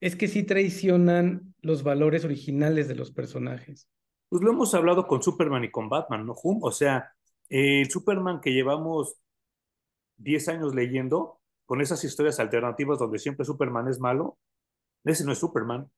es 0.00 0.16
que 0.16 0.28
sí 0.28 0.44
traicionan 0.44 1.54
los 1.60 1.82
valores 1.82 2.24
originales 2.24 2.88
de 2.88 2.94
los 2.94 3.12
personajes. 3.12 3.88
Pues 4.28 4.42
lo 4.42 4.52
hemos 4.52 4.74
hablado 4.74 5.06
con 5.06 5.22
Superman 5.22 5.64
y 5.64 5.70
con 5.70 5.88
Batman, 5.88 6.24
¿no, 6.24 6.34
O 6.42 6.72
sea, 6.72 7.12
el 7.48 7.90
Superman 7.90 8.40
que 8.40 8.52
llevamos 8.52 9.16
10 10.16 10.48
años 10.48 10.74
leyendo, 10.74 11.40
con 11.66 11.80
esas 11.80 12.02
historias 12.04 12.40
alternativas 12.40 12.98
donde 12.98 13.18
siempre 13.18 13.44
Superman 13.44 13.88
es 13.88 14.00
malo, 14.00 14.38
ese 15.04 15.24
no 15.24 15.32
es 15.32 15.38
Superman. 15.38 15.90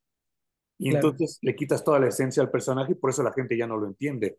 Y 0.78 0.94
entonces 0.94 1.38
le 1.42 1.54
quitas 1.54 1.84
toda 1.84 2.00
la 2.00 2.08
esencia 2.08 2.42
al 2.42 2.50
personaje 2.50 2.92
y 2.92 2.96
por 2.96 3.10
eso 3.10 3.22
la 3.22 3.32
gente 3.32 3.56
ya 3.56 3.66
no 3.66 3.76
lo 3.76 3.86
entiende. 3.86 4.38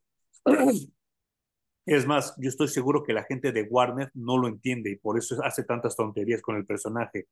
Es 1.85 2.07
más, 2.07 2.33
yo 2.37 2.49
estoy 2.49 2.69
seguro 2.69 3.03
que 3.03 3.13
la 3.13 3.23
gente 3.23 3.51
de 3.51 3.63
Warner 3.63 4.09
no 4.13 4.37
lo 4.37 4.47
entiende 4.47 4.89
y 4.89 4.95
por 4.95 5.17
eso 5.17 5.41
hace 5.43 5.63
tantas 5.63 5.95
tonterías 5.95 6.41
con 6.41 6.55
el 6.55 6.65
personaje. 6.65 7.27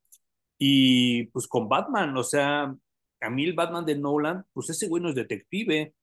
Y 0.58 1.24
pues 1.28 1.46
con 1.46 1.68
Batman, 1.68 2.16
o 2.16 2.22
sea, 2.22 2.74
a 3.20 3.30
mí 3.30 3.44
el 3.44 3.54
Batman 3.54 3.86
de 3.86 3.96
Nolan, 3.96 4.44
pues 4.52 4.70
ese 4.70 4.88
güey 4.88 5.02
no 5.02 5.08
es 5.08 5.14
detective. 5.14 5.94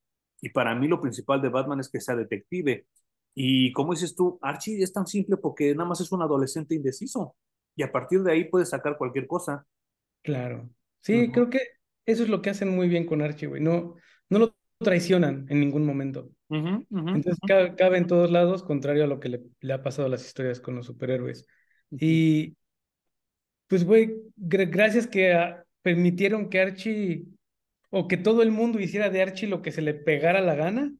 Y 0.41 0.49
para 0.49 0.73
mí 0.73 0.87
lo 0.87 1.01
principal 1.01 1.41
de 1.41 1.49
Batman 1.49 1.79
es 1.79 1.89
que 1.89 2.01
sea 2.01 2.15
detective. 2.15 2.87
Y 3.35 3.71
como 3.73 3.93
dices 3.93 4.15
tú, 4.15 4.39
Archie 4.41 4.81
es 4.81 4.91
tan 4.91 5.05
simple 5.05 5.37
porque 5.37 5.73
nada 5.75 5.89
más 5.89 6.01
es 6.01 6.11
un 6.11 6.21
adolescente 6.21 6.75
indeciso. 6.75 7.35
Y 7.75 7.83
a 7.83 7.91
partir 7.91 8.21
de 8.23 8.31
ahí 8.31 8.45
puede 8.45 8.65
sacar 8.65 8.97
cualquier 8.97 9.27
cosa. 9.27 9.65
Claro. 10.23 10.69
Sí, 11.01 11.31
creo 11.31 11.49
que 11.49 11.59
eso 12.09 12.23
es 12.23 12.29
lo 12.29 12.41
que 12.41 12.49
hacen 12.49 12.69
muy 12.69 12.89
bien 12.89 13.05
con 13.05 13.21
Archie, 13.21 13.47
güey. 13.47 13.61
No, 13.61 13.95
no 14.29 14.39
lo 14.39 14.55
traicionan 14.79 15.45
en 15.49 15.59
ningún 15.59 15.85
momento. 15.85 16.31
Entonces 16.49 17.37
cabe, 17.45 17.97
en 17.97 18.07
todos 18.07 18.31
lados, 18.31 18.63
contrario 18.63 19.03
a 19.03 19.07
lo 19.07 19.19
que 19.19 19.29
le, 19.61 19.73
ha 19.73 19.83
pasado 19.83 20.07
a 20.07 20.09
las 20.09 20.25
historias 20.25 20.59
con 20.59 20.75
los 20.75 20.87
superhéroes. 20.87 21.45
Y 21.91 22.55
pues, 23.67 23.85
güey, 23.85 24.15
gracias 24.35 25.05
que 25.05 25.33
ah, 25.33 25.63
permitieron 25.83 26.49
que 26.49 26.59
Archie 26.59 27.25
o 27.91 28.07
que 28.07 28.17
todo 28.17 28.41
el 28.41 28.49
mundo 28.49 28.79
hiciera 28.79 29.11
de 29.11 29.21
Archie 29.21 29.47
lo 29.47 29.61
que 29.61 29.71
se 29.71 29.83
le 29.83 29.93
pegara 29.93 30.41
la 30.41 30.55
gana. 30.55 30.91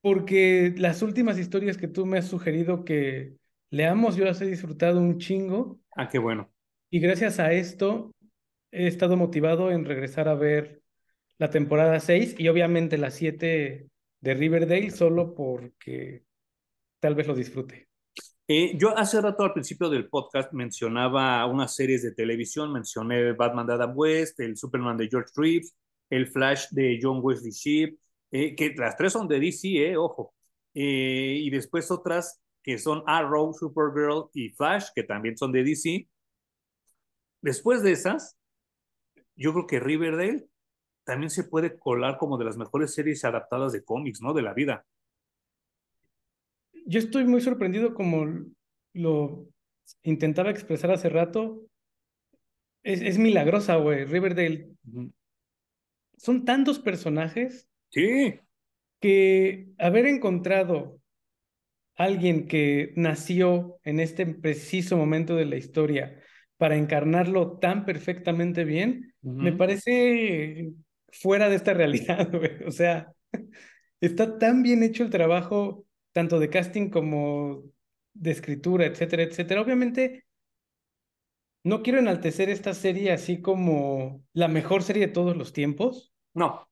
Porque 0.00 0.72
las 0.76 1.02
últimas 1.02 1.36
historias 1.38 1.76
que 1.76 1.88
tú 1.88 2.06
me 2.06 2.18
has 2.18 2.28
sugerido 2.28 2.84
que 2.84 3.34
leamos, 3.70 4.14
yo 4.14 4.24
las 4.24 4.40
he 4.40 4.46
disfrutado 4.46 5.00
un 5.00 5.18
chingo. 5.18 5.80
Ah, 5.96 6.08
qué 6.08 6.18
bueno. 6.18 6.52
Y 6.90 7.00
gracias 7.00 7.40
a 7.40 7.52
esto, 7.52 8.14
he 8.70 8.86
estado 8.86 9.16
motivado 9.16 9.70
en 9.70 9.84
regresar 9.84 10.28
a 10.28 10.34
ver 10.34 10.82
la 11.38 11.50
temporada 11.50 12.00
6 12.00 12.36
y 12.38 12.48
obviamente 12.48 12.98
la 12.98 13.10
7 13.10 13.88
de 14.20 14.34
Riverdale 14.34 14.90
solo 14.90 15.34
porque 15.34 16.24
tal 17.00 17.14
vez 17.14 17.26
lo 17.26 17.34
disfrute. 17.34 17.88
Eh, 18.48 18.76
yo 18.78 18.96
hace 18.96 19.20
rato 19.20 19.42
al 19.42 19.52
principio 19.52 19.90
del 19.90 20.08
podcast 20.08 20.52
mencionaba 20.52 21.44
unas 21.46 21.74
series 21.74 22.02
de 22.02 22.12
televisión, 22.12 22.72
mencioné 22.72 23.32
Batman 23.32 23.66
de 23.66 23.72
Adam 23.74 23.92
West, 23.94 24.38
el 24.40 24.56
Superman 24.56 24.96
de 24.96 25.08
George 25.08 25.32
Reeves, 25.36 25.76
el 26.10 26.28
Flash 26.28 26.68
de 26.70 26.98
John 27.02 27.20
Wesley 27.22 27.50
Shipp, 27.50 27.98
eh, 28.30 28.54
que 28.54 28.74
las 28.76 28.96
tres 28.96 29.12
son 29.12 29.28
de 29.28 29.40
DC, 29.40 29.68
eh, 29.68 29.96
ojo. 29.96 30.34
Eh, 30.74 31.38
y 31.42 31.50
después 31.50 31.90
otras 31.90 32.40
que 32.62 32.78
son 32.78 33.02
Arrow, 33.06 33.52
Supergirl 33.54 34.28
y 34.34 34.50
Flash, 34.50 34.88
que 34.94 35.04
también 35.04 35.36
son 35.36 35.52
de 35.52 35.64
DC. 35.64 36.08
Después 37.40 37.82
de 37.82 37.92
esas, 37.92 38.36
yo 39.36 39.52
creo 39.52 39.66
que 39.66 39.80
Riverdale 39.80 40.48
también 41.04 41.30
se 41.30 41.44
puede 41.44 41.78
colar 41.78 42.18
como 42.18 42.36
de 42.36 42.44
las 42.44 42.56
mejores 42.56 42.92
series 42.94 43.24
adaptadas 43.24 43.72
de 43.72 43.84
cómics, 43.84 44.20
¿no? 44.20 44.34
De 44.34 44.42
la 44.42 44.54
vida. 44.54 44.84
Yo 46.86 46.98
estoy 46.98 47.24
muy 47.24 47.40
sorprendido 47.40 47.94
como 47.94 48.26
lo 48.92 49.46
intentaba 50.02 50.50
expresar 50.50 50.90
hace 50.90 51.08
rato. 51.08 51.66
Es, 52.82 53.02
es 53.02 53.18
milagrosa, 53.18 53.76
güey. 53.76 54.04
Riverdale. 54.04 54.70
Uh 54.84 54.90
-huh. 54.90 55.12
Son 56.16 56.44
tantos 56.44 56.78
personajes. 56.78 57.68
Sí. 57.90 58.40
Que 59.00 59.68
haber 59.78 60.06
encontrado 60.06 61.00
alguien 61.94 62.46
que 62.46 62.92
nació 62.96 63.78
en 63.84 64.00
este 64.00 64.26
preciso 64.26 64.96
momento 64.96 65.36
de 65.36 65.46
la 65.46 65.56
historia 65.56 66.20
para 66.56 66.76
encarnarlo 66.76 67.58
tan 67.58 67.84
perfectamente 67.84 68.64
bien, 68.64 69.14
uh 69.22 69.30
-huh. 69.32 69.42
me 69.42 69.52
parece 69.52 70.72
fuera 71.10 71.48
de 71.48 71.56
esta 71.56 71.74
realidad, 71.74 72.28
güey. 72.32 72.62
O 72.66 72.70
sea, 72.70 73.12
está 74.00 74.38
tan 74.38 74.62
bien 74.62 74.82
hecho 74.82 75.02
el 75.04 75.10
trabajo, 75.10 75.84
tanto 76.12 76.38
de 76.38 76.50
casting 76.50 76.90
como 76.90 77.64
de 78.14 78.30
escritura, 78.30 78.86
etcétera, 78.86 79.22
etcétera. 79.22 79.60
Obviamente, 79.60 80.24
no 81.64 81.82
quiero 81.82 81.98
enaltecer 81.98 82.48
esta 82.48 82.74
serie 82.74 83.12
así 83.12 83.40
como 83.40 84.22
la 84.32 84.48
mejor 84.48 84.82
serie 84.82 85.08
de 85.08 85.12
todos 85.12 85.36
los 85.36 85.52
tiempos. 85.52 86.12
No. 86.32 86.68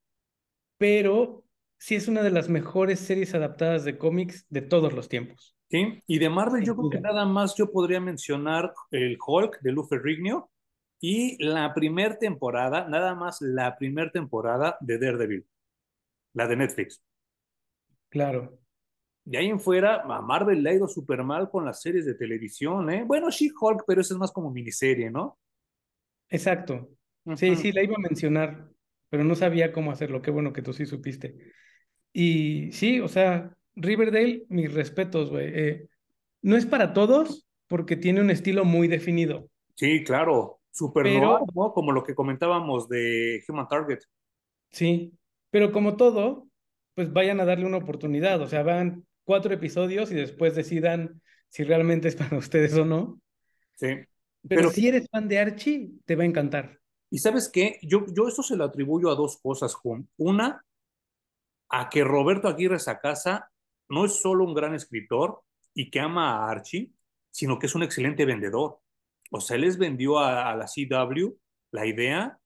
Pero 0.79 1.45
sí 1.79 1.97
es 1.97 2.09
una 2.09 2.23
de 2.23 2.31
las 2.31 2.49
mejores 2.49 3.01
series 3.01 3.35
adaptadas 3.35 3.85
de 3.85 3.99
cómics 3.99 4.47
de 4.49 4.63
todos 4.63 4.93
los 4.93 5.09
tiempos. 5.09 5.54
Sí, 5.75 6.01
y 6.07 6.21
de 6.21 6.31
Marvel 6.31 6.63
yo 6.63 6.77
creo 6.77 6.89
que 6.89 7.01
nada 7.01 7.25
más 7.25 7.57
yo 7.57 7.73
podría 7.73 7.99
mencionar 7.99 8.73
el 8.93 9.19
Hulk 9.19 9.61
de 9.61 9.73
Lou 9.73 9.83
Ferrigno 9.83 10.53
y 11.01 11.37
la 11.45 11.75
primera 11.75 12.17
temporada, 12.17 12.87
nada 12.89 13.17
más 13.17 13.41
la 13.41 13.77
primera 13.77 14.09
temporada 14.13 14.77
de 14.81 15.01
Daredevil, 15.01 15.45
la 16.35 16.47
de 16.47 16.55
Netflix. 16.55 17.03
Claro. 18.09 18.57
De 19.25 19.37
ahí 19.37 19.49
en 19.49 19.59
fuera, 19.59 20.03
a 20.03 20.21
Marvel 20.21 20.63
le 20.63 20.71
ha 20.71 20.75
ido 20.75 20.87
súper 20.87 21.25
mal 21.25 21.51
con 21.51 21.65
las 21.65 21.83
series 21.83 22.07
de 22.07 22.15
televisión, 22.15 22.89
¿eh? 22.91 23.03
Bueno, 23.05 23.29
She-Hulk, 23.29 23.83
pero 23.85 24.01
eso 24.01 24.15
es 24.15 24.21
más 24.21 24.31
como 24.31 24.53
miniserie, 24.53 25.11
¿no? 25.11 25.41
Exacto. 26.29 26.89
Uh 27.25 27.33
-huh. 27.33 27.37
Sí, 27.37 27.57
sí, 27.57 27.73
la 27.73 27.83
iba 27.83 27.97
a 27.97 28.09
mencionar, 28.09 28.71
pero 29.09 29.25
no 29.25 29.35
sabía 29.35 29.73
cómo 29.73 29.91
hacerlo. 29.91 30.23
Qué 30.23 30.31
bueno 30.31 30.53
que 30.53 30.63
tú 30.63 30.73
sí 30.73 30.87
supiste. 30.87 31.37
Y 32.13 32.71
sí, 32.71 33.01
o 33.01 33.09
sea, 33.09 33.54
Riverdale, 33.77 34.45
mis 34.49 34.73
respetos, 34.73 35.31
güey. 35.31 35.51
Eh, 35.55 35.89
no 36.43 36.57
es 36.57 36.67
para 36.67 36.93
todos 36.93 37.47
porque 37.67 37.97
tiene 37.97 38.21
un 38.21 38.31
estilo 38.31 38.65
muy 38.65 38.89
definido. 38.89 39.49
Sí, 39.75 40.05
claro. 40.05 40.61
Super 40.71 41.05
pero, 41.05 41.21
noir, 41.21 41.45
¿no? 41.55 41.73
Como 41.73 41.93
lo 41.93 42.03
que 42.03 42.15
comentábamos 42.15 42.89
de 42.89 43.43
Human 43.49 43.69
Target. 43.69 44.01
Sí, 44.71 45.13
pero 45.51 45.71
como 45.71 45.97
todo, 45.97 46.49
pues 46.95 47.13
vayan 47.13 47.41
a 47.41 47.45
darle 47.45 47.67
una 47.67 47.77
oportunidad. 47.77 48.41
O 48.41 48.49
sea, 48.49 48.63
van 48.63 49.07
cuatro 49.25 49.55
episodios 49.55 50.11
y 50.11 50.15
después 50.15 50.55
decidan 50.55 51.21
si 51.49 51.65
realmente 51.65 52.09
es 52.09 52.17
para 52.17 52.37
ustedes 52.37 52.75
o 52.75 52.85
no. 52.85 53.21
Sí. 53.77 53.87
Pero, 53.87 54.09
pero 54.63 54.71
si 54.71 54.89
eres 54.89 55.09
fan 55.11 55.29
de 55.29 55.39
Archie, 55.39 55.91
te 56.05 56.17
va 56.17 56.25
a 56.25 56.27
encantar. 56.27 56.79
Y 57.11 57.19
sabes 57.19 57.49
qué, 57.49 57.79
yo, 57.83 58.05
yo 58.13 58.27
esto 58.29 58.43
se 58.43 58.57
lo 58.57 58.65
atribuyo 58.65 59.11
a 59.11 59.15
dos 59.15 59.39
cosas, 59.41 59.75
Juan. 59.75 60.09
Una, 60.17 60.65
a 61.69 61.89
que 61.89 62.03
Roberto 62.03 62.49
Aguirre 62.49 62.79
Sacasa 62.79 63.51
no 63.89 64.05
es 64.05 64.21
solo 64.21 64.45
un 64.45 64.55
gran 64.55 64.75
escritor 64.75 65.43
y 65.75 65.91
que 65.91 66.01
ama 66.01 66.47
a 66.47 66.51
Archie, 66.51 66.93
sino 67.31 67.59
que 67.59 67.67
es 67.67 67.75
un 67.75 67.83
excelente 67.83 68.25
vendedor. 68.25 68.81
O 69.31 69.41
sea, 69.41 69.57
él 69.57 69.63
les 69.63 69.79
vendió 69.79 70.19
a, 70.19 70.55
la 70.55 70.67
CW 70.67 71.37
la 71.73 71.87
idea 71.87 72.39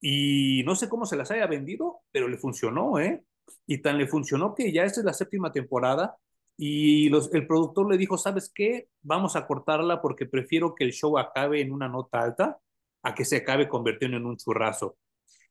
y 0.00 0.62
no 0.66 0.76
sé 0.76 0.88
cómo 0.88 1.06
se 1.06 1.16
las 1.16 1.30
haya 1.30 1.46
vendido, 1.46 2.00
pero 2.12 2.28
le 2.28 2.36
funcionó, 2.36 2.98
¿eh? 2.98 3.24
Y 3.66 3.78
tan 3.78 3.98
le 3.98 4.06
funcionó 4.06 4.54
que 4.54 4.72
ya 4.72 4.84
esta 4.84 5.00
es 5.00 5.06
la 5.06 5.14
séptima 5.14 5.52
temporada 5.52 6.16
y 6.56 7.06
el 7.06 7.46
productor 7.46 7.90
le 7.90 7.96
dijo, 7.96 8.16
¿sabes 8.18 8.50
qué? 8.54 8.88
Vamos 9.02 9.34
a 9.36 9.46
cortarla 9.46 10.00
porque 10.00 10.26
prefiero 10.26 10.74
que 10.74 10.84
el 10.84 10.92
show 10.92 11.18
acabe 11.18 11.60
en 11.60 11.72
una 11.72 11.88
nota 11.88 12.20
alta 12.20 12.58
a 13.02 13.14
que 13.14 13.24
se 13.24 13.36
acabe 13.36 13.68
convirtiendo 13.68 14.16
en 14.16 14.26
un 14.26 14.36
churrazo. 14.36 14.96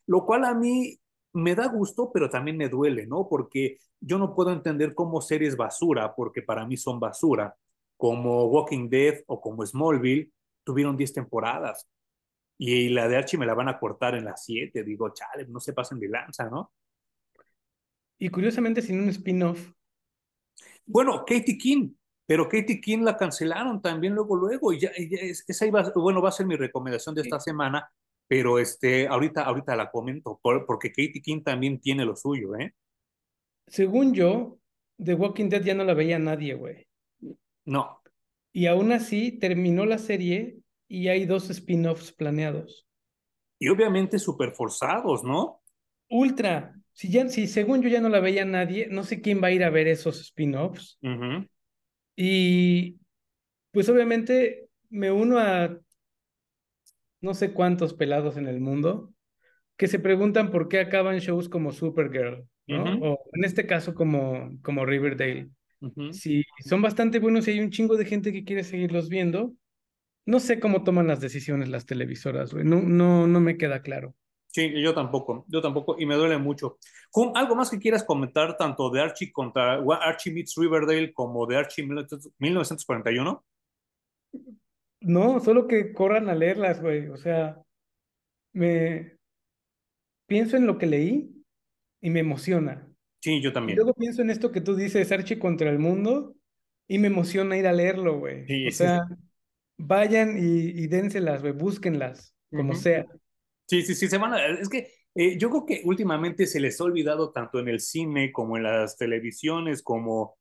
Lo 0.05 0.25
cual 0.25 0.45
a 0.45 0.53
mí 0.53 0.99
me 1.33 1.55
da 1.55 1.67
gusto, 1.67 2.11
pero 2.13 2.29
también 2.29 2.57
me 2.57 2.69
duele, 2.69 3.07
¿no? 3.07 3.27
Porque 3.27 3.79
yo 3.99 4.17
no 4.17 4.35
puedo 4.35 4.51
entender 4.51 4.93
cómo 4.93 5.21
series 5.21 5.57
basura, 5.57 6.13
porque 6.15 6.41
para 6.41 6.65
mí 6.65 6.77
son 6.77 6.99
basura, 6.99 7.55
como 7.97 8.45
Walking 8.45 8.89
Dead 8.89 9.23
o 9.27 9.41
como 9.41 9.65
Smallville, 9.65 10.31
tuvieron 10.63 10.95
10 10.95 11.13
temporadas. 11.13 11.87
Y 12.57 12.89
la 12.89 13.07
de 13.07 13.17
Archie 13.17 13.39
me 13.39 13.45
la 13.45 13.55
van 13.55 13.67
a 13.67 13.79
cortar 13.79 14.15
en 14.15 14.25
las 14.25 14.43
7. 14.45 14.83
Digo, 14.83 15.09
chale, 15.13 15.47
no 15.47 15.59
se 15.59 15.73
pasen 15.73 15.99
de 15.99 16.09
lanza, 16.09 16.49
¿no? 16.49 16.71
Y 18.19 18.29
curiosamente 18.29 18.81
sin 18.81 19.01
un 19.01 19.09
spin-off. 19.09 19.71
Bueno, 20.85 21.23
Katie 21.25 21.57
King, 21.57 21.93
pero 22.25 22.47
Katie 22.47 22.79
King 22.79 22.99
la 22.99 23.17
cancelaron 23.17 23.81
también 23.81 24.13
luego, 24.13 24.35
luego. 24.35 24.71
Y 24.71 24.79
ya, 24.79 24.91
ya 24.91 25.17
esa 25.47 25.65
iba, 25.65 25.91
bueno, 25.95 26.21
va 26.21 26.29
a 26.29 26.33
ser 26.33 26.45
mi 26.45 26.55
recomendación 26.55 27.15
de 27.15 27.21
esta 27.21 27.39
sí. 27.39 27.49
semana, 27.49 27.91
pero 28.27 28.59
este, 28.59 29.07
ahorita, 29.07 29.43
ahorita 29.43 29.75
la 29.75 29.91
comento, 29.91 30.39
porque 30.41 30.89
Katie 30.89 31.21
King 31.21 31.43
también 31.43 31.79
tiene 31.79 32.05
lo 32.05 32.15
suyo, 32.15 32.55
¿eh? 32.55 32.73
Según 33.67 34.13
yo, 34.13 34.59
The 35.03 35.13
Walking 35.13 35.49
Dead 35.49 35.63
ya 35.63 35.73
no 35.73 35.83
la 35.83 35.93
veía 35.93 36.19
nadie, 36.19 36.53
güey. 36.53 36.87
No. 37.65 38.01
Y 38.51 38.67
aún 38.67 38.91
así 38.91 39.31
terminó 39.31 39.85
la 39.85 39.97
serie 39.97 40.57
y 40.87 41.07
hay 41.07 41.25
dos 41.25 41.49
spin-offs 41.49 42.11
planeados. 42.11 42.87
Y 43.59 43.69
obviamente 43.69 44.19
súper 44.19 44.51
forzados, 44.51 45.23
¿no? 45.23 45.61
Ultra. 46.09 46.75
Si, 46.91 47.09
ya, 47.09 47.27
si 47.29 47.47
según 47.47 47.81
yo 47.81 47.89
ya 47.89 48.01
no 48.01 48.09
la 48.09 48.19
veía 48.19 48.45
nadie, 48.45 48.87
no 48.91 49.03
sé 49.03 49.21
quién 49.21 49.41
va 49.41 49.47
a 49.47 49.51
ir 49.51 49.63
a 49.63 49.69
ver 49.69 49.87
esos 49.87 50.19
spin-offs. 50.19 50.99
Uh 51.01 51.07
-huh. 51.07 51.49
Y 52.15 52.99
pues 53.71 53.89
obviamente 53.89 54.67
me 54.89 55.11
uno 55.11 55.39
a 55.39 55.79
no 57.23 57.33
sé 57.33 57.53
cuántos 57.53 57.93
pelados 57.93 58.37
en 58.37 58.47
el 58.47 58.59
mundo 58.59 59.13
que 59.77 59.87
se 59.87 59.97
preguntan 59.97 60.51
por 60.51 60.67
qué 60.67 60.79
acaban 60.79 61.17
shows 61.19 61.49
como 61.49 61.71
Supergirl, 61.71 62.45
¿no? 62.67 62.83
Uh 62.83 62.85
-huh. 62.85 62.99
O 63.13 63.19
en 63.33 63.43
este 63.43 63.65
caso 63.65 63.95
como, 63.95 64.51
como 64.61 64.85
Riverdale. 64.85 65.49
Uh 65.79 65.87
-huh. 65.87 66.13
Si 66.13 66.43
son 66.59 66.81
bastante 66.81 67.19
buenos 67.19 67.47
y 67.47 67.51
hay 67.51 67.59
un 67.61 67.71
chingo 67.71 67.97
de 67.97 68.05
gente 68.05 68.31
que 68.31 68.43
quiere 68.43 68.63
seguirlos 68.63 69.09
viendo, 69.09 69.53
no 70.25 70.39
sé 70.39 70.59
cómo 70.59 70.83
toman 70.83 71.07
las 71.07 71.21
decisiones 71.21 71.69
las 71.69 71.85
televisoras, 71.85 72.53
güey. 72.53 72.65
No, 72.65 72.81
no, 72.81 73.25
no 73.25 73.39
me 73.39 73.57
queda 73.57 73.81
claro. 73.81 74.13
Sí, 74.47 74.71
yo 74.79 74.93
tampoco, 74.93 75.45
yo 75.47 75.61
tampoco, 75.61 75.95
y 75.97 76.05
me 76.05 76.13
duele 76.15 76.37
mucho. 76.37 76.77
¿Algo 77.33 77.55
más 77.55 77.71
que 77.71 77.79
quieras 77.79 78.03
comentar 78.03 78.55
tanto 78.55 78.91
de 78.91 79.01
Archie 79.01 79.31
contra 79.31 79.81
Archie 80.01 80.31
meets 80.31 80.53
Riverdale 80.55 81.11
como 81.11 81.47
de 81.47 81.57
Archie 81.57 81.87
1941? 82.37 83.43
No, 85.03 85.39
solo 85.39 85.67
que 85.67 85.93
corran 85.93 86.29
a 86.29 86.35
leerlas, 86.35 86.81
güey. 86.81 87.07
O 87.09 87.17
sea, 87.17 87.61
me 88.53 89.17
pienso 90.27 90.57
en 90.57 90.65
lo 90.65 90.77
que 90.77 90.85
leí 90.85 91.43
y 92.01 92.09
me 92.09 92.21
emociona. 92.21 92.87
Sí, 93.21 93.41
yo 93.41 93.53
también. 93.53 93.75
Y 93.75 93.77
luego 93.77 93.93
pienso 93.93 94.21
en 94.21 94.29
esto 94.29 94.51
que 94.51 94.61
tú 94.61 94.75
dices, 94.75 95.11
Archie 95.11 95.39
contra 95.39 95.69
el 95.69 95.79
mundo, 95.79 96.35
y 96.87 96.99
me 96.99 97.07
emociona 97.07 97.57
ir 97.57 97.67
a 97.67 97.73
leerlo, 97.73 98.19
güey. 98.19 98.45
Sí, 98.47 98.67
o 98.67 98.71
sea, 98.71 99.05
sí. 99.07 99.15
vayan 99.77 100.37
y, 100.37 100.69
y 100.69 100.87
dénselas, 100.87 101.41
güey, 101.41 101.53
búsquenlas, 101.53 102.35
como 102.49 102.71
uh 102.71 102.75
-huh. 102.75 102.79
sea. 102.79 103.05
Sí, 103.67 103.81
sí, 103.83 103.95
sí, 103.95 104.07
se 104.07 104.17
van 104.17 104.33
a... 104.33 104.45
Es 104.45 104.67
que 104.67 104.89
eh, 105.15 105.37
yo 105.37 105.49
creo 105.49 105.65
que 105.65 105.81
últimamente 105.85 106.45
se 106.45 106.59
les 106.59 106.79
ha 106.79 106.83
olvidado 106.83 107.31
tanto 107.31 107.59
en 107.59 107.69
el 107.69 107.79
cine 107.79 108.31
como 108.31 108.57
en 108.57 108.63
las 108.63 108.97
televisiones, 108.97 109.81
como 109.81 110.37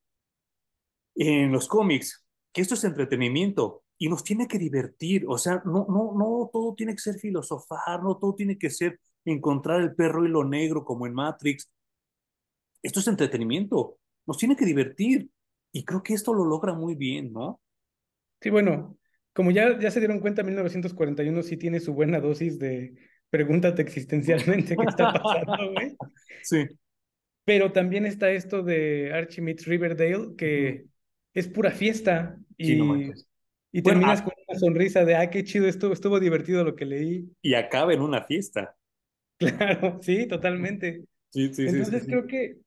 en 1.14 1.52
los 1.52 1.68
cómics, 1.68 2.26
que 2.52 2.62
esto 2.62 2.74
es 2.74 2.84
entretenimiento 2.84 3.82
y 4.03 4.09
nos 4.09 4.24
tiene 4.24 4.48
que 4.48 4.59
divertir. 4.59 5.24
O 5.28 5.38
sea, 5.38 5.62
no, 5.64 5.86
no, 5.88 6.12
no 6.18 6.50
todo 6.53 6.74
tiene 6.74 6.92
que 6.92 6.98
ser 6.98 7.20
filosofar, 7.20 8.03
no 8.03 8.16
todo 8.16 8.34
tiene 8.34 8.59
que 8.59 8.68
ser 8.68 8.98
encontrar 9.24 9.80
el 9.80 9.94
perro 9.94 10.24
y 10.24 10.28
lo 10.28 10.42
negro 10.42 10.84
como 10.84 11.07
en 11.07 11.14
Matrix. 11.14 11.70
Esto 12.82 12.98
es 12.98 13.07
entretenimiento, 13.07 14.00
nos 14.26 14.38
tiene 14.38 14.57
que 14.57 14.64
divertir. 14.64 15.30
Y 15.70 15.84
creo 15.84 16.03
que 16.03 16.14
esto 16.14 16.34
lo 16.34 16.44
logra 16.44 16.74
muy 16.74 16.96
bien, 16.96 17.32
¿no? 17.32 17.61
Sí, 18.40 18.50
bueno, 18.50 18.98
como 19.32 19.53
ya, 19.53 19.78
ya 19.78 19.92
se 19.92 20.00
dieron 20.00 20.18
cuenta, 20.18 20.42
1941 20.42 21.40
sí 21.44 21.57
tiene 21.57 21.78
su 21.78 21.94
buena 21.94 22.18
dosis 22.18 22.59
de 22.59 22.94
pregúntate 23.30 23.82
existencialmente 23.82 24.76
qué 24.76 24.84
está 24.84 25.12
pasando, 25.12 25.72
güey. 25.74 25.96
Sí. 26.42 26.66
Pero 27.44 27.70
también 27.70 28.05
está 28.05 28.32
esto 28.32 28.64
de 28.64 29.12
Archie 29.14 29.44
meets 29.44 29.64
Riverdale, 29.64 30.34
que 30.36 30.86
es 31.34 31.46
pura 31.46 31.70
fiesta 31.70 32.36
y, 32.57 32.74
no. 32.74 32.96
Y 33.73 33.83
Bueno, 33.83 34.01
terminas 34.01 34.23
ah- 34.23 34.23
con 34.23 34.33
una 34.49 34.59
sonrisa 34.59 35.05
de, 35.05 35.16
ah, 35.16 35.31
qué 35.31 35.45
chido, 35.45 35.66
estuvo, 35.68 35.93
estuvo 35.93 36.20
divertido 36.20 36.64
lo 36.64 36.77
que 36.77 36.85
leí. 36.87 37.31
Y 37.41 37.55
acaba 37.55 37.93
en 37.95 38.01
una 38.01 38.23
fiesta. 38.25 38.77
Claro, 39.39 39.99
sí, 40.03 40.27
totalmente. 40.29 41.05
Sí, 41.31 41.53
sí, 41.55 41.66
Entonces 41.66 42.05
sí. 42.05 42.09
creo 42.09 42.27
que 42.27 42.59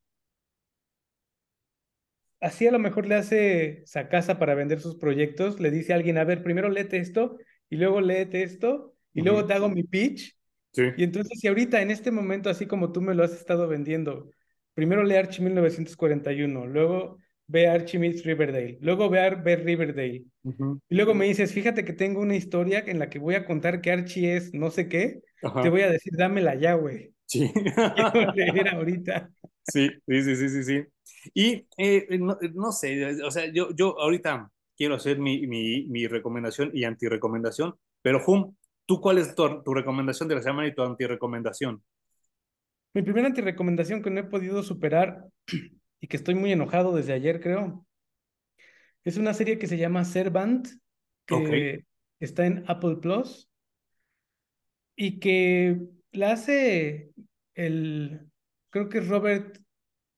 así 2.41 2.68
a 2.68 2.72
lo 2.72 2.80
mejor 2.80 3.06
le 3.08 3.16
hace 3.16 3.84
Sacasa 3.86 4.38
para 4.39 4.56
vender 4.56 4.82
sus 4.82 4.95
proyectos, 4.95 5.60
le 5.60 5.72
dice 5.72 5.93
a 5.93 5.95
alguien, 5.97 6.18
a 6.18 6.24
ver, 6.24 6.43
primero 6.43 6.70
léete 6.70 6.97
esto 6.97 7.38
y 7.70 7.78
luego 7.78 8.01
léete 8.01 8.43
esto 8.43 8.95
y 9.14 9.22
luego 9.22 9.45
te 9.45 9.53
hago 9.53 9.70
mi 9.70 9.84
pitch. 9.84 10.38
Sí. 10.74 10.84
Y 10.95 11.03
entonces 11.03 11.39
si 11.39 11.47
ahorita 11.47 11.82
en 11.82 11.91
este 11.91 12.12
momento, 12.12 12.49
así 12.49 12.68
como 12.68 12.91
tú 12.91 13.01
me 13.01 13.16
lo 13.16 13.24
has 13.24 13.34
estado 13.34 13.68
vendiendo, 13.68 14.32
primero 14.74 15.03
lee 15.03 15.16
Archie 15.16 15.43
1941, 15.43 16.68
luego 16.68 17.20
ve 17.47 17.67
Archie 17.67 17.99
meets 17.99 18.23
Riverdale, 18.23 18.77
luego 18.81 19.09
ve, 19.09 19.19
Ar- 19.19 19.43
ve 19.43 19.55
Riverdale. 19.57 20.23
Ujú. 20.43 20.79
Y 20.89 20.95
luego 20.95 21.13
me 21.13 21.25
dices, 21.25 21.53
fíjate 21.53 21.83
que 21.85 21.93
tengo 21.93 22.21
una 22.21 22.35
historia 22.35 22.83
en 22.85 22.99
la 22.99 23.09
que 23.09 23.19
voy 23.19 23.35
a 23.35 23.45
contar 23.45 23.81
que 23.81 23.91
Archie 23.91 24.35
es 24.35 24.53
no 24.53 24.71
sé 24.71 24.87
qué, 24.87 25.21
Ajá. 25.43 25.61
te 25.63 25.69
voy 25.69 25.81
a 25.81 25.89
decir, 25.89 26.13
dámela 26.15 26.55
ya, 26.55 26.75
güey. 26.75 27.13
Sí. 27.25 27.51
Quiero 27.95 28.31
leer 28.33 28.69
ahorita. 28.69 29.31
Sí, 29.63 29.89
sí, 30.07 30.21
sí, 30.23 30.35
sí, 30.35 30.49
sí, 30.49 30.63
sí. 30.63 30.83
Y 31.33 31.67
eh, 31.77 32.17
no, 32.19 32.37
no 32.53 32.71
sé, 32.71 33.21
o 33.23 33.31
sea, 33.31 33.51
yo, 33.51 33.69
yo 33.75 33.99
ahorita 33.99 34.51
quiero 34.77 34.95
hacer 34.95 35.17
mi, 35.19 35.47
mi, 35.47 35.85
mi 35.87 36.07
recomendación 36.07 36.69
y 36.73 36.83
antirecomendación, 36.83 37.75
pero 38.01 38.21
Hum, 38.27 38.55
¿tú 38.85 39.01
cuál 39.01 39.17
es 39.17 39.33
tu, 39.33 39.63
tu 39.63 39.73
recomendación 39.73 40.29
de 40.29 40.35
la 40.35 40.41
semana 40.43 40.67
y 40.67 40.75
tu 40.75 40.83
antirecomendación? 40.83 41.81
Mi 42.93 43.01
primera 43.03 43.27
antirecomendación 43.27 44.01
que 44.01 44.09
no 44.09 44.21
he 44.21 44.23
podido 44.23 44.63
superar 44.63 45.25
y 46.06 46.08
que 46.08 46.18
estoy 46.18 46.36
muy 46.36 46.51
enojado 46.51 46.95
desde 46.95 47.14
ayer, 47.14 47.41
creo, 47.41 47.84
es 49.03 49.18
una 49.18 49.34
serie 49.34 49.58
que 49.58 49.66
se 49.66 49.80
llama 49.80 50.06
Servant, 50.06 50.68
que 51.26 51.84
está 52.20 52.45
en 52.45 52.64
Apple 52.68 52.97
Plus 52.97 53.49
y 54.95 55.20
que 55.20 55.82
la 56.12 56.34
hace 56.34 57.10
el, 57.56 58.22
creo 58.70 58.88
que 58.88 58.99
es 58.99 59.08
Robert 59.08 59.58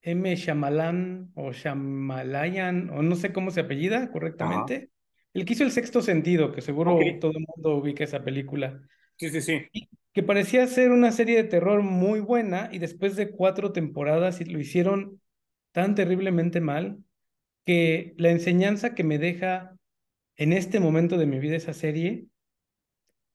M. 0.01 0.35
Shyamalan 0.35 1.31
o 1.35 1.53
Shamalayan, 1.53 2.89
o 2.89 3.01
no 3.01 3.15
sé 3.15 3.31
cómo 3.31 3.49
se 3.51 3.61
apellida 3.61 4.11
correctamente. 4.11 4.89
El 5.33 5.45
que 5.45 5.53
hizo 5.53 5.63
El 5.63 5.71
Sexto 5.71 6.01
Sentido, 6.01 6.51
que 6.51 6.59
seguro 6.59 6.99
todo 7.21 7.31
el 7.31 7.45
mundo 7.47 7.77
ubica 7.77 8.03
esa 8.03 8.25
película. 8.25 8.81
Sí, 9.15 9.29
sí, 9.29 9.41
sí. 9.41 9.69
que 10.11 10.21
parecía 10.21 10.67
ser 10.67 10.91
una 10.91 11.13
serie 11.13 11.37
de 11.37 11.45
terror 11.45 11.81
muy 11.81 12.19
buena 12.19 12.67
y 12.73 12.79
después 12.79 13.15
de 13.15 13.31
cuatro 13.31 13.71
temporadas 13.71 14.45
lo 14.45 14.59
hicieron 14.59 15.21
tan 15.71 15.95
terriblemente 15.95 16.61
mal 16.61 17.03
que 17.65 18.13
la 18.17 18.31
enseñanza 18.31 18.95
que 18.95 19.03
me 19.03 19.19
deja 19.19 19.75
en 20.37 20.53
este 20.53 20.79
momento 20.79 21.17
de 21.17 21.25
mi 21.25 21.39
vida 21.39 21.55
esa 21.55 21.73
serie, 21.73 22.27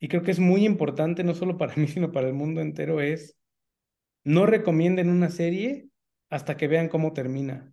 y 0.01 0.09
creo 0.09 0.23
que 0.23 0.31
es 0.33 0.41
muy 0.41 0.65
importante 0.65 1.25
no 1.25 1.35
solo 1.35 1.59
para 1.59 1.75
mí, 1.77 1.87
sino 1.89 2.13
para 2.13 2.29
el 2.29 2.35
mundo 2.35 2.61
entero, 2.61 3.01
es 3.01 3.37
no 4.25 4.47
recomienden 4.47 5.11
una 5.11 5.31
serie 5.31 5.89
hasta 6.31 6.57
que 6.57 6.69
vean 6.69 6.89
cómo 6.89 7.13
termina. 7.13 7.73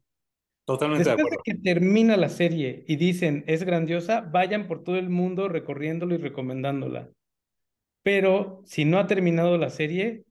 Totalmente 0.66 1.10
de 1.10 1.16
Después 1.16 1.32
de 1.32 1.38
acuerdo. 1.38 1.42
que 1.44 1.56
termina 1.56 2.18
la 2.18 2.30
serie 2.30 2.84
y 2.88 2.98
dicen 2.98 3.44
es 3.48 3.64
grandiosa, 3.64 4.22
vayan 4.22 4.68
por 4.68 4.84
todo 4.84 4.98
el 4.98 5.10
mundo 5.10 5.48
recorriéndolo 5.48 6.16
y 6.16 6.18
recomendándola. 6.18 7.10
Pero 8.04 8.62
si 8.66 8.86
no 8.86 9.00
ha 9.00 9.08
terminado 9.08 9.58
la 9.58 9.70
serie, 9.70 10.26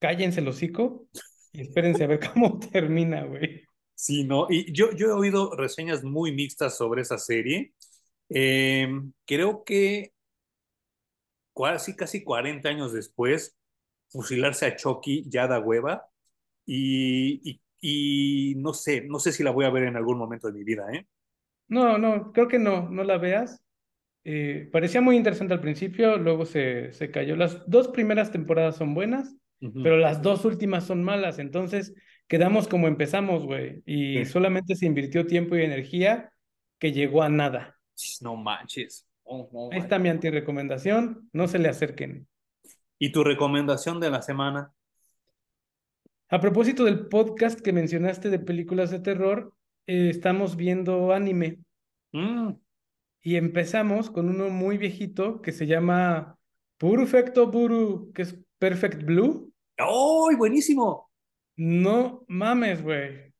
cállense 0.00 0.40
el 0.40 0.48
hocico 0.48 1.06
y 1.52 1.62
espérense 1.62 2.04
a 2.04 2.06
ver 2.08 2.20
cómo 2.32 2.58
termina, 2.72 3.24
güey. 3.24 3.62
Sí, 3.94 4.24
no, 4.24 4.46
y 4.48 4.72
yo, 4.72 4.92
yo 4.92 5.08
he 5.08 5.12
oído 5.12 5.56
reseñas 5.56 6.04
muy 6.04 6.32
mixtas 6.32 6.76
sobre 6.76 7.02
esa 7.02 7.18
serie. 7.18 7.74
Eh, 8.28 8.88
creo 9.26 9.64
que 9.64 10.12
casi, 11.54 11.96
casi 11.96 12.24
40 12.24 12.68
años 12.68 12.92
después, 12.92 13.56
fusilarse 14.10 14.66
a 14.66 14.76
Chucky 14.76 15.24
ya 15.28 15.46
da 15.46 15.60
hueva 15.60 16.08
y, 16.66 17.40
y, 17.50 18.52
y 18.52 18.56
no 18.56 18.74
sé, 18.74 19.02
no 19.02 19.20
sé 19.20 19.32
si 19.32 19.42
la 19.44 19.50
voy 19.52 19.66
a 19.66 19.70
ver 19.70 19.84
en 19.84 19.96
algún 19.96 20.18
momento 20.18 20.48
de 20.48 20.54
mi 20.54 20.64
vida, 20.64 20.86
¿eh? 20.92 21.06
No, 21.68 21.98
no, 21.98 22.32
creo 22.32 22.48
que 22.48 22.58
no, 22.58 22.88
no 22.90 23.04
la 23.04 23.18
veas. 23.18 23.62
Eh, 24.24 24.68
parecía 24.72 25.00
muy 25.02 25.16
interesante 25.16 25.54
al 25.54 25.60
principio, 25.60 26.18
luego 26.18 26.46
se, 26.46 26.92
se 26.92 27.10
cayó. 27.10 27.36
Las 27.36 27.68
dos 27.70 27.88
primeras 27.88 28.32
temporadas 28.32 28.76
son 28.76 28.94
buenas, 28.94 29.36
Pero 29.60 29.96
las 29.96 30.22
dos 30.22 30.44
últimas 30.44 30.84
son 30.84 31.02
malas. 31.02 31.38
Entonces 31.38 31.94
quedamos 32.26 32.68
como 32.68 32.86
empezamos, 32.88 33.44
güey. 33.44 33.82
Y 33.86 34.18
Sí. 34.18 34.24
solamente 34.26 34.74
se 34.74 34.86
invirtió 34.86 35.26
tiempo 35.26 35.56
y 35.56 35.62
energía 35.62 36.30
que 36.78 36.92
llegó 36.92 37.22
a 37.22 37.28
nada. 37.28 37.76
No 38.20 38.36
manches. 38.36 39.06
Oh, 39.24 39.48
oh, 39.52 39.70
Ahí 39.72 39.80
está 39.80 39.98
mi 39.98 40.08
antirecomendación, 40.08 41.28
no 41.32 41.48
se 41.48 41.58
le 41.58 41.68
acerquen. 41.68 42.26
¿Y 42.98 43.12
tu 43.12 43.24
recomendación 43.24 44.00
de 44.00 44.10
la 44.10 44.22
semana? 44.22 44.72
A 46.30 46.40
propósito 46.40 46.84
del 46.84 47.08
podcast 47.08 47.60
que 47.60 47.72
mencionaste 47.72 48.30
de 48.30 48.38
películas 48.38 48.90
de 48.90 49.00
terror, 49.00 49.52
eh, 49.86 50.10
estamos 50.10 50.56
viendo 50.56 51.12
anime 51.12 51.58
Mm, 52.12 52.52
y 53.22 53.36
empezamos 53.36 54.10
con 54.10 54.30
uno 54.30 54.48
muy 54.48 54.78
viejito 54.78 55.42
que 55.42 55.52
se 55.52 55.66
llama 55.66 56.38
Perfecto 56.78 57.48
Buru, 57.50 58.12
que 58.14 58.22
es 58.22 58.38
Perfect 58.58 59.04
Blue. 59.04 59.52
¡Oh, 59.80 60.30
buenísimo! 60.36 61.10
No 61.56 62.24
mames, 62.28 62.82
güey. 62.82 63.32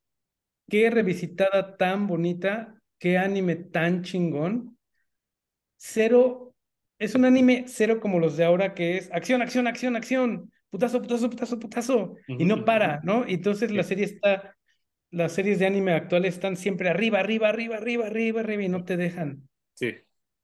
Qué 0.68 0.90
revisitada 0.90 1.76
tan 1.76 2.06
bonita, 2.06 2.80
qué 2.98 3.18
anime 3.18 3.56
tan 3.56 4.02
chingón. 4.02 4.78
Cero, 5.76 6.54
es 6.98 7.14
un 7.14 7.24
anime 7.24 7.64
cero 7.68 8.00
como 8.00 8.18
los 8.18 8.36
de 8.36 8.44
ahora 8.44 8.74
que 8.74 8.96
es 8.98 9.10
acción, 9.12 9.40
acción, 9.40 9.66
acción, 9.66 9.96
acción, 9.96 10.52
putazo, 10.70 11.00
putazo, 11.00 11.30
putazo, 11.30 11.58
putazo, 11.58 12.16
y 12.26 12.44
no 12.44 12.64
para, 12.64 13.00
¿no? 13.02 13.26
Y 13.26 13.34
entonces 13.34 13.70
la 13.70 13.84
serie 13.84 14.04
está, 14.04 14.56
las 15.10 15.32
series 15.32 15.58
de 15.58 15.66
anime 15.66 15.92
actuales 15.92 16.34
están 16.34 16.56
siempre 16.56 16.88
arriba, 16.88 17.20
arriba, 17.20 17.48
arriba, 17.48 17.76
arriba, 17.76 18.06
arriba, 18.06 18.40
arriba, 18.40 18.62
y 18.62 18.68
no 18.68 18.84
te 18.84 18.96
dejan. 18.96 19.48
Sí. 19.74 19.94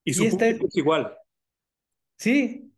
Y 0.04 0.10
Y 0.10 0.14
su 0.14 0.24
esta 0.24 0.46
público 0.46 0.68
es 0.68 0.76
igual. 0.76 1.16
Sí, 2.16 2.72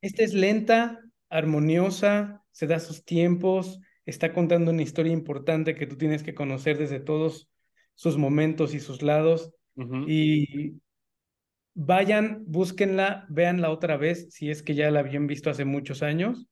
esta 0.00 0.22
es 0.22 0.34
lenta, 0.34 1.01
armoniosa, 1.32 2.44
se 2.52 2.66
da 2.66 2.78
sus 2.78 3.04
tiempos, 3.04 3.80
está 4.06 4.32
contando 4.32 4.70
una 4.70 4.82
historia 4.82 5.12
importante 5.12 5.74
que 5.74 5.86
tú 5.86 5.96
tienes 5.96 6.22
que 6.22 6.34
conocer 6.34 6.78
desde 6.78 7.00
todos 7.00 7.48
sus 7.94 8.16
momentos 8.16 8.74
y 8.74 8.80
sus 8.80 9.02
lados. 9.02 9.52
Y 10.06 10.74
vayan, 11.74 12.44
búsquenla, 12.46 13.26
véanla 13.30 13.70
otra 13.70 13.96
vez, 13.96 14.28
si 14.30 14.50
es 14.50 14.62
que 14.62 14.74
ya 14.74 14.90
la 14.90 15.00
habían 15.00 15.26
visto 15.26 15.50
hace 15.50 15.64
muchos 15.64 16.02
años. 16.02 16.46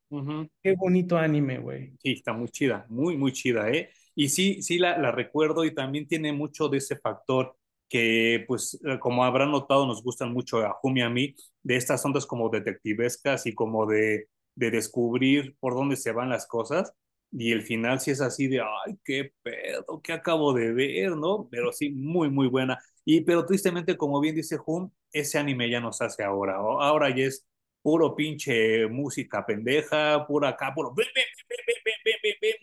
Qué 0.62 0.74
bonito 0.74 1.18
anime, 1.18 1.58
güey. 1.58 1.92
Sí, 2.02 2.12
está 2.12 2.32
muy 2.32 2.48
chida, 2.48 2.86
muy, 2.88 3.16
muy 3.16 3.32
chida, 3.32 3.70
¿eh? 3.70 3.90
Y 4.14 4.28
sí, 4.30 4.62
sí 4.62 4.78
la, 4.78 4.98
la 4.98 5.12
recuerdo 5.12 5.64
y 5.64 5.74
también 5.74 6.06
tiene 6.06 6.32
mucho 6.32 6.68
de 6.68 6.78
ese 6.78 6.96
factor 6.96 7.56
que, 7.88 8.44
pues, 8.46 8.80
eh, 8.84 8.98
como 9.00 9.24
habrán 9.24 9.50
notado, 9.50 9.86
nos 9.86 10.02
gustan 10.02 10.32
mucho 10.32 10.58
a 10.58 10.72
Jumi 10.80 11.00
y 11.00 11.02
a 11.02 11.10
mí, 11.10 11.34
de 11.62 11.76
estas 11.76 12.04
ondas 12.04 12.24
como 12.24 12.48
detectivescas 12.48 13.46
y 13.46 13.54
como 13.54 13.86
de, 13.86 14.28
de 14.60 14.70
descubrir 14.70 15.56
por 15.58 15.74
dónde 15.74 15.96
se 15.96 16.12
van 16.12 16.28
las 16.28 16.46
cosas 16.46 16.92
y 17.32 17.52
el 17.52 17.62
final 17.62 18.00
sí 18.00 18.10
es 18.10 18.20
así 18.20 18.48
de, 18.48 18.60
ay, 18.60 18.98
qué 19.04 19.32
pedo, 19.42 20.00
qué 20.02 20.12
acabo 20.12 20.52
de 20.52 20.72
ver, 20.72 21.16
¿no? 21.16 21.48
Pero 21.50 21.72
sí, 21.72 21.90
muy, 21.90 22.28
muy 22.30 22.48
buena. 22.48 22.78
Y 23.04 23.22
pero 23.22 23.46
tristemente, 23.46 23.96
como 23.96 24.20
bien 24.20 24.34
dice 24.34 24.58
Hum, 24.66 24.90
ese 25.12 25.38
anime 25.38 25.70
ya 25.70 25.80
nos 25.80 26.00
hace 26.02 26.24
ahora. 26.24 26.56
Ahora 26.56 27.08
ya 27.10 27.24
es 27.24 27.46
puro 27.82 28.14
pinche 28.16 28.86
música 28.88 29.46
pendeja, 29.46 30.26
pura 30.26 30.50
acá, 30.50 30.72
puro, 30.74 30.92
ven, 30.94 31.06
ven, 31.14 31.24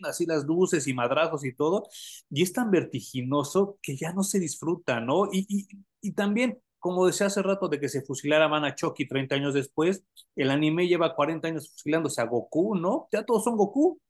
así 0.04 0.26
las 0.26 0.44
luces 0.44 0.86
y 0.86 0.94
madrazos 0.94 1.44
y 1.44 1.54
todo. 1.54 1.88
Y 2.30 2.42
es 2.42 2.52
tan 2.52 2.70
vertiginoso 2.70 3.78
que 3.82 3.96
ya 3.96 4.12
no 4.12 4.22
se 4.22 4.38
disfruta, 4.38 5.00
¿no? 5.00 5.26
Y, 5.32 5.46
y, 5.48 5.68
y 6.00 6.12
también 6.12 6.60
como 6.78 7.06
decía 7.06 7.26
hace 7.26 7.42
rato, 7.42 7.68
de 7.68 7.80
que 7.80 7.88
se 7.88 8.02
fusilara 8.02 8.46
a 8.46 8.74
Chucky 8.74 9.06
30 9.06 9.34
años 9.34 9.54
después, 9.54 10.04
el 10.36 10.50
anime 10.50 10.86
lleva 10.86 11.14
40 11.14 11.48
años 11.48 11.70
fusilándose 11.70 12.20
a 12.20 12.24
Goku, 12.24 12.74
¿no? 12.74 13.08
Ya 13.12 13.24
todos 13.24 13.44
son 13.44 13.56
Goku. 13.56 14.00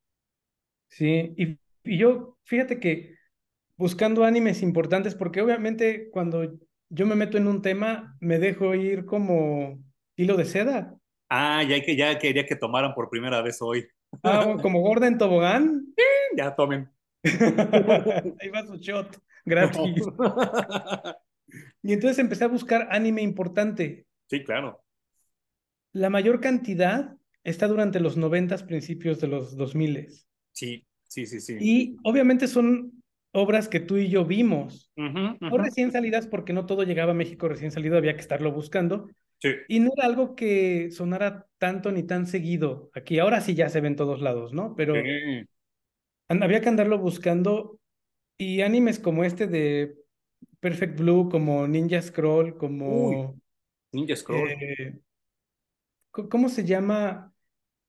Sí, 0.89 1.35
y, 1.37 1.59
y 1.85 1.99
yo, 1.99 2.37
fíjate 2.45 2.81
que 2.81 3.15
buscando 3.77 4.25
animes 4.25 4.63
importantes, 4.63 5.15
porque 5.15 5.41
obviamente 5.41 6.11
cuando 6.11 6.59
yo 6.91 7.07
me 7.07 7.15
meto 7.15 7.39
en 7.39 7.47
un 7.47 7.63
tema, 7.63 8.17
me 8.21 8.39
dejo 8.39 8.75
ir 8.75 9.05
como 9.05 9.79
hilo 10.17 10.37
de 10.37 10.45
seda. 10.45 10.95
Ah, 11.29 11.63
ya 11.63 11.81
que 11.83 11.97
ya 11.97 12.19
quería 12.19 12.47
que 12.47 12.57
tomaran 12.57 12.95
por 12.95 13.11
primera 13.11 13.43
vez 13.43 13.61
hoy. 13.61 13.87
Ah, 14.23 14.57
como 14.61 14.81
gorda 14.83 15.07
en 15.07 15.19
tobogán. 15.19 15.95
ya 16.37 16.55
tomen. 16.55 16.91
Ahí 17.25 18.49
va 18.49 18.67
su 18.67 18.77
shot, 18.77 19.17
gratis. 19.45 20.05
Y 21.83 21.93
entonces 21.93 22.19
empecé 22.19 22.45
a 22.45 22.49
buscar 22.49 22.89
anime 22.91 23.23
importante. 23.23 24.07
Sí, 24.27 24.45
claro. 24.45 24.83
La 25.93 26.11
mayor 26.11 26.41
cantidad 26.41 27.17
está 27.45 27.67
durante 27.67 28.01
los 28.01 28.17
noventas, 28.17 28.63
principios 28.63 29.21
de 29.21 29.29
los 29.29 29.57
dos 29.57 29.75
miles. 29.75 30.29
Sí, 30.53 30.87
sí, 31.09 31.27
sí, 31.27 31.41
sí. 31.41 31.57
Y 31.61 31.97
obviamente 32.05 32.47
son 32.47 33.03
obras 33.33 33.69
que 33.69 33.81
tú 33.81 33.97
y 33.97 34.09
yo 34.09 34.25
vimos. 34.25 34.91
Ujú, 34.97 35.19
No 35.41 35.49
ujú. 35.49 35.59
recién 35.59 35.93
salidas 35.93 36.27
porque 36.27 36.53
no 36.53 36.67
todo 36.67 36.83
llegaba 36.83 37.13
a 37.13 37.15
México 37.15 37.49
recién 37.49 37.71
salido, 37.71 37.97
había 37.97 38.15
que 38.15 38.21
estarlo 38.21 38.53
buscando. 38.53 39.09
Sí. 39.39 39.51
Y 39.69 39.81
no 39.81 39.91
era 39.97 40.07
algo 40.07 40.35
que 40.35 40.91
sonara 40.91 41.47
tanto 41.59 41.93
ni 41.93 42.03
tan 42.03 42.27
seguido 42.27 42.91
aquí. 42.95 43.19
Ahora 43.19 43.41
sí 43.41 43.55
ya 43.55 43.69
se 43.69 43.81
ve 43.81 43.89
en 43.89 43.97
todos 43.97 44.21
lados, 44.21 44.53
¿no? 44.53 44.75
Pero 44.77 44.95
Sí. 44.95 45.49
había 46.29 46.61
que 46.61 46.69
andarlo 46.69 46.99
buscando. 46.99 47.79
Y 48.41 48.61
animes 48.61 49.01
como 49.01 49.25
este 49.25 49.49
de 49.49 49.97
Perfect 50.61 50.99
Blue, 50.99 51.29
como 51.29 51.67
Ninja 51.67 52.01
Scroll, 52.03 52.57
como... 52.57 53.39
Ninja 53.93 54.17
Scroll. 54.17 54.51
eh, 54.51 54.99
¿cómo 56.11 56.49
se 56.49 56.65
llama 56.65 57.33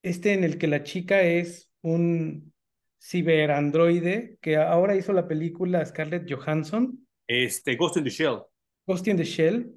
este 0.02 0.34
en 0.34 0.44
el 0.44 0.58
que 0.58 0.68
la 0.68 0.84
chica 0.84 1.22
es 1.24 1.70
un 1.82 2.54
ciberandroide 3.02 4.38
que 4.42 4.58
ahora 4.58 4.96
hizo 4.96 5.14
la 5.14 5.28
película 5.28 5.86
Scarlett 5.86 6.32
Johansson, 6.32 7.08
Este, 7.28 7.76
Ghost 7.76 7.98
in 7.98 8.04
the 8.04 8.10
Shell. 8.10 8.42
Ghost 8.86 9.08
in 9.08 9.18
the 9.18 9.24
Shell? 9.24 9.74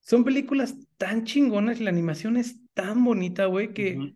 Son 0.00 0.24
películas 0.24 0.76
tan 0.96 1.24
chingonas, 1.24 1.80
la 1.80 1.90
animación 1.90 2.36
es 2.36 2.60
tan 2.74 3.04
bonita, 3.04 3.46
güey, 3.46 3.72
que 3.74 4.14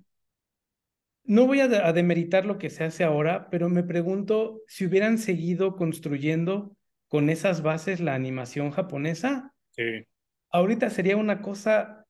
no 1.25 1.47
voy 1.47 1.61
a, 1.61 1.69
de- 1.69 1.79
a 1.83 1.93
demeritar 1.93 2.45
lo 2.47 2.59
que 2.59 2.71
se 2.71 2.85
hace 2.85 3.05
ahora, 3.05 3.49
pero 3.51 3.69
me 3.69 3.83
pregunto 3.83 4.61
si 4.67 4.87
hubieran 4.87 5.19
seguido 5.19 5.77
construyendo 5.77 6.77
con 7.11 7.29
esas 7.29 7.63
bases 7.63 8.01
la 8.01 8.15
animación 8.15 8.71
japonesa, 8.71 9.53
Sí. 9.73 10.07
ahorita 10.51 10.89
sería 10.91 11.19
una 11.19 11.43
cosa 11.43 12.07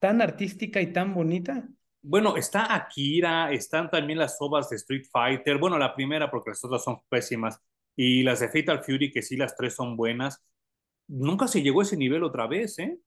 tan 0.00 0.20
artística 0.22 0.80
y 0.80 0.92
tan 0.92 1.14
bonita. 1.14 1.68
Bueno, 2.02 2.36
está 2.36 2.74
Akira, 2.74 3.52
están 3.52 3.90
también 3.90 4.18
las 4.18 4.36
ovas 4.40 4.68
de 4.70 4.76
Street 4.76 5.04
Fighter. 5.10 5.58
Bueno, 5.58 5.78
la 5.78 5.94
primera 5.94 6.30
porque 6.30 6.50
las 6.50 6.64
otras 6.64 6.82
son 6.82 6.98
pésimas. 7.08 7.60
Y 7.96 8.22
las 8.24 8.40
de 8.40 8.48
Fatal 8.48 8.82
Fury, 8.82 9.12
que 9.12 9.22
sí, 9.22 9.36
las 9.36 9.56
tres 9.56 9.74
son 9.74 9.96
buenas. 9.96 10.42
Nunca 11.06 11.46
se 11.46 11.62
llegó 11.62 11.80
a 11.80 11.84
ese 11.84 11.96
nivel 11.96 12.24
otra 12.24 12.46
vez, 12.46 12.78
¿eh? 12.78 12.98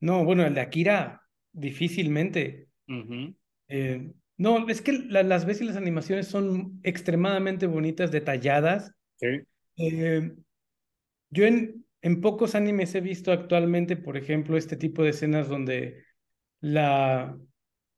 No, 0.00 0.24
bueno, 0.24 0.46
el 0.46 0.54
de 0.54 0.60
Akira, 0.60 1.22
difícilmente. 1.52 2.68
Eh, 3.68 4.12
no, 4.36 4.68
es 4.68 4.80
que 4.80 4.92
la- 4.92 5.22
las 5.24 5.44
veces 5.44 5.66
las 5.66 5.76
animaciones 5.76 6.28
son 6.28 6.80
extremadamente 6.84 7.66
bonitas, 7.66 8.10
detalladas. 8.10 8.94
Sí. 9.16 9.26
Eh, 9.78 10.34
yo 11.30 11.46
en, 11.46 11.84
en 12.02 12.20
pocos 12.20 12.54
animes 12.54 12.94
he 12.94 13.00
visto 13.00 13.32
actualmente, 13.32 13.96
por 13.96 14.16
ejemplo, 14.16 14.56
este 14.56 14.76
tipo 14.76 15.02
de 15.02 15.10
escenas 15.10 15.48
donde 15.48 16.04
la 16.60 17.38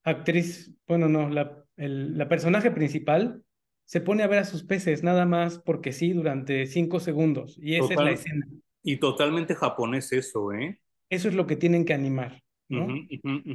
actriz, 0.05 0.73
bueno, 0.86 1.09
no, 1.09 1.28
la, 1.28 1.65
el, 1.77 2.16
la 2.16 2.28
personaje 2.28 2.70
principal 2.70 3.43
se 3.85 4.01
pone 4.01 4.23
a 4.23 4.28
ver 4.28 4.40
a 4.40 4.44
sus 4.44 4.65
peces 4.65 5.02
nada 5.02 5.27
más 5.27 5.59
porque 5.59 5.93
sí 5.93 6.12
durante 6.12 6.66
cinco 6.66 7.01
segundos 7.01 7.59
y 7.61 7.74
esa 7.74 7.94
es 7.94 8.01
la 8.01 8.11
escena. 8.12 8.47
Y 8.82 8.98
totalmente 8.98 9.55
japonés 9.55 10.12
eso, 10.12 10.52
¿eh? 10.52 10.81
Eso 11.09 11.28
es 11.28 11.35
lo 11.35 11.47
que 11.47 11.57
tienen 11.57 11.85
que 11.85 11.93
animar, 11.93 12.43
¿no? 12.69 12.86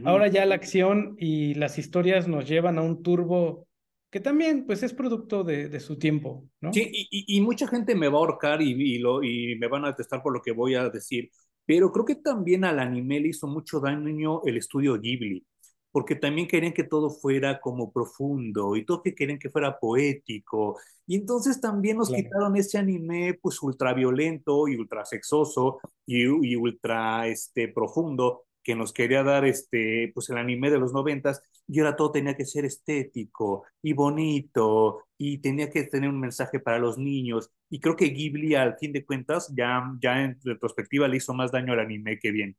Ahora 0.03 0.27
ya 0.27 0.45
la 0.45 0.55
acción 0.55 1.15
y 1.17 1.53
las 1.53 1.77
historias 1.77 2.27
nos 2.27 2.47
llevan 2.47 2.77
a 2.77 2.81
un 2.81 3.01
turbo 3.01 3.67
que 4.15 4.21
también 4.21 4.65
pues 4.65 4.81
es 4.81 4.93
producto 4.93 5.43
de, 5.43 5.67
de 5.67 5.79
su 5.81 5.99
tiempo, 5.99 6.47
¿no? 6.61 6.71
Sí, 6.71 6.89
y, 6.89 7.41
mucha 7.41 7.67
gente 7.67 7.95
me 7.95 8.07
va 8.07 8.15
a 8.15 8.21
ahorcar 8.21 8.61
y, 8.61 8.71
y 8.71 8.97
lo, 8.97 9.21
y 9.21 9.57
me 9.59 9.67
van 9.67 9.83
a 9.83 9.89
detestar 9.89 10.23
por 10.23 10.31
lo 10.31 10.41
que 10.41 10.53
voy 10.53 10.73
a 10.75 10.87
decir, 10.87 11.29
pero 11.65 11.91
creo 11.91 12.05
que 12.05 12.15
también 12.15 12.63
al 12.63 12.79
anime 12.79 13.19
le 13.19 13.27
hizo 13.27 13.45
mucho 13.45 13.81
daño 13.81 14.41
el 14.45 14.55
estudio 14.55 14.97
Ghibli, 14.97 15.45
porque 15.91 16.15
también 16.15 16.47
querían 16.47 16.71
que 16.71 16.85
todo 16.85 17.09
fuera 17.09 17.59
como 17.59 17.91
profundo 17.91 18.77
y 18.77 18.85
todo 18.85 19.01
que 19.01 19.13
querían 19.13 19.37
que 19.37 19.49
fuera 19.49 19.77
poético, 19.77 20.79
y 21.05 21.17
entonces 21.17 21.59
también 21.59 21.97
nos 21.97 22.07
Claro. 22.07 22.23
quitaron 22.23 22.55
ese 22.55 22.77
anime 22.77 23.37
pues 23.41 23.61
ultraviolento 23.61 24.69
y 24.69 24.77
ultrasexoso 24.77 25.79
y, 26.05 26.23
y 26.23 26.55
ultra 26.55 27.27
este, 27.27 27.67
profundo 27.67 28.45
que 28.65 28.75
nos 28.75 28.91
quería 28.91 29.23
dar 29.23 29.45
este, 29.45 30.11
pues 30.13 30.29
el 30.29 30.37
anime 30.37 30.71
de 30.71 30.79
los 30.79 30.91
noventas, 30.91 31.41
y 31.67 31.79
ahora 31.79 31.95
todo 31.95 32.11
tenía 32.11 32.35
que 32.35 32.45
ser 32.45 32.65
estético 32.65 33.63
y 33.81 33.93
bonito, 33.93 35.03
y 35.17 35.37
tenía 35.37 35.69
que 35.69 35.83
tener 35.83 36.09
un 36.09 36.19
mensaje 36.19 36.59
para 36.59 36.79
los 36.79 36.97
niños, 36.97 37.51
y 37.69 37.79
creo 37.79 37.95
que 37.95 38.09
Ghibli 38.09 38.55
al 38.55 38.77
fin 38.77 38.91
de 38.91 39.05
cuentas, 39.05 39.53
ya, 39.55 39.83
ya 40.01 40.23
en 40.23 40.37
retrospectiva, 40.43 41.07
le 41.07 41.17
hizo 41.17 41.33
más 41.33 41.51
daño 41.51 41.73
al 41.73 41.79
anime 41.79 42.19
que 42.19 42.31
bien. 42.31 42.57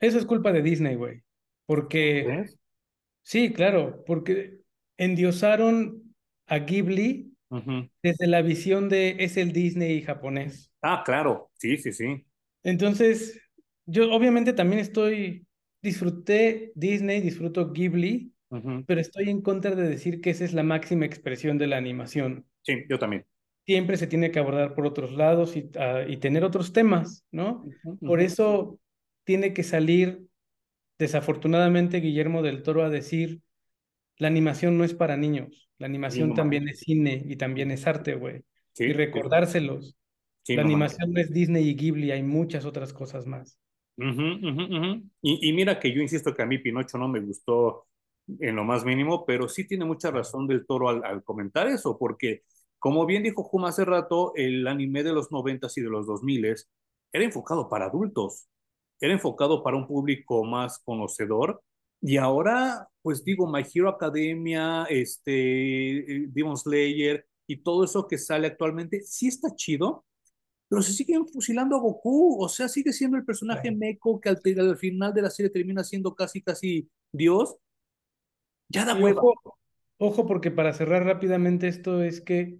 Eso 0.00 0.18
es 0.18 0.26
culpa 0.26 0.50
de 0.50 0.62
Disney, 0.62 0.96
güey. 0.96 1.22
Porque, 1.66 2.24
¿Ves? 2.26 2.58
sí, 3.22 3.52
claro, 3.52 4.02
porque 4.06 4.60
endiosaron 4.96 6.14
a 6.46 6.58
Ghibli 6.58 7.32
desde 8.02 8.26
la 8.26 8.42
visión 8.42 8.88
de 8.88 9.16
es 9.20 9.36
el 9.36 9.52
Disney 9.52 10.02
japonés. 10.02 10.72
Ah, 10.82 11.02
claro, 11.04 11.50
sí, 11.54 11.76
sí, 11.76 11.92
sí. 11.92 12.26
Entonces, 12.62 13.40
yo 13.86 14.12
obviamente 14.12 14.52
también 14.52 14.80
estoy, 14.80 15.46
disfruté 15.82 16.72
Disney, 16.74 17.20
disfruto 17.20 17.72
Ghibli, 17.72 18.32
pero 18.86 19.00
estoy 19.00 19.30
en 19.30 19.42
contra 19.42 19.74
de 19.74 19.88
decir 19.88 20.20
que 20.20 20.30
esa 20.30 20.44
es 20.44 20.52
la 20.52 20.62
máxima 20.62 21.06
expresión 21.06 21.58
de 21.58 21.66
la 21.66 21.76
animación. 21.76 22.46
Sí, 22.62 22.84
yo 22.88 22.98
también. 22.98 23.26
Siempre 23.66 23.96
se 23.96 24.06
tiene 24.06 24.30
que 24.30 24.38
abordar 24.38 24.74
por 24.74 24.86
otros 24.86 25.12
lados 25.12 25.56
y, 25.56 25.70
ah, 25.78 26.02
y 26.06 26.18
tener 26.18 26.44
otros 26.44 26.72
temas, 26.72 27.24
¿no? 27.30 27.64
Por 28.00 28.20
eso 28.20 28.78
tiene 29.24 29.54
que 29.54 29.62
salir, 29.62 30.26
desafortunadamente, 30.98 32.00
Guillermo 32.00 32.42
del 32.42 32.62
Toro 32.62 32.84
a 32.84 32.90
decir, 32.90 33.40
la 34.18 34.28
animación 34.28 34.78
no 34.78 34.84
es 34.84 34.94
para 34.94 35.16
niños, 35.16 35.68
la 35.78 35.86
animación 35.86 36.34
también 36.34 36.68
es 36.68 36.80
cine 36.80 37.22
y 37.26 37.36
también 37.36 37.70
es 37.70 37.86
arte, 37.86 38.14
güey. 38.14 38.44
Sí, 38.72 38.84
Y 38.84 38.92
recordárselos. 38.92 39.96
sí, 40.42 40.54
La 40.54 40.62
animación 40.62 41.12
no 41.12 41.20
es 41.20 41.30
Disney 41.32 41.68
y 41.68 41.74
Ghibli, 41.74 42.10
hay 42.10 42.22
muchas 42.22 42.64
otras 42.64 42.92
cosas 42.92 43.26
más. 43.26 43.58
Y, 43.96 45.52
mira 45.52 45.78
que 45.78 45.92
yo 45.94 46.02
insisto 46.02 46.34
que 46.34 46.42
a 46.42 46.46
mí 46.46 46.58
Pinocho 46.58 46.98
no 46.98 47.08
me 47.08 47.20
gustó 47.20 47.86
en 48.40 48.56
lo 48.56 48.64
más 48.64 48.84
mínimo, 48.84 49.24
pero 49.24 49.48
sí 49.48 49.66
tiene 49.66 49.84
mucha 49.84 50.10
razón 50.10 50.46
del 50.46 50.66
toro 50.66 50.88
al, 50.88 51.04
al 51.04 51.22
comentar 51.22 51.68
eso, 51.68 51.98
porque 51.98 52.42
como 52.78 53.06
bien 53.06 53.22
dijo 53.22 53.44
Juma 53.44 53.68
hace 53.68 53.84
rato, 53.84 54.32
el 54.34 54.66
anime 54.66 55.02
de 55.02 55.12
los 55.12 55.30
noventas 55.30 55.76
y 55.78 55.82
de 55.82 55.90
los 55.90 56.06
dos 56.06 56.22
miles 56.22 56.70
era 57.12 57.24
enfocado 57.24 57.68
para 57.68 57.86
adultos, 57.86 58.48
era 59.00 59.12
enfocado 59.12 59.62
para 59.62 59.76
un 59.76 59.86
público 59.86 60.44
más 60.44 60.78
conocedor, 60.80 61.62
y 62.06 62.18
ahora, 62.18 62.86
pues 63.00 63.24
digo, 63.24 63.50
My 63.50 63.62
Hero 63.74 63.88
Academia, 63.88 64.84
este, 64.90 66.00
eh, 66.00 66.26
Demon 66.28 66.54
Slayer 66.58 67.26
y 67.46 67.56
todo 67.62 67.82
eso 67.84 68.06
que 68.06 68.18
sale 68.18 68.46
actualmente, 68.46 69.00
sí 69.00 69.28
está 69.28 69.54
chido, 69.54 70.04
pero 70.74 70.82
se 70.82 70.92
siguen 70.92 71.26
fusilando 71.28 71.76
a 71.76 71.80
Goku, 71.80 72.42
o 72.42 72.48
sea, 72.48 72.68
sigue 72.68 72.92
siendo 72.92 73.16
el 73.16 73.24
personaje 73.24 73.70
Claro. 73.70 73.78
meco 73.78 74.20
que 74.20 74.28
al, 74.30 74.40
al 74.58 74.76
final 74.78 75.14
de 75.14 75.22
la 75.22 75.30
serie 75.30 75.50
termina 75.50 75.84
siendo 75.84 76.14
casi, 76.14 76.42
casi 76.42 76.88
Dios. 77.12 77.56
Ya 78.68 78.84
da 78.84 78.94
hueva. 78.94 79.22
ojo, 79.22 79.58
ojo, 79.98 80.26
porque 80.26 80.50
para 80.50 80.72
cerrar 80.72 81.04
rápidamente 81.04 81.68
esto 81.68 82.02
es 82.02 82.20
que 82.20 82.58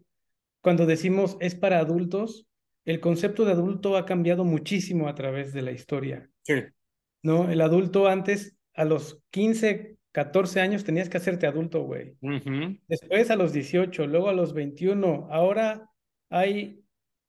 cuando 0.63 0.87
decimos 0.87 1.37
es 1.41 1.55
para 1.55 1.79
adultos, 1.79 2.47
el 2.85 3.01
concepto 3.01 3.45
de 3.45 3.53
adulto 3.53 3.97
ha 3.97 4.07
cambiado 4.07 4.45
muchísimo 4.45 5.09
a 5.09 5.15
través 5.15 5.53
de 5.53 5.63
la 5.63 5.73
historia, 5.73 6.31
Sí, 6.43 6.55
¿no? 7.23 7.51
El 7.51 7.61
adulto 7.61 8.07
antes, 8.09 8.57
a 8.75 8.85
los 8.85 9.23
15, 9.31 9.97
14 10.13 10.61
años 10.61 10.85
tenías 10.85 11.09
que 11.09 11.17
hacerte 11.17 11.47
adulto, 11.47 11.83
güey. 11.83 12.17
Después 12.89 13.31
a 13.31 13.37
los 13.37 13.53
18, 13.53 14.07
luego 14.07 14.29
a 14.29 14.33
los 14.35 14.53
21. 14.53 15.29
Ahora 15.31 15.91
hay 16.31 16.84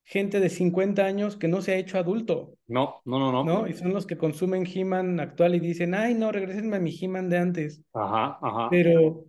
gente 0.05 0.39
de 0.39 0.49
50 0.49 1.03
años 1.03 1.35
que 1.35 1.47
no 1.47 1.61
se 1.61 1.73
ha 1.73 1.77
hecho 1.77 1.97
adulto, 1.97 2.55
No, 2.67 3.01
no, 3.05 3.19
no, 3.19 3.31
no. 3.31 3.43
¿no? 3.43 3.67
Y 3.67 3.73
son 3.73 3.91
los 3.91 4.05
que 4.05 4.17
consumen 4.17 4.65
He-Man 4.71 5.19
actual 5.19 5.55
y 5.55 5.59
dicen, 5.59 5.95
ay, 5.95 6.13
no, 6.13 6.31
regresenme 6.31 6.77
a 6.77 6.79
mi 6.79 6.95
He-Man 6.95 7.29
de 7.29 7.37
antes. 7.37 7.81
Ajá, 7.93 8.37
ajá. 8.41 8.67
Pero 8.69 9.25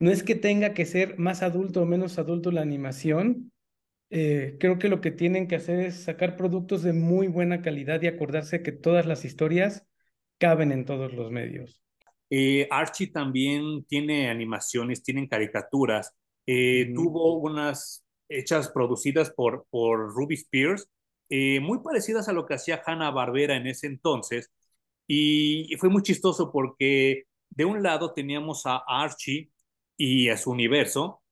no 0.00 0.10
es 0.10 0.22
que 0.22 0.34
tenga 0.34 0.72
que 0.72 0.86
ser 0.86 1.18
más 1.18 1.42
adulto 1.42 1.82
o 1.82 1.86
menos 1.86 2.18
adulto 2.18 2.50
la 2.50 2.62
animación. 2.62 3.52
Eh, 4.10 4.56
creo 4.58 4.78
que 4.78 4.88
lo 4.88 5.00
que 5.00 5.10
tienen 5.10 5.46
que 5.46 5.56
hacer 5.56 5.80
es 5.80 6.04
sacar 6.04 6.36
productos 6.36 6.82
de 6.82 6.92
muy 6.92 7.28
buena 7.28 7.62
calidad 7.62 8.00
y 8.02 8.06
acordarse 8.06 8.62
que 8.62 8.72
todas 8.72 9.06
las 9.06 9.24
historias 9.24 9.86
caben 10.38 10.72
en 10.72 10.86
todos 10.86 11.12
los 11.12 11.30
medios. 11.30 11.82
Eh, 12.30 12.66
Archie 12.70 13.08
también 13.08 13.84
tiene 13.84 14.30
animaciones, 14.30 15.02
tienen 15.02 15.28
caricaturas. 15.28 16.14
Eh. 16.46 16.92
Tuvo 16.94 17.36
unas 17.36 18.01
hechas, 18.38 18.70
producidas 18.70 19.30
por, 19.30 19.66
por 19.70 20.14
Ruby 20.14 20.34
Spears, 20.36 20.88
eh, 21.28 21.60
muy 21.60 21.78
parecidas 21.80 22.28
a 22.28 22.32
lo 22.32 22.46
que 22.46 22.54
hacía 22.54 22.82
Hanna 22.84 23.10
Barbera 23.10 23.56
en 23.56 23.66
ese 23.66 23.86
entonces. 23.86 24.50
Y, 25.06 25.74
fue 25.78 25.88
muy 25.88 26.02
chistoso 26.02 26.52
porque 26.52 27.24
de 27.50 27.64
un 27.64 27.82
lado 27.82 28.12
teníamos 28.12 28.66
a 28.66 28.82
Archie 28.86 29.50
y 29.96 30.28
a 30.28 30.36
su 30.36 30.50
universo, 30.50 31.22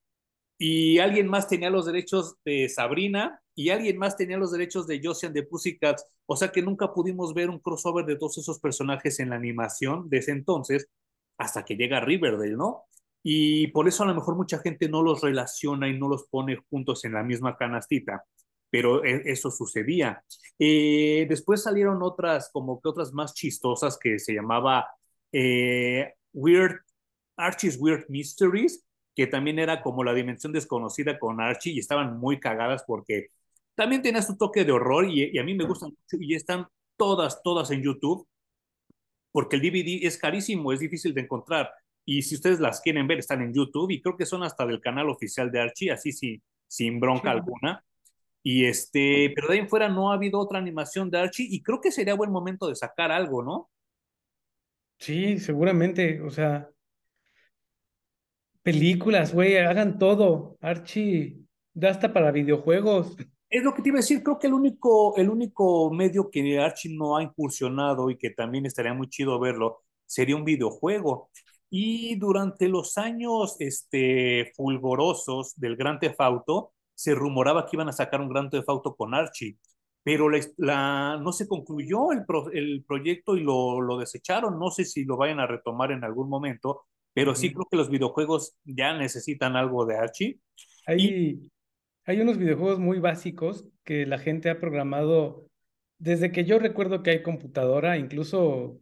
y 0.57 0.99
alguien 0.99 1.27
más 1.27 1.47
tenía 1.47 1.71
los 1.71 1.85
derechos 1.87 2.37
de 2.45 2.69
Sabrina 2.69 3.41
y 3.55 3.69
alguien 3.69 3.97
más 3.97 4.15
tenía 4.15 4.37
los 4.37 4.51
derechos 4.51 4.87
de 4.87 5.01
Josie 5.03 5.27
and 5.27 5.35
the 5.35 5.43
Pussycats, 5.43 6.05
o 6.27 6.35
sea 6.37 6.51
que 6.51 6.61
nunca 6.61 6.93
pudimos 6.93 7.33
ver 7.33 7.49
un 7.49 7.59
crossover 7.59 8.05
de 8.05 8.17
todos 8.17 8.37
esos 8.37 8.59
personajes 8.59 9.19
en 9.19 9.31
la 9.31 9.37
animación 9.37 10.09
de 10.09 10.19
ese 10.19 10.31
entonces 10.31 10.87
hasta 11.37 11.65
que 11.65 11.75
llega 11.75 11.99
Riverdale, 11.99 12.55
¿no? 12.55 12.85
Y 13.23 13.67
por 13.67 13.87
eso 13.87 14.03
a 14.03 14.07
lo 14.07 14.15
mejor 14.15 14.35
mucha 14.35 14.59
gente 14.59 14.89
no 14.89 15.03
los 15.03 15.21
relaciona 15.21 15.87
y 15.87 15.97
no 15.97 16.07
los 16.07 16.27
pone 16.27 16.57
juntos 16.69 17.05
en 17.05 17.13
la 17.13 17.23
misma 17.23 17.55
canastita, 17.57 18.23
pero 18.69 19.03
e, 19.03 19.21
eso 19.25 19.51
sucedía. 19.51 20.23
Eh, 20.57 21.25
después 21.29 21.63
salieron 21.63 22.01
otras, 22.01 22.49
como 22.51 22.81
que 22.81 22.89
otras 22.89 23.13
más 23.13 23.33
chistosas 23.33 23.97
que 23.99 24.19
se 24.19 24.33
llamaba 24.33 24.87
eh, 25.31 26.13
Weird, 26.33 26.81
Archie's 27.37 27.77
Weird 27.79 28.05
Mysteries, 28.09 28.85
que 29.15 29.27
también 29.27 29.59
era 29.59 29.81
como 29.81 30.03
la 30.03 30.13
dimensión 30.13 30.53
desconocida 30.53 31.19
con 31.19 31.41
Archie 31.41 31.73
y 31.73 31.79
estaban 31.79 32.17
muy 32.19 32.39
cagadas 32.39 32.83
porque 32.87 33.27
también 33.75 34.01
tenía 34.01 34.21
su 34.21 34.37
toque 34.37 34.65
de 34.65 34.71
horror 34.71 35.05
y, 35.09 35.31
y 35.33 35.37
a 35.39 35.43
mí 35.43 35.53
me 35.53 35.65
gustan 35.65 35.89
mucho 35.89 36.17
y 36.23 36.35
están 36.35 36.67
todas, 36.97 37.41
todas 37.43 37.71
en 37.71 37.83
YouTube 37.83 38.27
porque 39.31 39.55
el 39.55 39.61
DVD 39.61 40.05
es 40.05 40.17
carísimo, 40.17 40.71
es 40.71 40.79
difícil 40.79 41.13
de 41.13 41.21
encontrar. 41.21 41.71
Y 42.05 42.21
si 42.23 42.35
ustedes 42.35 42.59
las 42.59 42.81
quieren 42.81 43.07
ver, 43.07 43.19
están 43.19 43.41
en 43.41 43.53
YouTube 43.53 43.91
y 43.91 44.01
creo 44.01 44.17
que 44.17 44.25
son 44.25 44.43
hasta 44.43 44.65
del 44.65 44.81
canal 44.81 45.09
oficial 45.09 45.51
de 45.51 45.61
Archie, 45.61 45.91
así 45.91 46.11
sí, 46.11 46.41
sin 46.67 46.99
bronca 46.99 47.31
sí. 47.31 47.37
alguna. 47.37 47.83
Y 48.43 48.65
este, 48.65 49.31
pero 49.35 49.47
de 49.47 49.53
ahí 49.53 49.59
en 49.59 49.69
fuera 49.69 49.87
no 49.87 50.11
ha 50.11 50.15
habido 50.15 50.39
otra 50.39 50.57
animación 50.57 51.11
de 51.11 51.19
Archie 51.19 51.47
y 51.49 51.61
creo 51.61 51.79
que 51.79 51.91
sería 51.91 52.15
buen 52.15 52.31
momento 52.31 52.67
de 52.67 52.75
sacar 52.75 53.11
algo, 53.11 53.43
¿no? 53.43 53.69
Sí, 54.97 55.39
seguramente, 55.39 56.21
o 56.21 56.29
sea, 56.29 56.69
películas, 58.63 59.33
güey, 59.33 59.57
hagan 59.57 59.97
todo. 59.97 60.57
Archie, 60.61 61.37
da 61.73 61.89
hasta 61.89 62.13
para 62.13 62.31
videojuegos. 62.31 63.15
Es 63.49 63.63
lo 63.63 63.73
que 63.73 63.81
te 63.81 63.89
iba 63.89 63.97
a 63.97 64.01
decir, 64.01 64.23
creo 64.23 64.39
que 64.39 64.47
el 64.47 64.53
único, 64.53 65.15
el 65.17 65.29
único 65.29 65.91
medio 65.91 66.29
que 66.31 66.59
Archie 66.59 66.95
no 66.95 67.17
ha 67.17 67.23
incursionado 67.23 68.09
y 68.09 68.17
que 68.17 68.29
también 68.29 68.65
estaría 68.65 68.93
muy 68.93 69.09
chido 69.09 69.39
verlo 69.39 69.81
sería 70.05 70.35
un 70.35 70.45
videojuego. 70.45 71.29
Y 71.73 72.15
durante 72.15 72.67
los 72.67 72.97
años 72.97 73.55
este, 73.59 74.51
fulgorosos 74.55 75.53
del 75.55 75.77
Gran 75.77 75.99
Theft 75.99 76.19
Auto, 76.19 76.73
se 76.93 77.15
rumoraba 77.15 77.65
que 77.65 77.77
iban 77.77 77.87
a 77.87 77.93
sacar 77.93 78.19
un 78.19 78.27
Gran 78.27 78.49
Theft 78.49 78.67
Auto 78.67 78.93
con 78.93 79.13
Archie, 79.13 79.57
pero 80.03 80.29
la, 80.29 80.39
la, 80.57 81.19
no 81.23 81.31
se 81.31 81.47
concluyó 81.47 82.11
el, 82.11 82.25
pro, 82.25 82.51
el 82.51 82.83
proyecto 82.85 83.37
y 83.37 83.39
lo, 83.39 83.79
lo, 83.79 83.97
desecharon. 83.97 84.59
No 84.59 84.69
sé 84.69 84.83
si 84.83 85.05
lo 85.05 85.15
vayan 85.15 85.39
a 85.39 85.47
retomar 85.47 85.93
en 85.93 86.03
algún 86.03 86.27
momento, 86.27 86.81
pero 87.13 87.31
uh 87.31 87.33
-huh. 87.35 87.37
sí 87.37 87.53
creo 87.53 87.67
que 87.71 87.77
los 87.77 87.89
videojuegos 87.89 88.57
ya 88.65 88.97
necesitan 88.97 89.55
algo 89.55 89.85
de 89.85 89.95
Archie. 89.95 90.39
Hay, 90.85 90.97
y... 90.99 91.51
hay 92.03 92.19
unos 92.19 92.37
videojuegos 92.37 92.79
muy 92.79 92.99
básicos 92.99 93.65
que 93.85 94.05
la 94.05 94.19
gente 94.19 94.49
ha 94.49 94.59
programado 94.59 95.47
desde 95.99 96.33
que 96.33 96.43
yo 96.43 96.59
recuerdo 96.59 97.01
que 97.01 97.11
hay 97.11 97.23
computadora, 97.23 97.97
incluso 97.97 98.77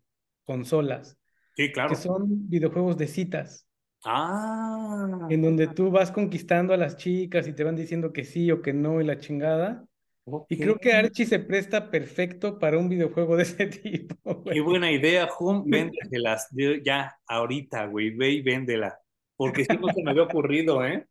consolas. 0.45 1.18
Sí, 1.59 1.73
claro. 1.73 1.89
Que 1.89 1.97
son 1.97 2.49
videojuegos 2.49 2.97
de 2.97 3.05
citas. 3.05 3.67
Ah. 4.05 5.27
En 5.29 5.41
donde 5.41 5.67
tú 5.67 5.91
vas 5.91 6.09
conquistando 6.09 6.73
a 6.73 6.77
las 6.77 6.95
chicas 6.95 7.49
y 7.49 7.53
te 7.53 7.65
van 7.65 7.75
diciendo 7.75 8.13
que 8.13 8.23
sí 8.23 8.49
o 8.49 8.61
que 8.61 8.71
no 8.71 9.01
y 9.01 9.03
la 9.03 9.19
chingada. 9.19 9.85
Okay. 10.23 10.57
Y 10.57 10.61
creo 10.61 10.77
que 10.77 10.93
Archie 10.93 11.25
se 11.25 11.39
presta 11.39 11.91
perfecto 11.91 12.59
para 12.59 12.77
un 12.77 12.87
videojuego 12.87 13.35
de 13.35 13.43
ese 13.43 13.67
tipo. 13.67 14.35
Güey. 14.35 14.55
Qué 14.55 14.61
buena 14.61 14.89
idea, 14.89 15.27
Hum. 15.37 15.63
Véndeselas 15.67 16.47
ya 16.81 17.13
ahorita, 17.27 17.87
güey. 17.87 18.11
Ve 18.11 18.29
y 18.29 18.41
véndela. 18.41 18.97
Porque 19.35 19.65
si 19.65 19.75
no 19.75 19.89
se 19.89 20.01
me 20.01 20.11
había 20.11 20.23
ocurrido, 20.23 20.85
¿eh? 20.85 21.05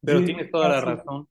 Pero 0.00 0.20
sí, 0.20 0.26
tienes 0.26 0.48
toda 0.48 0.68
la 0.68 0.80
razón. 0.80 1.26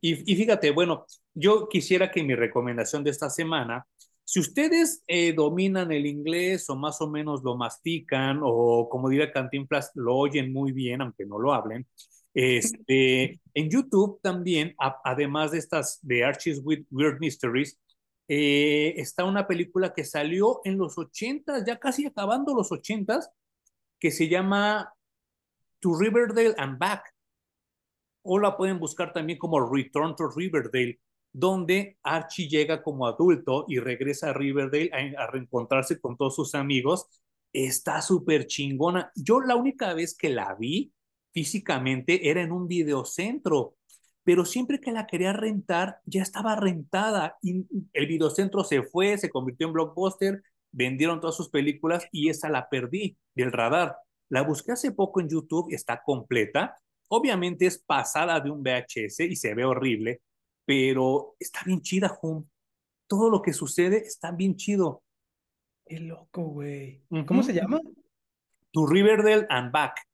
Y, 0.00 0.32
y, 0.32 0.36
fíjate, 0.36 0.70
bueno, 0.70 1.04
yo 1.34 1.68
quisiera 1.68 2.10
que 2.10 2.22
mi 2.22 2.34
recomendación 2.34 3.04
de 3.04 3.10
esta 3.10 3.28
semana 3.28 3.86
si 4.24 4.40
ustedes 4.40 5.02
eh, 5.06 5.32
dominan 5.32 5.92
el 5.92 6.06
inglés 6.06 6.68
o 6.70 6.76
más 6.76 7.00
o 7.00 7.08
menos 7.10 7.42
lo 7.42 7.56
mastican 7.56 8.40
o 8.42 8.88
como 8.88 9.08
diría 9.08 9.32
Cantinflas, 9.32 9.90
lo 9.94 10.16
oyen 10.16 10.52
muy 10.52 10.72
bien, 10.72 11.02
aunque 11.02 11.26
no 11.26 11.38
lo 11.38 11.52
hablen, 11.52 11.86
este, 12.34 13.40
en 13.54 13.70
YouTube 13.70 14.20
también, 14.22 14.74
a, 14.78 15.00
además 15.04 15.52
de 15.52 15.58
estas 15.58 15.98
de 16.02 16.24
Archie's 16.24 16.60
with 16.62 16.84
Weird 16.90 17.18
Mysteries, 17.20 17.78
eh, 18.28 18.94
está 18.96 19.24
una 19.24 19.46
película 19.46 19.92
que 19.92 20.04
salió 20.04 20.60
en 20.64 20.78
los 20.78 20.96
80, 20.96 21.64
ya 21.66 21.78
casi 21.78 22.06
acabando 22.06 22.54
los 22.54 22.72
80, 22.72 23.20
que 23.98 24.10
se 24.10 24.28
llama 24.28 24.92
To 25.80 25.98
Riverdale 25.98 26.54
and 26.56 26.78
Back. 26.78 27.04
O 28.24 28.38
la 28.38 28.56
pueden 28.56 28.78
buscar 28.78 29.12
también 29.12 29.38
como 29.38 29.60
Return 29.60 30.14
to 30.16 30.28
Riverdale 30.34 31.00
donde 31.32 31.98
Archie 32.02 32.48
llega 32.48 32.82
como 32.82 33.06
adulto 33.06 33.64
y 33.68 33.78
regresa 33.78 34.30
a 34.30 34.32
Riverdale 34.32 34.90
a, 35.16 35.26
reencontrarse 35.26 36.00
con 36.00 36.16
todos 36.16 36.36
sus 36.36 36.54
amigos. 36.54 37.06
Está 37.52 38.02
súper 38.02 38.46
chingona. 38.46 39.10
Yo 39.14 39.40
la 39.40 39.56
única 39.56 39.94
vez 39.94 40.16
que 40.16 40.28
la 40.28 40.54
vi 40.54 40.92
físicamente 41.32 42.28
era 42.30 42.42
en 42.42 42.52
un 42.52 42.68
videocentro, 42.68 43.76
pero 44.22 44.44
siempre 44.44 44.80
que 44.80 44.92
la 44.92 45.06
quería 45.06 45.32
rentar 45.32 45.98
ya 46.04 46.22
estaba 46.22 46.54
rentada 46.56 47.38
el 47.42 48.06
videocentro 48.06 48.64
se 48.64 48.82
fue, 48.82 49.18
se 49.18 49.30
convirtió 49.30 49.66
en 49.66 49.72
blockbuster, 49.72 50.42
vendieron 50.70 51.20
todas 51.20 51.36
sus 51.36 51.48
películas 51.48 52.06
y 52.12 52.28
esa 52.28 52.48
la 52.48 52.68
perdí 52.68 53.16
del 53.34 53.52
radar. 53.52 53.96
La 54.28 54.42
busqué 54.42 54.72
hace 54.72 54.92
poco 54.92 55.20
en 55.20 55.28
YouTube, 55.28 55.72
está 55.72 56.02
completa. 56.02 56.76
Obviamente 57.08 57.66
es 57.66 57.78
pasada 57.78 58.40
de 58.40 58.50
un 58.50 58.62
VHS 58.62 59.20
y 59.20 59.36
se 59.36 59.54
ve 59.54 59.64
horrible, 59.64 60.22
pero 60.72 61.36
está 61.38 61.60
bien 61.66 61.82
chida, 61.82 62.18
Hum. 62.22 62.46
Todo 63.06 63.28
lo 63.28 63.42
que 63.42 63.52
sucede 63.52 63.98
está 63.98 64.30
bien 64.30 64.56
chido. 64.56 65.02
Qué 65.84 66.00
loco, 66.00 66.44
güey. 66.44 67.02
Uh 67.10 67.16
-huh. 67.18 67.26
¿Cómo 67.26 67.42
se 67.42 67.52
llama? 67.52 67.78
To 68.70 68.86
Riverdale 68.86 69.46
and 69.50 69.70
Back 69.70 70.08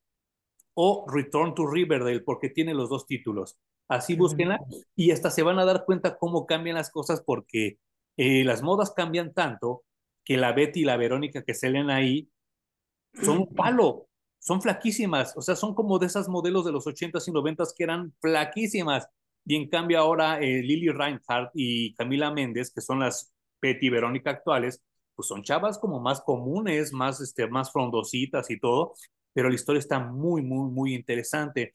o 0.74 1.06
Return 1.09 1.55
to 1.55 1.64
Riverdale, 1.64 2.22
porque 2.22 2.51
tiene 2.51 2.74
los 2.74 2.89
dos 2.89 3.06
títulos. 3.06 3.56
Así 3.89 4.16
búsquenla 4.16 4.59
y 4.97 5.12
hasta 5.12 5.30
se 5.30 5.44
van 5.44 5.60
a 5.60 5.64
dar 5.64 5.85
cuenta 5.85 6.18
cómo 6.18 6.44
cambian 6.44 6.74
las 6.74 6.90
cosas 6.90 7.22
porque 7.24 7.78
eh, 8.16 8.43
las 8.43 8.60
modas 8.62 8.90
cambian 8.90 9.32
tanto 9.32 9.85
que 10.24 10.36
la 10.36 10.52
Betty 10.52 10.80
y 10.80 10.85
la 10.85 10.97
Verónica 10.97 11.44
que 11.44 11.55
salen 11.55 11.89
ahí 11.89 12.28
son 13.22 13.39
un 13.39 13.55
palo, 13.55 14.09
son 14.40 14.60
flaquísimas, 14.60 15.36
o 15.36 15.40
sea, 15.40 15.55
son 15.55 15.74
como 15.74 16.01
de 16.01 16.06
esas 16.06 16.28
modelos 16.28 16.64
de 16.64 16.72
los 16.72 16.85
80s 16.85 17.28
y 17.28 17.30
90s 17.30 17.72
que 17.76 17.85
eran 17.85 18.12
flaquísimas 18.20 19.09
y 19.44 19.56
en 19.56 19.69
cambio 19.69 19.98
ahora 19.98 20.40
eh, 20.40 20.62
Lily 20.62 20.90
Reinhardt 20.90 21.51
y 21.55 21.94
Camila 21.94 22.31
Méndez, 22.31 22.73
que 22.73 22.81
son 22.81 23.01
las 23.01 23.32
Betty 23.60 23.86
y 23.86 23.90
Verónica 23.90 24.31
actuales, 24.31 24.82
pues 25.15 25.28
son 25.28 25.43
chavas 25.43 25.78
como 25.78 26.01
más 26.01 26.20
comunes, 26.20 26.93
más, 26.93 27.20
este, 27.20 27.48
más 27.48 27.73
frondositas 27.73 28.51
y 28.51 28.59
todo, 28.60 28.94
pero 29.32 29.48
la 29.48 29.55
historia 29.55 29.81
está 29.81 29.98
muy, 30.01 30.43
muy, 30.43 30.70
muy 30.70 30.94
interesante. 30.94 31.74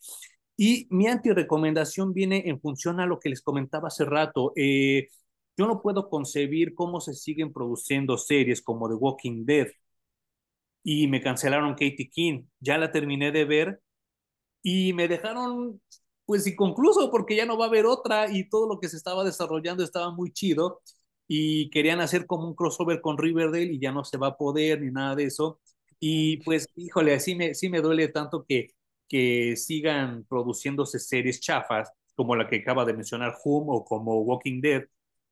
Y 0.55 0.87
mi 0.91 1.07
anti-recomendación 1.07 2.13
viene 2.13 2.43
en 2.47 2.59
función 2.61 2.99
a 2.99 3.05
lo 3.05 3.19
que 3.19 3.29
les 3.29 3.41
comentaba 3.41 3.87
hace 3.87 4.05
rato. 4.05 4.53
Eh, 4.55 5.09
yo 5.57 5.67
no 5.67 5.81
puedo 5.81 6.09
concebir 6.09 6.73
cómo 6.75 7.01
se 7.01 7.13
siguen 7.13 7.51
produciendo 7.53 8.17
series 8.17 8.61
como 8.61 8.87
The 8.89 8.95
Walking 8.95 9.45
Dead 9.45 9.67
y 10.83 11.07
me 11.07 11.21
cancelaron 11.21 11.71
Katie 11.73 12.09
King. 12.11 12.43
Ya 12.59 12.77
la 12.77 12.91
terminé 12.91 13.31
de 13.31 13.45
ver 13.45 13.81
y 14.61 14.93
me 14.93 15.07
dejaron 15.07 15.81
pues 16.25 16.47
inconcluso 16.47 17.11
porque 17.11 17.35
ya 17.35 17.45
no 17.45 17.57
va 17.57 17.65
a 17.65 17.67
haber 17.69 17.85
otra 17.85 18.29
y 18.31 18.49
todo 18.49 18.67
lo 18.67 18.79
que 18.79 18.89
se 18.89 18.97
estaba 18.97 19.23
desarrollando 19.23 19.83
estaba 19.83 20.11
muy 20.11 20.31
chido 20.31 20.81
y 21.27 21.69
querían 21.69 22.01
hacer 22.01 22.25
como 22.27 22.47
un 22.47 22.55
crossover 22.55 23.01
con 23.01 23.17
Riverdale 23.17 23.73
y 23.73 23.79
ya 23.79 23.91
no 23.91 24.03
se 24.03 24.17
va 24.17 24.27
a 24.27 24.37
poder 24.37 24.81
ni 24.81 24.91
nada 24.91 25.15
de 25.15 25.25
eso. 25.25 25.59
Y 25.99 26.37
pues, 26.43 26.67
híjole, 26.75 27.13
así 27.15 27.35
me, 27.35 27.53
sí 27.55 27.69
me 27.69 27.81
duele 27.81 28.09
tanto 28.09 28.45
que, 28.47 28.69
que 29.07 29.55
sigan 29.57 30.25
produciéndose 30.25 30.99
series 30.99 31.39
chafas 31.39 31.91
como 32.15 32.35
la 32.35 32.47
que 32.47 32.57
acaba 32.57 32.85
de 32.85 32.93
mencionar 32.93 33.35
Hum 33.43 33.69
o 33.69 33.83
como 33.85 34.21
Walking 34.21 34.61
Dead 34.61 34.83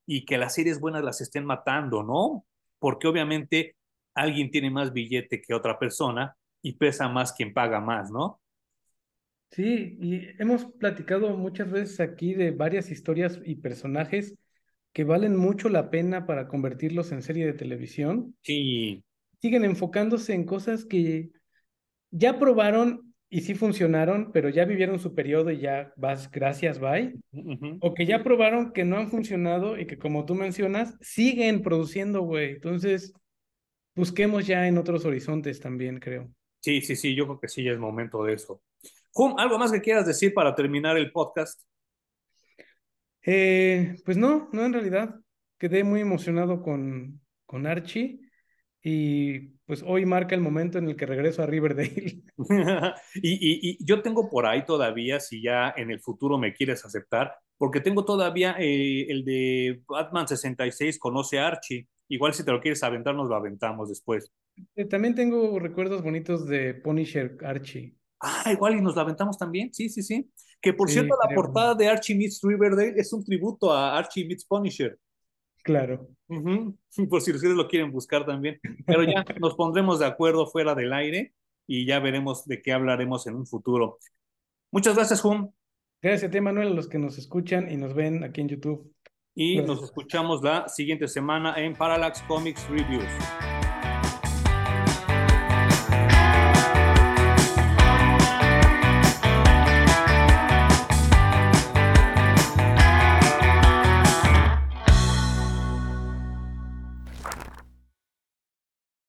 y 0.06 0.26
que 0.26 0.38
las 0.38 0.54
series 0.56 0.80
buenas 0.80 1.04
las 1.04 1.22
estén 1.22 1.46
matando, 1.46 2.04
¿no? 2.04 2.46
Porque 2.80 3.08
obviamente 3.08 3.76
alguien 4.14 4.52
tiene 4.52 4.70
más 4.72 4.94
billete 4.94 5.42
que 5.42 5.54
otra 5.54 5.78
persona 5.80 6.36
y 6.62 6.74
pesa 6.74 7.08
más 7.10 7.34
quien 7.34 7.54
paga 7.54 7.80
más, 7.80 8.12
¿no? 8.12 8.41
Sí, 9.52 9.98
y 10.00 10.30
hemos 10.40 10.66
platicado 10.66 11.36
muchas 11.36 11.70
veces 11.70 12.00
aquí 12.00 12.34
de 12.34 12.52
varias 12.52 12.90
historias 12.90 13.40
y 13.44 13.56
personajes 13.56 14.36
que 14.94 15.04
valen 15.04 15.36
mucho 15.36 15.68
la 15.68 15.90
pena 15.90 16.26
para 16.26 16.48
convertirlos 16.48 17.12
en 17.12 17.22
serie 17.22 17.46
de 17.46 17.54
televisión. 17.54 18.36
Sí. 18.42 19.04
Siguen 19.42 19.66
enfocándose 19.66 20.34
en 20.34 20.46
cosas 20.46 20.86
que 20.86 21.32
ya 22.12 22.40
probaron 22.40 23.14
y 23.30 23.42
sí 23.42 23.56
funcionaron, 23.56 24.32
pero 24.32 24.50
ya 24.50 24.66
vivieron 24.66 25.00
su 25.00 25.16
periodo 25.16 25.52
y 25.52 25.60
ya 25.60 25.94
vas, 25.96 26.30
gracias, 26.32 26.80
bye. 26.80 27.16
Uh 27.32 27.56
-huh. 27.56 27.78
O 27.82 27.94
que 27.94 28.06
ya 28.06 28.24
probaron 28.24 28.72
que 28.74 28.86
no 28.86 28.98
han 28.98 29.10
funcionado 29.10 29.80
y 29.80 29.86
que 29.86 29.98
como 29.98 30.26
tú 30.26 30.36
mencionas, 30.36 30.98
siguen 31.02 31.62
produciendo, 31.62 32.22
güey. 32.22 32.52
Entonces, 32.52 33.14
busquemos 33.96 34.48
ya 34.48 34.68
en 34.68 34.78
otros 34.78 35.06
horizontes 35.06 35.60
también, 35.60 36.00
creo. 36.00 36.30
Sí, 36.60 36.82
sí, 36.82 36.96
sí, 36.96 37.16
yo 37.16 37.26
creo 37.26 37.40
que 37.40 37.48
sí, 37.48 37.64
ya 37.64 37.72
es 37.72 37.80
momento 37.80 38.24
de 38.24 38.34
eso. 38.34 38.62
Hum, 39.14 39.36
¿algo 39.38 39.58
más 39.58 39.72
que 39.72 39.82
quieras 39.82 40.06
decir 40.06 40.34
para 40.34 40.56
terminar 40.56 40.98
el 40.98 41.12
podcast? 41.12 41.62
Eh, 43.24 43.96
pues 44.06 44.18
no, 44.18 44.50
no 44.52 44.66
en 44.66 44.74
realidad. 44.74 45.16
Quedé 45.58 45.84
muy 45.84 46.02
emocionado 46.02 46.62
con, 46.62 47.22
con 47.46 47.68
Archie 47.68 48.20
y 48.84 49.40
pues 49.66 49.84
hoy 49.86 50.06
marca 50.06 50.34
el 50.34 50.42
momento 50.42 50.80
en 50.80 50.90
el 50.90 50.96
que 50.96 51.06
regreso 51.06 51.44
a 51.44 51.46
Riverdale. 51.46 52.24
y, 53.16 53.32
y, 53.32 53.60
y, 53.62 53.86
yo 53.86 54.02
tengo 54.02 54.30
por 54.30 54.46
ahí 54.46 54.66
todavía, 54.66 55.20
si 55.20 55.42
ya 55.42 55.74
en 55.76 55.92
el 55.92 56.00
futuro 56.00 56.38
me 56.38 56.54
quieres 56.54 56.84
aceptar, 56.84 57.36
porque 57.58 57.80
tengo 57.80 58.04
todavía 58.04 58.56
eh, 58.60 59.06
el 59.10 59.24
de 59.24 59.84
Batman 59.88 60.28
66, 60.28 60.98
conoce 60.98 61.38
a 61.38 61.48
Archie. 61.48 61.88
Igual 62.08 62.34
si 62.34 62.44
te 62.44 62.52
lo 62.52 62.60
quieres 62.60 62.82
aventar, 62.84 63.14
nos 63.14 63.30
lo 63.30 63.36
aventamos 63.36 63.88
después. 63.88 64.34
Eh, 64.76 64.86
también 64.86 65.16
tengo 65.16 65.60
recuerdos 65.60 66.02
bonitos 66.02 66.48
de 66.48 66.74
Punisher 66.74 67.38
Archie. 67.46 67.96
Ah, 68.22 68.52
igual 68.52 68.76
y 68.76 68.82
nos 68.82 68.96
lo 68.96 69.02
aventamos 69.02 69.38
también. 69.38 69.74
Sí, 69.74 69.90
sí, 69.90 70.04
sí. 70.04 70.30
Que 70.62 70.74
por 70.74 70.88
sí, 70.88 70.94
cierto, 70.94 71.16
la 71.28 71.34
portada 71.34 71.74
de 71.74 71.88
Archie 71.88 72.16
Meets 72.16 72.42
Riverdale 72.44 72.94
es 72.96 73.12
un 73.14 73.24
tributo 73.24 73.72
a 73.72 73.98
Archie 73.98 74.26
Meets 74.26 74.46
Punisher. 74.46 74.98
Claro. 75.64 76.08
Uh 76.28 76.36
-huh. 76.96 77.10
Por 77.10 77.22
si 77.22 77.32
ustedes 77.32 77.56
lo 77.56 77.68
quieren 77.68 77.92
buscar 77.92 78.26
también. 78.26 78.60
Pero 78.86 79.04
ya 79.04 79.24
nos 79.42 79.56
pondremos 79.56 80.00
de 80.00 80.06
acuerdo 80.06 80.46
fuera 80.46 80.76
del 80.76 80.94
aire 80.94 81.34
y 81.68 81.86
ya 81.86 82.00
veremos 82.00 82.46
de 82.46 82.62
qué 82.62 82.74
hablaremos 82.74 83.26
en 83.28 83.36
un 83.36 83.48
futuro. 83.48 83.98
Muchas 84.72 84.96
gracias, 84.96 85.24
Hum. 85.26 85.52
Gracias 86.02 86.30
a 86.30 86.32
ti, 86.32 86.42
Manuel, 86.42 86.70
a 86.70 86.72
los 86.74 86.88
que 86.88 86.98
nos 86.98 87.18
escuchan 87.20 87.72
y 87.72 87.78
nos 87.78 87.94
ven 87.94 88.24
aquí 88.24 88.42
en 88.42 88.50
YouTube. 88.50 88.92
Y 89.36 89.58
gracias. 89.58 89.76
nos 89.76 89.86
escuchamos 89.86 90.42
la 90.42 90.68
siguiente 90.68 91.08
semana 91.08 91.54
en 91.58 91.76
Parallax 91.76 92.24
Comics 92.24 92.68
Reviews. 92.70 93.61